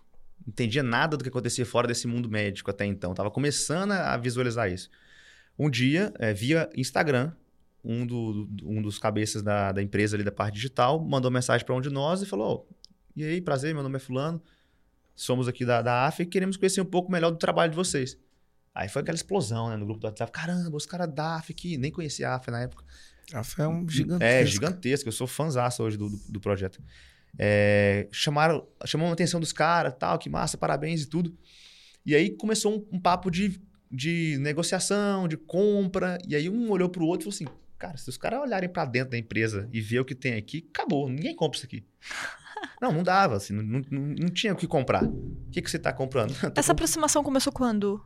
Entendia 0.50 0.82
nada 0.82 1.16
do 1.16 1.22
que 1.22 1.28
acontecia 1.30 1.64
fora 1.64 1.86
desse 1.86 2.06
mundo 2.08 2.28
médico 2.28 2.70
até 2.70 2.84
então. 2.84 3.14
Tava 3.14 3.30
começando 3.30 3.92
a 3.92 4.16
visualizar 4.16 4.70
isso. 4.70 4.90
Um 5.58 5.70
dia, 5.70 6.12
é, 6.18 6.32
via 6.32 6.68
Instagram, 6.76 7.32
um, 7.84 8.04
do- 8.04 8.48
um 8.64 8.82
dos 8.82 8.98
cabeças 8.98 9.42
da, 9.42 9.70
da 9.72 9.80
empresa 9.82 10.16
ali 10.16 10.24
da 10.24 10.32
parte 10.32 10.54
digital 10.54 10.98
mandou 11.02 11.30
mensagem 11.30 11.64
para 11.64 11.74
um 11.74 11.80
de 11.80 11.88
nós 11.88 12.20
e 12.20 12.26
falou: 12.26 12.66
"Ó, 12.68 12.74
E 13.16 13.22
aí, 13.24 13.40
prazer, 13.40 13.72
meu 13.74 13.82
nome 13.82 13.96
é 13.96 13.98
Fulano, 14.00 14.42
somos 15.14 15.46
aqui 15.48 15.64
da, 15.64 15.80
da 15.82 16.06
AF 16.06 16.22
e 16.22 16.26
queremos 16.26 16.56
conhecer 16.56 16.80
um 16.80 16.84
pouco 16.86 17.10
melhor 17.12 17.30
do 17.30 17.36
trabalho 17.38 17.70
de 17.70 17.76
vocês. 17.76 18.18
Aí 18.74 18.88
foi 18.88 19.02
aquela 19.02 19.16
explosão 19.16 19.68
né, 19.68 19.76
no 19.76 19.84
grupo 19.84 20.00
do 20.00 20.04
WhatsApp: 20.06 20.32
caramba, 20.32 20.76
os 20.76 20.86
caras 20.86 21.12
da 21.12 21.36
AF 21.36 21.52
aqui, 21.52 21.76
nem 21.76 21.90
conhecia 21.92 22.28
a 22.30 22.34
AF 22.36 22.50
na 22.50 22.60
época. 22.62 22.84
A 23.32 23.44
fé 23.44 23.62
é 23.62 23.68
um 23.68 23.88
gigantesco. 23.88 24.24
É, 24.24 24.44
gigantesco. 24.44 25.08
Eu 25.08 25.12
sou 25.12 25.26
fãzaço 25.26 25.82
hoje 25.84 25.96
do, 25.96 26.08
do, 26.08 26.16
do 26.28 26.40
projeto. 26.40 26.82
É, 27.38 28.08
chamaram, 28.12 28.66
chamou 28.84 29.08
a 29.08 29.12
atenção 29.12 29.40
dos 29.40 29.52
caras, 29.52 29.94
tal, 29.98 30.18
que 30.18 30.28
massa, 30.28 30.58
parabéns 30.58 31.02
e 31.02 31.06
tudo. 31.06 31.36
E 32.04 32.14
aí 32.14 32.30
começou 32.30 32.74
um, 32.74 32.96
um 32.96 33.00
papo 33.00 33.30
de 33.30 33.60
de 33.90 34.38
negociação, 34.38 35.26
de 35.26 35.36
compra. 35.36 36.18
E 36.26 36.36
aí 36.36 36.48
um 36.48 36.70
olhou 36.70 36.88
pro 36.88 37.04
outro 37.04 37.28
e 37.28 37.32
falou 37.32 37.50
assim: 37.50 37.58
cara, 37.76 37.96
se 37.96 38.08
os 38.08 38.16
caras 38.16 38.40
olharem 38.40 38.68
para 38.68 38.84
dentro 38.84 39.10
da 39.10 39.18
empresa 39.18 39.68
e 39.72 39.80
ver 39.80 40.00
o 40.00 40.04
que 40.04 40.14
tem 40.14 40.34
aqui, 40.34 40.68
acabou, 40.72 41.08
ninguém 41.08 41.34
compra 41.34 41.56
isso 41.56 41.66
aqui. 41.66 41.84
Não, 42.78 42.92
não 42.92 43.02
dava, 43.02 43.36
assim, 43.36 43.54
não, 43.54 43.62
não, 43.62 44.00
não 44.18 44.28
tinha 44.28 44.52
o 44.52 44.56
que 44.56 44.66
comprar. 44.66 45.02
O 45.02 45.50
que, 45.50 45.62
que 45.62 45.70
você 45.70 45.78
está 45.78 45.94
comprando? 45.94 46.34
Essa 46.54 46.72
aproximação 46.72 47.22
começou 47.22 47.50
quando? 47.50 48.04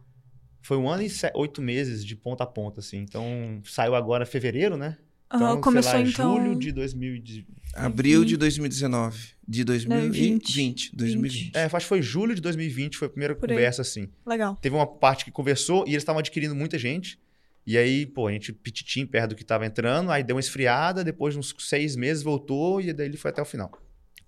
Foi 0.63 0.77
um 0.77 0.89
ano 0.89 1.03
e 1.03 1.11
oito 1.35 1.61
meses 1.61 2.05
de 2.05 2.15
ponta 2.15 2.45
a 2.45 2.47
ponta, 2.47 2.79
assim. 2.79 2.99
Então, 2.99 3.61
saiu 3.65 3.97
agora 3.97 4.25
fevereiro, 4.25 4.77
né? 4.77 4.97
Então, 5.35 5.61
começou 5.61 5.93
lá, 5.93 6.01
então... 6.01 6.37
julho 6.37 6.59
de 6.59 6.73
2020. 6.73 7.47
Abril 7.75 8.25
de 8.25 8.37
2019. 8.37 9.35
De 9.47 9.65
2020. 9.65 10.95
2020. 10.95 11.53
É, 11.55 11.65
acho 11.65 11.79
que 11.79 11.85
foi 11.85 12.01
julho 12.01 12.35
de 12.35 12.41
2020, 12.41 12.97
foi 12.97 13.07
a 13.07 13.11
primeira 13.11 13.35
Por 13.35 13.49
conversa, 13.49 13.83
aí. 13.83 13.87
assim. 13.87 14.09
Legal. 14.25 14.57
Teve 14.57 14.75
uma 14.75 14.87
parte 14.87 15.25
que 15.25 15.31
conversou 15.31 15.85
e 15.87 15.91
eles 15.91 16.03
estavam 16.03 16.21
adquirindo 16.21 16.55
muita 16.55 16.79
gente. 16.79 17.19
E 17.67 17.77
aí, 17.79 18.07
pô, 18.07 18.29
a 18.29 18.33
gente 18.33 18.53
pititim 18.53 19.07
perto 19.07 19.31
do 19.31 19.35
que 19.35 19.43
estava 19.43 19.65
entrando, 19.67 20.11
aí 20.11 20.23
deu 20.23 20.37
uma 20.37 20.41
esfriada, 20.41 21.03
depois 21.03 21.35
de 21.35 21.41
uns 21.41 21.55
seis 21.59 21.97
meses 21.97 22.23
voltou 22.23 22.81
e 22.81 22.93
daí 22.93 23.07
ele 23.07 23.17
foi 23.17 23.31
até 23.31 23.41
o 23.41 23.45
final. 23.45 23.73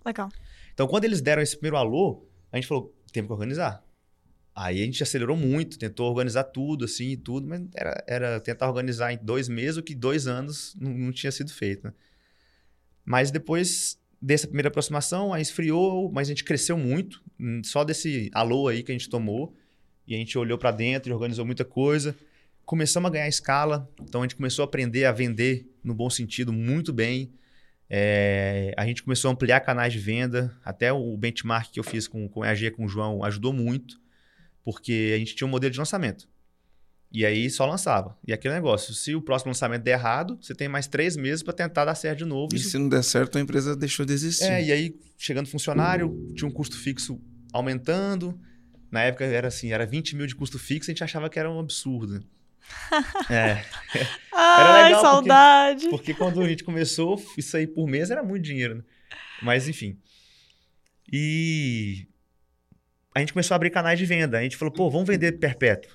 Legal. 0.04 0.28
Então, 0.72 0.86
quando 0.86 1.04
eles 1.04 1.20
deram 1.20 1.42
esse 1.42 1.56
primeiro 1.56 1.76
alô, 1.76 2.26
a 2.50 2.56
gente 2.56 2.66
falou, 2.66 2.94
temos 3.12 3.28
que 3.28 3.32
organizar. 3.32 3.85
Aí 4.56 4.80
a 4.80 4.84
gente 4.86 5.02
acelerou 5.02 5.36
muito, 5.36 5.78
tentou 5.78 6.08
organizar 6.08 6.44
tudo, 6.44 6.86
assim, 6.86 7.10
e 7.10 7.16
tudo, 7.18 7.46
mas 7.46 7.60
era, 7.74 8.04
era 8.06 8.40
tentar 8.40 8.66
organizar 8.66 9.12
em 9.12 9.18
dois 9.22 9.50
meses 9.50 9.76
o 9.76 9.82
que 9.82 9.94
dois 9.94 10.26
anos 10.26 10.74
não, 10.80 10.90
não 10.92 11.12
tinha 11.12 11.30
sido 11.30 11.52
feito, 11.52 11.86
né? 11.86 11.92
Mas 13.04 13.30
depois 13.30 13.98
dessa 14.20 14.46
primeira 14.46 14.68
aproximação, 14.68 15.34
aí 15.34 15.42
esfriou, 15.42 16.10
mas 16.10 16.26
a 16.26 16.30
gente 16.30 16.42
cresceu 16.42 16.78
muito, 16.78 17.22
hum, 17.38 17.60
só 17.62 17.84
desse 17.84 18.30
alô 18.32 18.66
aí 18.68 18.82
que 18.82 18.90
a 18.90 18.94
gente 18.94 19.10
tomou, 19.10 19.54
e 20.08 20.14
a 20.14 20.18
gente 20.18 20.38
olhou 20.38 20.56
para 20.56 20.70
dentro 20.70 21.10
e 21.10 21.12
organizou 21.12 21.44
muita 21.44 21.64
coisa. 21.64 22.16
Começamos 22.64 23.08
a 23.08 23.12
ganhar 23.12 23.28
escala, 23.28 23.86
então 24.00 24.22
a 24.22 24.24
gente 24.24 24.36
começou 24.36 24.62
a 24.62 24.66
aprender 24.66 25.04
a 25.04 25.12
vender, 25.12 25.70
no 25.84 25.92
bom 25.92 26.08
sentido, 26.08 26.50
muito 26.50 26.94
bem. 26.94 27.30
É, 27.90 28.72
a 28.74 28.86
gente 28.86 29.02
começou 29.02 29.28
a 29.28 29.32
ampliar 29.34 29.60
canais 29.60 29.92
de 29.92 29.98
venda, 29.98 30.56
até 30.64 30.90
o 30.90 31.14
benchmark 31.14 31.70
que 31.70 31.78
eu 31.78 31.84
fiz 31.84 32.08
com, 32.08 32.26
com 32.26 32.42
a 32.42 32.48
EAG 32.48 32.70
com 32.70 32.86
o 32.86 32.88
João 32.88 33.22
ajudou 33.22 33.52
muito, 33.52 34.00
porque 34.66 35.12
a 35.14 35.18
gente 35.18 35.36
tinha 35.36 35.46
um 35.46 35.50
modelo 35.50 35.72
de 35.72 35.78
lançamento. 35.78 36.28
E 37.12 37.24
aí 37.24 37.48
só 37.48 37.64
lançava. 37.64 38.18
E 38.26 38.32
aquele 38.32 38.52
negócio, 38.52 38.92
se 38.92 39.14
o 39.14 39.22
próximo 39.22 39.50
lançamento 39.50 39.84
der 39.84 39.92
errado, 39.92 40.36
você 40.42 40.56
tem 40.56 40.66
mais 40.66 40.88
três 40.88 41.16
meses 41.16 41.40
para 41.40 41.52
tentar 41.52 41.84
dar 41.84 41.94
certo 41.94 42.18
de 42.18 42.24
novo. 42.24 42.52
E 42.52 42.56
Isso... 42.56 42.70
se 42.70 42.78
não 42.78 42.88
der 42.88 43.04
certo, 43.04 43.38
a 43.38 43.40
empresa 43.40 43.76
deixou 43.76 44.04
de 44.04 44.12
existir. 44.12 44.50
É, 44.50 44.64
e 44.64 44.72
aí 44.72 44.98
chegando 45.16 45.48
funcionário, 45.48 46.32
tinha 46.34 46.48
um 46.48 46.50
custo 46.50 46.76
fixo 46.76 47.20
aumentando. 47.52 48.36
Na 48.90 49.02
época 49.02 49.24
era 49.24 49.46
assim, 49.46 49.70
era 49.70 49.86
20 49.86 50.16
mil 50.16 50.26
de 50.26 50.34
custo 50.34 50.58
fixo, 50.58 50.90
a 50.90 50.92
gente 50.92 51.04
achava 51.04 51.30
que 51.30 51.38
era 51.38 51.48
um 51.48 51.60
absurdo. 51.60 52.24
É. 53.30 53.64
Ai, 54.34 54.84
legal 54.86 55.00
saudade. 55.00 55.88
Porque, 55.88 55.96
porque, 55.96 56.14
quando 56.14 56.42
a 56.42 56.48
gente 56.48 56.64
começou, 56.64 57.22
isso 57.38 57.56
aí 57.56 57.68
por 57.68 57.86
mês 57.86 58.10
era 58.10 58.24
muito 58.24 58.42
dinheiro, 58.42 58.74
né? 58.74 58.82
Mas 59.40 59.68
enfim. 59.68 59.96
E 61.12 62.08
a 63.16 63.20
gente 63.20 63.32
começou 63.32 63.54
a 63.54 63.56
abrir 63.56 63.70
canais 63.70 63.98
de 63.98 64.04
venda. 64.04 64.38
A 64.38 64.42
gente 64.42 64.58
falou, 64.58 64.70
pô, 64.70 64.90
vamos 64.90 65.06
vender 65.06 65.32
perpétuo. 65.38 65.90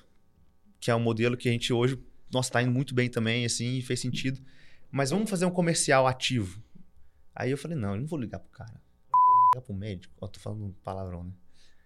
Que 0.80 0.90
é 0.90 0.94
um 0.94 0.98
modelo 0.98 1.36
que 1.36 1.48
a 1.48 1.52
gente 1.52 1.72
hoje, 1.72 1.96
nossa, 2.32 2.50
tá 2.50 2.60
indo 2.60 2.72
muito 2.72 2.92
bem 2.96 3.08
também, 3.08 3.44
assim, 3.44 3.80
fez 3.80 4.00
sentido. 4.00 4.40
Mas 4.90 5.10
vamos 5.10 5.30
fazer 5.30 5.46
um 5.46 5.50
comercial 5.50 6.08
ativo. 6.08 6.60
Aí 7.32 7.52
eu 7.52 7.56
falei, 7.56 7.76
não, 7.76 7.94
eu 7.94 8.00
não 8.00 8.08
vou 8.08 8.18
ligar 8.18 8.40
pro 8.40 8.50
cara. 8.50 8.74
Vou 9.12 9.50
ligar 9.54 9.64
pro 9.64 9.72
médico. 9.72 10.12
Ó, 10.20 10.26
tô 10.26 10.40
falando 10.40 10.74
palavrão, 10.82 11.22
né? 11.22 11.30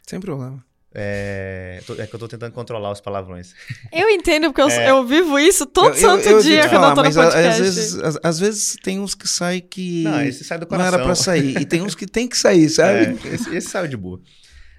Sem 0.07 0.18
problema. 0.18 0.64
É, 0.95 1.82
é, 1.99 2.07
que 2.07 2.14
eu 2.14 2.18
tô 2.18 2.26
tentando 2.26 2.53
controlar 2.53 2.91
os 2.91 3.03
palavrões. 3.03 3.53
Eu 3.93 4.09
entendo, 4.09 4.45
porque 4.45 4.62
eu, 4.62 4.70
é, 4.70 4.91
eu 4.91 5.07
vivo 5.07 5.39
isso 5.39 5.66
todo 5.66 5.89
eu, 5.89 5.95
santo 5.95 6.26
eu, 6.26 6.41
dia 6.41 6.66
quando 6.70 6.84
eu 6.84 6.95
tô 6.95 7.03
no 7.03 7.12
podcast. 7.12 7.37
Às 7.37 7.59
vezes, 7.59 7.95
às, 7.99 8.18
às, 8.22 8.39
vezes 8.39 8.76
tem 8.82 8.99
uns 8.99 9.14
que 9.14 9.28
saem 9.28 9.61
que 9.61 10.05
não, 10.05 10.22
esse 10.22 10.45
sai 10.45 10.59
do 10.59 10.66
coração. 10.66 10.91
não 10.91 10.95
era 10.97 11.05
pra 11.05 11.14
sair. 11.14 11.61
e 11.61 11.66
tem 11.66 11.82
uns 11.82 11.95
que 11.95 12.07
tem 12.07 12.26
que 12.26 12.39
sair, 12.39 12.70
sabe? 12.70 13.18
É, 13.28 13.34
esse, 13.34 13.55
esse 13.55 13.68
saiu 13.68 13.89
de 13.89 13.97
boa. 13.97 14.22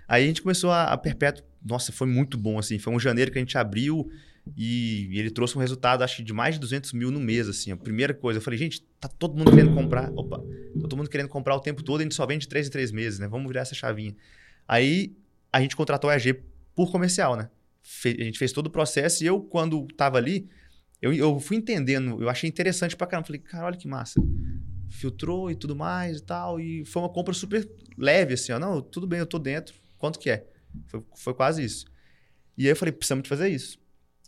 Aí 0.08 0.24
a 0.24 0.28
gente 0.28 0.42
começou 0.42 0.72
a, 0.72 0.86
a 0.86 0.98
perpétuo. 0.98 1.44
Nossa, 1.64 1.92
foi 1.92 2.08
muito 2.08 2.38
bom, 2.38 2.58
assim. 2.58 2.80
Foi 2.80 2.94
um 2.94 3.00
janeiro 3.00 3.32
que 3.32 3.38
a 3.38 3.42
gente 3.42 3.58
abriu 3.58 4.10
e, 4.56 5.08
e 5.12 5.20
ele 5.20 5.32
trouxe 5.32 5.58
um 5.58 5.62
resultado, 5.62 6.04
acho 6.04 6.24
de 6.24 6.34
mais 6.34 6.56
de 6.56 6.62
200 6.62 6.94
mil 6.94 7.12
no 7.12 7.20
mês, 7.20 7.50
assim. 7.50 7.72
A 7.72 7.78
primeira 7.78 8.14
coisa, 8.14 8.38
eu 8.38 8.42
falei, 8.42 8.58
gente, 8.58 8.82
tá 9.00 9.08
todo 9.08 9.36
mundo 9.36 9.52
querendo 9.52 9.74
comprar. 9.74 10.12
Opa, 10.16 10.38
tá 10.38 10.82
todo 10.82 10.96
mundo 10.96 11.10
querendo 11.10 11.28
comprar 11.28 11.56
o 11.56 11.60
tempo 11.60 11.84
todo, 11.84 12.02
a 12.02 12.04
gente 12.04 12.16
só 12.16 12.26
vende 12.26 12.48
três 12.48 12.68
em 12.68 12.70
três 12.70 12.92
meses, 12.92 13.20
né? 13.20 13.28
Vamos 13.28 13.48
virar 13.48 13.62
essa 13.62 13.76
chavinha. 13.76 14.16
Aí 14.68 15.16
a 15.52 15.62
gente 15.62 15.76
contratou 15.76 16.10
a 16.10 16.16
EG 16.16 16.42
por 16.76 16.92
comercial, 16.92 17.36
né? 17.36 17.50
Fe 17.82 18.16
a 18.20 18.24
gente 18.24 18.38
fez 18.38 18.52
todo 18.52 18.68
o 18.68 18.70
processo 18.70 19.24
e 19.24 19.28
eu, 19.28 19.42
quando 19.42 19.88
tava 19.96 20.18
ali, 20.18 20.48
eu, 21.02 21.14
eu 21.14 21.40
fui 21.40 21.58
entendendo, 21.58 22.22
eu 22.22 22.30
achei 22.30 22.50
interessante 22.50 22.96
pra 22.96 23.08
caramba. 23.08 23.28
Falei, 23.28 23.42
cara, 23.42 23.66
olha 23.66 23.78
que 23.78 23.88
massa. 23.88 24.22
Filtrou 24.90 25.52
e 25.52 25.56
tudo 25.56 25.76
mais 25.76 26.18
e 26.18 26.24
tal. 26.24 26.60
E 26.60 26.86
foi 26.86 27.02
uma 27.02 27.10
compra 27.10 27.34
super 27.34 27.68
leve, 27.98 28.34
assim, 28.34 28.52
ó. 28.52 28.60
Não, 28.60 28.82
tudo 28.82 29.06
bem, 29.06 29.20
eu 29.20 29.26
tô 29.26 29.38
dentro. 29.38 29.76
Quanto 29.98 30.20
que 30.20 30.30
é? 30.30 30.46
Foi, 30.88 31.04
foi 31.16 31.34
quase 31.34 31.64
isso. 31.64 31.86
E 32.58 32.66
aí 32.66 32.72
eu 32.72 32.76
falei, 32.76 32.92
precisamos 32.92 33.24
de 33.24 33.30
fazer 33.30 33.50
isso. 33.50 33.80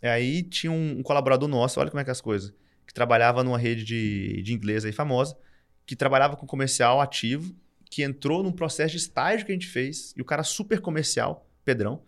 E 0.02 0.06
aí 0.06 0.42
tinha 0.42 0.72
um, 0.72 0.98
um, 0.98 1.02
colaborador 1.02 1.48
nosso, 1.48 1.80
olha 1.80 1.90
como 1.90 2.00
é 2.00 2.04
que 2.04 2.10
é 2.10 2.12
as 2.12 2.20
coisas, 2.20 2.52
que 2.86 2.94
trabalhava 2.94 3.44
numa 3.44 3.58
rede 3.58 3.84
de, 3.84 4.42
de 4.42 4.52
inglês 4.52 4.84
aí 4.84 4.92
famosa, 4.92 5.36
que 5.84 5.94
trabalhava 5.94 6.36
com 6.36 6.46
comercial 6.46 7.00
ativo, 7.00 7.54
que 7.90 8.02
entrou 8.02 8.42
num 8.42 8.52
processo 8.52 8.92
de 8.92 8.98
estágio 8.98 9.44
que 9.44 9.52
a 9.52 9.54
gente 9.54 9.66
fez, 9.66 10.14
e 10.16 10.22
o 10.22 10.24
cara 10.24 10.42
super 10.42 10.80
comercial, 10.80 11.46
Pedrão, 11.64 12.02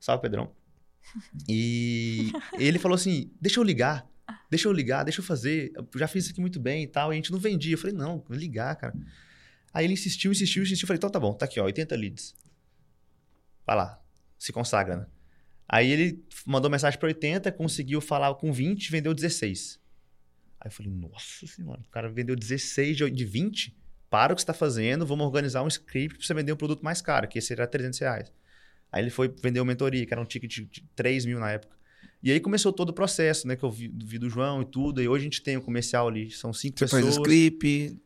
Salve, 0.00 0.22
Pedrão. 0.22 0.50
E 1.48 2.32
ele 2.54 2.80
falou 2.80 2.96
assim: 2.96 3.30
deixa 3.40 3.60
eu 3.60 3.64
ligar, 3.64 4.04
deixa 4.50 4.66
eu 4.66 4.72
ligar, 4.72 5.04
deixa 5.04 5.20
eu 5.20 5.24
fazer. 5.24 5.72
Eu 5.76 5.86
já 5.94 6.08
fiz 6.08 6.24
isso 6.24 6.32
aqui 6.32 6.40
muito 6.40 6.58
bem 6.58 6.82
e 6.82 6.86
tal. 6.86 7.12
E 7.12 7.14
a 7.14 7.16
gente 7.16 7.30
não 7.30 7.38
vendia. 7.38 7.74
Eu 7.74 7.78
falei: 7.78 7.94
não, 7.94 8.24
vou 8.26 8.36
ligar, 8.36 8.74
cara. 8.74 8.92
Aí 9.72 9.84
ele 9.84 9.94
insistiu, 9.94 10.32
insistiu, 10.32 10.64
insistiu. 10.64 10.84
Eu 10.84 10.88
falei: 10.88 10.98
então 10.98 11.08
tá 11.08 11.20
bom, 11.20 11.32
tá 11.32 11.44
aqui, 11.44 11.60
ó, 11.60 11.64
80 11.64 11.94
leads. 11.94 12.34
Vai 13.66 13.76
lá, 13.76 14.00
se 14.38 14.52
consagra, 14.52 14.96
né? 14.96 15.06
Aí 15.68 15.90
ele 15.90 16.24
mandou 16.46 16.70
mensagem 16.70 16.98
para 16.98 17.08
80, 17.08 17.50
conseguiu 17.52 18.00
falar 18.00 18.34
com 18.36 18.52
20, 18.52 18.90
vendeu 18.90 19.12
16. 19.12 19.80
Aí 20.60 20.68
eu 20.68 20.72
falei: 20.72 20.92
nossa 20.92 21.46
senhora, 21.46 21.80
o 21.80 21.90
cara 21.90 22.08
vendeu 22.08 22.36
16 22.36 22.96
de 22.96 23.24
20? 23.24 23.76
Para 24.08 24.32
o 24.32 24.36
que 24.36 24.40
você 24.40 24.44
está 24.44 24.54
fazendo, 24.54 25.04
vamos 25.04 25.26
organizar 25.26 25.62
um 25.62 25.68
script 25.68 26.16
para 26.16 26.26
você 26.26 26.32
vender 26.32 26.52
um 26.52 26.56
produto 26.56 26.84
mais 26.84 27.02
caro, 27.02 27.26
que 27.26 27.40
esse 27.40 27.52
era 27.52 27.66
300 27.66 27.98
reais. 27.98 28.32
Aí 28.92 29.02
ele 29.02 29.10
foi 29.10 29.34
vender 29.42 29.58
uma 29.58 29.66
mentoria, 29.66 30.06
que 30.06 30.14
era 30.14 30.20
um 30.20 30.24
ticket 30.24 30.60
de 30.70 30.84
3 30.94 31.26
mil 31.26 31.40
na 31.40 31.50
época. 31.50 31.76
E 32.22 32.30
aí 32.30 32.40
começou 32.40 32.72
todo 32.72 32.90
o 32.90 32.92
processo, 32.92 33.46
né? 33.46 33.56
Que 33.56 33.64
eu 33.64 33.70
vi, 33.70 33.88
vi 33.88 34.18
do 34.18 34.30
João 34.30 34.62
e 34.62 34.64
tudo. 34.64 35.02
E 35.02 35.08
hoje 35.08 35.22
a 35.22 35.24
gente 35.24 35.42
tem 35.42 35.56
um 35.56 35.60
comercial 35.60 36.08
ali, 36.08 36.30
são 36.30 36.52
cinco 36.52 36.78
você 36.78 36.84
pessoas. 36.84 37.04
Você 37.04 37.10
faz 37.10 37.22
script, 37.22 38.00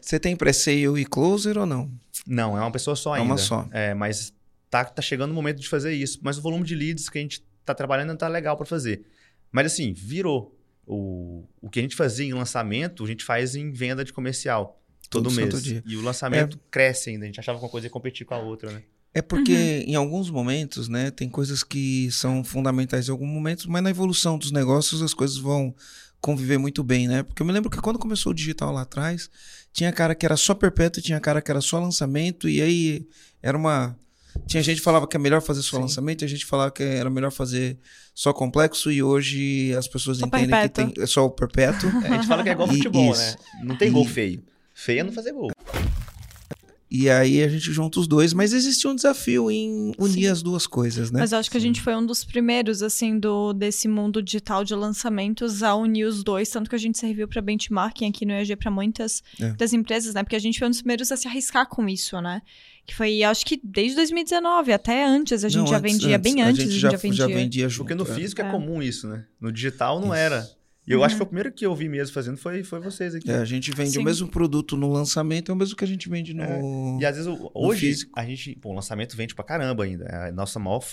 você 0.00 0.16
é... 0.16 0.18
tem 0.18 0.36
pre-sale 0.36 1.00
e 1.00 1.04
closer 1.04 1.56
ou 1.56 1.66
não? 1.66 1.90
Não, 2.26 2.56
é 2.58 2.60
uma 2.60 2.72
pessoa 2.72 2.96
só 2.96 3.14
ainda. 3.14 3.24
É 3.24 3.26
uma 3.26 3.38
só. 3.38 3.68
É, 3.70 3.94
mas 3.94 4.34
tá, 4.72 4.86
tá 4.86 5.02
chegando 5.02 5.32
o 5.32 5.34
momento 5.34 5.60
de 5.60 5.68
fazer 5.68 5.92
isso. 5.92 6.18
Mas 6.22 6.38
o 6.38 6.40
volume 6.40 6.64
de 6.64 6.74
leads 6.74 7.10
que 7.10 7.18
a 7.18 7.20
gente 7.20 7.44
tá 7.62 7.74
trabalhando 7.74 8.08
não 8.08 8.16
tá 8.16 8.26
legal 8.26 8.56
para 8.56 8.64
fazer. 8.64 9.04
Mas 9.52 9.66
assim, 9.66 9.92
virou. 9.92 10.58
O, 10.86 11.44
o 11.60 11.70
que 11.70 11.78
a 11.78 11.82
gente 11.82 11.94
fazia 11.94 12.26
em 12.26 12.32
lançamento, 12.32 13.04
a 13.04 13.06
gente 13.06 13.22
faz 13.22 13.54
em 13.54 13.70
venda 13.70 14.02
de 14.02 14.14
comercial. 14.14 14.82
Todo, 15.10 15.24
todo 15.24 15.36
mês. 15.36 15.62
Dia. 15.62 15.82
E 15.86 15.94
o 15.94 16.00
lançamento 16.00 16.56
é... 16.56 16.60
cresce 16.70 17.10
ainda. 17.10 17.24
A 17.24 17.26
gente 17.26 17.38
achava 17.38 17.58
que 17.58 17.64
uma 17.64 17.70
coisa 17.70 17.86
ia 17.86 17.90
competir 17.90 18.24
com 18.24 18.34
a 18.34 18.38
outra, 18.38 18.72
né? 18.72 18.82
É 19.14 19.20
porque 19.20 19.52
uhum. 19.52 19.92
em 19.92 19.94
alguns 19.94 20.30
momentos, 20.30 20.88
né, 20.88 21.10
tem 21.10 21.28
coisas 21.28 21.62
que 21.62 22.10
são 22.10 22.42
fundamentais 22.42 23.08
em 23.08 23.10
alguns 23.10 23.28
momentos, 23.28 23.66
mas 23.66 23.82
na 23.82 23.90
evolução 23.90 24.38
dos 24.38 24.50
negócios 24.50 25.02
as 25.02 25.12
coisas 25.12 25.36
vão 25.36 25.74
conviver 26.18 26.56
muito 26.56 26.82
bem, 26.82 27.06
né? 27.08 27.22
Porque 27.22 27.42
eu 27.42 27.46
me 27.46 27.52
lembro 27.52 27.68
que 27.68 27.76
quando 27.76 27.98
começou 27.98 28.32
o 28.32 28.34
digital 28.34 28.72
lá 28.72 28.82
atrás, 28.82 29.28
tinha 29.70 29.92
cara 29.92 30.14
que 30.14 30.24
era 30.24 30.36
só 30.36 30.54
perpétuo, 30.54 31.02
tinha 31.02 31.20
cara 31.20 31.42
que 31.42 31.50
era 31.50 31.60
só 31.60 31.78
lançamento, 31.78 32.48
e 32.48 32.62
aí 32.62 33.06
era 33.42 33.58
uma. 33.58 33.98
Tinha 34.46 34.62
gente 34.62 34.78
que 34.78 34.84
falava 34.84 35.06
que 35.06 35.16
é 35.16 35.20
melhor 35.20 35.40
fazer 35.42 35.62
só 35.62 35.76
Sim. 35.76 35.82
lançamento, 35.82 36.24
a 36.24 36.28
gente 36.28 36.44
falava 36.44 36.70
que 36.70 36.82
era 36.82 37.10
melhor 37.10 37.30
fazer 37.30 37.78
só 38.14 38.32
complexo, 38.32 38.90
e 38.90 39.02
hoje 39.02 39.74
as 39.74 39.88
pessoas 39.88 40.18
só 40.18 40.26
entendem 40.26 40.48
perpétuo. 40.48 40.88
que 40.88 40.94
tem 40.94 41.04
é 41.04 41.06
só 41.06 41.24
o 41.24 41.30
perpétuo. 41.30 41.90
É, 42.04 42.08
a 42.08 42.12
gente 42.14 42.26
fala 42.26 42.42
que 42.42 42.48
é 42.48 42.52
igual 42.52 42.68
futebol, 42.68 43.16
né? 43.16 43.34
Não 43.62 43.76
tem 43.76 43.90
gol 43.90 44.04
feio. 44.04 44.42
Feio 44.74 45.00
é 45.00 45.02
não 45.04 45.12
fazer 45.12 45.32
gol. 45.32 45.50
E 46.94 47.08
aí 47.08 47.42
a 47.42 47.48
gente 47.48 47.72
junta 47.72 47.98
os 47.98 48.06
dois, 48.06 48.34
mas 48.34 48.52
existe 48.52 48.86
um 48.86 48.94
desafio 48.94 49.50
em 49.50 49.94
unir 49.98 50.24
Sim. 50.24 50.26
as 50.26 50.42
duas 50.42 50.66
coisas, 50.66 51.10
né? 51.10 51.20
Mas 51.20 51.32
eu 51.32 51.38
acho 51.38 51.50
que 51.50 51.56
a 51.56 51.60
gente 51.60 51.80
foi 51.80 51.96
um 51.96 52.04
dos 52.04 52.22
primeiros, 52.22 52.82
assim, 52.82 53.18
do 53.18 53.54
desse 53.54 53.88
mundo 53.88 54.22
digital 54.22 54.62
de 54.62 54.74
lançamentos 54.74 55.62
a 55.62 55.74
unir 55.74 56.04
os 56.04 56.22
dois, 56.22 56.50
tanto 56.50 56.68
que 56.68 56.76
a 56.76 56.78
gente 56.78 56.98
serviu 56.98 57.26
para 57.26 57.40
benchmarking 57.40 58.06
aqui 58.06 58.26
no 58.26 58.32
EAG 58.32 58.56
para 58.56 58.70
muitas 58.70 59.22
é. 59.40 59.52
das 59.52 59.72
empresas, 59.72 60.12
né? 60.12 60.22
Porque 60.22 60.36
a 60.36 60.38
gente 60.38 60.58
foi 60.58 60.68
um 60.68 60.70
dos 60.70 60.82
primeiros 60.82 61.10
a 61.10 61.16
se 61.16 61.26
arriscar 61.26 61.66
com 61.66 61.88
isso, 61.88 62.20
né? 62.20 62.42
Que 62.84 62.94
foi, 62.94 63.22
acho 63.22 63.46
que 63.46 63.60
desde 63.62 63.96
2019, 63.96 64.72
até 64.72 65.04
antes 65.04 65.44
a 65.44 65.48
gente 65.48 65.60
não, 65.60 65.66
já 65.66 65.78
antes, 65.78 65.92
vendia, 65.92 66.16
antes. 66.16 66.32
bem 66.32 66.42
antes 66.42 66.58
a 66.58 66.62
gente, 66.62 66.68
a 66.68 66.72
gente 66.72 66.80
já, 66.80 66.90
já, 66.90 66.96
vendia. 66.96 67.16
Já 67.16 67.26
vendia 67.26 67.68
junto, 67.68 67.86
Porque 67.86 67.94
no 67.94 68.10
é. 68.10 68.14
físico 68.14 68.40
é, 68.40 68.44
é 68.46 68.50
comum 68.50 68.82
isso, 68.82 69.08
né? 69.08 69.24
No 69.40 69.52
digital 69.52 70.00
não 70.00 70.08
isso. 70.08 70.14
era. 70.14 70.50
E 70.86 70.90
eu 70.90 70.98
uhum. 70.98 71.04
acho 71.04 71.16
que 71.16 71.22
o 71.22 71.26
primeiro 71.26 71.52
que 71.52 71.64
eu 71.64 71.74
vi 71.76 71.88
mesmo 71.88 72.12
fazendo 72.12 72.36
foi, 72.36 72.64
foi 72.64 72.80
vocês 72.80 73.14
aqui. 73.14 73.30
É, 73.30 73.36
a 73.36 73.44
gente 73.44 73.70
vende 73.70 73.92
Sim. 73.92 74.00
o 74.00 74.02
mesmo 74.02 74.26
produto 74.26 74.76
no 74.76 74.90
lançamento, 74.92 75.52
é 75.52 75.54
o 75.54 75.56
mesmo 75.56 75.76
que 75.76 75.84
a 75.84 75.86
gente 75.86 76.08
vende 76.08 76.34
no. 76.34 76.42
É. 76.42 76.60
E 77.00 77.06
às 77.06 77.16
vezes, 77.16 77.32
hoje, 77.54 78.08
a 78.14 78.24
gente. 78.24 78.56
Pô, 78.56 78.70
o 78.70 78.74
lançamento 78.74 79.16
vende 79.16 79.32
pra 79.32 79.44
caramba 79.44 79.84
ainda. 79.84 80.04
É 80.06 80.28
a 80.28 80.32
nossa 80.32 80.58
maior 80.58 80.84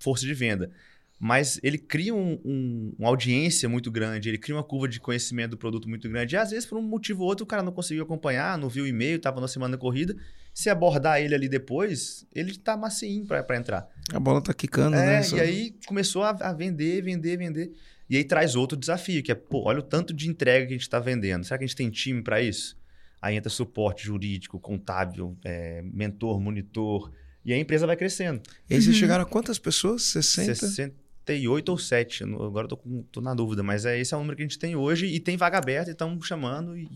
força 0.00 0.26
de 0.26 0.34
venda. 0.34 0.70
mas 1.18 1.60
ele 1.62 1.78
cria 1.78 2.12
um, 2.12 2.40
um, 2.44 2.92
uma 2.98 3.08
audiência 3.08 3.68
muito 3.68 3.90
grande, 3.90 4.28
ele 4.28 4.36
cria 4.36 4.54
uma 4.54 4.64
curva 4.64 4.88
de 4.88 5.00
conhecimento 5.00 5.52
do 5.52 5.56
produto 5.56 5.88
muito 5.88 6.08
grande. 6.08 6.34
E 6.34 6.38
às 6.38 6.50
vezes, 6.50 6.66
por 6.66 6.76
um 6.76 6.82
motivo 6.82 7.22
ou 7.22 7.28
outro, 7.28 7.44
o 7.44 7.46
cara 7.46 7.62
não 7.62 7.72
conseguiu 7.72 8.02
acompanhar, 8.02 8.58
não 8.58 8.68
viu 8.68 8.82
o 8.82 8.86
e-mail, 8.86 9.16
estava 9.16 9.40
na 9.40 9.46
semana 9.46 9.78
corrida. 9.78 10.16
Se 10.56 10.70
abordar 10.70 11.20
ele 11.20 11.34
ali 11.34 11.50
depois, 11.50 12.26
ele 12.34 12.52
está 12.52 12.78
macinho 12.78 13.26
para 13.26 13.58
entrar. 13.58 13.86
A 14.10 14.18
bola 14.18 14.38
está 14.38 14.54
quicando, 14.54 14.96
é, 14.96 15.20
né? 15.20 15.28
E 15.34 15.38
aí 15.38 15.76
começou 15.86 16.22
a, 16.22 16.30
a, 16.30 16.50
vender, 16.54 17.02
vender, 17.02 17.36
vender. 17.36 17.72
E 18.08 18.16
aí 18.16 18.24
traz 18.24 18.56
outro 18.56 18.74
desafio, 18.74 19.22
que 19.22 19.30
é, 19.30 19.34
pô, 19.34 19.64
olha 19.66 19.80
o 19.80 19.82
tanto 19.82 20.14
de 20.14 20.30
entrega 20.30 20.64
que 20.64 20.72
a 20.72 20.76
gente 20.76 20.80
está 20.80 20.98
vendendo. 20.98 21.44
Será 21.44 21.58
que 21.58 21.64
a 21.64 21.66
gente 21.66 21.76
tem 21.76 21.90
time 21.90 22.22
para 22.22 22.40
isso? 22.40 22.74
Aí 23.20 23.36
entra 23.36 23.50
suporte 23.50 24.06
jurídico, 24.06 24.58
contábil, 24.58 25.36
é, 25.44 25.82
mentor, 25.82 26.40
monitor. 26.40 27.12
E 27.44 27.52
a 27.52 27.58
empresa 27.58 27.86
vai 27.86 27.94
crescendo. 27.94 28.40
E 28.70 28.76
aí 28.76 28.80
vocês 28.80 28.96
chegaram 28.96 29.24
a 29.24 29.26
quantas 29.26 29.58
pessoas? 29.58 30.04
60? 30.04 30.54
68 30.54 31.68
ou 31.68 31.76
7. 31.76 32.24
Agora 32.24 32.64
eu 32.64 32.68
tô, 32.70 32.78
tô 33.12 33.20
na 33.20 33.34
dúvida, 33.34 33.62
mas 33.62 33.84
é, 33.84 34.00
esse 34.00 34.14
é 34.14 34.16
o 34.16 34.20
número 34.20 34.38
que 34.38 34.42
a 34.42 34.46
gente 34.46 34.58
tem 34.58 34.74
hoje 34.74 35.04
e 35.04 35.20
tem 35.20 35.36
vaga 35.36 35.58
aberta 35.58 35.90
e 35.90 35.92
estão 35.92 36.18
chamando. 36.22 36.78
E, 36.78 36.88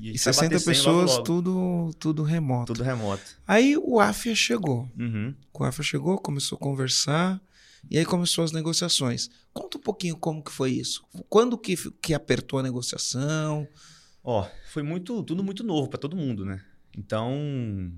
e, 0.00 0.12
e 0.12 0.18
60 0.18 0.60
pessoas, 0.60 0.86
logo, 0.86 1.12
logo. 1.12 1.22
Tudo, 1.22 1.90
tudo 1.98 2.22
remoto. 2.22 2.72
Tudo 2.72 2.84
remoto. 2.84 3.22
Aí 3.46 3.76
o 3.76 4.00
AFIA 4.00 4.34
chegou. 4.34 4.88
Uhum. 4.98 5.34
O 5.52 5.64
AFIA 5.64 5.84
chegou, 5.84 6.18
começou 6.18 6.56
a 6.56 6.60
conversar. 6.60 7.40
E 7.90 7.96
aí 7.96 8.04
começou 8.04 8.44
as 8.44 8.52
negociações. 8.52 9.30
Conta 9.52 9.78
um 9.78 9.80
pouquinho 9.80 10.16
como 10.16 10.42
que 10.42 10.50
foi 10.50 10.72
isso. 10.72 11.04
Quando 11.28 11.56
que, 11.56 11.76
que 12.00 12.12
apertou 12.12 12.58
a 12.58 12.62
negociação? 12.62 13.66
Ó, 14.22 14.46
foi 14.72 14.82
muito, 14.82 15.22
tudo 15.22 15.42
muito 15.42 15.64
novo 15.64 15.88
para 15.88 15.98
todo 15.98 16.16
mundo, 16.16 16.44
né? 16.44 16.62
Então, 16.96 17.92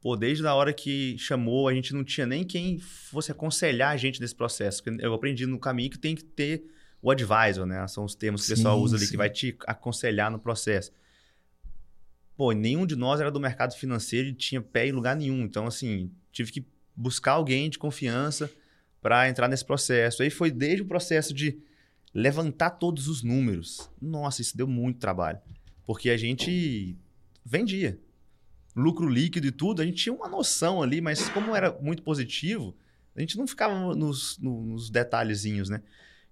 pô, 0.00 0.16
desde 0.16 0.46
a 0.46 0.54
hora 0.54 0.72
que 0.72 1.16
chamou, 1.18 1.68
a 1.68 1.74
gente 1.74 1.92
não 1.92 2.04
tinha 2.04 2.26
nem 2.26 2.44
quem 2.44 2.78
fosse 2.78 3.32
aconselhar 3.32 3.90
a 3.90 3.96
gente 3.96 4.20
nesse 4.20 4.34
processo. 4.34 4.82
Eu 5.00 5.12
aprendi 5.12 5.46
no 5.46 5.58
caminho 5.58 5.90
que 5.90 5.98
tem 5.98 6.14
que 6.14 6.24
ter 6.24 6.64
o 7.02 7.10
advisor, 7.10 7.66
né? 7.66 7.86
São 7.86 8.04
os 8.04 8.14
termos 8.14 8.42
que 8.42 8.46
sim, 8.46 8.52
o 8.52 8.56
pessoal 8.56 8.80
usa 8.80 8.96
ali 8.96 9.04
sim. 9.04 9.10
que 9.10 9.16
vai 9.16 9.28
te 9.28 9.56
aconselhar 9.66 10.30
no 10.30 10.38
processo. 10.38 10.90
Pô, 12.36 12.52
nenhum 12.52 12.84
de 12.86 12.96
nós 12.96 13.20
era 13.20 13.30
do 13.30 13.38
mercado 13.38 13.74
financeiro 13.74 14.28
e 14.28 14.34
tinha 14.34 14.60
pé 14.60 14.88
em 14.88 14.92
lugar 14.92 15.14
nenhum. 15.14 15.42
Então, 15.42 15.66
assim, 15.66 16.10
tive 16.32 16.50
que 16.50 16.66
buscar 16.96 17.32
alguém 17.32 17.70
de 17.70 17.78
confiança 17.78 18.50
para 19.00 19.28
entrar 19.28 19.48
nesse 19.48 19.64
processo. 19.64 20.22
Aí 20.22 20.30
foi 20.30 20.50
desde 20.50 20.82
o 20.82 20.86
processo 20.86 21.32
de 21.32 21.58
levantar 22.12 22.70
todos 22.70 23.08
os 23.08 23.22
números. 23.22 23.90
Nossa, 24.00 24.42
isso 24.42 24.56
deu 24.56 24.66
muito 24.66 24.98
trabalho. 24.98 25.38
Porque 25.86 26.10
a 26.10 26.16
gente 26.16 26.96
vendia. 27.44 27.98
Lucro 28.74 29.08
líquido 29.08 29.46
e 29.46 29.52
tudo, 29.52 29.82
a 29.82 29.84
gente 29.84 30.02
tinha 30.02 30.12
uma 30.12 30.28
noção 30.28 30.82
ali, 30.82 31.00
mas 31.00 31.28
como 31.28 31.54
era 31.54 31.72
muito 31.80 32.02
positivo, 32.02 32.74
a 33.14 33.20
gente 33.20 33.38
não 33.38 33.46
ficava 33.46 33.94
nos, 33.94 34.36
nos 34.38 34.90
detalhezinhos, 34.90 35.68
né? 35.68 35.80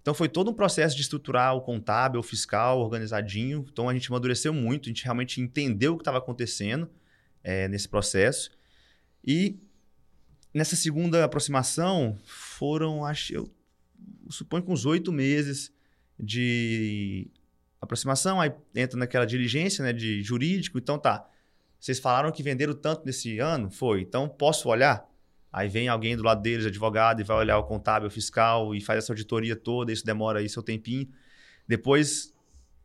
Então 0.02 0.12
foi 0.12 0.28
todo 0.28 0.50
um 0.50 0.54
processo 0.54 0.96
de 0.96 1.02
estruturar 1.02 1.54
o 1.54 1.60
contábil, 1.60 2.18
o 2.18 2.22
fiscal, 2.22 2.80
organizadinho. 2.80 3.64
Então 3.72 3.88
a 3.88 3.94
gente 3.94 4.08
amadureceu 4.08 4.52
muito, 4.52 4.86
a 4.86 4.90
gente 4.90 5.04
realmente 5.04 5.40
entendeu 5.40 5.94
o 5.94 5.96
que 5.96 6.02
estava 6.02 6.18
acontecendo 6.18 6.90
é, 7.42 7.68
nesse 7.68 7.88
processo. 7.88 8.50
E 9.24 9.60
nessa 10.52 10.74
segunda 10.74 11.24
aproximação 11.24 12.18
foram, 12.24 13.04
acho 13.04 13.32
eu 13.32 13.48
suponho, 14.28 14.64
com 14.64 14.72
uns 14.72 14.84
oito 14.84 15.12
meses 15.12 15.72
de 16.18 17.30
aproximação, 17.80 18.40
aí 18.40 18.52
entra 18.74 18.98
naquela 18.98 19.24
diligência 19.24 19.84
né, 19.84 19.92
de 19.92 20.22
jurídico, 20.22 20.78
então 20.78 20.98
tá. 20.98 21.28
Vocês 21.78 21.98
falaram 21.98 22.30
que 22.30 22.42
venderam 22.42 22.74
tanto 22.74 23.04
nesse 23.04 23.38
ano? 23.38 23.70
Foi. 23.70 24.02
Então 24.02 24.28
posso 24.28 24.68
olhar? 24.68 25.08
Aí 25.52 25.68
vem 25.68 25.88
alguém 25.88 26.16
do 26.16 26.22
lado 26.22 26.40
deles, 26.40 26.64
advogado, 26.64 27.20
e 27.20 27.24
vai 27.24 27.36
olhar 27.36 27.58
o 27.58 27.64
contábil, 27.64 28.08
o 28.08 28.10
fiscal, 28.10 28.74
e 28.74 28.80
faz 28.80 28.98
essa 28.98 29.12
auditoria 29.12 29.54
toda, 29.54 29.92
isso 29.92 30.04
demora 30.04 30.38
aí 30.38 30.48
seu 30.48 30.62
tempinho. 30.62 31.08
Depois 31.68 32.32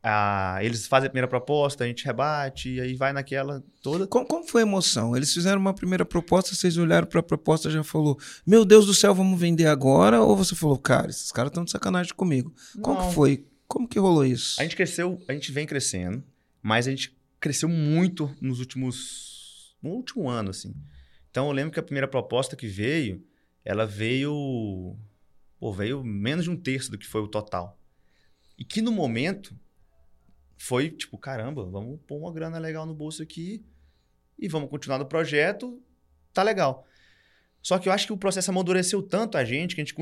ah, 0.03 0.59
eles 0.61 0.88
fazem 0.88 1.07
a 1.07 1.09
primeira 1.09 1.28
proposta, 1.28 1.84
a 1.84 1.88
gente 1.88 2.05
rebate, 2.05 2.76
e 2.76 2.80
aí 2.80 2.95
vai 2.95 3.11
naquela 3.11 3.63
toda. 3.82 4.07
Como, 4.07 4.26
como 4.26 4.47
foi 4.47 4.61
a 4.61 4.65
emoção? 4.65 5.15
Eles 5.15 5.34
fizeram 5.34 5.59
uma 5.59 5.74
primeira 5.74 6.05
proposta, 6.05 6.55
vocês 6.55 6.78
olharam 6.78 7.07
para 7.07 7.20
a 7.20 7.24
proposta 7.24 7.68
e 7.68 7.72
já 7.72 7.84
falou: 7.84 8.18
Meu 8.45 8.63
Deus 8.63 8.86
do 8.86 8.93
céu, 8.93 9.13
vamos 9.13 9.39
vender 9.39 9.68
agora? 9.68 10.22
Ou 10.22 10.36
você 10.36 10.55
falou, 10.55 10.78
cara, 10.78 11.09
esses 11.09 11.32
caras 11.32 11.49
estão 11.49 11.65
de 11.65 11.72
sacanagem 11.72 12.13
comigo? 12.13 12.53
Como 12.82 12.99
Não. 12.99 13.07
que 13.09 13.15
foi? 13.15 13.45
Como 13.68 13.88
que 13.88 13.99
rolou 13.99 14.26
isso? 14.26 14.59
A 14.61 14.63
gente 14.63 14.76
cresceu, 14.76 15.20
a 15.28 15.34
gente 15.34 15.51
vem 15.51 15.65
crescendo, 15.65 16.24
mas 16.61 16.88
a 16.88 16.91
gente 16.91 17.13
cresceu 17.39 17.68
muito 17.68 18.34
nos 18.39 18.59
últimos. 18.59 19.76
no 19.82 19.89
último 19.89 20.30
ano, 20.30 20.51
assim. 20.51 20.74
Então 21.38 21.45
eu 21.45 21.51
lembro 21.51 21.71
que 21.71 21.79
a 21.79 21.83
primeira 21.83 22.07
proposta 22.07 22.55
que 22.55 22.65
veio, 22.65 23.23
ela 23.63 23.85
veio. 23.85 24.97
Pô, 25.59 25.71
veio 25.71 26.03
menos 26.03 26.45
de 26.45 26.49
um 26.49 26.57
terço 26.57 26.89
do 26.89 26.97
que 26.97 27.05
foi 27.05 27.21
o 27.21 27.27
total. 27.27 27.79
E 28.57 28.65
que 28.65 28.81
no 28.81 28.91
momento 28.91 29.55
foi 30.57 30.89
tipo, 30.89 31.15
caramba, 31.15 31.63
vamos 31.63 31.99
pôr 32.07 32.17
uma 32.17 32.33
grana 32.33 32.57
legal 32.57 32.88
no 32.88 32.95
bolso 32.95 33.21
aqui 33.21 33.63
e 34.39 34.47
vamos 34.47 34.67
continuar 34.67 34.97
no 34.97 35.05
projeto, 35.05 35.79
tá 36.33 36.41
legal. 36.41 36.88
Só 37.61 37.77
que 37.77 37.88
eu 37.88 37.93
acho 37.93 38.07
que 38.07 38.13
o 38.13 38.17
processo 38.17 38.49
amadureceu 38.49 39.03
tanto 39.03 39.38
a 39.38 39.45
gente 39.45 39.75
que 39.75 39.81
a 39.81 39.85
gente 39.85 39.93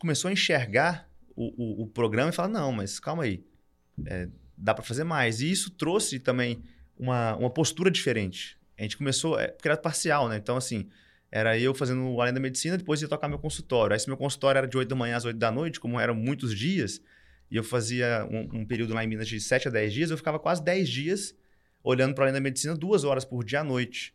começou 0.00 0.28
a 0.28 0.32
enxergar 0.32 1.08
o, 1.36 1.82
o, 1.82 1.82
o 1.84 1.86
programa 1.86 2.30
e 2.30 2.34
fala, 2.34 2.48
não, 2.48 2.72
mas 2.72 2.98
calma 2.98 3.22
aí, 3.22 3.46
é, 4.06 4.28
dá 4.58 4.74
para 4.74 4.82
fazer 4.82 5.04
mais. 5.04 5.40
E 5.40 5.48
isso 5.48 5.70
trouxe 5.70 6.18
também 6.18 6.64
uma, 6.98 7.36
uma 7.36 7.50
postura 7.50 7.92
diferente. 7.92 8.58
A 8.78 8.82
gente 8.82 8.96
começou, 8.96 9.38
é, 9.38 9.48
porque 9.48 9.68
era 9.68 9.76
parcial, 9.76 10.28
né? 10.28 10.36
Então, 10.36 10.56
assim, 10.56 10.88
era 11.30 11.58
eu 11.58 11.74
fazendo 11.74 12.08
o 12.08 12.20
Além 12.20 12.34
da 12.34 12.40
Medicina, 12.40 12.76
depois 12.76 13.00
ia 13.02 13.08
tocar 13.08 13.28
meu 13.28 13.38
consultório. 13.38 13.94
Aí, 13.94 14.00
se 14.00 14.08
meu 14.08 14.16
consultório 14.16 14.58
era 14.58 14.68
de 14.68 14.76
8 14.76 14.88
da 14.88 14.96
manhã 14.96 15.16
às 15.16 15.24
8 15.24 15.36
da 15.36 15.50
noite, 15.50 15.80
como 15.80 15.98
eram 15.98 16.14
muitos 16.14 16.56
dias, 16.56 17.00
e 17.50 17.56
eu 17.56 17.64
fazia 17.64 18.26
um, 18.30 18.60
um 18.60 18.66
período 18.66 18.94
lá 18.94 19.04
em 19.04 19.06
Minas 19.06 19.28
de 19.28 19.40
7 19.40 19.68
a 19.68 19.70
10 19.70 19.92
dias, 19.92 20.10
eu 20.10 20.16
ficava 20.16 20.38
quase 20.38 20.62
10 20.62 20.88
dias 20.88 21.34
olhando 21.82 22.14
para 22.14 22.24
Além 22.24 22.34
da 22.34 22.40
Medicina 22.40 22.74
duas 22.74 23.04
horas 23.04 23.24
por 23.24 23.44
dia 23.44 23.60
à 23.60 23.64
noite. 23.64 24.14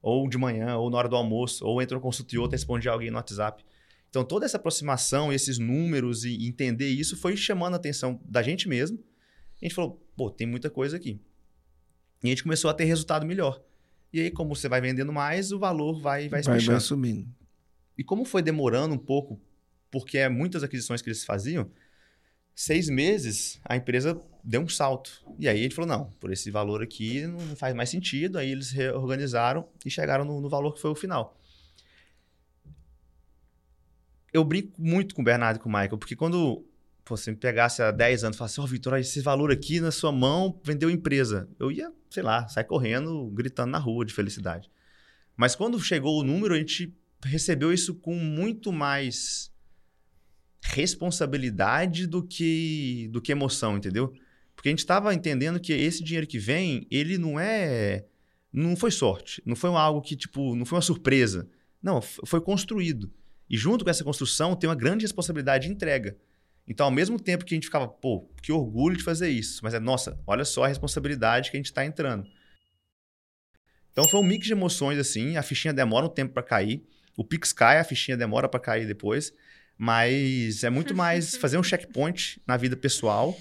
Ou 0.00 0.28
de 0.28 0.38
manhã, 0.38 0.76
ou 0.76 0.88
na 0.88 0.96
hora 0.96 1.08
do 1.08 1.16
almoço, 1.16 1.66
ou 1.66 1.82
entra 1.82 1.96
no 1.96 2.00
consultório 2.00 2.36
e 2.36 2.38
outra, 2.38 2.56
respondia 2.56 2.90
alguém 2.90 3.10
no 3.10 3.16
WhatsApp. 3.16 3.62
Então, 4.08 4.24
toda 4.24 4.46
essa 4.46 4.56
aproximação, 4.56 5.32
esses 5.32 5.58
números 5.58 6.24
e 6.24 6.46
entender 6.46 6.88
isso 6.88 7.16
foi 7.16 7.36
chamando 7.36 7.74
a 7.74 7.76
atenção 7.76 8.20
da 8.24 8.42
gente 8.42 8.68
mesmo. 8.68 8.98
A 9.60 9.64
gente 9.64 9.74
falou, 9.74 10.02
pô, 10.16 10.30
tem 10.30 10.46
muita 10.46 10.70
coisa 10.70 10.96
aqui. 10.96 11.20
E 12.22 12.26
a 12.26 12.30
gente 12.30 12.42
começou 12.42 12.70
a 12.70 12.74
ter 12.74 12.84
resultado 12.84 13.26
melhor. 13.26 13.62
E 14.12 14.20
aí, 14.20 14.30
como 14.30 14.54
você 14.54 14.68
vai 14.68 14.80
vendendo 14.80 15.12
mais, 15.12 15.52
o 15.52 15.58
valor 15.58 16.00
vai, 16.00 16.28
vai, 16.28 16.42
vai, 16.42 16.60
vai 16.60 16.80
subindo. 16.80 17.28
E 17.96 18.02
como 18.02 18.24
foi 18.24 18.42
demorando 18.42 18.94
um 18.94 18.98
pouco, 18.98 19.40
porque 19.90 20.18
é 20.18 20.28
muitas 20.28 20.62
aquisições 20.62 21.02
que 21.02 21.08
eles 21.08 21.24
faziam, 21.24 21.70
seis 22.54 22.88
meses 22.88 23.60
a 23.64 23.76
empresa 23.76 24.20
deu 24.42 24.62
um 24.62 24.68
salto. 24.68 25.24
E 25.38 25.48
aí 25.48 25.62
gente 25.62 25.74
falou, 25.74 25.88
não, 25.88 26.04
por 26.18 26.32
esse 26.32 26.50
valor 26.50 26.82
aqui 26.82 27.26
não 27.26 27.56
faz 27.56 27.74
mais 27.74 27.90
sentido. 27.90 28.38
Aí 28.38 28.50
eles 28.50 28.70
reorganizaram 28.70 29.68
e 29.84 29.90
chegaram 29.90 30.24
no, 30.24 30.40
no 30.40 30.48
valor 30.48 30.74
que 30.74 30.80
foi 30.80 30.90
o 30.90 30.94
final 30.94 31.36
eu 34.32 34.44
brinco 34.44 34.72
muito 34.78 35.14
com 35.14 35.22
o 35.22 35.24
Bernardo 35.24 35.56
e 35.56 35.60
com 35.60 35.68
o 35.68 35.72
Michael, 35.72 35.98
porque 35.98 36.16
quando 36.16 36.64
pô, 37.10 37.16
você 37.16 37.32
me 37.32 37.36
pegasse 37.36 37.82
há 37.82 37.90
10 37.90 38.22
anos 38.22 38.36
e 38.36 38.38
falasse, 38.38 38.60
ó, 38.60 38.62
oh, 38.62 38.66
Vitor, 38.68 38.96
esse 38.96 39.20
valor 39.20 39.50
aqui 39.50 39.80
na 39.80 39.90
sua 39.90 40.12
mão 40.12 40.60
vendeu 40.62 40.88
empresa. 40.88 41.48
Eu 41.58 41.72
ia, 41.72 41.92
sei 42.08 42.22
lá, 42.22 42.46
sair 42.46 42.62
correndo, 42.62 43.28
gritando 43.32 43.72
na 43.72 43.78
rua 43.78 44.04
de 44.04 44.14
felicidade. 44.14 44.70
Mas 45.36 45.56
quando 45.56 45.80
chegou 45.80 46.20
o 46.20 46.22
número, 46.22 46.54
a 46.54 46.58
gente 46.58 46.94
recebeu 47.24 47.72
isso 47.72 47.96
com 47.96 48.14
muito 48.14 48.72
mais 48.72 49.52
responsabilidade 50.62 52.06
do 52.06 52.22
que, 52.22 53.08
do 53.10 53.20
que 53.20 53.32
emoção, 53.32 53.76
entendeu? 53.76 54.12
Porque 54.54 54.68
a 54.68 54.72
gente 54.72 54.78
estava 54.78 55.12
entendendo 55.12 55.58
que 55.58 55.72
esse 55.72 56.04
dinheiro 56.04 56.28
que 56.28 56.38
vem, 56.38 56.86
ele 56.92 57.18
não 57.18 57.40
é. 57.40 58.06
Não 58.52 58.76
foi 58.76 58.92
sorte. 58.92 59.42
Não 59.44 59.56
foi 59.56 59.70
algo 59.70 60.00
que, 60.00 60.14
tipo, 60.14 60.54
não 60.54 60.64
foi 60.64 60.76
uma 60.76 60.82
surpresa. 60.82 61.48
Não, 61.82 62.00
foi 62.00 62.40
construído. 62.40 63.10
E 63.48 63.56
junto 63.56 63.84
com 63.84 63.90
essa 63.90 64.04
construção 64.04 64.54
tem 64.54 64.70
uma 64.70 64.76
grande 64.76 65.04
responsabilidade 65.04 65.66
de 65.66 65.72
entrega. 65.72 66.16
Então, 66.70 66.86
ao 66.86 66.92
mesmo 66.92 67.18
tempo 67.18 67.44
que 67.44 67.52
a 67.52 67.56
gente 67.56 67.64
ficava, 67.66 67.88
pô, 67.88 68.30
que 68.40 68.52
orgulho 68.52 68.96
de 68.96 69.02
fazer 69.02 69.28
isso, 69.28 69.58
mas 69.64 69.74
é, 69.74 69.80
nossa, 69.80 70.16
olha 70.24 70.44
só 70.44 70.62
a 70.62 70.68
responsabilidade 70.68 71.50
que 71.50 71.56
a 71.56 71.58
gente 71.58 71.66
está 71.66 71.84
entrando. 71.84 72.28
Então, 73.90 74.06
foi 74.06 74.20
um 74.20 74.22
mix 74.22 74.46
de 74.46 74.52
emoções, 74.52 74.96
assim, 74.96 75.36
a 75.36 75.42
fichinha 75.42 75.74
demora 75.74 76.06
um 76.06 76.08
tempo 76.08 76.32
para 76.32 76.44
cair, 76.44 76.80
o 77.16 77.24
Pix 77.24 77.52
cai, 77.52 77.80
a 77.80 77.84
fichinha 77.84 78.16
demora 78.16 78.48
para 78.48 78.60
cair 78.60 78.86
depois, 78.86 79.32
mas 79.76 80.62
é 80.62 80.70
muito 80.70 80.94
mais 80.94 81.34
fazer 81.42 81.58
um 81.58 81.62
checkpoint 81.62 82.40
na 82.46 82.56
vida 82.56 82.76
pessoal, 82.76 83.36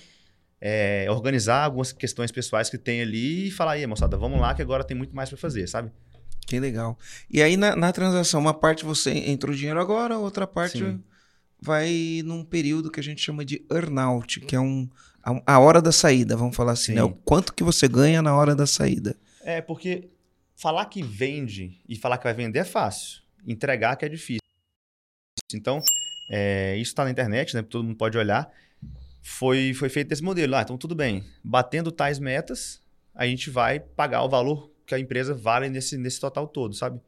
é, 0.60 1.06
organizar 1.12 1.66
algumas 1.66 1.92
questões 1.92 2.32
pessoais 2.32 2.68
que 2.68 2.80
tem 2.80 3.00
ali 3.00 3.50
e 3.50 3.52
falar, 3.52 3.74
aí, 3.74 3.86
moçada, 3.86 4.18
vamos 4.18 4.42
lá 4.42 4.56
que 4.56 4.64
agora 4.64 4.84
tem 4.84 4.98
muito 4.98 5.16
mais 5.16 5.30
para 5.30 5.38
fazer, 5.38 5.68
sabe? 5.68 5.92
Que 6.48 6.60
legal. 6.60 6.98
E 7.30 7.44
aí, 7.44 7.56
na, 7.56 7.76
na, 7.76 7.94
transação, 7.94 8.42
uma 8.42 8.56
parte 8.56 8.84
você 8.84 9.12
entrou 9.12 9.54
dinheiro 9.54 9.80
agora, 9.80 10.18
outra 10.18 10.48
parte 10.48 10.80
Sim. 10.80 11.04
Vai 11.62 12.22
num 12.26 12.44
período 12.44 12.92
que 12.92 13.00
a 13.00 13.04
gente 13.04 13.22
chama 13.22 13.44
de 13.44 13.66
earnout, 13.72 14.40
que 14.42 14.56
é 14.56 14.60
um, 14.60 14.90
a, 15.24 15.56
a 15.56 15.60
hora 15.60 15.82
da 15.82 15.92
saída, 15.92 16.36
vamos 16.36 16.56
falar 16.56 16.74
assim, 16.74 16.94
né? 16.94 17.04
O 17.04 17.12
quanto 17.12 17.54
que 17.54 17.64
você 17.64 17.88
ganha 17.88 18.22
na 18.22 18.36
hora 18.36 18.56
da 18.56 18.66
saída. 18.66 19.16
É, 19.44 19.62
porque 19.62 20.10
falar 20.56 20.86
que 20.86 21.02
vende 21.02 21.80
e 21.88 21.96
falar 21.96 22.18
que 22.18 22.24
vai 22.24 22.34
vender 22.34 22.60
é 22.60 22.64
fácil. 22.64 23.22
Entregar 23.46 23.96
que 23.96 24.06
é 24.06 24.10
difícil. 24.10 24.40
Então, 25.54 25.82
é, 26.32 26.76
isso 26.76 26.92
está 26.92 27.04
na 27.04 27.12
internet, 27.12 27.56
né? 27.56 27.62
Todo 27.62 27.84
mundo 27.84 27.98
pode 27.98 28.18
olhar. 28.18 28.52
Foi, 29.22 29.74
foi 29.74 29.90
feito 29.90 30.12
esse 30.12 30.24
modelo. 30.24 30.56
Ah, 30.56 30.62
então 30.62 30.78
tudo 30.78 30.96
bem. 30.96 31.24
Batendo 31.44 31.92
tais 31.92 32.20
metas, 32.20 32.82
a 33.14 33.26
gente 33.26 33.50
vai 33.50 33.80
pagar 33.80 34.24
o 34.24 34.30
valor 34.30 34.72
que 34.86 34.96
a 34.96 35.00
empresa 35.00 35.34
vale 35.34 35.70
nesse, 35.70 35.98
nesse 35.98 36.20
total 36.20 36.48
todo, 36.48 36.74
sabe? 36.74 37.00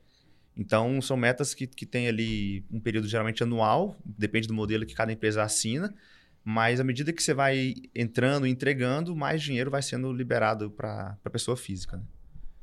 Então, 0.56 1.02
são 1.02 1.16
metas 1.16 1.54
que, 1.54 1.66
que 1.66 1.86
tem 1.86 2.08
ali 2.08 2.66
um 2.72 2.80
período 2.80 3.08
geralmente 3.08 3.42
anual, 3.42 3.98
depende 4.06 4.48
do 4.48 4.54
modelo 4.54 4.86
que 4.86 4.94
cada 4.94 5.12
empresa 5.12 5.44
assina, 5.44 5.94
mas 6.44 6.80
à 6.80 6.84
medida 6.84 7.14
que 7.14 7.24
você 7.24 7.34
vai 7.34 7.76
entrando 7.96 8.46
e 8.46 8.50
entregando, 8.50 9.16
mais 9.16 9.42
dinheiro 9.42 9.72
vai 9.72 9.82
sendo 9.82 10.12
liberado 10.12 10.70
para 10.70 11.18
a 11.24 11.30
pessoa 11.30 11.56
física. 11.56 11.98
Né? 11.98 12.04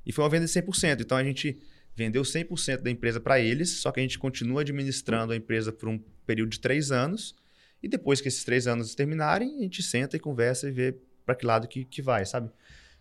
E 0.05 0.12
foi 0.12 0.24
uma 0.24 0.30
venda 0.30 0.47
de 0.47 0.53
100%. 0.53 1.01
Então, 1.01 1.16
a 1.16 1.24
gente 1.24 1.59
vendeu 1.95 2.22
100% 2.22 2.82
da 2.82 2.91
empresa 2.91 3.20
para 3.20 3.41
eles, 3.41 3.80
só 3.80 3.91
que 3.91 4.01
a 4.01 4.03
gente 4.03 4.18
continua 4.18 4.61
administrando 4.61 5.32
a 5.32 5.36
empresa 5.36 5.72
por 5.72 5.89
um 5.89 5.99
período 6.26 6.51
de 6.51 6.61
três 6.61 6.93
anos, 6.93 7.34
e 7.82 7.89
depois 7.89 8.20
que 8.20 8.28
esses 8.28 8.45
três 8.45 8.66
anos 8.66 8.95
terminarem, 8.95 9.59
a 9.59 9.62
gente 9.62 9.82
senta 9.82 10.16
e 10.16 10.20
conversa 10.20 10.68
e 10.68 10.72
vê 10.72 10.97
para 11.24 11.34
que 11.34 11.47
lado 11.47 11.68
que, 11.68 11.84
que 11.84 12.03
vai, 12.03 12.24
sabe? 12.24 12.51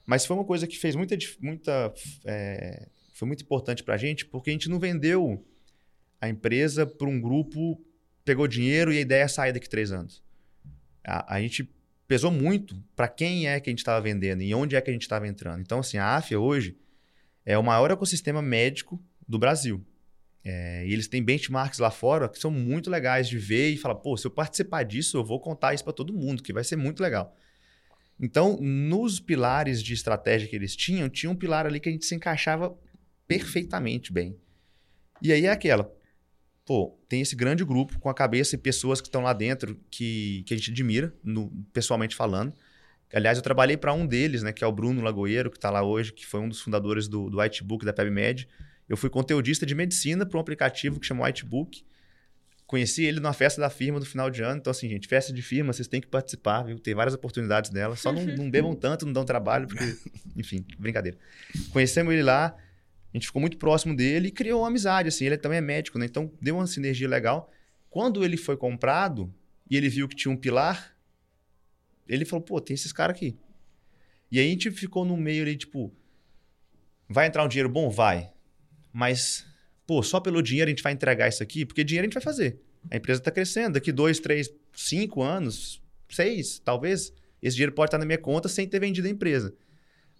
Mas 0.06 0.26
foi 0.26 0.36
uma 0.36 0.46
coisa 0.46 0.66
que 0.66 0.78
fez 0.78 0.96
muita. 0.96 1.18
muita 1.42 1.94
é, 2.26 2.88
foi 3.18 3.28
muito 3.28 3.44
importante 3.44 3.84
para 3.84 3.96
a 3.96 3.98
gente, 3.98 4.26
porque 4.28 4.52
a 4.52 4.54
gente 4.54 4.70
não 4.70 4.80
vendeu 4.80 5.44
a 6.22 6.30
empresa 6.30 6.86
para 6.86 7.08
um 7.08 7.20
grupo, 7.20 7.84
pegou 8.24 8.48
dinheiro 8.48 8.94
e 8.94 9.00
a 9.00 9.02
ideia 9.02 9.24
é 9.24 9.28
sair 9.28 9.52
daqui 9.52 9.68
três 9.68 9.92
anos. 9.92 10.24
A, 11.04 11.36
a 11.36 11.42
gente 11.42 11.68
pesou 12.08 12.30
muito 12.30 12.80
para 12.96 13.08
quem 13.08 13.48
é 13.48 13.60
que 13.60 13.70
a 13.70 13.72
gente 13.72 13.80
estava 13.80 14.00
vendendo 14.00 14.44
e 14.44 14.54
onde 14.54 14.76
é 14.76 14.82
que 14.82 14.92
a 14.92 14.94
gente 14.94 15.02
estava 15.02 15.28
entrando. 15.28 15.62
Então, 15.62 15.80
assim, 15.80 15.98
a 15.98 16.16
AFIA 16.16 16.40
hoje 16.40 16.78
é 17.44 17.58
o 17.58 17.64
maior 17.64 17.90
ecossistema 17.90 18.40
médico 18.40 19.04
do 19.28 19.40
Brasil. 19.40 19.84
É, 20.44 20.86
e 20.86 20.94
eles 20.94 21.08
têm 21.08 21.24
benchmarks 21.24 21.80
lá 21.80 21.90
fora 21.90 22.30
que 22.30 22.38
são 22.38 22.52
muito 22.52 22.88
legais 22.88 23.28
de 23.28 23.40
ver 23.40 23.72
e 23.72 23.78
falar, 23.78 23.96
pô, 23.96 24.16
se 24.16 24.28
eu 24.28 24.32
participar 24.32 24.84
disso, 24.84 25.18
eu 25.18 25.26
vou 25.26 25.40
contar 25.40 25.74
isso 25.74 25.84
para 25.84 25.92
todo 25.92 26.14
mundo, 26.14 26.44
que 26.44 26.54
vai 26.54 26.64
ser 26.64 26.76
muito 26.76 27.02
legal. 27.02 27.36
Então, 28.20 28.58
nos 28.62 29.20
pilares 29.20 29.82
de 29.82 29.94
estratégia 29.94 30.48
que 30.48 30.56
eles 30.56 30.76
tinham, 30.76 31.10
tinha 31.10 31.32
um 31.32 31.36
pilar 31.36 31.66
ali 31.66 31.80
que 31.80 31.90
a 31.90 31.92
gente 31.92 32.06
se 32.06 32.14
encaixava 32.14 32.78
perfeitamente 33.28 34.12
bem. 34.12 34.36
E 35.22 35.32
aí 35.32 35.46
é 35.46 35.52
aquela, 35.52 35.92
pô, 36.66 36.98
tem 37.08 37.22
esse 37.22 37.36
grande 37.36 37.64
grupo 37.64 38.00
com 38.00 38.10
a 38.10 38.14
cabeça 38.14 38.56
e 38.56 38.58
pessoas 38.58 39.02
que 39.02 39.08
estão 39.08 39.22
lá 39.22 39.34
dentro 39.34 39.80
que, 39.90 40.44
que 40.46 40.54
a 40.54 40.58
gente 40.58 40.72
admira, 40.72 41.14
no, 41.24 41.50
pessoalmente 41.74 42.16
falando. 42.16 42.54
Aliás, 43.14 43.38
eu 43.38 43.42
trabalhei 43.42 43.78
para 43.78 43.94
um 43.94 44.06
deles, 44.06 44.44
né, 44.44 44.52
que 44.52 44.64
é 44.64 44.68
o 44.68 44.72
Bruno 44.72 45.02
Lagoeiro, 45.02 45.50
que 45.50 45.58
está 45.58 45.70
lá 45.70 45.82
hoje, 45.82 46.12
que 46.12 46.26
foi 46.26 46.42
um 46.42 46.50
dos 46.50 46.62
fundadores 46.62 47.08
do, 47.08 47.30
do 47.30 47.40
Whitebook 47.40 47.86
da 47.86 47.94
PebMed. 47.94 48.48
Eu 48.88 48.98
fui 48.98 49.10
conteudista 49.10 49.66
de 49.66 49.74
medicina 49.74 50.26
para 50.26 50.38
um 50.38 50.42
aplicativo 50.42 51.00
que 51.00 51.06
chama 51.06 51.26
Whitebook. 51.26 51.86
Conheci 52.66 53.06
ele 53.06 53.22
numa 53.22 53.32
festa 53.32 53.62
da 53.62 53.70
firma 53.70 53.98
no 53.98 54.06
final 54.06 54.30
de 54.30 54.42
ano. 54.42 54.58
Então, 54.58 54.72
assim, 54.72 54.90
gente, 54.90 55.08
festa 55.08 55.32
de 55.32 55.42
firma, 55.42 55.72
vocês 55.72 55.88
têm 55.88 56.02
que 56.02 56.08
participar, 56.08 56.64
viu? 56.64 56.78
Tem 56.78 56.94
várias 56.94 57.14
oportunidades 57.14 57.72
dela. 57.72 57.96
Só 57.96 58.12
não, 58.12 58.26
não 58.26 58.52
bebam 58.52 58.76
tanto, 58.76 59.06
não 59.06 59.14
dão 59.14 59.24
trabalho, 59.24 59.68
porque, 59.68 59.96
enfim, 60.36 60.66
brincadeira. 60.78 61.18
Conhecemos 61.72 62.14
ele 62.14 62.24
lá, 62.24 62.54
a 63.18 63.20
gente 63.20 63.28
ficou 63.28 63.40
muito 63.40 63.58
próximo 63.58 63.96
dele 63.96 64.30
e 64.30 64.32
criou 64.32 64.62
uma 64.62 64.68
amizade, 64.68 65.10
assim. 65.10 65.26
Ele 65.26 65.38
também 65.38 65.58
é 65.58 65.62
médico, 65.62 65.98
né? 65.98 66.06
Então, 66.06 66.32
deu 66.42 66.56
uma 66.56 66.68
sinergia 66.68 67.08
legal. 67.08 67.52
Quando 67.90 68.24
ele 68.24 68.38
foi 68.38 68.56
comprado 68.56 69.34
e 69.70 69.76
ele 69.76 69.90
viu 69.90 70.08
que 70.08 70.16
tinha 70.16 70.32
um 70.32 70.38
pilar, 70.38 70.96
ele 72.08 72.26
falou, 72.26 72.44
pô, 72.44 72.62
tem 72.62 72.74
esses 72.74 72.94
caras 72.94 73.16
aqui. 73.16 73.38
E 74.32 74.40
aí 74.40 74.48
a 74.48 74.50
gente 74.50 74.72
ficou 74.72 75.04
no 75.06 75.18
meio 75.18 75.44
ali, 75.44 75.56
tipo, 75.56 75.94
vai 77.10 77.28
entrar 77.28 77.44
um 77.44 77.48
dinheiro 77.48 77.70
bom? 77.70 77.90
Vai. 77.90 78.32
Mas 78.94 79.46
pô, 79.88 80.04
só 80.04 80.20
pelo 80.20 80.42
dinheiro 80.44 80.68
a 80.68 80.72
gente 80.72 80.84
vai 80.84 80.92
entregar 80.92 81.30
isso 81.30 81.42
aqui, 81.42 81.66
porque 81.66 81.84
dinheiro 81.84 82.06
a 82.06 82.08
gente 82.08 82.14
vai 82.14 82.22
fazer. 82.24 82.60
A 82.92 82.98
empresa 82.98 83.22
está 83.22 83.32
crescendo, 83.32 83.76
daqui 83.76 83.92
dois, 83.92 84.20
três, 84.20 84.54
cinco 84.76 85.24
anos, 85.24 85.82
seis, 86.10 86.60
talvez, 86.60 87.14
esse 87.42 87.56
dinheiro 87.56 87.72
pode 87.72 87.88
estar 87.88 87.98
na 87.98 88.06
minha 88.06 88.18
conta 88.18 88.50
sem 88.50 88.68
ter 88.68 88.80
vendido 88.80 89.08
a 89.08 89.12
empresa. 89.12 89.56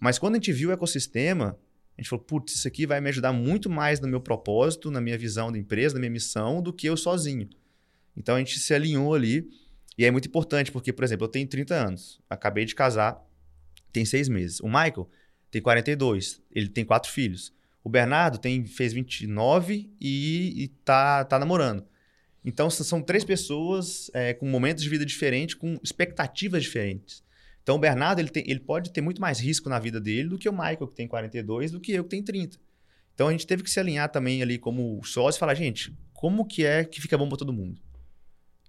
Mas 0.00 0.18
quando 0.18 0.34
a 0.34 0.36
gente 0.38 0.52
viu 0.52 0.70
o 0.70 0.72
ecossistema, 0.72 1.58
a 1.98 2.00
gente 2.00 2.10
falou, 2.10 2.24
putz, 2.24 2.54
isso 2.54 2.68
aqui 2.68 2.86
vai 2.86 3.00
me 3.00 3.08
ajudar 3.08 3.32
muito 3.32 3.68
mais 3.68 3.98
no 3.98 4.06
meu 4.06 4.20
propósito, 4.20 4.88
na 4.88 5.00
minha 5.00 5.18
visão 5.18 5.50
da 5.50 5.58
empresa, 5.58 5.94
na 5.94 6.00
minha 6.00 6.12
missão, 6.12 6.62
do 6.62 6.72
que 6.72 6.88
eu 6.88 6.96
sozinho. 6.96 7.48
Então 8.16 8.36
a 8.36 8.38
gente 8.38 8.60
se 8.60 8.72
alinhou 8.72 9.14
ali. 9.14 9.50
E 9.98 10.04
é 10.04 10.10
muito 10.12 10.28
importante, 10.28 10.70
porque, 10.70 10.92
por 10.92 11.02
exemplo, 11.02 11.24
eu 11.24 11.28
tenho 11.28 11.48
30 11.48 11.74
anos, 11.74 12.20
acabei 12.30 12.64
de 12.64 12.72
casar, 12.72 13.20
tem 13.92 14.04
seis 14.04 14.28
meses. 14.28 14.60
O 14.60 14.68
Michael 14.68 15.10
tem 15.50 15.60
42, 15.60 16.40
ele 16.52 16.68
tem 16.68 16.84
quatro 16.84 17.10
filhos. 17.10 17.52
O 17.82 17.88
Bernardo 17.88 18.38
tem, 18.38 18.64
fez 18.64 18.92
29 18.92 19.90
e, 20.00 20.62
e 20.62 20.68
tá, 20.84 21.24
tá 21.24 21.36
namorando. 21.36 21.84
Então, 22.44 22.70
são 22.70 23.02
três 23.02 23.24
pessoas 23.24 24.08
é, 24.14 24.32
com 24.34 24.46
momentos 24.46 24.84
de 24.84 24.88
vida 24.88 25.04
diferentes, 25.04 25.56
com 25.56 25.76
expectativas 25.82 26.62
diferentes. 26.62 27.24
Então, 27.68 27.76
o 27.76 27.78
Bernardo 27.78 28.18
ele, 28.18 28.30
tem, 28.30 28.42
ele 28.46 28.60
pode 28.60 28.90
ter 28.90 29.02
muito 29.02 29.20
mais 29.20 29.38
risco 29.38 29.68
na 29.68 29.78
vida 29.78 30.00
dele 30.00 30.30
do 30.30 30.38
que 30.38 30.48
o 30.48 30.52
Michael, 30.52 30.88
que 30.88 30.94
tem 30.94 31.06
42, 31.06 31.70
do 31.70 31.78
que 31.78 31.92
eu, 31.92 32.02
que 32.02 32.08
tenho 32.08 32.24
30. 32.24 32.58
Então, 33.14 33.28
a 33.28 33.30
gente 33.30 33.46
teve 33.46 33.62
que 33.62 33.68
se 33.68 33.78
alinhar 33.78 34.10
também 34.10 34.40
ali 34.40 34.56
como 34.56 35.04
sócio 35.04 35.38
e 35.38 35.38
falar, 35.38 35.52
gente, 35.52 35.94
como 36.14 36.46
que 36.46 36.64
é 36.64 36.82
que 36.82 36.98
fica 36.98 37.18
bom 37.18 37.28
para 37.28 37.36
todo 37.36 37.52
mundo? 37.52 37.78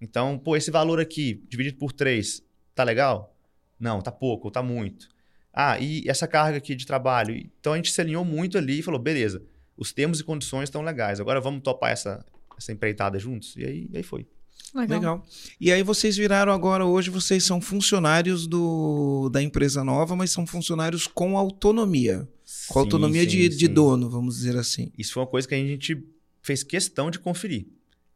Então, 0.01 0.37
pô, 0.37 0.53
esse 0.57 0.69
valor 0.69 0.99
aqui, 0.99 1.41
dividido 1.47 1.77
por 1.77 1.93
três, 1.93 2.43
tá 2.75 2.83
legal? 2.83 3.33
Não, 3.79 4.01
tá 4.01 4.11
pouco, 4.11 4.49
ou 4.49 4.51
tá 4.51 4.61
muito. 4.61 5.07
Ah, 5.53 5.79
e 5.79 6.03
essa 6.05 6.27
carga 6.27 6.57
aqui 6.57 6.75
de 6.75 6.85
trabalho. 6.85 7.33
Então 7.57 7.71
a 7.71 7.77
gente 7.77 7.93
se 7.93 8.01
alinhou 8.01 8.25
muito 8.25 8.57
ali 8.57 8.79
e 8.79 8.83
falou: 8.83 8.99
beleza, 8.99 9.41
os 9.77 9.93
termos 9.93 10.19
e 10.19 10.25
condições 10.25 10.63
estão 10.65 10.81
legais. 10.81 11.21
Agora 11.21 11.39
vamos 11.39 11.63
topar 11.63 11.91
essa, 11.91 12.25
essa 12.57 12.73
empreitada 12.73 13.17
juntos? 13.17 13.55
E 13.55 13.63
aí, 13.63 13.89
e 13.93 13.95
aí 13.95 14.03
foi. 14.03 14.27
Legal. 14.73 14.99
Legal. 14.99 15.25
E 15.59 15.71
aí 15.71 15.83
vocês 15.83 16.15
viraram 16.17 16.51
agora, 16.51 16.85
hoje 16.85 17.09
vocês 17.09 17.43
são 17.43 17.59
funcionários 17.59 18.47
do, 18.47 19.29
da 19.29 19.41
empresa 19.41 19.83
nova, 19.83 20.15
mas 20.15 20.31
são 20.31 20.45
funcionários 20.45 21.07
com 21.07 21.37
autonomia. 21.37 22.27
Com 22.67 22.73
sim, 22.73 22.79
autonomia 22.79 23.21
sim, 23.21 23.27
de, 23.27 23.51
sim. 23.51 23.57
de 23.57 23.67
dono, 23.67 24.09
vamos 24.09 24.37
dizer 24.37 24.57
assim. 24.57 24.91
Isso 24.97 25.13
foi 25.13 25.23
uma 25.23 25.29
coisa 25.29 25.47
que 25.47 25.55
a 25.55 25.57
gente 25.57 26.03
fez 26.41 26.63
questão 26.63 27.11
de 27.11 27.19
conferir. 27.19 27.67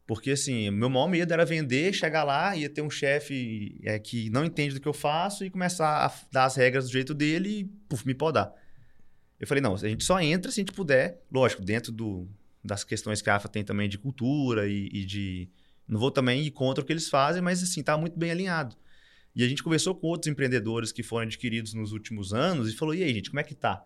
Porque, 0.06 0.32
assim, 0.32 0.70
meu 0.70 0.90
maior 0.90 1.08
medo 1.08 1.32
era 1.32 1.46
vender, 1.46 1.94
chegar 1.94 2.24
lá, 2.24 2.54
ia 2.54 2.68
ter 2.68 2.82
um 2.82 2.90
chefe 2.90 3.80
é, 3.82 3.98
que 3.98 4.28
não 4.28 4.44
entende 4.44 4.74
do 4.74 4.80
que 4.80 4.88
eu 4.88 4.92
faço 4.92 5.44
e 5.44 5.50
começar 5.50 6.04
a 6.06 6.12
dar 6.30 6.44
as 6.44 6.56
regras 6.56 6.84
do 6.86 6.92
jeito 6.92 7.14
dele 7.14 7.60
e, 7.60 7.64
puf, 7.88 8.06
me 8.06 8.14
podar. 8.14 8.52
Eu 9.40 9.46
falei, 9.46 9.62
não, 9.62 9.74
a 9.74 9.78
gente 9.78 10.04
só 10.04 10.20
entra 10.20 10.50
se 10.50 10.60
a 10.60 10.62
gente 10.62 10.72
puder, 10.72 11.22
lógico, 11.32 11.62
dentro 11.62 11.90
do, 11.90 12.28
das 12.62 12.84
questões 12.84 13.22
que 13.22 13.30
a 13.30 13.36
AFA 13.36 13.48
tem 13.48 13.64
também 13.64 13.88
de 13.88 13.98
cultura 13.98 14.68
e, 14.68 14.88
e, 14.92 15.04
de... 15.06 15.48
Não 15.86 16.00
vou 16.00 16.10
também 16.10 16.42
ir 16.42 16.50
contra 16.50 16.82
o 16.82 16.86
que 16.86 16.92
eles 16.92 17.08
fazem, 17.08 17.42
mas, 17.42 17.62
assim, 17.62 17.82
tá 17.82 17.96
muito 17.96 18.18
bem 18.18 18.30
alinhado. 18.30 18.76
E 19.34 19.44
a 19.44 19.48
gente 19.48 19.62
conversou 19.62 19.94
com 19.94 20.06
outros 20.06 20.30
empreendedores 20.30 20.92
que 20.92 21.02
foram 21.02 21.26
adquiridos 21.26 21.74
nos 21.74 21.92
últimos 21.92 22.32
anos 22.32 22.72
e 22.72 22.76
falou, 22.76 22.94
e 22.94 23.02
aí, 23.02 23.12
gente, 23.12 23.30
como 23.30 23.40
é 23.40 23.44
que 23.44 23.54
tá? 23.54 23.84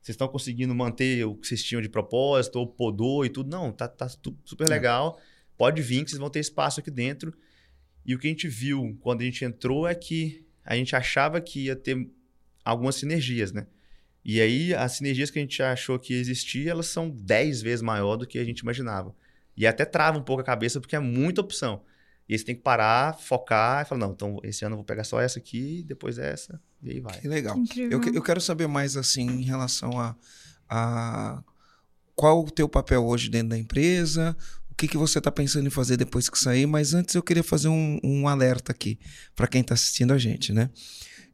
Vocês 0.00 0.14
estão 0.14 0.26
conseguindo 0.26 0.74
manter 0.74 1.24
o 1.24 1.36
que 1.36 1.46
vocês 1.46 1.62
tinham 1.62 1.80
de 1.80 1.88
propósito, 1.88 2.58
ou 2.58 2.66
podou 2.66 3.24
e 3.24 3.28
tudo? 3.28 3.48
Não, 3.48 3.70
tá, 3.70 3.86
tá 3.86 4.08
super 4.44 4.66
é. 4.66 4.68
legal. 4.68 5.18
É 5.18 5.32
pode 5.56 5.80
vir 5.80 6.02
que 6.02 6.10
vocês 6.10 6.18
vão 6.18 6.28
ter 6.28 6.40
espaço 6.40 6.80
aqui 6.80 6.90
dentro. 6.90 7.32
E 8.04 8.14
o 8.14 8.18
que 8.18 8.26
a 8.26 8.30
gente 8.30 8.48
viu 8.48 8.98
quando 9.00 9.20
a 9.20 9.24
gente 9.24 9.44
entrou 9.44 9.86
é 9.86 9.94
que 9.94 10.44
a 10.64 10.74
gente 10.74 10.96
achava 10.96 11.40
que 11.40 11.66
ia 11.66 11.76
ter 11.76 12.10
algumas 12.64 12.96
sinergias, 12.96 13.52
né? 13.52 13.68
E 14.24 14.40
aí, 14.40 14.74
as 14.74 14.92
sinergias 14.92 15.30
que 15.30 15.38
a 15.38 15.42
gente 15.42 15.62
achou 15.62 15.98
que 16.00 16.14
existia, 16.14 16.72
elas 16.72 16.86
são 16.86 17.08
10 17.08 17.62
vezes 17.62 17.82
maior 17.82 18.16
do 18.16 18.26
que 18.26 18.38
a 18.38 18.44
gente 18.44 18.60
imaginava. 18.60 19.14
E 19.56 19.66
até 19.66 19.84
trava 19.84 20.18
um 20.18 20.22
pouco 20.22 20.42
a 20.42 20.44
cabeça, 20.44 20.80
porque 20.80 20.96
é 20.96 21.00
muita 21.00 21.40
opção. 21.40 21.82
E 22.28 22.34
aí 22.34 22.38
você 22.38 22.44
tem 22.44 22.54
que 22.54 22.62
parar, 22.62 23.18
focar 23.18 23.82
e 23.82 23.88
falar, 23.88 24.00
não, 24.00 24.12
então 24.12 24.38
esse 24.42 24.64
ano 24.64 24.74
eu 24.74 24.78
vou 24.78 24.84
pegar 24.84 25.04
só 25.04 25.20
essa 25.20 25.38
aqui, 25.38 25.82
depois 25.86 26.18
essa, 26.18 26.60
e 26.82 26.90
aí 26.90 27.00
vai. 27.00 27.20
Que 27.20 27.28
legal. 27.28 27.56
Eu, 27.90 28.00
eu 28.14 28.22
quero 28.22 28.40
saber 28.40 28.66
mais, 28.66 28.96
assim, 28.96 29.26
em 29.26 29.42
relação 29.42 30.00
a, 30.00 30.16
a 30.68 31.42
qual 32.14 32.44
o 32.44 32.50
teu 32.50 32.68
papel 32.68 33.04
hoje 33.04 33.28
dentro 33.28 33.48
da 33.48 33.58
empresa, 33.58 34.36
o 34.70 34.74
que, 34.74 34.88
que 34.88 34.96
você 34.96 35.18
está 35.18 35.30
pensando 35.30 35.66
em 35.66 35.70
fazer 35.70 35.96
depois 35.96 36.28
que 36.28 36.38
sair, 36.38 36.66
mas 36.66 36.94
antes 36.94 37.14
eu 37.14 37.22
queria 37.22 37.42
fazer 37.42 37.68
um, 37.68 37.98
um 38.02 38.28
alerta 38.28 38.72
aqui 38.72 38.98
para 39.34 39.46
quem 39.46 39.60
está 39.60 39.74
assistindo 39.74 40.12
a 40.12 40.18
gente, 40.18 40.52
né? 40.52 40.70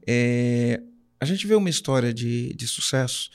É, 0.07 0.81
a 1.21 1.25
gente 1.25 1.47
vê 1.47 1.55
uma 1.55 1.71
história 1.71 2.13
de, 2.13 2.55
de 2.55 2.67
sucesso, 2.67 3.31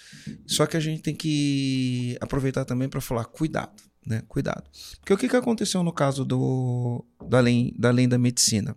só 0.47 0.65
que 0.65 0.75
a 0.75 0.79
gente 0.79 1.01
tem 1.01 1.15
que 1.15 2.17
aproveitar 2.19 2.65
também 2.65 2.89
para 2.89 3.01
falar 3.01 3.25
cuidado, 3.25 3.81
né? 4.05 4.23
Cuidado. 4.27 4.63
Porque 4.99 5.13
o 5.13 5.17
que, 5.17 5.29
que 5.29 5.35
aconteceu 5.35 5.83
no 5.83 5.93
caso 5.93 6.25
do, 6.25 7.03
da, 7.27 7.37
além, 7.37 7.73
da 7.77 7.89
além 7.89 8.07
da 8.07 8.17
medicina? 8.17 8.75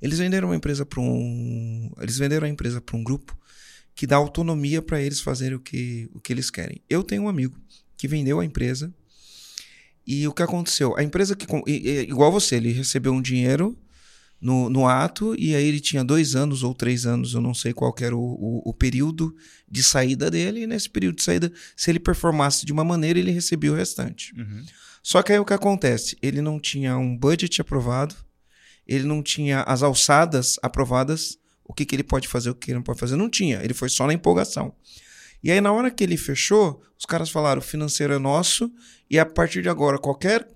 Eles 0.00 0.18
venderam 0.18 0.48
uma 0.48 0.56
empresa 0.56 0.84
para 0.84 1.00
um. 1.00 1.90
Eles 2.00 2.18
venderam 2.18 2.46
a 2.46 2.50
empresa 2.50 2.80
para 2.80 2.96
um 2.96 3.04
grupo 3.04 3.36
que 3.94 4.06
dá 4.06 4.16
autonomia 4.16 4.82
para 4.82 5.00
eles 5.00 5.20
fazerem 5.20 5.56
o 5.56 5.60
que, 5.60 6.10
o 6.12 6.20
que 6.20 6.32
eles 6.32 6.50
querem. 6.50 6.82
Eu 6.90 7.02
tenho 7.02 7.22
um 7.22 7.28
amigo 7.28 7.56
que 7.96 8.08
vendeu 8.08 8.40
a 8.40 8.44
empresa 8.44 8.92
e 10.06 10.26
o 10.28 10.32
que 10.32 10.42
aconteceu? 10.42 10.96
A 10.96 11.02
empresa 11.02 11.34
que. 11.34 11.46
Igual 11.70 12.30
você, 12.30 12.56
ele 12.56 12.72
recebeu 12.72 13.12
um 13.12 13.22
dinheiro 13.22 13.78
no, 14.40 14.68
no 14.68 14.86
ato, 14.86 15.34
e 15.38 15.54
aí 15.54 15.64
ele 15.66 15.80
tinha 15.80 16.04
dois 16.04 16.36
anos 16.36 16.62
ou 16.62 16.74
três 16.74 17.06
anos, 17.06 17.34
eu 17.34 17.40
não 17.40 17.54
sei 17.54 17.72
qual 17.72 17.94
era 18.00 18.14
o, 18.14 18.20
o, 18.20 18.70
o, 18.70 18.74
período 18.74 19.34
de 19.70 19.82
saída 19.82 20.30
dele, 20.30 20.62
e 20.62 20.66
nesse 20.66 20.90
período 20.90 21.16
de 21.16 21.22
saída, 21.22 21.50
se 21.76 21.90
ele 21.90 21.98
performasse 21.98 22.66
de 22.66 22.72
uma 22.72 22.84
maneira, 22.84 23.18
ele 23.18 23.30
recebia 23.30 23.72
o 23.72 23.74
restante. 23.74 24.34
Uhum. 24.36 24.64
Só 25.02 25.22
que 25.22 25.32
aí 25.32 25.38
o 25.38 25.44
que 25.44 25.54
acontece? 25.54 26.16
Ele 26.22 26.40
não 26.40 26.60
tinha 26.60 26.96
um 26.96 27.16
budget 27.16 27.60
aprovado, 27.60 28.14
ele 28.86 29.04
não 29.04 29.22
tinha 29.22 29.62
as 29.62 29.82
alçadas 29.82 30.58
aprovadas, 30.62 31.38
o 31.64 31.72
que, 31.72 31.84
que 31.84 31.96
ele 31.96 32.04
pode 32.04 32.28
fazer, 32.28 32.50
o 32.50 32.54
que 32.54 32.70
ele 32.70 32.76
não 32.76 32.82
pode 32.82 33.00
fazer. 33.00 33.16
Não 33.16 33.30
tinha, 33.30 33.62
ele 33.62 33.74
foi 33.74 33.88
só 33.88 34.06
na 34.06 34.12
empolgação. 34.12 34.74
E 35.42 35.50
aí, 35.50 35.60
na 35.60 35.72
hora 35.72 35.90
que 35.90 36.02
ele 36.02 36.16
fechou, 36.16 36.82
os 36.98 37.04
caras 37.04 37.30
falaram: 37.30 37.60
o 37.60 37.64
financeiro 37.64 38.14
é 38.14 38.18
nosso, 38.18 38.72
e 39.10 39.18
a 39.18 39.26
partir 39.26 39.62
de 39.62 39.68
agora, 39.68 39.98
qualquer, 39.98 40.48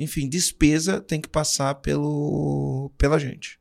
enfim, 0.00 0.26
despesa 0.26 0.98
tem 0.98 1.20
que 1.20 1.28
passar 1.28 1.74
pelo, 1.76 2.90
pela 2.96 3.18
gente. 3.18 3.60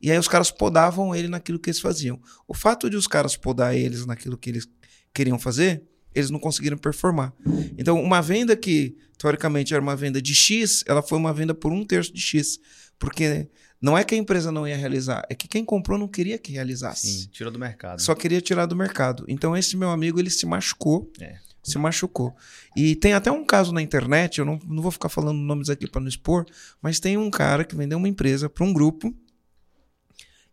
E 0.00 0.10
aí 0.10 0.18
os 0.18 0.26
caras 0.26 0.50
podavam 0.50 1.14
ele 1.14 1.28
naquilo 1.28 1.58
que 1.58 1.68
eles 1.68 1.78
faziam. 1.78 2.18
O 2.48 2.54
fato 2.54 2.88
de 2.88 2.96
os 2.96 3.06
caras 3.06 3.36
podar 3.36 3.76
eles 3.76 4.06
naquilo 4.06 4.38
que 4.38 4.48
eles 4.48 4.66
queriam 5.12 5.38
fazer, 5.38 5.82
eles 6.14 6.30
não 6.30 6.38
conseguiram 6.38 6.78
performar. 6.78 7.34
Então, 7.76 8.00
uma 8.00 8.22
venda 8.22 8.56
que, 8.56 8.96
teoricamente, 9.18 9.74
era 9.74 9.82
uma 9.82 9.94
venda 9.94 10.22
de 10.22 10.34
X, 10.34 10.82
ela 10.86 11.02
foi 11.02 11.18
uma 11.18 11.34
venda 11.34 11.54
por 11.54 11.70
um 11.70 11.84
terço 11.84 12.14
de 12.14 12.20
X. 12.20 12.58
Porque 12.98 13.50
não 13.80 13.98
é 13.98 14.04
que 14.04 14.14
a 14.14 14.18
empresa 14.18 14.50
não 14.50 14.66
ia 14.66 14.76
realizar, 14.76 15.22
é 15.28 15.34
que 15.34 15.46
quem 15.46 15.64
comprou 15.64 15.98
não 15.98 16.08
queria 16.08 16.38
que 16.38 16.52
realizasse. 16.52 17.06
Sim, 17.06 17.28
tirou 17.30 17.52
do 17.52 17.58
mercado. 17.58 18.00
Só 18.00 18.14
queria 18.14 18.40
tirar 18.40 18.64
do 18.64 18.74
mercado. 18.74 19.24
Então, 19.28 19.54
esse 19.54 19.76
meu 19.76 19.90
amigo, 19.90 20.18
ele 20.18 20.30
se 20.30 20.46
machucou. 20.46 21.12
É. 21.20 21.38
Se 21.64 21.78
machucou. 21.78 22.36
E 22.76 22.94
tem 22.94 23.14
até 23.14 23.32
um 23.32 23.44
caso 23.44 23.72
na 23.72 23.80
internet, 23.80 24.38
eu 24.38 24.44
não, 24.44 24.58
não 24.66 24.82
vou 24.82 24.92
ficar 24.92 25.08
falando 25.08 25.38
nomes 25.38 25.70
aqui 25.70 25.88
para 25.88 26.00
não 26.00 26.08
expor, 26.08 26.44
mas 26.80 27.00
tem 27.00 27.16
um 27.16 27.30
cara 27.30 27.64
que 27.64 27.74
vendeu 27.74 27.96
uma 27.96 28.08
empresa 28.08 28.48
para 28.50 28.64
um 28.64 28.72
grupo 28.72 29.12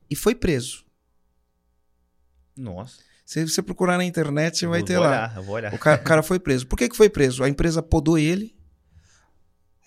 e 0.10 0.16
foi 0.16 0.34
preso. 0.34 0.86
Nossa. 2.56 3.00
Se 3.26 3.48
você 3.48 3.62
procurar 3.62 3.98
na 3.98 4.04
internet, 4.04 4.58
você 4.58 4.66
Eu 4.66 4.70
vai 4.70 4.84
ter 4.84 4.98
lá. 4.98 5.08
olhar, 5.08 5.50
olhar. 5.50 5.74
O 5.74 5.78
cara, 5.78 6.02
o 6.02 6.04
cara 6.04 6.24
foi 6.24 6.40
preso. 6.40 6.68
Por 6.68 6.78
que, 6.78 6.90
que 6.90 6.98
foi 6.98 7.10
preso? 7.10 7.44
A 7.44 7.50
empresa 7.50 7.82
podou 7.82 8.18
ele. 8.18 8.54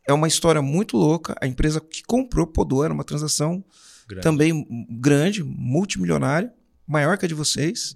É 0.07 0.13
uma 0.13 0.29
história 0.29 0.63
muito 0.63 0.97
louca. 0.97 1.35
A 1.41 1.47
empresa 1.47 1.81
que 1.81 2.03
comprou 2.05 2.47
podou. 2.47 2.85
Era 2.85 2.93
uma 2.95 3.05
transação 3.05 3.63
Grande. 4.09 4.23
também 4.23 4.67
grande, 4.99 5.43
multimilionária, 5.43 6.53
maior 6.87 7.19
que 7.19 7.27
a 7.27 7.29
de 7.29 7.35
vocês. 7.35 7.95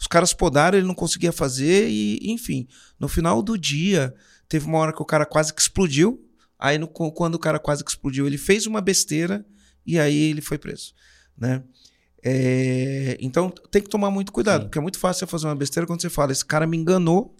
Os 0.00 0.06
caras 0.06 0.32
podaram, 0.32 0.78
ele 0.78 0.86
não 0.86 0.94
conseguia 0.94 1.30
fazer 1.30 1.88
e, 1.90 2.18
enfim, 2.32 2.66
no 2.98 3.06
final 3.06 3.42
do 3.42 3.58
dia, 3.58 4.14
teve 4.48 4.66
uma 4.66 4.78
hora 4.78 4.92
que 4.94 5.02
o 5.02 5.04
cara 5.04 5.26
quase 5.26 5.52
que 5.52 5.60
explodiu. 5.60 6.26
Aí, 6.58 6.78
no- 6.78 6.88
quando 6.88 7.34
o 7.34 7.38
cara 7.38 7.58
quase 7.58 7.84
que 7.84 7.90
explodiu, 7.90 8.26
ele 8.26 8.38
fez 8.38 8.66
uma 8.66 8.80
besteira 8.80 9.44
e 9.86 9.98
aí 9.98 10.16
ele 10.30 10.40
foi 10.40 10.56
preso, 10.58 10.94
né? 11.36 11.62
É, 12.22 13.16
então, 13.20 13.50
tem 13.70 13.80
que 13.82 13.88
tomar 13.88 14.10
muito 14.10 14.30
cuidado, 14.32 14.62
Sim. 14.62 14.66
porque 14.66 14.78
é 14.78 14.82
muito 14.82 14.98
fácil 14.98 15.20
você 15.20 15.30
fazer 15.30 15.46
uma 15.46 15.54
besteira 15.56 15.86
quando 15.86 16.02
você 16.02 16.10
fala, 16.10 16.32
esse 16.32 16.44
cara 16.44 16.66
me 16.66 16.76
enganou, 16.76 17.34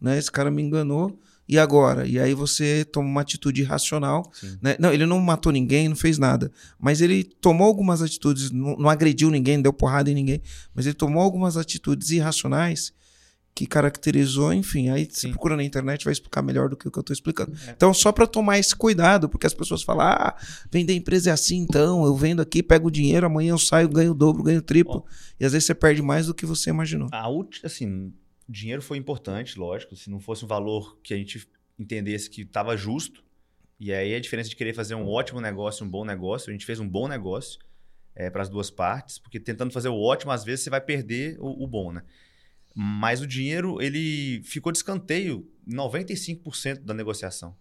né? 0.00 0.18
Esse 0.18 0.30
cara 0.30 0.50
me 0.50 0.62
enganou, 0.62 1.18
e 1.50 1.58
agora? 1.58 2.06
E 2.06 2.18
aí 2.18 2.32
você 2.32 2.84
toma 2.84 3.08
uma 3.08 3.20
atitude 3.22 3.62
irracional 3.62 4.30
Sim. 4.32 4.56
né? 4.62 4.76
Não, 4.78 4.92
ele 4.92 5.04
não 5.04 5.18
matou 5.18 5.50
ninguém, 5.52 5.88
não 5.88 5.96
fez 5.96 6.16
nada. 6.16 6.50
Mas 6.78 7.00
ele 7.00 7.24
tomou 7.24 7.66
algumas 7.66 8.00
atitudes, 8.00 8.50
não, 8.50 8.76
não 8.76 8.88
agrediu 8.88 9.30
ninguém, 9.30 9.56
não 9.56 9.62
deu 9.64 9.72
porrada 9.72 10.10
em 10.10 10.14
ninguém, 10.14 10.40
mas 10.74 10.86
ele 10.86 10.94
tomou 10.94 11.22
algumas 11.22 11.56
atitudes 11.56 12.10
irracionais 12.10 12.92
que 13.52 13.66
caracterizou, 13.66 14.52
enfim. 14.54 14.90
Aí 14.90 15.04
você 15.10 15.22
Sim. 15.22 15.30
procura 15.30 15.56
na 15.56 15.64
internet 15.64 16.04
vai 16.04 16.12
explicar 16.12 16.40
melhor 16.40 16.68
do 16.68 16.76
que 16.76 16.86
o 16.86 16.90
que 16.90 16.96
eu 16.98 17.00
estou 17.00 17.12
explicando. 17.12 17.52
Então, 17.68 17.92
só 17.92 18.12
para 18.12 18.26
tomar 18.26 18.58
esse 18.58 18.74
cuidado, 18.74 19.28
porque 19.28 19.46
as 19.46 19.52
pessoas 19.52 19.82
falam: 19.82 20.06
ah, 20.06 20.36
vender 20.70 20.94
empresa 20.94 21.30
é 21.30 21.32
assim, 21.32 21.56
então, 21.56 22.04
eu 22.04 22.14
vendo 22.14 22.40
aqui, 22.40 22.62
pego 22.62 22.86
o 22.88 22.90
dinheiro, 22.90 23.26
amanhã 23.26 23.50
eu 23.50 23.58
saio, 23.58 23.88
ganho 23.88 24.12
o 24.12 24.14
dobro, 24.14 24.44
ganho 24.44 24.60
o 24.60 24.62
triplo. 24.62 25.04
E 25.38 25.44
às 25.44 25.52
vezes 25.52 25.66
você 25.66 25.74
perde 25.74 26.00
mais 26.00 26.26
do 26.26 26.34
que 26.34 26.46
você 26.46 26.70
imaginou. 26.70 27.08
A 27.12 27.28
ulti- 27.28 27.60
assim, 27.66 28.12
dinheiro 28.50 28.82
foi 28.82 28.98
importante, 28.98 29.58
lógico. 29.58 29.96
Se 29.96 30.10
não 30.10 30.20
fosse 30.20 30.44
um 30.44 30.48
valor 30.48 30.98
que 31.02 31.14
a 31.14 31.16
gente 31.16 31.48
entendesse 31.78 32.28
que 32.28 32.42
estava 32.42 32.76
justo, 32.76 33.24
e 33.78 33.92
aí 33.92 34.14
a 34.14 34.20
diferença 34.20 34.50
de 34.50 34.56
querer 34.56 34.74
fazer 34.74 34.94
um 34.94 35.08
ótimo 35.08 35.40
negócio, 35.40 35.86
um 35.86 35.88
bom 35.88 36.04
negócio, 36.04 36.50
a 36.50 36.52
gente 36.52 36.66
fez 36.66 36.80
um 36.80 36.88
bom 36.88 37.08
negócio 37.08 37.58
para 38.32 38.42
as 38.42 38.48
duas 38.50 38.70
partes, 38.70 39.18
porque 39.18 39.40
tentando 39.40 39.72
fazer 39.72 39.88
o 39.88 39.98
ótimo, 39.98 40.32
às 40.32 40.44
vezes 40.44 40.64
você 40.64 40.70
vai 40.70 40.80
perder 40.80 41.38
o, 41.38 41.64
o 41.64 41.66
bom, 41.66 41.92
né? 41.92 42.02
Mas 42.74 43.20
o 43.20 43.26
dinheiro, 43.26 43.80
ele 43.80 44.42
ficou 44.42 44.70
de 44.70 44.78
escanteio 44.78 45.50
em 45.66 45.74
95% 45.74 46.80
da 46.80 46.92
negociação. 46.92 47.56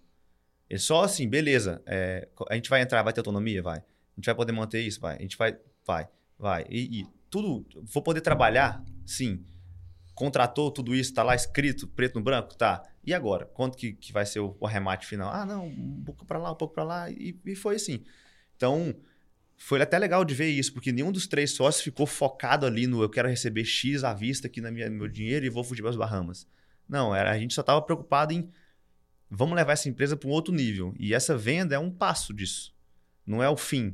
Ele 0.70 0.80
só 0.80 1.04
assim, 1.04 1.28
beleza, 1.28 1.82
é, 1.86 2.28
a 2.50 2.56
gente 2.56 2.70
vai 2.70 2.82
entrar, 2.82 3.02
vai 3.02 3.14
ter 3.14 3.22
autonomia? 3.22 3.62
Vai. 3.62 3.80
A 3.80 3.84
gente 4.18 4.26
vai 4.26 4.36
poder 4.36 4.52
manter 4.52 4.82
isso? 4.82 5.00
Vai. 5.00 5.18
A 5.18 5.22
gente 5.22 5.38
vai, 5.38 5.58
vai, 5.86 6.08
vai. 6.38 6.66
E, 6.70 7.02
e 7.02 7.08
tudo, 7.30 7.66
vou 7.84 8.04
poder 8.04 8.22
trabalhar? 8.22 8.84
Sim. 9.06 9.44
Contratou 10.20 10.70
tudo 10.70 10.94
isso, 10.94 11.14
tá 11.14 11.24
lá 11.24 11.34
escrito, 11.34 11.88
preto 11.88 12.16
no 12.16 12.22
branco? 12.22 12.54
Tá. 12.54 12.84
E 13.06 13.14
agora? 13.14 13.46
Quanto 13.46 13.78
que, 13.78 13.94
que 13.94 14.12
vai 14.12 14.26
ser 14.26 14.42
o, 14.42 14.58
arremate 14.62 15.06
final? 15.08 15.32
Ah, 15.32 15.46
não, 15.46 15.66
um 15.66 16.04
pouco 16.04 16.26
para 16.26 16.38
lá, 16.38 16.52
um 16.52 16.56
pouco 16.56 16.74
para 16.74 16.84
lá. 16.84 17.10
E, 17.10 17.40
e 17.46 17.56
foi 17.56 17.76
assim. 17.78 18.04
Então, 18.58 18.94
foi 19.56 19.82
até 19.82 19.98
legal 19.98 20.26
de 20.26 20.34
ver 20.34 20.50
isso, 20.50 20.74
porque 20.74 20.92
nenhum 20.92 21.10
dos 21.10 21.26
três 21.26 21.52
sócios 21.52 21.82
ficou 21.82 22.06
focado 22.06 22.66
ali 22.66 22.86
no 22.86 23.02
eu 23.02 23.10
quero 23.10 23.30
receber 23.30 23.64
X 23.64 24.04
à 24.04 24.14
vista 24.14 24.48
aqui 24.48 24.60
na 24.60 24.70
minha, 24.70 24.90
meu 24.90 25.08
dinheiro 25.08 25.46
e 25.46 25.50
vou 25.50 25.64
fugir 25.64 25.82
para 25.82 25.92
as 25.92 25.96
Bahamas. 25.96 26.46
Não, 26.86 27.16
era, 27.16 27.32
a 27.32 27.40
gente 27.40 27.54
só 27.54 27.62
estava 27.62 27.82
preocupado 27.82 28.34
em 28.34 28.52
vamos 29.32 29.56
levar 29.56 29.72
essa 29.72 29.88
empresa 29.88 30.18
para 30.18 30.28
um 30.28 30.34
outro 30.34 30.54
nível. 30.54 30.94
E 31.00 31.14
essa 31.14 31.38
venda 31.38 31.76
é 31.76 31.80
um 31.80 31.90
passo 31.90 32.34
disso. 32.34 32.76
Não 33.26 33.42
é 33.42 33.48
o 33.48 33.56
fim. 33.56 33.94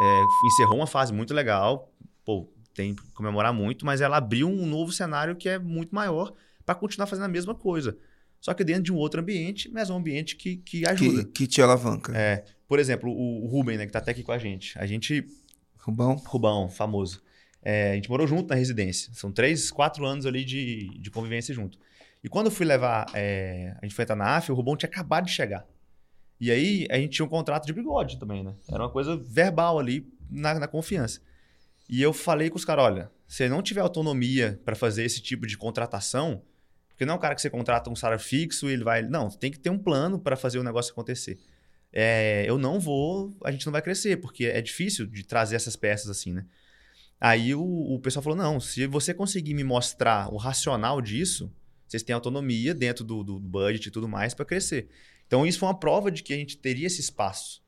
É, 0.00 0.22
encerrou 0.46 0.76
uma 0.76 0.86
fase 0.86 1.12
muito 1.12 1.34
legal. 1.34 1.92
Pô, 2.24 2.48
tem 2.74 2.94
que 2.94 3.02
comemorar 3.12 3.52
muito, 3.52 3.84
mas 3.84 4.00
ela 4.00 4.16
abriu 4.16 4.48
um 4.48 4.66
novo 4.66 4.92
cenário 4.92 5.36
que 5.36 5.48
é 5.48 5.58
muito 5.58 5.94
maior 5.94 6.32
para 6.64 6.74
continuar 6.74 7.06
fazendo 7.06 7.24
a 7.24 7.28
mesma 7.28 7.54
coisa. 7.54 7.96
Só 8.40 8.54
que 8.54 8.64
dentro 8.64 8.84
de 8.84 8.92
um 8.92 8.96
outro 8.96 9.20
ambiente, 9.20 9.70
mas 9.70 9.90
um 9.90 9.96
ambiente 9.96 10.36
que, 10.36 10.56
que 10.56 10.86
ajuda. 10.86 11.24
Que, 11.24 11.30
que 11.30 11.46
te 11.46 11.60
alavanca. 11.60 12.16
É, 12.16 12.44
por 12.66 12.78
exemplo, 12.78 13.10
o, 13.10 13.44
o 13.44 13.46
Ruben, 13.48 13.76
né, 13.76 13.86
que 13.86 13.92
tá 13.92 13.98
até 13.98 14.12
aqui 14.12 14.22
com 14.22 14.32
a 14.32 14.38
gente. 14.38 14.78
A 14.78 14.86
gente 14.86 15.26
Rubão. 15.80 16.16
Rubão, 16.26 16.68
famoso. 16.68 17.22
É, 17.62 17.92
a 17.92 17.94
gente 17.94 18.08
morou 18.08 18.26
junto 18.26 18.48
na 18.48 18.54
residência. 18.54 19.12
São 19.14 19.32
três, 19.32 19.70
quatro 19.70 20.04
anos 20.06 20.24
ali 20.26 20.44
de, 20.44 20.88
de 20.98 21.10
convivência 21.10 21.54
junto. 21.54 21.78
E 22.22 22.28
quando 22.28 22.46
eu 22.46 22.52
fui 22.52 22.66
levar, 22.66 23.06
é, 23.14 23.74
a 23.80 23.84
gente 23.84 23.94
foi 23.94 24.02
entrar 24.02 24.16
na 24.16 24.36
AF, 24.36 24.50
o 24.52 24.54
Rubão 24.54 24.76
tinha 24.76 24.88
acabado 24.88 25.26
de 25.26 25.32
chegar. 25.32 25.66
E 26.38 26.50
aí 26.50 26.86
a 26.90 26.96
gente 26.96 27.12
tinha 27.12 27.26
um 27.26 27.28
contrato 27.28 27.66
de 27.66 27.72
bigode 27.72 28.18
também, 28.18 28.42
né? 28.42 28.54
Era 28.68 28.82
uma 28.82 28.90
coisa 28.90 29.16
verbal 29.16 29.78
ali 29.78 30.06
na, 30.30 30.54
na 30.54 30.68
confiança. 30.68 31.20
E 31.90 32.00
eu 32.00 32.12
falei 32.12 32.48
com 32.48 32.56
os 32.56 32.64
caras: 32.64 32.84
olha, 32.84 33.10
se 33.26 33.48
não 33.48 33.60
tiver 33.60 33.80
autonomia 33.80 34.60
para 34.64 34.76
fazer 34.76 35.04
esse 35.04 35.20
tipo 35.20 35.44
de 35.44 35.58
contratação, 35.58 36.40
porque 36.88 37.04
não 37.04 37.14
é 37.14 37.16
um 37.16 37.20
cara 37.20 37.34
que 37.34 37.42
você 37.42 37.50
contrata 37.50 37.90
um 37.90 37.96
salário 37.96 38.22
fixo 38.22 38.70
e 38.70 38.72
ele 38.72 38.84
vai. 38.84 39.02
Não, 39.02 39.28
tem 39.28 39.50
que 39.50 39.58
ter 39.58 39.70
um 39.70 39.78
plano 39.78 40.16
para 40.20 40.36
fazer 40.36 40.60
o 40.60 40.62
negócio 40.62 40.92
acontecer. 40.92 41.40
É, 41.92 42.44
eu 42.46 42.56
não 42.56 42.78
vou, 42.78 43.36
a 43.44 43.50
gente 43.50 43.66
não 43.66 43.72
vai 43.72 43.82
crescer, 43.82 44.18
porque 44.18 44.44
é 44.44 44.62
difícil 44.62 45.04
de 45.04 45.24
trazer 45.24 45.56
essas 45.56 45.74
peças 45.74 46.08
assim, 46.08 46.32
né? 46.32 46.46
Aí 47.20 47.56
o, 47.56 47.62
o 47.62 47.98
pessoal 47.98 48.22
falou: 48.22 48.38
não, 48.38 48.60
se 48.60 48.86
você 48.86 49.12
conseguir 49.12 49.54
me 49.54 49.64
mostrar 49.64 50.32
o 50.32 50.36
racional 50.36 51.02
disso, 51.02 51.52
vocês 51.88 52.04
têm 52.04 52.14
autonomia 52.14 52.72
dentro 52.72 53.04
do, 53.04 53.24
do 53.24 53.40
budget 53.40 53.88
e 53.88 53.90
tudo 53.90 54.06
mais 54.06 54.32
para 54.32 54.44
crescer. 54.44 54.88
Então 55.26 55.44
isso 55.44 55.58
foi 55.58 55.68
uma 55.68 55.78
prova 55.78 56.08
de 56.08 56.22
que 56.22 56.32
a 56.32 56.36
gente 56.36 56.56
teria 56.56 56.86
esse 56.86 57.00
espaço. 57.00 57.59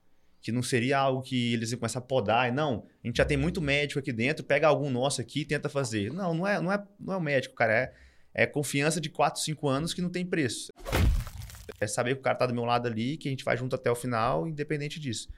Que 0.42 0.52
não 0.52 0.62
seria 0.62 0.98
algo 0.98 1.22
que 1.22 1.54
eles 1.54 1.70
iam 1.70 1.78
começar 1.78 2.00
a 2.00 2.02
podar. 2.02 2.48
E, 2.48 2.52
não, 2.52 2.84
a 3.02 3.06
gente 3.06 3.16
já 3.16 3.24
tem 3.24 3.36
muito 3.36 3.62
médico 3.62 4.00
aqui 4.00 4.12
dentro, 4.12 4.44
pega 4.44 4.66
algum 4.66 4.90
nosso 4.90 5.20
aqui 5.20 5.40
e 5.40 5.44
tenta 5.44 5.68
fazer. 5.68 6.12
Não, 6.12 6.34
não 6.34 6.46
é, 6.46 6.60
não 6.60 6.72
é, 6.72 6.84
não 6.98 7.14
é 7.14 7.16
o 7.16 7.20
médico, 7.20 7.54
cara. 7.54 7.72
É, 7.72 7.94
é 8.34 8.46
confiança 8.46 9.00
de 9.00 9.08
4, 9.08 9.40
5 9.40 9.68
anos 9.68 9.94
que 9.94 10.02
não 10.02 10.10
tem 10.10 10.26
preço. 10.26 10.72
É 11.80 11.86
saber 11.86 12.14
que 12.14 12.20
o 12.20 12.22
cara 12.22 12.36
tá 12.36 12.46
do 12.46 12.54
meu 12.54 12.64
lado 12.64 12.86
ali, 12.86 13.16
que 13.16 13.28
a 13.28 13.30
gente 13.30 13.44
vai 13.44 13.56
junto 13.56 13.76
até 13.76 13.90
o 13.90 13.94
final, 13.94 14.46
independente 14.46 14.98
disso. 14.98 15.28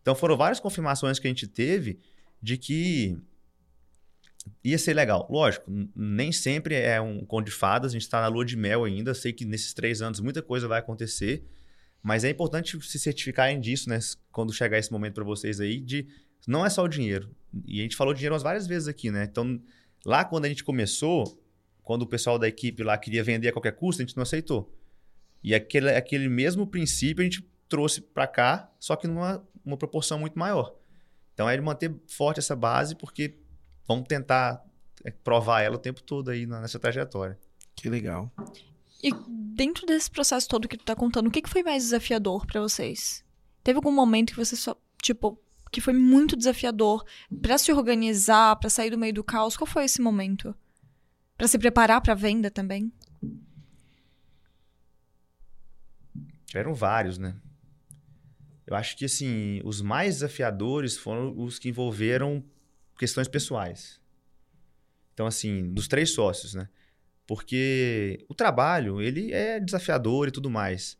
Então 0.00 0.14
foram 0.14 0.36
várias 0.36 0.60
confirmações 0.60 1.18
que 1.18 1.26
a 1.26 1.30
gente 1.30 1.46
teve 1.46 1.98
de 2.40 2.56
que 2.56 3.18
ia 4.62 4.78
ser 4.78 4.94
legal. 4.94 5.26
Lógico, 5.30 5.70
nem 5.94 6.30
sempre 6.32 6.74
é 6.74 7.00
um 7.00 7.24
conto 7.24 7.46
de 7.46 7.50
fadas, 7.50 7.90
a 7.90 7.94
gente 7.94 8.02
está 8.02 8.20
na 8.20 8.28
lua 8.28 8.44
de 8.44 8.56
mel 8.56 8.84
ainda. 8.84 9.14
Sei 9.14 9.32
que 9.32 9.44
nesses 9.44 9.74
três 9.74 10.02
anos 10.02 10.20
muita 10.20 10.42
coisa 10.42 10.68
vai 10.68 10.78
acontecer, 10.78 11.44
mas 12.02 12.24
é 12.24 12.30
importante 12.30 12.80
se 12.82 12.98
certificarem 12.98 13.60
disso, 13.60 13.88
né? 13.88 13.98
Quando 14.30 14.52
chegar 14.52 14.78
esse 14.78 14.92
momento 14.92 15.14
para 15.14 15.24
vocês 15.24 15.60
aí, 15.60 15.80
de 15.80 16.06
não 16.46 16.64
é 16.64 16.70
só 16.70 16.84
o 16.84 16.88
dinheiro. 16.88 17.34
E 17.66 17.80
a 17.80 17.82
gente 17.82 17.96
falou 17.96 18.14
dinheiro 18.14 18.34
umas 18.34 18.42
várias 18.42 18.66
vezes 18.66 18.88
aqui, 18.88 19.10
né? 19.10 19.24
Então, 19.24 19.60
lá 20.04 20.24
quando 20.24 20.44
a 20.44 20.48
gente 20.48 20.62
começou, 20.62 21.42
quando 21.82 22.02
o 22.02 22.06
pessoal 22.06 22.38
da 22.38 22.46
equipe 22.46 22.82
lá 22.82 22.96
queria 22.96 23.24
vender 23.24 23.48
a 23.48 23.52
qualquer 23.52 23.72
custo, 23.72 24.02
a 24.02 24.04
gente 24.06 24.16
não 24.16 24.22
aceitou. 24.22 24.72
E 25.42 25.54
aquele, 25.54 25.90
aquele 25.90 26.28
mesmo 26.28 26.66
princípio 26.66 27.22
a 27.22 27.24
gente 27.24 27.48
trouxe 27.68 28.00
para 28.00 28.26
cá, 28.26 28.72
só 28.78 28.94
que 28.96 29.06
numa 29.06 29.44
uma 29.66 29.76
proporção 29.76 30.18
muito 30.18 30.38
maior. 30.38 30.74
Então 31.34 31.50
é 31.50 31.56
de 31.56 31.62
manter 31.62 31.94
forte 32.06 32.38
essa 32.38 32.54
base, 32.54 32.94
porque 32.94 33.36
vamos 33.86 34.06
tentar 34.06 34.64
é, 35.04 35.10
provar 35.10 35.62
ela 35.62 35.74
o 35.74 35.78
tempo 35.78 36.02
todo 36.02 36.30
aí 36.30 36.46
nessa 36.46 36.78
trajetória. 36.78 37.36
Que 37.74 37.90
legal. 37.90 38.32
E 39.02 39.10
dentro 39.56 39.86
desse 39.86 40.10
processo 40.10 40.46
todo 40.46 40.68
que 40.68 40.76
tu 40.76 40.84
tá 40.84 40.94
contando, 40.94 41.28
o 41.28 41.30
que, 41.30 41.40
que 41.40 41.48
foi 41.48 41.62
mais 41.62 41.84
desafiador 41.84 42.46
pra 42.46 42.60
vocês? 42.60 43.24
Teve 43.64 43.78
algum 43.78 43.90
momento 43.90 44.32
que 44.32 44.38
você 44.38 44.54
só, 44.54 44.76
tipo, 45.02 45.40
que 45.72 45.80
foi 45.80 45.94
muito 45.94 46.36
desafiador 46.36 47.04
pra 47.40 47.56
se 47.56 47.72
organizar, 47.72 48.56
pra 48.56 48.68
sair 48.68 48.90
do 48.90 48.98
meio 48.98 49.14
do 49.14 49.24
caos? 49.24 49.56
Qual 49.56 49.66
foi 49.66 49.86
esse 49.86 50.02
momento? 50.02 50.54
Pra 51.38 51.48
se 51.48 51.58
preparar 51.58 52.02
pra 52.02 52.14
venda 52.14 52.50
também? 52.50 52.92
Tiveram 56.44 56.74
vários, 56.74 57.16
né? 57.16 57.34
Eu 58.66 58.76
acho 58.76 58.96
que, 58.96 59.06
assim, 59.06 59.60
os 59.64 59.80
mais 59.80 60.16
desafiadores 60.16 60.98
foram 60.98 61.34
os 61.38 61.58
que 61.58 61.68
envolveram 61.70 62.44
questões 62.98 63.28
pessoais. 63.28 64.00
Então, 65.14 65.26
assim, 65.26 65.72
dos 65.72 65.88
três 65.88 66.12
sócios, 66.12 66.54
né? 66.54 66.68
Porque 67.26 68.24
o 68.28 68.34
trabalho, 68.34 69.00
ele 69.00 69.32
é 69.32 69.58
desafiador 69.58 70.28
e 70.28 70.30
tudo 70.30 70.48
mais. 70.48 70.96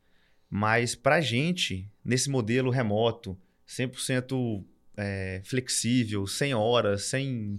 Mas 0.50 0.94
pra 0.94 1.20
gente, 1.20 1.88
nesse 2.04 2.28
modelo 2.28 2.70
remoto, 2.70 3.38
100% 3.68 4.64
é, 4.96 5.40
flexível, 5.44 6.26
sem 6.26 6.54
horas, 6.54 7.04
sem... 7.04 7.56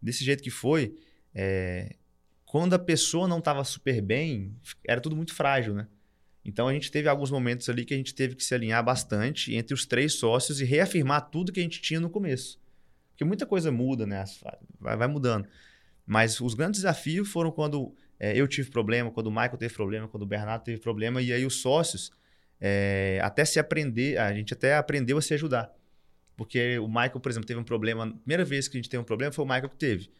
Desse 0.00 0.24
jeito 0.24 0.42
que 0.42 0.50
foi, 0.50 0.96
é, 1.32 1.94
quando 2.44 2.74
a 2.74 2.78
pessoa 2.78 3.28
não 3.28 3.38
estava 3.38 3.62
super 3.62 4.00
bem, 4.02 4.56
era 4.86 5.00
tudo 5.00 5.14
muito 5.14 5.32
frágil, 5.32 5.74
né? 5.74 5.86
Então 6.44 6.66
a 6.66 6.72
gente 6.72 6.90
teve 6.90 7.08
alguns 7.08 7.30
momentos 7.30 7.68
ali 7.68 7.84
que 7.84 7.94
a 7.94 7.96
gente 7.96 8.14
teve 8.14 8.34
que 8.34 8.42
se 8.42 8.54
alinhar 8.54 8.84
bastante 8.84 9.54
entre 9.54 9.72
os 9.72 9.86
três 9.86 10.14
sócios 10.14 10.60
e 10.60 10.64
reafirmar 10.64 11.30
tudo 11.30 11.52
que 11.52 11.60
a 11.60 11.62
gente 11.62 11.80
tinha 11.80 12.00
no 12.00 12.10
começo. 12.10 12.60
Porque 13.10 13.24
muita 13.24 13.46
coisa 13.46 13.70
muda, 13.70 14.04
né? 14.06 14.24
Vai 14.80 15.06
mudando. 15.06 15.46
Mas 16.06 16.40
os 16.40 16.54
grandes 16.54 16.80
desafios 16.80 17.28
foram 17.28 17.50
quando 17.50 17.94
é, 18.18 18.36
eu 18.36 18.46
tive 18.46 18.70
problema, 18.70 19.10
quando 19.10 19.26
o 19.26 19.30
Michael 19.30 19.56
teve 19.56 19.74
problema, 19.74 20.08
quando 20.08 20.22
o 20.22 20.26
Bernardo 20.26 20.62
teve 20.62 20.80
problema, 20.80 21.20
e 21.22 21.32
aí 21.32 21.44
os 21.44 21.60
sócios, 21.60 22.10
é, 22.60 23.20
até 23.22 23.44
se 23.44 23.58
aprender, 23.58 24.18
a 24.18 24.32
gente 24.32 24.52
até 24.52 24.76
aprendeu 24.76 25.18
a 25.18 25.22
se 25.22 25.34
ajudar. 25.34 25.72
Porque 26.36 26.78
o 26.78 26.88
Michael, 26.88 27.20
por 27.20 27.30
exemplo, 27.30 27.46
teve 27.46 27.60
um 27.60 27.64
problema, 27.64 28.04
a 28.04 28.10
primeira 28.10 28.44
vez 28.44 28.68
que 28.68 28.76
a 28.76 28.80
gente 28.80 28.88
teve 28.88 29.00
um 29.00 29.04
problema 29.04 29.32
foi 29.32 29.44
o 29.44 29.48
Michael 29.48 29.68
que 29.68 29.76
teve. 29.76 30.10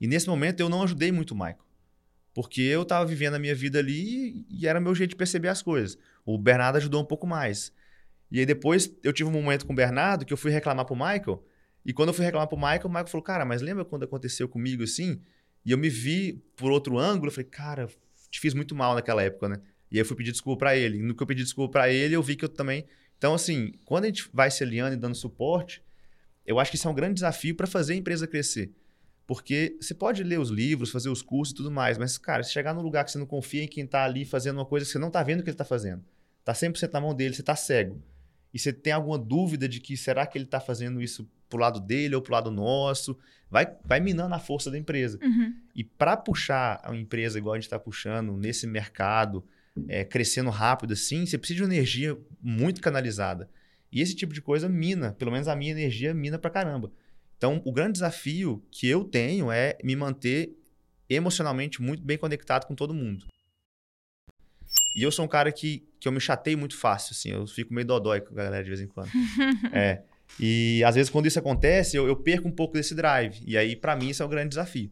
E 0.00 0.06
nesse 0.06 0.28
momento 0.28 0.60
eu 0.60 0.68
não 0.68 0.82
ajudei 0.82 1.12
muito 1.12 1.32
o 1.32 1.34
Michael. 1.34 1.64
Porque 2.34 2.62
eu 2.62 2.82
estava 2.82 3.04
vivendo 3.04 3.34
a 3.34 3.38
minha 3.38 3.54
vida 3.54 3.78
ali 3.78 4.44
e 4.48 4.66
era 4.66 4.80
meu 4.80 4.94
jeito 4.94 5.10
de 5.10 5.16
perceber 5.16 5.48
as 5.48 5.62
coisas. 5.62 5.98
O 6.24 6.38
Bernardo 6.38 6.76
ajudou 6.76 7.00
um 7.00 7.04
pouco 7.04 7.26
mais. 7.26 7.72
E 8.30 8.40
aí 8.40 8.46
depois 8.46 8.92
eu 9.02 9.12
tive 9.12 9.28
um 9.28 9.32
momento 9.32 9.66
com 9.66 9.72
o 9.72 9.76
Bernardo 9.76 10.24
que 10.24 10.32
eu 10.32 10.36
fui 10.36 10.50
reclamar 10.50 10.86
pro 10.86 10.96
Michael. 10.96 11.44
E 11.84 11.92
quando 11.92 12.08
eu 12.08 12.14
fui 12.14 12.24
reclamar 12.24 12.48
pro 12.48 12.56
Michael, 12.56 12.86
o 12.86 12.88
Michael 12.88 13.06
falou: 13.06 13.22
Cara, 13.22 13.44
mas 13.44 13.60
lembra 13.60 13.84
quando 13.84 14.04
aconteceu 14.04 14.48
comigo 14.48 14.82
assim? 14.82 15.20
E 15.64 15.72
eu 15.72 15.78
me 15.78 15.88
vi 15.88 16.42
por 16.56 16.70
outro 16.70 16.98
ângulo. 16.98 17.28
Eu 17.28 17.32
falei: 17.32 17.48
Cara, 17.50 17.88
te 18.30 18.40
fiz 18.40 18.54
muito 18.54 18.74
mal 18.74 18.94
naquela 18.94 19.22
época, 19.22 19.48
né? 19.48 19.56
E 19.90 19.96
aí 19.96 20.00
eu 20.00 20.06
fui 20.06 20.16
pedir 20.16 20.32
desculpa 20.32 20.60
para 20.60 20.76
ele. 20.76 20.98
E 20.98 21.02
no 21.02 21.14
que 21.14 21.22
eu 21.22 21.26
pedi 21.26 21.42
desculpa 21.42 21.72
para 21.72 21.92
ele, 21.92 22.14
eu 22.16 22.22
vi 22.22 22.34
que 22.36 22.44
eu 22.44 22.48
também. 22.48 22.86
Então, 23.18 23.34
assim, 23.34 23.72
quando 23.84 24.04
a 24.04 24.06
gente 24.06 24.28
vai 24.32 24.50
se 24.50 24.62
alinhando 24.64 24.94
e 24.94 24.96
dando 24.96 25.14
suporte, 25.14 25.82
eu 26.46 26.58
acho 26.58 26.70
que 26.70 26.76
isso 26.76 26.88
é 26.88 26.90
um 26.90 26.94
grande 26.94 27.14
desafio 27.14 27.54
para 27.54 27.66
fazer 27.66 27.92
a 27.92 27.96
empresa 27.96 28.26
crescer. 28.26 28.72
Porque 29.26 29.76
você 29.80 29.94
pode 29.94 30.24
ler 30.24 30.40
os 30.40 30.50
livros, 30.50 30.90
fazer 30.90 31.08
os 31.08 31.22
cursos 31.22 31.52
e 31.52 31.56
tudo 31.56 31.70
mais, 31.70 31.98
mas, 31.98 32.18
cara, 32.18 32.42
se 32.42 32.52
chegar 32.52 32.74
num 32.74 32.82
lugar 32.82 33.04
que 33.04 33.12
você 33.12 33.18
não 33.18 33.26
confia 33.26 33.62
em 33.62 33.68
quem 33.68 33.84
está 33.84 34.04
ali 34.04 34.24
fazendo 34.24 34.56
uma 34.56 34.66
coisa 34.66 34.84
que 34.84 34.90
você 34.90 34.98
não 34.98 35.08
está 35.08 35.22
vendo 35.22 35.40
o 35.40 35.42
que 35.42 35.50
ele 35.50 35.54
está 35.54 35.64
fazendo, 35.64 36.02
está 36.40 36.52
100% 36.52 36.92
na 36.92 37.00
mão 37.00 37.14
dele, 37.14 37.34
você 37.34 37.42
está 37.42 37.54
cego, 37.54 38.02
e 38.52 38.58
você 38.58 38.72
tem 38.72 38.92
alguma 38.92 39.18
dúvida 39.18 39.68
de 39.68 39.80
que 39.80 39.96
será 39.96 40.26
que 40.26 40.36
ele 40.36 40.44
está 40.44 40.60
fazendo 40.60 41.00
isso 41.00 41.28
pro 41.48 41.58
lado 41.58 41.80
dele 41.80 42.14
ou 42.14 42.22
pro 42.22 42.32
lado 42.32 42.50
nosso, 42.50 43.18
vai, 43.50 43.66
vai 43.84 44.00
minando 44.00 44.34
a 44.34 44.38
força 44.38 44.70
da 44.70 44.78
empresa. 44.78 45.18
Uhum. 45.22 45.54
E 45.74 45.84
para 45.84 46.16
puxar 46.16 46.80
a 46.82 46.94
empresa 46.96 47.38
igual 47.38 47.54
a 47.54 47.58
gente 47.58 47.64
está 47.64 47.78
puxando 47.78 48.36
nesse 48.36 48.66
mercado, 48.66 49.44
é, 49.88 50.04
crescendo 50.04 50.50
rápido 50.50 50.92
assim, 50.92 51.26
você 51.26 51.36
precisa 51.36 51.58
de 51.58 51.62
uma 51.62 51.74
energia 51.74 52.16
muito 52.42 52.80
canalizada. 52.80 53.48
E 53.90 54.00
esse 54.00 54.14
tipo 54.14 54.32
de 54.32 54.40
coisa 54.40 54.68
mina, 54.68 55.12
pelo 55.12 55.30
menos 55.30 55.48
a 55.48 55.54
minha 55.54 55.70
energia 55.70 56.14
mina 56.14 56.38
pra 56.38 56.50
caramba. 56.50 56.90
Então, 57.36 57.60
o 57.64 57.72
grande 57.72 57.92
desafio 57.92 58.62
que 58.70 58.88
eu 58.88 59.04
tenho 59.04 59.50
é 59.52 59.76
me 59.84 59.94
manter 59.96 60.56
emocionalmente 61.10 61.82
muito 61.82 62.02
bem 62.02 62.16
conectado 62.16 62.66
com 62.66 62.74
todo 62.74 62.94
mundo. 62.94 63.26
E 64.94 65.02
eu 65.02 65.10
sou 65.10 65.24
um 65.24 65.28
cara 65.28 65.50
que, 65.50 65.86
que 65.98 66.06
eu 66.06 66.12
me 66.12 66.20
chateio 66.20 66.58
muito 66.58 66.76
fácil, 66.76 67.12
assim. 67.12 67.30
Eu 67.30 67.46
fico 67.46 67.72
meio 67.72 67.86
dodói 67.86 68.20
com 68.20 68.32
a 68.32 68.36
galera 68.36 68.62
de 68.62 68.68
vez 68.68 68.80
em 68.80 68.86
quando. 68.86 69.10
é. 69.72 70.02
E 70.38 70.82
às 70.84 70.94
vezes, 70.94 71.10
quando 71.10 71.26
isso 71.26 71.38
acontece, 71.38 71.96
eu, 71.96 72.06
eu 72.06 72.16
perco 72.16 72.48
um 72.48 72.52
pouco 72.52 72.74
desse 72.74 72.94
drive. 72.94 73.42
E 73.46 73.56
aí, 73.56 73.76
para 73.76 73.96
mim, 73.96 74.08
isso 74.08 74.22
é 74.22 74.26
um 74.26 74.28
grande 74.28 74.50
desafio. 74.50 74.90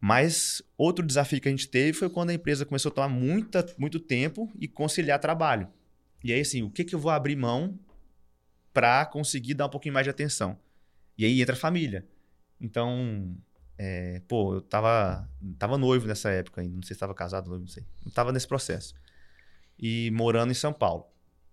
Mas 0.00 0.62
outro 0.76 1.06
desafio 1.06 1.40
que 1.40 1.48
a 1.48 1.50
gente 1.50 1.68
teve 1.68 1.92
foi 1.92 2.10
quando 2.10 2.30
a 2.30 2.34
empresa 2.34 2.66
começou 2.66 2.90
a 2.90 2.94
tomar 2.94 3.08
muita, 3.08 3.64
muito 3.78 4.00
tempo 4.00 4.50
e 4.58 4.66
conciliar 4.66 5.18
trabalho. 5.20 5.68
E 6.24 6.32
aí, 6.32 6.40
assim, 6.40 6.62
o 6.62 6.70
que, 6.70 6.84
que 6.84 6.94
eu 6.94 6.98
vou 6.98 7.10
abrir 7.10 7.36
mão 7.36 7.78
para 8.72 9.06
conseguir 9.06 9.54
dar 9.54 9.66
um 9.66 9.70
pouquinho 9.70 9.94
mais 9.94 10.04
de 10.04 10.10
atenção? 10.10 10.58
E 11.16 11.24
aí 11.24 11.40
entra 11.40 11.54
a 11.54 11.58
família. 11.58 12.04
Então, 12.60 13.36
é, 13.78 14.20
pô, 14.28 14.54
eu 14.54 14.60
tava, 14.60 15.28
tava 15.58 15.78
noivo 15.78 16.06
nessa 16.06 16.30
época 16.30 16.60
ainda. 16.60 16.74
Não 16.74 16.82
sei 16.82 16.88
se 16.88 16.94
estava 16.94 17.14
casado, 17.14 17.58
não 17.58 17.66
sei. 17.66 17.84
Eu 18.04 18.12
tava 18.12 18.32
nesse 18.32 18.46
processo. 18.46 18.94
E 19.78 20.10
morando 20.12 20.50
em 20.50 20.54
São 20.54 20.72
Paulo. 20.72 21.06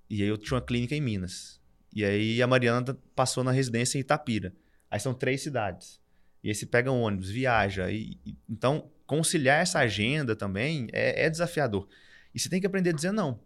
E 0.10 0.22
aí 0.22 0.28
eu 0.28 0.38
tinha 0.38 0.56
uma 0.56 0.66
clínica 0.66 0.96
em 0.96 1.02
Minas. 1.02 1.60
E 1.94 2.04
aí 2.04 2.42
a 2.42 2.48
Mariana 2.48 2.98
passou 3.16 3.44
na 3.44 3.52
residência 3.52 3.98
em 3.98 4.02
Itapira. 4.02 4.54
Aí 4.90 5.00
são 5.00 5.14
três 5.14 5.42
cidades. 5.42 6.00
E 6.44 6.50
aí 6.50 6.56
você 6.56 6.66
pega 6.66 6.92
um 6.92 7.02
ônibus, 7.02 7.30
viaja. 7.30 7.92
E, 7.92 8.20
e, 8.26 8.36
então, 8.50 8.90
conciliar 9.06 9.62
essa 9.62 9.80
agenda 9.80 10.36
também 10.36 10.88
é, 10.92 11.26
é 11.26 11.30
desafiador. 11.30 11.88
E 12.34 12.40
você 12.40 12.50
tem 12.50 12.60
que 12.60 12.68
aprender 12.68 12.92
a 12.92 12.94
dizer 12.94 13.12
não. 13.12 13.40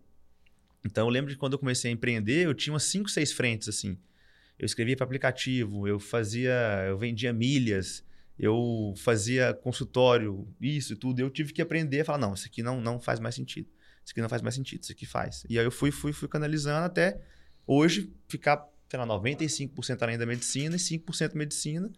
Então, 0.86 1.08
eu 1.08 1.10
lembro 1.10 1.32
de 1.32 1.38
quando 1.38 1.54
eu 1.54 1.60
comecei 1.60 1.90
a 1.90 1.94
empreender, 1.94 2.46
eu 2.46 2.54
tinha 2.54 2.74
umas 2.74 2.84
cinco, 2.84 3.10
seis 3.10 3.32
frentes, 3.32 3.70
assim 3.70 3.98
eu 4.58 4.66
escrevia 4.66 4.96
para 4.96 5.06
aplicativo, 5.06 5.88
eu 5.88 6.00
fazia, 6.00 6.54
eu 6.88 6.98
vendia 6.98 7.34
milhas, 7.34 8.04
eu 8.38 8.94
fazia 8.98 9.54
consultório, 9.54 10.48
isso 10.60 10.94
e 10.94 10.96
tudo. 10.96 11.20
Eu 11.20 11.30
tive 11.30 11.54
que 11.54 11.62
aprender 11.62 12.02
a 12.02 12.06
falar, 12.06 12.18
não, 12.18 12.34
isso 12.34 12.48
aqui 12.48 12.64
não, 12.64 12.82
não 12.82 13.00
faz 13.00 13.20
mais 13.20 13.36
sentido. 13.36 13.70
Isso 14.04 14.12
aqui 14.12 14.22
não 14.22 14.30
faz 14.30 14.42
mais 14.42 14.56
sentido, 14.56 14.84
isso 14.84 14.92
aqui 14.92 15.06
faz. 15.06 15.46
E 15.50 15.58
aí 15.58 15.66
eu 15.66 15.72
fui, 15.72 15.92
fui, 15.92 16.12
fui 16.12 16.28
canalizando 16.28 16.86
até 16.86 17.22
hoje 17.66 18.12
ficar, 18.28 18.66
sei 18.90 19.00
lá, 19.00 19.06
95% 19.08 20.02
além 20.02 20.18
da 20.18 20.26
medicina 20.26 20.76
e 20.76 20.80
5% 20.80 21.36
medicina 21.36 21.92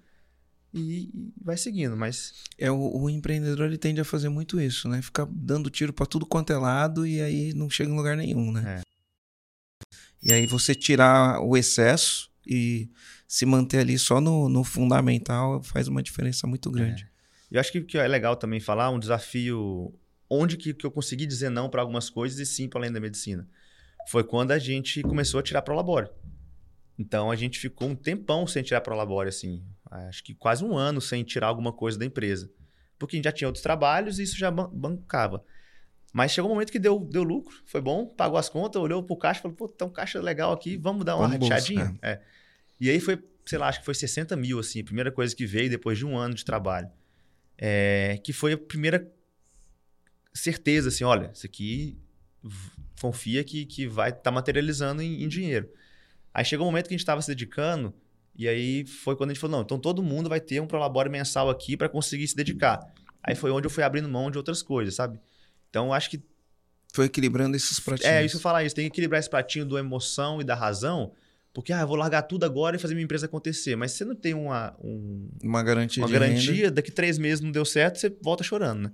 e, 0.78 1.32
vai 1.42 1.56
seguindo, 1.56 1.96
mas... 1.96 2.34
É, 2.58 2.70
o, 2.70 3.04
o, 3.04 3.10
empreendedor 3.10 3.66
ele 3.66 3.78
tende 3.78 4.02
a 4.02 4.06
fazer 4.06 4.28
muito 4.28 4.60
isso, 4.60 4.90
né? 4.90 5.02
Ficar 5.02 5.26
dando 5.32 5.70
tiro 5.70 5.94
para 5.94 6.06
tudo 6.06 6.26
quanto 6.26 6.52
é 6.52 6.58
lado 6.58 7.08
e 7.08 7.22
aí 7.22 7.54
não 7.54 7.70
chega 7.70 7.90
em 7.90 7.96
lugar 7.96 8.18
nenhum, 8.18 8.52
né? 8.52 8.82
É. 8.82 8.86
E 10.22 10.34
aí 10.34 10.46
você 10.46 10.76
tirar 10.76 11.40
o 11.40 11.56
excesso 11.56 12.30
e 12.46 12.90
se 13.28 13.46
manter 13.46 13.80
ali 13.80 13.98
só 13.98 14.22
no, 14.22 14.48
no 14.50 14.64
fundamental 14.64 15.62
faz 15.64 15.88
uma 15.88 16.04
diferença 16.04 16.46
muito 16.48 16.70
grande. 16.70 17.04
É. 17.04 17.58
Eu 17.58 17.60
acho 17.60 17.72
que, 17.72 17.82
que 17.82 17.98
é 17.98 18.08
legal 18.08 18.36
também 18.36 18.60
falar 18.60 18.90
um 18.90 19.00
desafio 19.00 19.94
onde 20.30 20.58
que, 20.58 20.74
que 20.74 20.86
eu 20.86 20.92
consegui 20.92 21.26
dizer 21.26 21.50
não 21.50 21.70
para 21.70 21.82
algumas 21.82 22.10
coisas 22.10 22.40
e 22.40 22.46
sim 22.46 22.68
para 22.68 22.80
além 22.80 22.92
da 22.92 23.00
medicina. 23.00 23.48
Foi 24.08 24.24
quando 24.24 24.52
a 24.52 24.60
gente 24.60 25.02
começou 25.02 25.40
a 25.40 25.44
tirar 25.44 25.62
para 25.62 25.74
o 25.74 25.78
labore. 25.78 26.10
Então 26.98 27.30
a 27.32 27.36
gente 27.36 27.60
ficou 27.60 27.90
um 27.90 27.96
tempão 27.96 28.48
sem 28.48 28.64
tirar 28.64 28.82
para 28.82 28.94
o 28.94 28.98
labore, 28.98 29.30
assim, 29.30 29.64
acho 29.90 30.24
que 30.24 30.34
quase 30.34 30.64
um 30.64 30.78
ano 30.78 31.02
sem 31.02 31.24
tirar 31.24 31.48
alguma 31.48 31.74
coisa 31.74 31.98
da 31.98 32.06
empresa. 32.06 32.50
Porque 32.98 33.16
a 33.16 33.18
gente 33.18 33.26
já 33.26 33.32
tinha 33.32 33.48
outros 33.48 33.64
trabalhos 33.64 34.20
e 34.20 34.24
isso 34.24 34.38
já 34.38 34.50
bancava. 34.50 35.44
Mas 36.14 36.32
chegou 36.32 36.50
um 36.50 36.54
momento 36.54 36.72
que 36.72 36.80
deu, 36.80 37.00
deu 37.00 37.24
lucro, 37.24 37.54
foi 37.66 37.82
bom, 37.82 38.06
pagou 38.06 38.38
as 38.38 38.48
contas, 38.48 38.82
olhou 38.82 39.04
pro 39.04 39.18
caixa 39.18 39.40
e 39.40 39.42
falou, 39.42 39.58
pô, 39.58 39.68
tem 39.68 39.86
um 39.86 39.92
caixa 39.92 40.22
legal 40.22 40.54
aqui, 40.54 40.78
vamos 40.78 41.04
dar 41.04 41.18
uma 41.18 41.28
rachadinha? 41.28 41.94
É. 42.02 42.12
é. 42.12 42.22
E 42.80 42.90
aí 42.90 43.00
foi, 43.00 43.22
sei 43.46 43.58
lá, 43.58 43.68
acho 43.68 43.80
que 43.80 43.86
foi 43.86 43.94
60 43.94 44.36
mil, 44.36 44.60
assim, 44.60 44.82
a 44.82 44.84
primeira 44.84 45.12
coisa 45.12 45.36
que 45.36 45.46
veio 45.46 45.70
depois 45.70 45.98
de 45.98 46.06
um 46.06 46.18
ano 46.18 46.36
de 46.36 46.44
trabalho. 46.44 46.90
É, 47.58 48.20
que 48.24 48.34
foi 48.34 48.54
a 48.54 48.58
primeira 48.58 49.10
certeza, 50.34 50.90
assim, 50.90 51.04
olha, 51.04 51.32
isso 51.34 51.46
aqui 51.46 51.98
confia 53.02 53.44
que, 53.44 53.66
que 53.66 53.88
vai 53.88 54.10
estar 54.10 54.22
tá 54.22 54.32
materializando 54.32 55.02
em, 55.02 55.24
em, 55.24 55.28
dinheiro. 55.28 55.70
Aí 56.34 56.44
chegou 56.44 56.66
um 56.66 56.70
momento 56.70 56.88
que 56.88 56.94
a 56.94 56.98
gente 56.98 57.02
estava 57.02 57.22
se 57.22 57.28
dedicando, 57.30 57.94
e 58.36 58.48
aí 58.48 58.86
foi 58.86 59.16
quando 59.16 59.30
a 59.30 59.34
gente 59.34 59.40
falou, 59.40 59.58
não, 59.58 59.64
então 59.64 59.80
todo 59.80 60.04
mundo 60.04 60.28
vai 60.28 60.42
ter 60.42 60.60
um 60.60 60.68
Prolabore 60.68 61.10
mensal 61.10 61.50
aqui 61.50 61.78
para 61.78 61.88
conseguir 61.88 62.28
se 62.28 62.36
dedicar. 62.36 62.80
Aí 63.24 63.34
foi 63.34 63.50
onde 63.50 63.66
eu 63.66 63.72
fui 63.72 63.84
abrindo 63.84 64.08
mão 64.08 64.30
de 64.30 64.38
outras 64.38 64.62
coisas, 64.62 64.94
sabe? 64.94 65.20
Então, 65.70 65.92
acho 65.92 66.10
que. 66.10 66.22
Foi 66.94 67.06
equilibrando 67.06 67.58
esses 67.58 67.80
pratinhos. 67.80 68.14
É, 68.14 68.24
isso 68.24 68.40
falar 68.40 68.64
isso. 68.64 68.76
Tem 68.76 68.86
que 68.86 68.94
equilibrar 68.94 69.20
esse 69.20 69.30
pratinho 69.30 69.66
da 69.66 69.80
emoção 69.80 70.40
e 70.40 70.44
da 70.44 70.54
razão. 70.54 71.12
Porque, 71.56 71.72
ah, 71.72 71.80
eu 71.80 71.88
vou 71.88 71.96
largar 71.96 72.24
tudo 72.24 72.46
agora 72.46 72.76
e 72.76 72.80
fazer 72.80 72.96
minha 72.96 73.06
empresa 73.06 73.28
acontecer. 73.28 73.78
Mas 73.78 73.94
você 73.94 74.04
não 74.04 74.14
tem 74.14 74.34
uma, 74.34 74.76
um, 74.84 75.30
uma 75.42 75.64
garantia, 75.64 76.04
uma 76.04 76.12
garantia 76.12 76.70
daqui 76.70 76.92
três 76.92 77.18
meses 77.18 77.40
não 77.40 77.50
deu 77.50 77.64
certo, 77.64 77.98
você 77.98 78.14
volta 78.22 78.44
chorando, 78.44 78.82
né? 78.82 78.92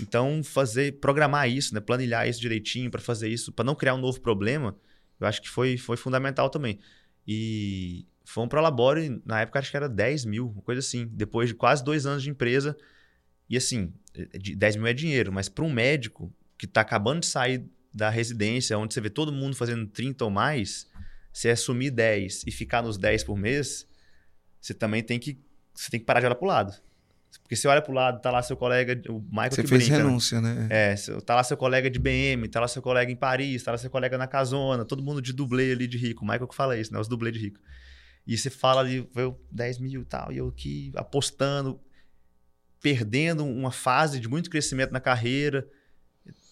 Então, 0.00 0.42
fazer, 0.42 1.00
programar 1.00 1.50
isso, 1.50 1.74
né? 1.74 1.80
planilhar 1.80 2.26
isso 2.26 2.40
direitinho 2.40 2.90
para 2.90 3.00
fazer 3.00 3.28
isso, 3.28 3.52
para 3.52 3.62
não 3.62 3.74
criar 3.74 3.94
um 3.94 3.98
novo 3.98 4.18
problema, 4.22 4.74
eu 5.20 5.26
acho 5.26 5.42
que 5.42 5.50
foi, 5.50 5.76
foi 5.76 5.98
fundamental 5.98 6.48
também. 6.48 6.78
E 7.26 8.06
foi 8.24 8.42
um 8.42 8.48
Prolabore, 8.48 9.20
na 9.26 9.42
época 9.42 9.58
acho 9.58 9.70
que 9.70 9.76
era 9.76 9.88
10 9.88 10.24
mil, 10.24 10.48
uma 10.48 10.62
coisa 10.62 10.78
assim. 10.78 11.06
Depois 11.12 11.50
de 11.50 11.54
quase 11.54 11.84
dois 11.84 12.06
anos 12.06 12.22
de 12.22 12.30
empresa, 12.30 12.74
e 13.50 13.56
assim, 13.56 13.92
10 14.56 14.76
mil 14.76 14.86
é 14.86 14.94
dinheiro, 14.94 15.30
mas 15.30 15.50
para 15.50 15.64
um 15.64 15.70
médico 15.70 16.32
que 16.56 16.64
está 16.64 16.80
acabando 16.80 17.20
de 17.20 17.26
sair 17.26 17.68
da 17.92 18.08
residência, 18.08 18.78
onde 18.78 18.94
você 18.94 19.00
vê 19.02 19.10
todo 19.10 19.30
mundo 19.30 19.54
fazendo 19.56 19.86
30 19.86 20.24
ou 20.24 20.30
mais, 20.30 20.88
você 21.32 21.50
assumir 21.50 21.90
10 21.90 22.44
e 22.46 22.50
ficar 22.50 22.82
nos 22.82 22.98
10 22.98 23.24
por 23.24 23.36
mês, 23.36 23.86
você 24.60 24.74
também 24.74 25.02
tem 25.02 25.18
que, 25.18 25.38
você 25.74 25.90
tem 25.90 26.00
que 26.00 26.06
parar 26.06 26.20
de 26.20 26.26
olhar 26.26 26.34
para 26.34 26.44
o 26.44 26.48
lado. 26.48 26.74
Porque 27.42 27.56
você 27.56 27.68
olha 27.68 27.80
pro 27.80 27.92
lado, 27.92 28.20
tá 28.20 28.30
lá 28.30 28.42
seu 28.42 28.56
colega, 28.56 29.00
o 29.10 29.20
Michael 29.20 29.50
Você 29.52 29.62
que 29.62 29.68
fez 29.68 29.84
brinca, 29.84 29.98
né? 29.98 30.04
renúncia, 30.04 30.40
né? 30.40 30.68
É, 30.70 30.94
tá 31.24 31.34
lá 31.34 31.44
seu 31.44 31.56
colega 31.56 31.90
de 31.90 31.98
BM, 31.98 32.48
tá 32.48 32.60
lá 32.60 32.68
seu 32.68 32.82
colega 32.82 33.10
em 33.10 33.16
Paris, 33.16 33.62
tá 33.62 33.70
lá 33.70 33.78
seu 33.78 33.90
colega 33.90 34.18
na 34.18 34.26
Casona, 34.26 34.84
todo 34.84 35.02
mundo 35.02 35.22
de 35.22 35.32
dublê 35.32 35.72
ali 35.72 35.86
de 35.86 35.96
rico. 35.96 36.24
O 36.24 36.26
Michael 36.26 36.48
que 36.48 36.54
fala 36.54 36.76
isso, 36.76 36.92
né? 36.92 36.98
Os 36.98 37.08
dublê 37.08 37.30
de 37.30 37.38
rico. 37.38 37.60
E 38.26 38.36
você 38.36 38.50
fala 38.50 38.80
ali, 38.80 39.08
eu 39.14 39.40
10 39.50 39.78
mil 39.78 40.02
e 40.02 40.04
tal, 40.04 40.30
e 40.30 40.36
eu 40.36 40.48
aqui 40.48 40.92
apostando, 40.94 41.80
perdendo 42.82 43.44
uma 43.46 43.72
fase 43.72 44.20
de 44.20 44.28
muito 44.28 44.50
crescimento 44.50 44.92
na 44.92 45.00
carreira. 45.00 45.66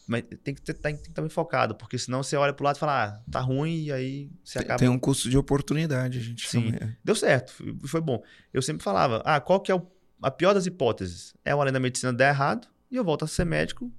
Mas 0.07 0.23
tem 0.45 0.55
que, 0.55 0.63
ter, 0.63 0.75
tem 0.75 0.97
que 0.97 1.09
estar 1.09 1.21
bem 1.21 1.29
focado, 1.29 1.75
porque 1.75 1.99
senão 1.99 2.23
você 2.23 2.37
olha 2.37 2.53
pro 2.53 2.65
lado 2.65 2.77
e 2.77 2.79
fala, 2.79 3.05
ah, 3.07 3.21
tá 3.31 3.41
ruim, 3.41 3.85
e 3.87 3.93
aí 3.93 4.31
você 4.45 4.61
acaba. 4.61 4.79
Tem 4.79 4.89
um 4.89 4.99
custo 4.99 5.29
de 5.29 5.37
oportunidade, 5.37 6.19
a 6.19 6.23
gente 6.23 6.49
Sim. 6.49 6.71
chama. 6.73 6.77
é. 6.77 6.97
Deu 7.05 7.15
certo, 7.17 7.53
foi- 7.53 7.77
foi 7.87 8.01
bom. 8.01 8.23
Eu 8.53 8.63
sempre 8.63 8.85
falava, 8.85 9.21
ah, 9.25 9.41
qual 9.41 9.59
que 9.61 9.73
é 9.73 9.75
o- 9.75 9.87
a 10.23 10.31
pior 10.31 10.55
das 10.55 10.65
hipóteses? 10.67 11.35
É 11.45 11.55
o 11.55 11.61
além 11.61 11.73
da 11.73 11.81
medicina 11.81 12.13
dar 12.13 12.29
errado 12.29 12.69
e 12.91 12.95
eu 12.97 13.03
volto 13.05 13.25
a 13.25 13.29
ser 13.29 13.45
médico 13.45 13.93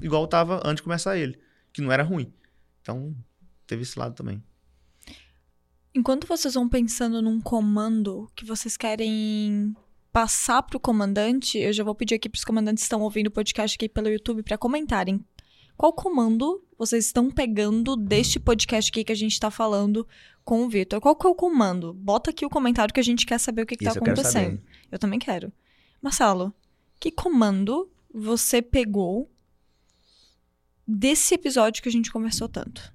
igual 0.00 0.22
eu 0.22 0.28
tava 0.28 0.58
antes 0.64 0.76
de 0.76 0.82
começar 0.84 1.16
ele, 1.18 1.36
que 1.72 1.82
não 1.82 1.90
era 1.90 2.04
ruim. 2.04 2.32
Então, 2.80 3.12
teve 3.66 3.82
esse 3.82 3.98
lado 3.98 4.14
também. 4.14 4.40
Enquanto 5.92 6.26
vocês 6.28 6.54
vão 6.54 6.68
pensando 6.68 7.20
num 7.20 7.40
comando 7.40 8.30
que 8.36 8.44
vocês 8.44 8.76
querem 8.76 9.74
passar 10.12 10.62
pro 10.62 10.78
comandante, 10.78 11.58
eu 11.58 11.72
já 11.72 11.82
vou 11.84 11.94
pedir 11.94 12.14
aqui 12.14 12.28
pros 12.28 12.44
comandantes 12.44 12.82
que 12.82 12.86
estão 12.86 13.00
ouvindo 13.00 13.26
o 13.28 13.30
podcast 13.30 13.74
aqui 13.76 13.88
pelo 13.88 14.08
YouTube 14.08 14.42
para 14.42 14.56
comentarem 14.58 15.24
qual 15.80 15.94
comando 15.94 16.62
vocês 16.78 17.06
estão 17.06 17.30
pegando 17.30 17.96
deste 17.96 18.38
podcast 18.38 18.90
aqui 18.90 19.02
que 19.02 19.12
a 19.12 19.16
gente 19.16 19.40
tá 19.40 19.50
falando 19.50 20.06
com 20.44 20.66
o 20.66 20.68
Vitor. 20.68 21.00
Qual 21.00 21.16
que 21.16 21.26
é 21.26 21.30
o 21.30 21.34
comando? 21.34 21.94
Bota 21.94 22.28
aqui 22.28 22.44
o 22.44 22.50
comentário 22.50 22.92
que 22.92 23.00
a 23.00 23.02
gente 23.02 23.24
quer 23.24 23.40
saber 23.40 23.62
o 23.62 23.66
que, 23.66 23.78
tá 23.78 23.84
eu 23.86 23.92
quero 23.94 24.04
acontecendo. 24.04 24.56
saber. 24.58 24.62
Eu 24.92 24.98
também 24.98 25.18
quero. 25.18 25.50
Marcelo, 26.02 26.52
que 27.00 27.10
comando 27.10 27.90
você 28.12 28.60
pegou 28.60 29.30
desse 30.86 31.32
episódio 31.32 31.82
que 31.82 31.88
a 31.88 31.92
gente 31.92 32.12
conversou 32.12 32.46
tanto? 32.46 32.92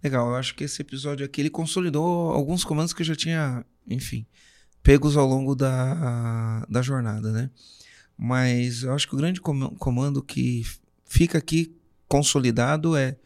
Legal, 0.00 0.28
eu 0.28 0.36
acho 0.36 0.54
que 0.54 0.62
esse 0.62 0.80
episódio 0.80 1.26
aqui 1.26 1.40
ele 1.40 1.50
consolidou 1.50 2.30
alguns 2.30 2.62
comandos 2.62 2.92
que 2.92 3.02
eu 3.02 3.06
já 3.06 3.16
tinha, 3.16 3.66
enfim, 3.84 4.24
pegos 4.80 5.16
ao 5.16 5.26
longo 5.26 5.56
da, 5.56 6.64
da 6.68 6.82
jornada, 6.82 7.32
né? 7.32 7.50
Mas 8.16 8.84
eu 8.84 8.92
acho 8.94 9.08
que 9.08 9.14
o 9.16 9.18
grande 9.18 9.40
com- 9.40 9.74
comando 9.74 10.22
que 10.22 10.62
fica 11.04 11.38
aqui 11.38 11.74
consolidado 12.08 12.96
é 12.96 13.16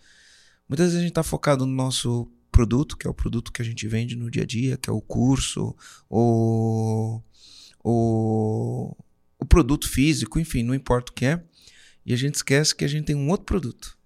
muitas 0.68 0.86
vezes 0.86 0.98
a 0.98 1.00
gente 1.00 1.10
está 1.10 1.22
focado 1.22 1.66
no 1.66 1.72
nosso 1.72 2.30
produto, 2.50 2.96
que 2.96 3.06
é 3.06 3.10
o 3.10 3.14
produto 3.14 3.52
que 3.52 3.62
a 3.62 3.64
gente 3.64 3.86
vende 3.88 4.16
no 4.16 4.30
dia 4.30 4.42
a 4.42 4.46
dia, 4.46 4.76
que 4.76 4.90
é 4.90 4.92
o 4.92 5.00
curso, 5.00 5.74
o, 6.08 7.20
o, 7.82 8.96
o 9.38 9.46
produto 9.46 9.88
físico, 9.88 10.38
enfim, 10.38 10.62
não 10.62 10.74
importa 10.74 11.10
o 11.10 11.14
que 11.14 11.24
é, 11.24 11.42
e 12.04 12.12
a 12.12 12.16
gente 12.16 12.34
esquece 12.36 12.74
que 12.74 12.84
a 12.84 12.88
gente 12.88 13.06
tem 13.06 13.16
um 13.16 13.28
outro 13.28 13.46
produto. 13.46 13.96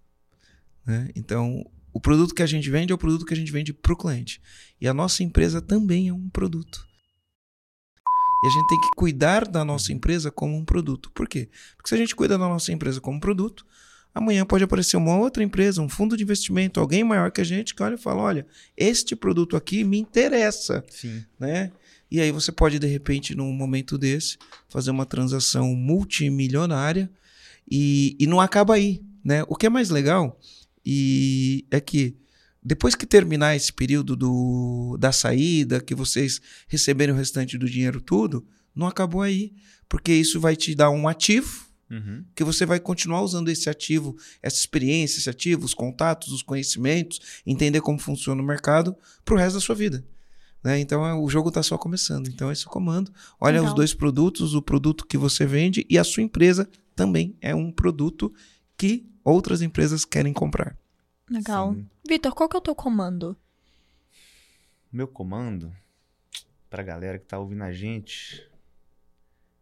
Né? 0.87 1.11
Então, 1.17 1.65
o 1.93 2.01
produto 2.01 2.35
que 2.35 2.43
a 2.43 2.47
gente 2.47 2.69
vende 2.71 2.93
é 2.93 2.95
o 2.95 2.99
produto 2.99 3.25
que 3.25 3.35
a 3.35 3.37
gente 3.37 3.53
vende 3.53 3.73
para 3.73 3.93
o 3.93 3.97
cliente. 3.97 4.41
E 4.81 4.89
a 4.89 4.95
nossa 4.95 5.23
empresa 5.23 5.63
também 5.63 6.09
é 6.09 6.13
um 6.13 6.29
produto. 6.29 6.87
E 8.43 8.47
a 8.47 8.51
gente 8.51 8.67
tem 8.69 8.81
que 8.81 8.91
cuidar 8.97 9.47
da 9.49 9.65
nossa 9.65 9.93
empresa 9.93 10.31
como 10.31 10.57
um 10.57 10.65
produto. 10.65 11.11
Por 11.13 11.29
quê? 11.29 11.49
Porque 11.77 11.89
se 11.89 11.95
a 11.95 11.99
gente 11.99 12.15
cuida 12.15 12.37
da 12.37 12.49
nossa 12.49 12.73
empresa 12.73 13.01
como 13.01 13.17
um 13.17 13.21
produto, 13.21 13.65
amanhã 14.15 14.47
pode 14.47 14.63
aparecer 14.63 14.97
uma 14.97 15.17
outra 15.17 15.43
empresa, 15.43 15.83
um 15.83 15.89
fundo 15.89 16.17
de 16.17 16.23
investimento, 16.23 16.79
alguém 16.79 17.03
maior 17.03 17.31
que 17.33 17.41
a 17.41 17.45
gente, 17.45 17.75
que 17.75 17.83
olha 17.83 17.95
e 17.97 17.99
fala: 17.99 18.23
olha, 18.23 18.47
este 18.77 19.17
produto 19.17 19.57
aqui 19.57 19.83
me 19.83 19.99
interessa 19.99 20.85
Sim. 20.89 21.25
né? 21.39 21.73
E 22.11 22.21
aí 22.21 22.31
você 22.31 22.53
pode, 22.53 22.79
de 22.79 22.87
repente, 22.87 23.35
num 23.35 23.53
momento 23.53 23.99
desse, 23.99 24.39
fazer 24.69 24.93
uma 24.93 25.05
transação 25.05 25.75
multimilionária 25.75 27.11
e, 27.69 28.17
e 28.21 28.27
não 28.27 28.41
acaba 28.41 28.75
aí, 28.75 29.03
né? 29.25 29.43
O 29.49 29.57
que 29.57 29.67
é 29.67 29.71
mais 29.71 29.91
legal 29.91 30.39
e 30.87 31.67
é 31.71 31.81
que 31.81 32.17
depois 32.63 32.95
que 32.95 33.05
terminar 33.05 33.57
esse 33.57 33.73
período 33.73 34.15
do, 34.17 34.97
da 34.99 35.13
saída, 35.13 35.81
que 35.81 35.95
vocês 35.95 36.41
receberem 36.69 37.15
o 37.15 37.19
restante 37.19 37.59
do 37.59 37.69
dinheiro 37.69 38.01
tudo, 38.01 38.47
não 38.75 38.87
acabou 38.87 39.21
aí, 39.21 39.53
porque 39.89 40.13
isso 40.13 40.41
vai 40.41 40.57
te 40.57 40.75
dar 40.75 40.91
um 40.91 41.07
ativo 41.07 41.64
Uhum. 41.91 42.25
que 42.35 42.43
você 42.43 42.65
vai 42.65 42.81
continuar 42.81 43.21
usando 43.21 43.51
esse 43.51 43.69
ativo, 43.69 44.17
essa 44.43 44.57
experiência, 44.57 45.19
esse 45.19 45.29
ativo, 45.29 45.65
os 45.65 45.75
contatos, 45.75 46.33
os 46.33 46.43
conhecimentos, 46.43 47.43
entender 47.47 47.81
como 47.83 47.99
funciona 47.99 48.43
o 48.43 48.45
mercado 48.45 48.97
para 49.25 49.35
o 49.35 49.39
resto 49.39 49.55
da 49.55 49.61
sua 49.61 49.75
vida. 49.75 50.05
Né? 50.65 50.81
Então 50.81 51.07
é, 51.07 51.13
o 51.13 51.29
jogo 51.29 51.51
está 51.51 51.63
só 51.63 51.77
começando. 51.77 52.29
Então 52.29 52.51
esse 52.51 52.67
é 52.67 52.69
o 52.69 52.73
comando. 52.73 53.13
Olha 53.39 53.57
Legal. 53.57 53.69
os 53.69 53.75
dois 53.75 53.93
produtos, 53.93 54.55
o 54.55 54.63
produto 54.63 55.07
que 55.07 55.19
você 55.19 55.45
vende 55.45 55.87
e 55.91 55.99
a 55.99 56.05
sua 56.05 56.23
empresa 56.23 56.69
também 56.97 57.37
é 57.41 57.55
um 57.55 57.71
produto 57.71 58.33
que 58.77 59.07
outras 59.23 59.61
empresas 59.61 60.05
querem 60.07 60.33
comprar. 60.33 60.77
Legal. 61.29 61.77
Vitor, 62.07 62.35
qual 62.35 62.49
que 62.49 62.57
é 62.57 62.59
o 62.59 62.63
teu 62.63 62.75
comando? 62.75 63.37
Meu 64.91 65.09
comando, 65.09 65.75
pra 66.71 66.83
galera 66.83 67.19
que 67.19 67.27
tá 67.27 67.39
ouvindo 67.39 67.63
a 67.63 67.73
gente, 67.73 68.49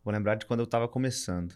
vou 0.05 0.13
lembrar 0.13 0.35
de 0.35 0.47
quando 0.47 0.61
eu 0.61 0.67
tava 0.67 0.87
começando. 0.87 1.55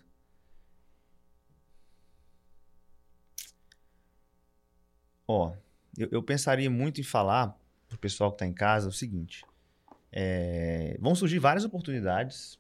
Ó, 5.27 5.53
eu, 5.97 6.09
eu 6.11 6.22
pensaria 6.22 6.70
muito 6.70 7.01
em 7.01 7.05
falar 7.05 7.59
pro 7.89 7.99
pessoal 7.99 8.33
que 8.33 8.39
tá 8.39 8.47
em 8.47 8.53
casa 8.53 8.89
o 8.89 8.93
seguinte: 8.93 9.45
é, 10.12 10.97
vão 11.01 11.14
surgir 11.14 11.39
várias 11.39 11.64
oportunidades. 11.64 12.59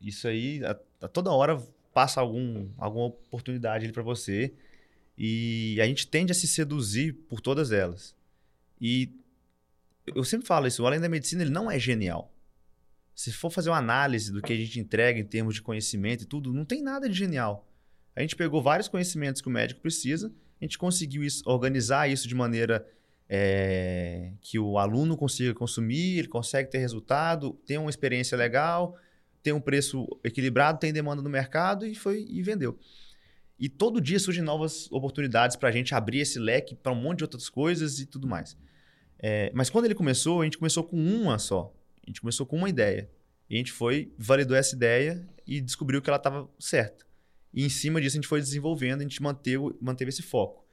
Isso 0.00 0.26
aí, 0.26 0.64
a, 0.64 0.78
a 1.02 1.08
toda 1.08 1.30
hora 1.30 1.60
passa 1.92 2.20
algum, 2.20 2.68
alguma 2.78 3.06
oportunidade 3.06 3.84
ali 3.84 3.92
para 3.92 4.02
você. 4.02 4.54
E 5.16 5.78
a 5.80 5.86
gente 5.86 6.06
tende 6.06 6.32
a 6.32 6.34
se 6.34 6.46
seduzir 6.46 7.12
por 7.28 7.40
todas 7.40 7.72
elas. 7.72 8.16
E 8.80 9.12
eu 10.06 10.24
sempre 10.24 10.46
falo 10.46 10.66
isso, 10.66 10.82
o 10.82 10.86
Além 10.86 11.00
da 11.00 11.08
Medicina 11.08 11.42
ele 11.42 11.50
não 11.50 11.70
é 11.70 11.78
genial. 11.78 12.34
Se 13.14 13.30
for 13.30 13.50
fazer 13.50 13.68
uma 13.68 13.76
análise 13.76 14.32
do 14.32 14.40
que 14.40 14.52
a 14.52 14.56
gente 14.56 14.80
entrega 14.80 15.20
em 15.20 15.24
termos 15.24 15.54
de 15.54 15.62
conhecimento 15.62 16.22
e 16.22 16.26
tudo, 16.26 16.54
não 16.54 16.64
tem 16.64 16.82
nada 16.82 17.06
de 17.06 17.14
genial. 17.14 17.68
A 18.16 18.22
gente 18.22 18.34
pegou 18.34 18.62
vários 18.62 18.88
conhecimentos 18.88 19.42
que 19.42 19.48
o 19.48 19.50
médico 19.50 19.80
precisa, 19.80 20.32
a 20.60 20.64
gente 20.64 20.78
conseguiu 20.78 21.24
isso- 21.24 21.42
organizar 21.46 22.08
isso 22.08 22.28
de 22.28 22.34
maneira 22.34 22.86
é, 23.28 24.32
que 24.40 24.58
o 24.58 24.76
aluno 24.76 25.16
consiga 25.16 25.54
consumir, 25.54 26.18
ele 26.18 26.28
consegue 26.28 26.68
ter 26.68 26.78
resultado, 26.78 27.52
tem 27.64 27.78
uma 27.78 27.88
experiência 27.88 28.36
legal, 28.36 28.96
tem 29.42 29.52
um 29.52 29.60
preço 29.60 30.06
equilibrado, 30.24 30.78
tem 30.78 30.92
demanda 30.92 31.22
no 31.22 31.30
mercado 31.30 31.86
e 31.86 31.94
foi 31.94 32.26
e 32.28 32.42
vendeu. 32.42 32.78
E 33.58 33.68
todo 33.68 34.00
dia 34.00 34.18
surgem 34.18 34.42
novas 34.42 34.90
oportunidades 34.90 35.54
para 35.54 35.68
a 35.68 35.72
gente 35.72 35.94
abrir 35.94 36.20
esse 36.20 36.38
leque 36.38 36.74
para 36.74 36.92
um 36.92 36.96
monte 36.96 37.18
de 37.18 37.24
outras 37.24 37.48
coisas 37.48 38.00
e 38.00 38.06
tudo 38.06 38.26
mais. 38.26 38.56
É, 39.18 39.52
mas 39.54 39.68
quando 39.68 39.84
ele 39.84 39.94
começou, 39.94 40.40
a 40.40 40.44
gente 40.44 40.58
começou 40.58 40.82
com 40.82 40.96
uma 40.96 41.38
só. 41.38 41.72
A 42.02 42.10
gente 42.10 42.20
começou 42.20 42.46
com 42.46 42.56
uma 42.56 42.68
ideia. 42.68 43.10
E 43.48 43.54
a 43.54 43.58
gente 43.58 43.70
foi, 43.70 44.12
validou 44.16 44.56
essa 44.56 44.74
ideia 44.74 45.28
e 45.46 45.60
descobriu 45.60 46.00
que 46.00 46.08
ela 46.08 46.16
estava 46.16 46.48
certa. 46.58 47.04
E 47.52 47.64
em 47.64 47.68
cima 47.68 48.00
disso 48.00 48.16
a 48.16 48.20
gente 48.20 48.28
foi 48.28 48.40
desenvolvendo, 48.40 49.00
a 49.00 49.02
gente 49.02 49.22
manteve, 49.22 49.74
manteve 49.80 50.08
esse 50.08 50.22
foco. 50.22 50.64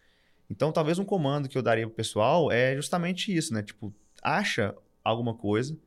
Então, 0.49 0.72
talvez 0.72 0.98
um 0.99 1.04
comando 1.06 1.49
que 1.49 1.58
eu 1.58 1.62
daria 1.62 1.86
pro 1.88 1.95
pessoal 1.95 2.52
é 2.52 2.76
justamente 2.76 3.36
isso, 3.36 3.54
né? 3.54 3.62
Tipo, 3.62 3.94
acha 4.24 4.74
alguma 5.04 5.34
coisa, 5.34 5.78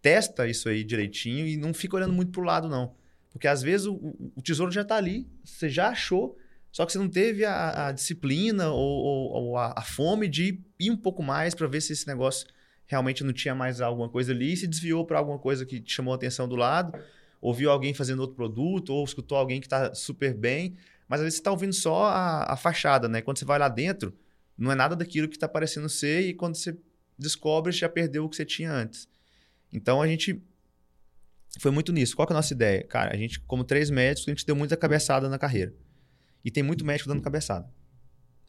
testa 0.00 0.46
isso 0.48 0.68
aí 0.68 0.82
direitinho 0.84 1.46
e 1.46 1.56
não 1.56 1.72
fica 1.74 1.96
olhando 1.96 2.12
muito 2.12 2.32
pro 2.32 2.42
lado, 2.42 2.68
não. 2.68 2.94
Porque 3.30 3.48
às 3.48 3.62
vezes 3.62 3.86
o, 3.86 3.94
o- 4.36 4.42
tesouro 4.42 4.70
já 4.72 4.84
tá 4.84 4.96
ali, 4.96 5.26
você 5.44 5.68
já 5.68 5.88
achou, 5.88 6.36
só 6.70 6.84
que 6.86 6.92
você 6.92 6.98
não 6.98 7.08
teve 7.08 7.44
a, 7.44 7.88
a 7.88 7.92
disciplina 7.92 8.70
ou, 8.70 8.78
ou- 8.80 9.30
ou 9.44 9.56
a, 9.56 9.74
a 9.76 9.82
fome 9.82 10.28
de 10.28 10.60
ir 10.78 10.90
um 10.90 10.96
pouco 10.96 11.22
mais 11.22 11.54
para 11.54 11.66
ver 11.66 11.80
se 11.80 11.92
esse 11.92 12.06
negócio 12.06 12.46
realmente 12.86 13.22
não 13.24 13.32
tinha 13.32 13.54
mais 13.54 13.80
alguma 13.80 14.08
coisa 14.08 14.32
ali 14.32 14.56
se 14.56 14.66
desviou 14.66 15.06
para 15.06 15.18
alguma 15.18 15.38
coisa 15.38 15.64
que 15.64 15.80
te 15.80 15.92
chamou 15.94 16.12
a 16.12 16.16
atenção 16.16 16.48
do 16.48 16.56
lado, 16.56 16.98
ouviu 17.42 17.72
alguém 17.72 17.92
fazendo 17.92 18.20
outro 18.20 18.36
produto 18.36 18.94
ou 18.94 19.04
escutou 19.04 19.36
alguém 19.36 19.60
que 19.60 19.66
está 19.66 19.92
super 19.92 20.32
bem, 20.32 20.76
mas 21.08 21.20
às 21.20 21.24
vezes 21.24 21.36
você 21.36 21.40
está 21.40 21.50
ouvindo 21.50 21.72
só 21.72 22.04
a, 22.04 22.52
a 22.52 22.56
fachada, 22.56 23.08
né? 23.08 23.20
Quando 23.20 23.38
você 23.38 23.44
vai 23.44 23.58
lá 23.58 23.68
dentro, 23.68 24.16
não 24.56 24.70
é 24.70 24.76
nada 24.76 24.94
daquilo 24.94 25.28
que 25.28 25.36
está 25.36 25.48
parecendo 25.48 25.88
ser 25.88 26.20
e 26.22 26.32
quando 26.32 26.54
você 26.54 26.78
descobre, 27.18 27.72
já 27.72 27.88
perdeu 27.88 28.24
o 28.24 28.28
que 28.28 28.36
você 28.36 28.44
tinha 28.44 28.72
antes. 28.72 29.08
Então 29.72 30.00
a 30.00 30.06
gente 30.06 30.40
foi 31.58 31.72
muito 31.72 31.92
nisso. 31.92 32.14
Qual 32.14 32.26
que 32.26 32.32
é 32.32 32.36
a 32.36 32.38
nossa 32.38 32.54
ideia? 32.54 32.84
Cara, 32.84 33.12
a 33.12 33.16
gente, 33.16 33.40
como 33.40 33.64
três 33.64 33.90
médicos, 33.90 34.28
a 34.28 34.30
gente 34.30 34.46
deu 34.46 34.54
muita 34.54 34.76
cabeçada 34.76 35.28
na 35.28 35.38
carreira. 35.38 35.74
E 36.44 36.50
tem 36.50 36.62
muito 36.62 36.84
médico 36.84 37.08
dando 37.08 37.22
cabeçada. 37.22 37.68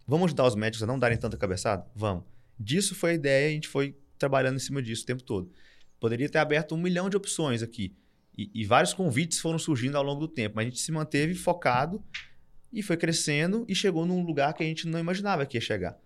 Vamos 0.07 0.25
ajudar 0.25 0.45
os 0.45 0.55
médicos 0.55 0.83
a 0.83 0.87
não 0.87 0.99
darem 0.99 1.17
tanta 1.17 1.35
cabeçada? 1.35 1.85
Vamos. 1.95 2.25
Disso 2.59 2.93
foi 2.93 3.11
a 3.11 3.13
ideia 3.15 3.49
a 3.49 3.51
gente 3.51 3.67
foi 3.67 3.97
trabalhando 4.19 4.57
em 4.57 4.59
cima 4.59 4.81
disso 4.81 5.03
o 5.03 5.05
tempo 5.05 5.23
todo. 5.23 5.51
Poderia 5.99 6.29
ter 6.29 6.37
aberto 6.37 6.75
um 6.75 6.77
milhão 6.77 7.09
de 7.09 7.17
opções 7.17 7.63
aqui. 7.63 7.95
E, 8.37 8.49
e 8.53 8.65
vários 8.65 8.93
convites 8.93 9.39
foram 9.39 9.59
surgindo 9.59 9.95
ao 9.97 10.03
longo 10.03 10.21
do 10.21 10.27
tempo. 10.27 10.55
Mas 10.55 10.65
a 10.65 10.69
gente 10.69 10.79
se 10.81 10.91
manteve 10.91 11.35
focado 11.35 12.03
e 12.71 12.81
foi 12.81 12.97
crescendo 12.97 13.65
e 13.67 13.75
chegou 13.75 14.05
num 14.05 14.23
lugar 14.23 14.53
que 14.53 14.63
a 14.63 14.65
gente 14.65 14.87
não 14.87 14.99
imaginava 14.99 15.45
que 15.45 15.57
ia 15.57 15.61
chegar. 15.61 15.97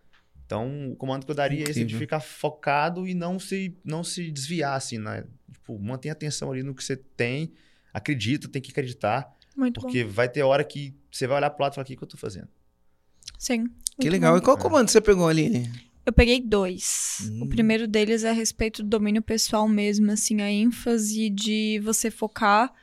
Então, 0.46 0.92
o 0.92 0.96
comando 0.96 1.26
que 1.26 1.32
eu 1.32 1.36
daria 1.36 1.60
é 1.60 1.64
esse 1.64 1.74
de 1.74 1.82
Incrível. 1.82 2.00
ficar 2.00 2.20
focado 2.22 3.06
e 3.06 3.14
não 3.14 3.38
se, 3.38 3.78
não 3.84 4.02
se 4.04 4.32
desviar, 4.32 4.76
assim, 4.76 4.98
né? 4.98 5.26
Tipo, 5.52 5.78
mantenha 5.78 6.14
atenção 6.14 6.52
ali 6.52 6.64
no 6.64 6.74
que 6.74 6.84
você 6.84 6.96
tem, 6.96 7.52
acredita, 7.94 8.48
tem 8.48 8.62
que 8.62 8.72
acreditar, 8.72 9.30
Muito 9.56 9.82
porque 9.82 10.06
vai 10.06 10.30
ter 10.30 10.44
hora 10.44 10.64
que 10.64 10.96
você 11.12 11.28
vai 11.28 11.38
olhar 11.38 11.50
pro 11.50 11.64
lado 11.64 11.74
e 11.74 11.76
falar, 11.76 11.84
o 11.84 11.88
que, 11.88 11.98
que 11.98 12.04
eu 12.04 12.08
tô 12.08 12.18
fazendo? 12.18 12.48
bom. 12.48 13.38
Sim. 13.38 13.66
Que 14.00 14.10
legal. 14.10 14.34
bom. 14.34 14.40
E 14.40 14.42
qual 14.42 14.58
comando 14.58 14.90
você 14.90 15.02
pegou, 15.02 15.28
Aline? 15.28 15.70
Eu 16.08 16.14
peguei 16.14 16.40
dois. 16.40 17.30
Hum. 17.30 17.44
O 17.44 17.50
primeiro 17.50 17.86
deles 17.86 18.24
é 18.24 18.30
a 18.30 18.34
respeito 18.34 18.82
do 18.82 18.88
domínio 18.88 19.22
pessoal 19.22 19.68
mesmo, 19.68 20.10
assim, 20.10 20.42
a 20.42 20.50
ênfase 20.50 21.30
de 21.30 21.82
você 21.84 22.10
focar 22.10 22.74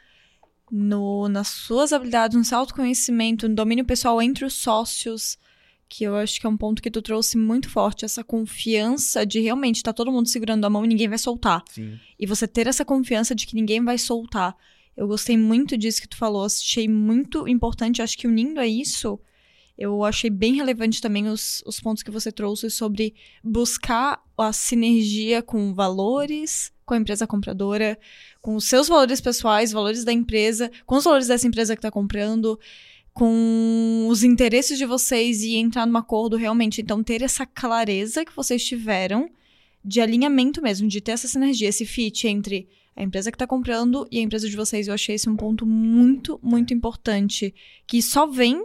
no, 0.70 1.26
nas 1.26 1.48
suas 1.48 1.94
habilidades, 1.94 2.36
no 2.36 2.44
seu 2.44 2.58
autoconhecimento, 2.58 3.48
no 3.48 3.54
domínio 3.54 3.86
pessoal 3.86 4.20
entre 4.20 4.44
os 4.44 4.52
sócios, 4.52 5.38
que 5.88 6.04
eu 6.04 6.14
acho 6.16 6.38
que 6.38 6.46
é 6.46 6.50
um 6.50 6.56
ponto 6.56 6.82
que 6.82 6.90
tu 6.90 7.00
trouxe 7.00 7.38
muito 7.38 7.70
forte, 7.70 8.04
essa 8.04 8.22
confiança 8.22 9.24
de 9.24 9.40
realmente 9.40 9.76
estar 9.76 9.94
todo 9.94 10.12
mundo 10.12 10.28
segurando 10.28 10.66
a 10.66 10.68
mão 10.68 10.84
e 10.84 10.88
ninguém 10.88 11.08
vai 11.08 11.16
soltar. 11.16 11.64
Sim. 11.70 11.98
E 12.20 12.26
você 12.26 12.46
ter 12.46 12.66
essa 12.66 12.84
confiança 12.84 13.34
de 13.34 13.46
que 13.46 13.54
ninguém 13.54 13.82
vai 13.82 13.96
soltar. 13.96 14.54
Eu 14.94 15.08
gostei 15.08 15.38
muito 15.38 15.78
disso 15.78 16.02
que 16.02 16.08
tu 16.08 16.18
falou, 16.18 16.44
achei 16.44 16.86
muito 16.86 17.48
importante, 17.48 18.02
acho 18.02 18.18
que 18.18 18.26
unindo 18.26 18.60
a 18.60 18.66
isso, 18.66 19.18
eu 19.76 20.04
achei 20.04 20.30
bem 20.30 20.54
relevante 20.54 21.00
também 21.00 21.28
os, 21.28 21.62
os 21.66 21.80
pontos 21.80 22.02
que 22.02 22.10
você 22.10 22.30
trouxe 22.30 22.70
sobre 22.70 23.14
buscar 23.42 24.22
a 24.38 24.52
sinergia 24.52 25.42
com 25.42 25.74
valores, 25.74 26.72
com 26.86 26.94
a 26.94 26.96
empresa 26.96 27.26
compradora, 27.26 27.98
com 28.40 28.54
os 28.54 28.64
seus 28.64 28.88
valores 28.88 29.20
pessoais, 29.20 29.72
valores 29.72 30.04
da 30.04 30.12
empresa, 30.12 30.70
com 30.86 30.96
os 30.96 31.04
valores 31.04 31.26
dessa 31.26 31.46
empresa 31.46 31.74
que 31.74 31.78
está 31.80 31.90
comprando, 31.90 32.58
com 33.12 34.06
os 34.08 34.22
interesses 34.22 34.78
de 34.78 34.86
vocês 34.86 35.42
e 35.42 35.56
entrar 35.56 35.86
num 35.86 35.96
acordo 35.96 36.36
realmente. 36.36 36.80
Então, 36.80 37.02
ter 37.02 37.22
essa 37.22 37.44
clareza 37.44 38.24
que 38.24 38.34
vocês 38.34 38.64
tiveram 38.64 39.28
de 39.84 40.00
alinhamento 40.00 40.62
mesmo, 40.62 40.88
de 40.88 41.00
ter 41.00 41.12
essa 41.12 41.28
sinergia, 41.28 41.68
esse 41.68 41.84
fit 41.84 42.26
entre 42.26 42.68
a 42.96 43.02
empresa 43.02 43.30
que 43.30 43.34
está 43.34 43.46
comprando 43.46 44.06
e 44.10 44.18
a 44.18 44.22
empresa 44.22 44.48
de 44.48 44.56
vocês. 44.56 44.86
Eu 44.86 44.94
achei 44.94 45.16
esse 45.16 45.28
um 45.28 45.36
ponto 45.36 45.66
muito, 45.66 46.38
muito 46.42 46.72
importante, 46.72 47.52
que 47.86 48.00
só 48.00 48.26
vem 48.26 48.64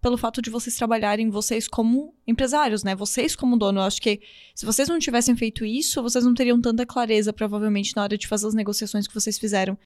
pelo 0.00 0.16
fato 0.16 0.40
de 0.40 0.50
vocês 0.50 0.76
trabalharem 0.76 1.30
vocês 1.30 1.66
como 1.66 2.14
empresários, 2.26 2.84
né? 2.84 2.94
Vocês 2.94 3.34
como 3.34 3.56
dono. 3.56 3.80
Eu 3.80 3.84
acho 3.84 4.00
que 4.00 4.20
se 4.54 4.64
vocês 4.64 4.88
não 4.88 4.98
tivessem 4.98 5.36
feito 5.36 5.64
isso, 5.64 6.02
vocês 6.02 6.24
não 6.24 6.34
teriam 6.34 6.60
tanta 6.60 6.86
clareza, 6.86 7.32
provavelmente, 7.32 7.94
na 7.96 8.02
hora 8.02 8.16
de 8.16 8.26
fazer 8.26 8.46
as 8.46 8.54
negociações 8.54 9.06
que 9.06 9.14
vocês 9.14 9.38
fizeram. 9.38 9.76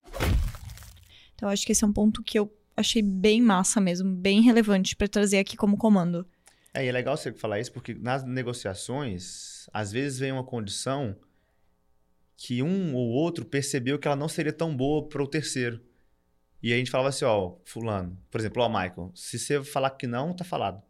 Então, 1.34 1.48
acho 1.48 1.64
que 1.64 1.72
esse 1.72 1.82
é 1.82 1.86
um 1.86 1.93
ponto 1.93 2.22
que 2.22 2.39
eu 2.39 2.52
achei 2.76 3.02
bem 3.02 3.40
massa 3.40 3.80
mesmo, 3.80 4.14
bem 4.14 4.40
relevante 4.43 4.94
para 4.94 5.09
trazer 5.09 5.39
aqui 5.39 5.56
como 5.56 5.76
comando. 5.76 6.26
É, 6.74 6.84
e 6.84 6.89
é 6.89 6.93
legal 6.93 7.16
você 7.16 7.32
falar 7.32 7.60
isso, 7.60 7.72
porque 7.72 7.94
nas 7.94 8.24
negociações, 8.24 9.68
às 9.72 9.93
vezes 9.93 10.18
vem 10.18 10.32
uma 10.32 10.44
condição 10.44 11.16
que 12.36 12.62
um 12.62 12.94
ou 12.94 13.09
outro 13.09 13.44
percebeu 13.44 13.98
que 13.98 14.09
ela 14.09 14.16
não 14.16 14.28
seria 14.28 14.52
tão 14.52 14.74
boa 14.74 15.06
para 15.06 15.22
o 15.22 15.26
terceiro. 15.26 15.80
E 16.62 16.68
aí 16.68 16.74
a 16.74 16.78
gente 16.78 16.90
falava 16.90 17.09
assim, 17.09 17.24
ó, 17.24 17.56
fulano, 17.64 18.16
por 18.30 18.40
exemplo, 18.40 18.62
ó, 18.62 18.68
Michael, 18.68 19.10
se 19.14 19.39
você 19.39 19.62
falar 19.64 19.90
que 19.90 20.06
não, 20.06 20.32
tá 20.34 20.44
falado. 20.44 20.80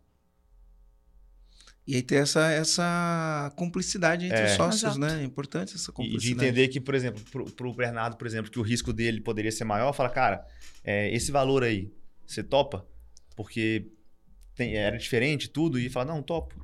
E 1.86 1.97
aí 1.97 2.03
ter 2.03 2.16
essa, 2.16 2.49
essa 2.53 3.53
cumplicidade 3.57 4.27
entre 4.27 4.39
É. 4.39 4.44
os 4.44 4.53
sócios, 4.53 4.82
Exato. 4.82 4.99
né? 5.01 5.20
É 5.20 5.24
importante 5.24 5.74
essa 5.74 5.90
E 5.90 5.94
cumplicidade. 5.94 6.27
de 6.27 6.32
entender 6.32 6.69
que, 6.69 6.81
por 6.81 6.94
exemplo, 6.94 7.23
pro, 7.31 7.44
pro 7.53 7.74
Bernardo, 7.74 8.16
por 8.16 8.27
exemplo, 8.27 8.51
que 8.53 8.59
o 8.59 8.62
risco 8.62 8.93
dele 8.93 9.20
poderia 9.20 9.51
ser 9.51 9.65
maior, 9.65 9.93
fala, 9.93 10.09
cara, 10.09 10.47
é, 10.85 11.12
esse 11.12 11.32
valor 11.32 11.65
aí, 11.65 11.93
você 12.24 12.43
topa? 12.43 12.86
Porque 13.35 13.90
tem- 14.55 14.77
era 14.77 14.97
diferente 14.97 15.49
tudo, 15.49 15.78
e 15.78 15.89
fala, 15.89 16.05
não, 16.15 16.23
topo. 16.23 16.55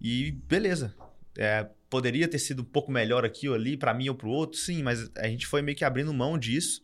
E 0.00 0.32
beleza. 0.32 0.94
É, 1.38 1.66
poderia 1.88 2.28
ter 2.28 2.38
sido 2.38 2.60
um 2.60 2.64
pouco 2.66 2.90
melhor 2.92 3.24
aqui 3.24 3.48
ou 3.48 3.54
ali, 3.54 3.76
pra 3.76 3.94
mim 3.94 4.08
ou 4.10 4.14
pro 4.14 4.28
outro, 4.28 4.58
sim, 4.58 4.82
mas 4.82 5.10
a 5.16 5.28
gente 5.28 5.46
foi 5.46 5.62
meio 5.62 5.76
que 5.76 5.84
abrindo 5.84 6.12
mão 6.12 6.36
disso, 6.36 6.82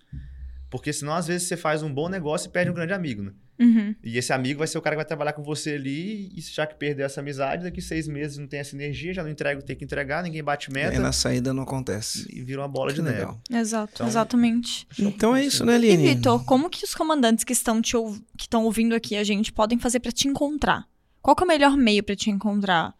porque 0.70 0.92
senão 0.92 1.14
às 1.14 1.26
vezes 1.26 1.48
você 1.48 1.56
faz 1.56 1.82
um 1.82 1.92
bom 1.92 2.08
negócio 2.08 2.48
e 2.48 2.52
perde 2.52 2.70
um 2.70 2.74
grande 2.74 2.92
amigo, 2.92 3.22
né? 3.22 3.32
Uhum. 3.60 3.92
E 4.04 4.16
esse 4.16 4.32
amigo 4.32 4.58
vai 4.60 4.68
ser 4.68 4.78
o 4.78 4.80
cara 4.80 4.94
que 4.94 4.98
vai 4.98 5.04
trabalhar 5.04 5.32
com 5.32 5.42
você 5.42 5.70
ali, 5.72 6.30
e 6.36 6.40
já 6.40 6.64
que 6.64 6.76
perder 6.76 7.02
essa 7.02 7.20
amizade, 7.20 7.64
daqui 7.64 7.82
seis 7.82 8.06
meses 8.06 8.38
não 8.38 8.46
tem 8.46 8.60
essa 8.60 8.76
energia, 8.76 9.12
já 9.12 9.22
não 9.24 9.30
entrega 9.30 9.58
o 9.58 9.62
que 9.62 9.66
tem 9.66 9.74
que 9.76 9.84
entregar, 9.84 10.22
ninguém 10.22 10.44
bate 10.44 10.70
E 10.70 10.72
meta 10.72 10.92
aí 10.92 10.98
na 11.00 11.10
saída 11.10 11.52
não 11.52 11.64
acontece. 11.64 12.24
e 12.32 12.40
vira 12.42 12.60
uma 12.60 12.68
bola 12.68 12.90
Que 12.90 12.96
de 12.96 13.02
neve. 13.02 13.16
legal. 13.18 13.40
Exato, 13.50 13.92
Então- 13.96 14.06
exatamente. 14.06 14.86
Então 14.96 15.34
é 15.34 15.44
isso, 15.44 15.64
né, 15.64 15.72
E, 15.72 15.76
Aline? 15.76 16.14
Vitor, 16.14 16.44
como 16.44 16.70
que 16.70 16.84
os 16.84 16.94
comandantes 16.94 17.42
que 17.42 17.52
estão 17.52 17.82
te 17.82 17.96
ouv- 17.96 18.20
que 18.36 18.44
estão 18.44 18.64
ouvindo 18.64 18.94
aqui 18.94 19.16
a 19.16 19.24
gente 19.24 19.52
podem 19.52 19.76
fazer 19.76 19.98
para 19.98 20.12
te 20.12 20.28
encontrar? 20.28 20.86
Qual 21.20 21.34
que 21.34 21.42
é 21.42 21.44
o 21.44 21.48
melhor 21.48 21.76
meio 21.76 22.04
para 22.04 22.14
te 22.14 22.30
encontrar? 22.30 22.94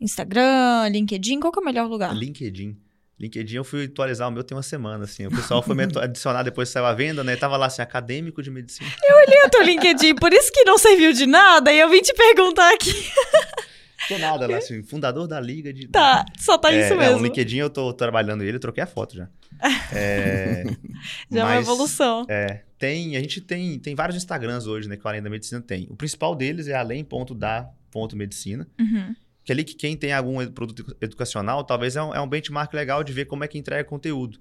Instagram, 0.00 0.88
LinkedIn, 0.90 1.40
qual 1.40 1.52
que 1.52 1.58
é 1.58 1.62
o 1.62 1.64
melhor 1.64 1.88
lugar? 1.88 2.14
LinkedIn. 2.14 2.76
LinkedIn 3.20 3.56
eu 3.56 3.64
fui 3.64 3.84
atualizar 3.84 4.28
o 4.28 4.32
meu 4.32 4.42
tem 4.42 4.56
uma 4.56 4.62
semana, 4.62 5.04
assim. 5.04 5.26
O 5.26 5.30
pessoal 5.30 5.62
foi 5.62 5.74
me 5.76 5.84
adicionar 6.02 6.42
depois 6.42 6.68
que 6.68 6.72
saiu 6.72 6.86
a 6.86 6.92
venda, 6.92 7.22
né? 7.22 7.36
Tava 7.36 7.56
lá 7.56 7.66
assim, 7.66 7.80
acadêmico 7.80 8.42
de 8.42 8.50
medicina. 8.50 8.90
Eu 9.42 9.50
tô 9.50 9.62
LinkedIn, 9.62 10.16
por 10.16 10.32
isso 10.32 10.50
que 10.52 10.64
não 10.64 10.76
serviu 10.78 11.12
de 11.12 11.26
nada, 11.26 11.72
e 11.72 11.78
eu 11.78 11.88
vim 11.88 12.00
te 12.02 12.12
perguntar 12.12 12.72
aqui. 12.74 12.92
Não 14.10 14.18
nada 14.18 14.46
lá, 14.48 14.56
assim, 14.58 14.82
fundador 14.82 15.26
da 15.28 15.40
liga 15.40 15.72
de... 15.72 15.86
Tá, 15.88 16.24
só 16.38 16.58
tá 16.58 16.72
É, 16.72 16.84
isso 16.86 16.96
mesmo. 16.96 17.20
o 17.20 17.22
LinkedIn 17.22 17.58
eu 17.58 17.70
tô 17.70 17.92
trabalhando 17.92 18.42
ele, 18.42 18.56
eu 18.56 18.60
troquei 18.60 18.82
a 18.82 18.86
foto 18.86 19.14
já. 19.16 19.28
É, 19.92 20.64
Já 21.30 21.40
é 21.40 21.44
uma 21.44 21.56
evolução. 21.56 22.26
É, 22.28 22.62
tem, 22.78 23.16
a 23.16 23.20
gente 23.20 23.40
tem, 23.40 23.78
tem 23.78 23.94
vários 23.94 24.16
Instagrams 24.16 24.66
hoje, 24.66 24.88
né, 24.88 24.96
que 24.96 25.04
o 25.04 25.08
Além 25.08 25.22
da 25.22 25.30
Medicina 25.30 25.60
tem. 25.60 25.86
O 25.88 25.96
principal 25.96 26.34
deles 26.34 26.66
é 26.66 26.74
além.da.medicina, 26.74 28.66
Uhum. 28.78 29.14
Que 29.44 29.52
ali 29.52 29.62
que 29.62 29.74
quem 29.74 29.96
tem 29.96 30.12
algum 30.12 30.44
produto 30.50 30.96
educacional, 31.00 31.62
talvez 31.64 31.96
é 31.96 32.02
um, 32.02 32.14
é 32.14 32.20
um 32.20 32.26
benchmark 32.28 32.72
legal 32.74 33.04
de 33.04 33.12
ver 33.12 33.26
como 33.26 33.44
é 33.44 33.48
que 33.48 33.58
entrega 33.58 33.84
conteúdo. 33.84 34.40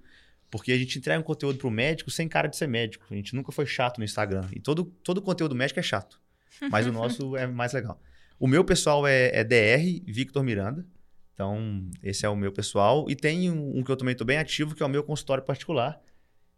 Porque 0.50 0.72
a 0.72 0.78
gente 0.78 0.98
entrega 1.00 1.20
um 1.20 1.24
conteúdo 1.24 1.58
pro 1.58 1.70
médico 1.72 2.12
sem 2.12 2.28
cara 2.28 2.48
de 2.48 2.56
ser 2.56 2.68
médico. 2.68 3.06
A 3.10 3.16
gente 3.16 3.36
nunca 3.36 3.52
foi 3.52 3.66
chato 3.66 3.98
no 3.98 4.04
Instagram. 4.04 4.48
E 4.54 4.60
todo, 4.60 4.86
todo 5.04 5.22
conteúdo 5.22 5.56
médico 5.56 5.80
é 5.80 5.84
chato. 5.84 6.22
Mas 6.70 6.86
o 6.86 6.92
nosso 6.94 7.36
é 7.36 7.48
mais 7.48 7.74
legal. 7.74 8.00
O 8.40 8.48
meu 8.48 8.64
pessoal 8.64 9.06
é, 9.08 9.32
é 9.34 9.44
DR 9.44 10.02
Victor 10.06 10.44
Miranda. 10.44 10.86
Então, 11.34 11.90
esse 12.04 12.26
é 12.26 12.30
o 12.30 12.36
meu 12.36 12.52
pessoal. 12.52 13.10
E 13.10 13.16
tem 13.16 13.50
um, 13.50 13.80
um 13.80 13.84
que 13.84 13.92
eu 13.92 13.98
também 13.98 14.12
estou 14.12 14.28
bem 14.28 14.38
ativo, 14.38 14.76
que 14.76 14.84
é 14.84 14.86
o 14.86 14.90
meu 14.90 15.04
consultório 15.04 15.44
particular, 15.44 16.00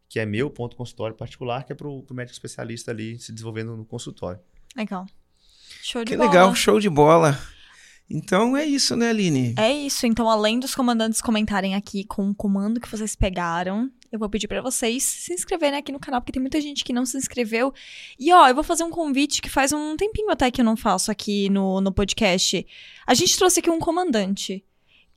que 0.10 0.20
é 0.20 0.26
meu 0.26 0.50
ponto 0.50 0.76
consultório 0.76 1.16
particular, 1.16 1.64
que 1.64 1.72
é 1.72 1.76
pro, 1.76 2.04
pro 2.04 2.14
médico 2.14 2.34
especialista 2.34 2.92
ali 2.92 3.18
se 3.18 3.32
desenvolvendo 3.32 3.78
no 3.78 3.86
consultório. 3.86 4.42
Legal. 4.76 5.06
Show 5.82 6.04
de 6.04 6.12
Que 6.12 6.18
bola. 6.18 6.30
legal, 6.30 6.54
show 6.56 6.80
de 6.80 6.90
bola. 6.90 7.40
Então 8.10 8.56
é 8.56 8.65
isso, 8.65 8.95
né, 8.95 9.10
Aline? 9.10 9.56
É 9.57 9.72
isso. 9.72 10.06
Então, 10.06 10.30
além 10.30 10.60
dos 10.60 10.76
comandantes 10.76 11.22
comentarem 11.22 11.73
aqui 11.76 12.03
com 12.03 12.30
o 12.30 12.36
comando 12.36 12.80
que 12.80 12.90
vocês 12.90 13.15
pegaram, 13.15 13.90
eu 14.11 14.19
vou 14.19 14.30
pedir 14.30 14.48
pra 14.48 14.61
vocês 14.61 15.03
se 15.03 15.34
inscreverem 15.34 15.80
aqui 15.80 15.91
no 15.91 15.99
canal, 15.99 16.22
porque 16.22 16.32
tem 16.32 16.41
muita 16.41 16.61
gente 16.61 16.84
que 16.84 16.94
não 16.94 17.06
se 17.06 17.18
inscreveu. 17.18 17.73
E, 18.19 18.32
ó, 18.32 18.48
eu 18.48 18.56
vou 18.56 18.64
fazer 18.64 18.84
um 18.84 18.91
convite 18.91 19.41
que 19.41 19.49
faz 19.49 19.73
um 19.73 19.98
tempinho 19.98 20.30
até 20.30 20.52
que 20.52 20.61
eu 20.61 20.65
não 20.65 20.77
faço 20.77 21.11
aqui 21.11 21.49
no, 21.49 21.82
no 21.82 21.91
podcast. 21.91 22.65
A 23.07 23.14
gente 23.14 23.38
trouxe 23.38 23.60
aqui 23.60 23.69
um 23.69 23.80
comandante. 23.80 24.64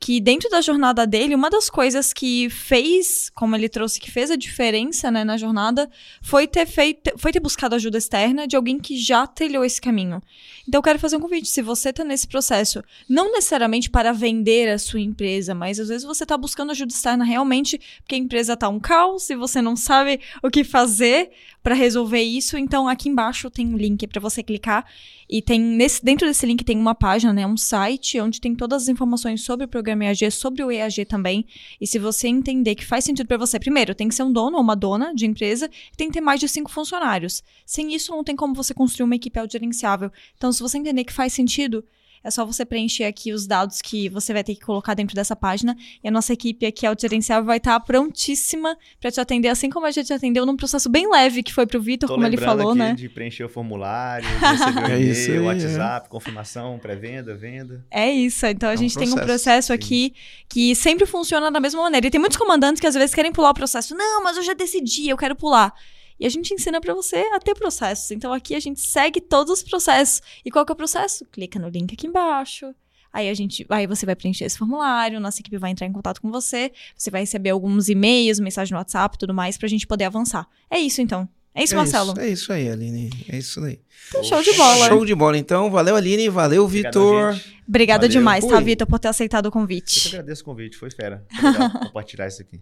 Que 0.01 0.21
dentro 0.21 0.49
da 0.49 0.61
jornada 0.61 1.07
dele, 1.07 1.35
uma 1.35 1.51
das 1.51 1.69
coisas 1.69 2.13
que 2.13 2.49
fez, 2.49 3.31
como 3.35 3.57
ele 3.57 3.69
trouxe, 3.69 4.01
que 4.01 4.11
fez 4.11 4.31
a 4.31 4.37
diferença 4.37 5.11
né, 5.11 5.25
na 5.25 5.37
jornada, 5.37 5.91
foi 6.23 6.47
ter 6.47 6.67
feito, 6.67 7.19
foi 7.19 7.33
ter 7.33 7.41
buscado 7.41 7.75
ajuda 7.75 7.99
externa 7.99 8.47
de 8.47 8.55
alguém 8.55 8.79
que 8.79 8.97
já 8.97 9.27
trilhou 9.27 9.65
esse 9.65 9.81
caminho. 9.81 10.23
Então 10.67 10.79
eu 10.79 10.83
quero 10.83 10.99
fazer 10.99 11.17
um 11.17 11.21
convite. 11.21 11.49
Se 11.49 11.63
você 11.63 11.93
tá 11.93 12.05
nesse 12.05 12.29
processo, 12.29 12.83
não 13.09 13.33
necessariamente 13.33 13.91
para 13.91 14.13
vender 14.13 14.69
a 14.69 14.79
sua 14.79 15.01
empresa, 15.01 15.55
mas 15.55 15.81
às 15.81 15.89
vezes 15.89 16.05
você 16.05 16.23
está 16.23 16.37
buscando 16.37 16.71
ajuda 16.71 16.93
externa 16.93 17.25
realmente 17.25 17.81
porque 18.03 18.15
a 18.15 18.19
empresa 18.19 18.57
tá 18.57 18.69
um 18.69 18.79
caos 18.79 19.29
e 19.31 19.35
você 19.35 19.61
não 19.61 19.75
sabe 19.75 20.21
o 20.43 20.51
que 20.51 20.63
fazer 20.63 21.31
para 21.63 21.75
resolver 21.75 22.23
isso. 22.23 22.57
Então 22.57 22.89
aqui 22.89 23.09
embaixo 23.09 23.51
tem 23.51 23.67
um 23.67 23.77
link 23.77 24.07
para 24.07 24.21
você 24.21 24.43
clicar 24.43 24.87
e 25.29 25.43
tem 25.43 25.61
nesse 25.61 26.03
dentro 26.03 26.27
desse 26.27 26.47
link 26.47 26.65
tem 26.65 26.79
uma 26.79 26.95
página, 26.95 27.33
né, 27.33 27.47
um 27.47 27.57
site 27.57 28.21
onde 28.21 28.41
tem 28.41 28.55
todas 28.55 28.85
as 28.85 28.89
informações 28.89 29.43
sobre 29.43 29.67
o 29.67 29.69
programa 29.69 30.05
EAG, 30.05 30.31
sobre 30.31 30.63
o 30.63 30.71
EAG 30.71 31.05
também. 31.05 31.45
E 31.81 31.87
se 31.87 31.99
você 31.99 32.29
entender 32.29 32.75
que 32.75 32.85
faz 32.85 33.05
sentido 33.05 33.27
para 33.27 33.37
você, 33.37 33.59
primeiro 33.59 33.95
tem 33.95 34.09
que 34.09 34.15
ser 34.15 34.23
um 34.23 34.33
dono 34.33 34.57
ou 34.57 34.63
uma 34.63 34.75
dona 34.75 35.15
de 35.15 35.27
empresa 35.27 35.71
e 35.93 35.97
tem 35.97 36.09
que 36.09 36.15
ter 36.15 36.21
mais 36.21 36.41
de 36.41 36.49
cinco 36.49 36.71
funcionários. 36.71 37.43
Sem 37.67 37.95
isso 37.95 38.13
não 38.13 38.25
tem 38.25 38.35
como 38.35 38.55
você 38.55 38.73
construir 38.73 39.05
uma 39.05 39.17
equipe 39.17 39.39
autogerenciável. 39.39 40.11
Então 40.37 40.51
se 40.51 40.63
você 40.63 40.79
entender 40.79 41.05
que 41.05 41.13
faz 41.13 41.33
sentido 41.33 41.85
é 42.23 42.31
só 42.31 42.45
você 42.45 42.65
preencher 42.65 43.05
aqui 43.05 43.33
os 43.33 43.47
dados 43.47 43.81
que 43.81 44.09
você 44.09 44.33
vai 44.33 44.43
ter 44.45 44.55
que 44.55 44.61
colocar 44.61 44.95
dentro 44.95 45.15
dessa 45.15 45.35
página. 45.37 45.77
E 46.03 46.09
a 46.09 46.11
nossa 46.11 46.33
equipe 46.33 46.67
aqui, 46.67 46.87
autogerenciável, 46.87 47.45
vai 47.45 47.59
estar 47.59 47.79
prontíssima 47.81 48.77
para 49.01 49.11
te 49.11 49.21
atender, 49.21 49.49
assim 49.49 49.71
como 49.71 49.87
a 49.87 49.91
gente 49.91 50.13
atendeu 50.13 50.45
num 50.47 50.57
processo 50.57 50.89
bem 50.89 51.11
leve 51.11 51.43
que 51.43 51.53
foi 51.53 51.67
pro 51.67 51.81
Vitor, 51.81 52.09
Tô 52.09 52.15
como 52.15 52.27
ele 52.27 52.37
falou, 52.37 52.71
aqui 52.71 52.79
né? 52.79 52.95
de 52.95 53.09
preencher 53.09 53.45
o 53.45 53.49
formulário, 53.49 54.29
receber 54.39 54.81
o 54.85 54.87
É 54.93 54.99
isso 55.01 55.31
e-mail, 55.31 55.41
aí, 55.41 55.47
WhatsApp, 55.47 56.09
confirmação, 56.09 56.79
pré-venda, 56.79 57.35
venda. 57.35 57.85
É 57.91 58.11
isso. 58.11 58.45
Então 58.47 58.69
a 58.69 58.73
É 58.73 58.75
um 58.75 58.79
gente 58.79 58.97
tem 58.97 59.09
um 59.09 59.13
processo, 59.13 59.29
processo 59.29 59.67
sim. 59.69 59.73
aqui 59.75 60.15
que 60.49 60.75
sempre 60.75 61.07
funciona 61.07 61.51
da 61.51 61.61
mesma 61.61 61.83
maneira. 61.83 62.07
E 62.07 62.11
tem 62.11 62.21
muitos 62.21 62.39
comandantes 62.39 62.81
que 62.81 62.87
às 62.87 62.95
vezes 62.95 63.15
querem 63.15 63.33
pular 63.33 63.51
o 63.51 63.55
processo. 63.55 63.95
Não, 63.95 64.23
mas 64.23 64.37
eu 64.37 64.43
já 64.43 64.55
decidi, 64.55 65.09
eu 65.09 65.17
quero 65.17 65.37
pular. 65.37 65.73
E 66.19 66.27
a 66.27 66.29
gente 66.29 66.53
ensina 66.53 66.81
pra 66.81 66.95
você 66.95 67.17
a 67.35 67.39
ter 67.39 67.55
processos. 67.55 68.11
Então 68.11 68.33
aqui 68.33 68.55
a 68.55 68.61
gente 68.61 68.81
segue 68.81 69.21
todos 69.21 69.53
os 69.53 69.63
processos. 69.63 70.21
E 70.45 70.51
qual 70.51 70.65
que 70.67 70.73
é 70.73 70.75
o 70.75 70.77
processo? 70.77 71.25
Clica 71.27 71.59
no 71.59 71.69
link 71.69 71.93
aqui 71.95 72.07
embaixo. 72.07 72.75
Aí 73.13 73.29
a 73.29 73.35
gente, 73.35 73.65
aí 73.71 73.87
você 73.87 74.05
vai 74.05 74.15
preencher 74.15 74.45
esse 74.45 74.59
formulário, 74.59 75.19
nossa 75.19 75.41
equipe 75.41 75.57
vai 75.57 75.71
entrar 75.71 75.87
em 75.87 75.93
contato 75.93 76.21
com 76.21 76.31
você, 76.31 76.71
você 76.95 77.11
vai 77.11 77.23
receber 77.23 77.51
alguns 77.51 77.89
e-mails, 77.89 78.39
mensagem 78.39 78.73
no 78.73 78.79
WhatsApp 78.79 79.17
e 79.17 79.19
tudo 79.19 79.33
mais 79.33 79.57
pra 79.57 79.67
gente 79.67 79.87
poder 79.87 80.05
avançar. 80.05 80.47
É 80.71 80.79
isso 80.79 81.01
então. 81.01 81.27
É 81.55 81.65
isso, 81.65 81.75
é 81.75 81.77
Marcelo. 81.77 82.13
Isso, 82.13 82.21
é 82.21 82.29
isso 82.29 82.53
aí, 82.53 82.71
Aline. 82.71 83.11
É 83.29 83.37
isso 83.37 83.65
aí. 83.65 83.81
Então, 84.11 84.23
show 84.23 84.41
de 84.43 84.53
bola. 84.53 84.87
Show 84.89 85.05
de 85.05 85.15
bola, 85.15 85.37
então. 85.39 85.71
Valeu, 85.71 85.97
Aline. 85.97 86.29
Valeu, 86.29 86.69
Vitor. 86.69 87.35
Obrigada 87.67 88.03
Valeu. 88.03 88.11
demais, 88.11 88.45
tá, 88.45 88.55
Fui. 88.57 88.65
Vitor, 88.65 88.87
por 88.87 88.99
ter 89.01 89.09
aceitado 89.09 89.47
o 89.47 89.49
Eu 89.49 89.53
que 89.53 89.59
convite. 89.59 90.09
agradeço 90.09 90.43
o 90.43 90.45
convite, 90.45 90.77
foi 90.77 90.91
fera. 90.91 91.25
Foi 91.35 91.51
legal 91.51 91.71
compartilhar 91.89 92.29
isso 92.29 92.43
aqui. 92.43 92.61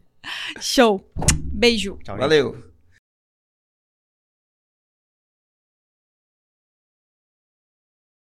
Show. 0.61 1.05
Beijo. 1.35 1.99
Tchau, 2.05 2.15
gente. 2.15 2.21
Valeu. 2.23 2.76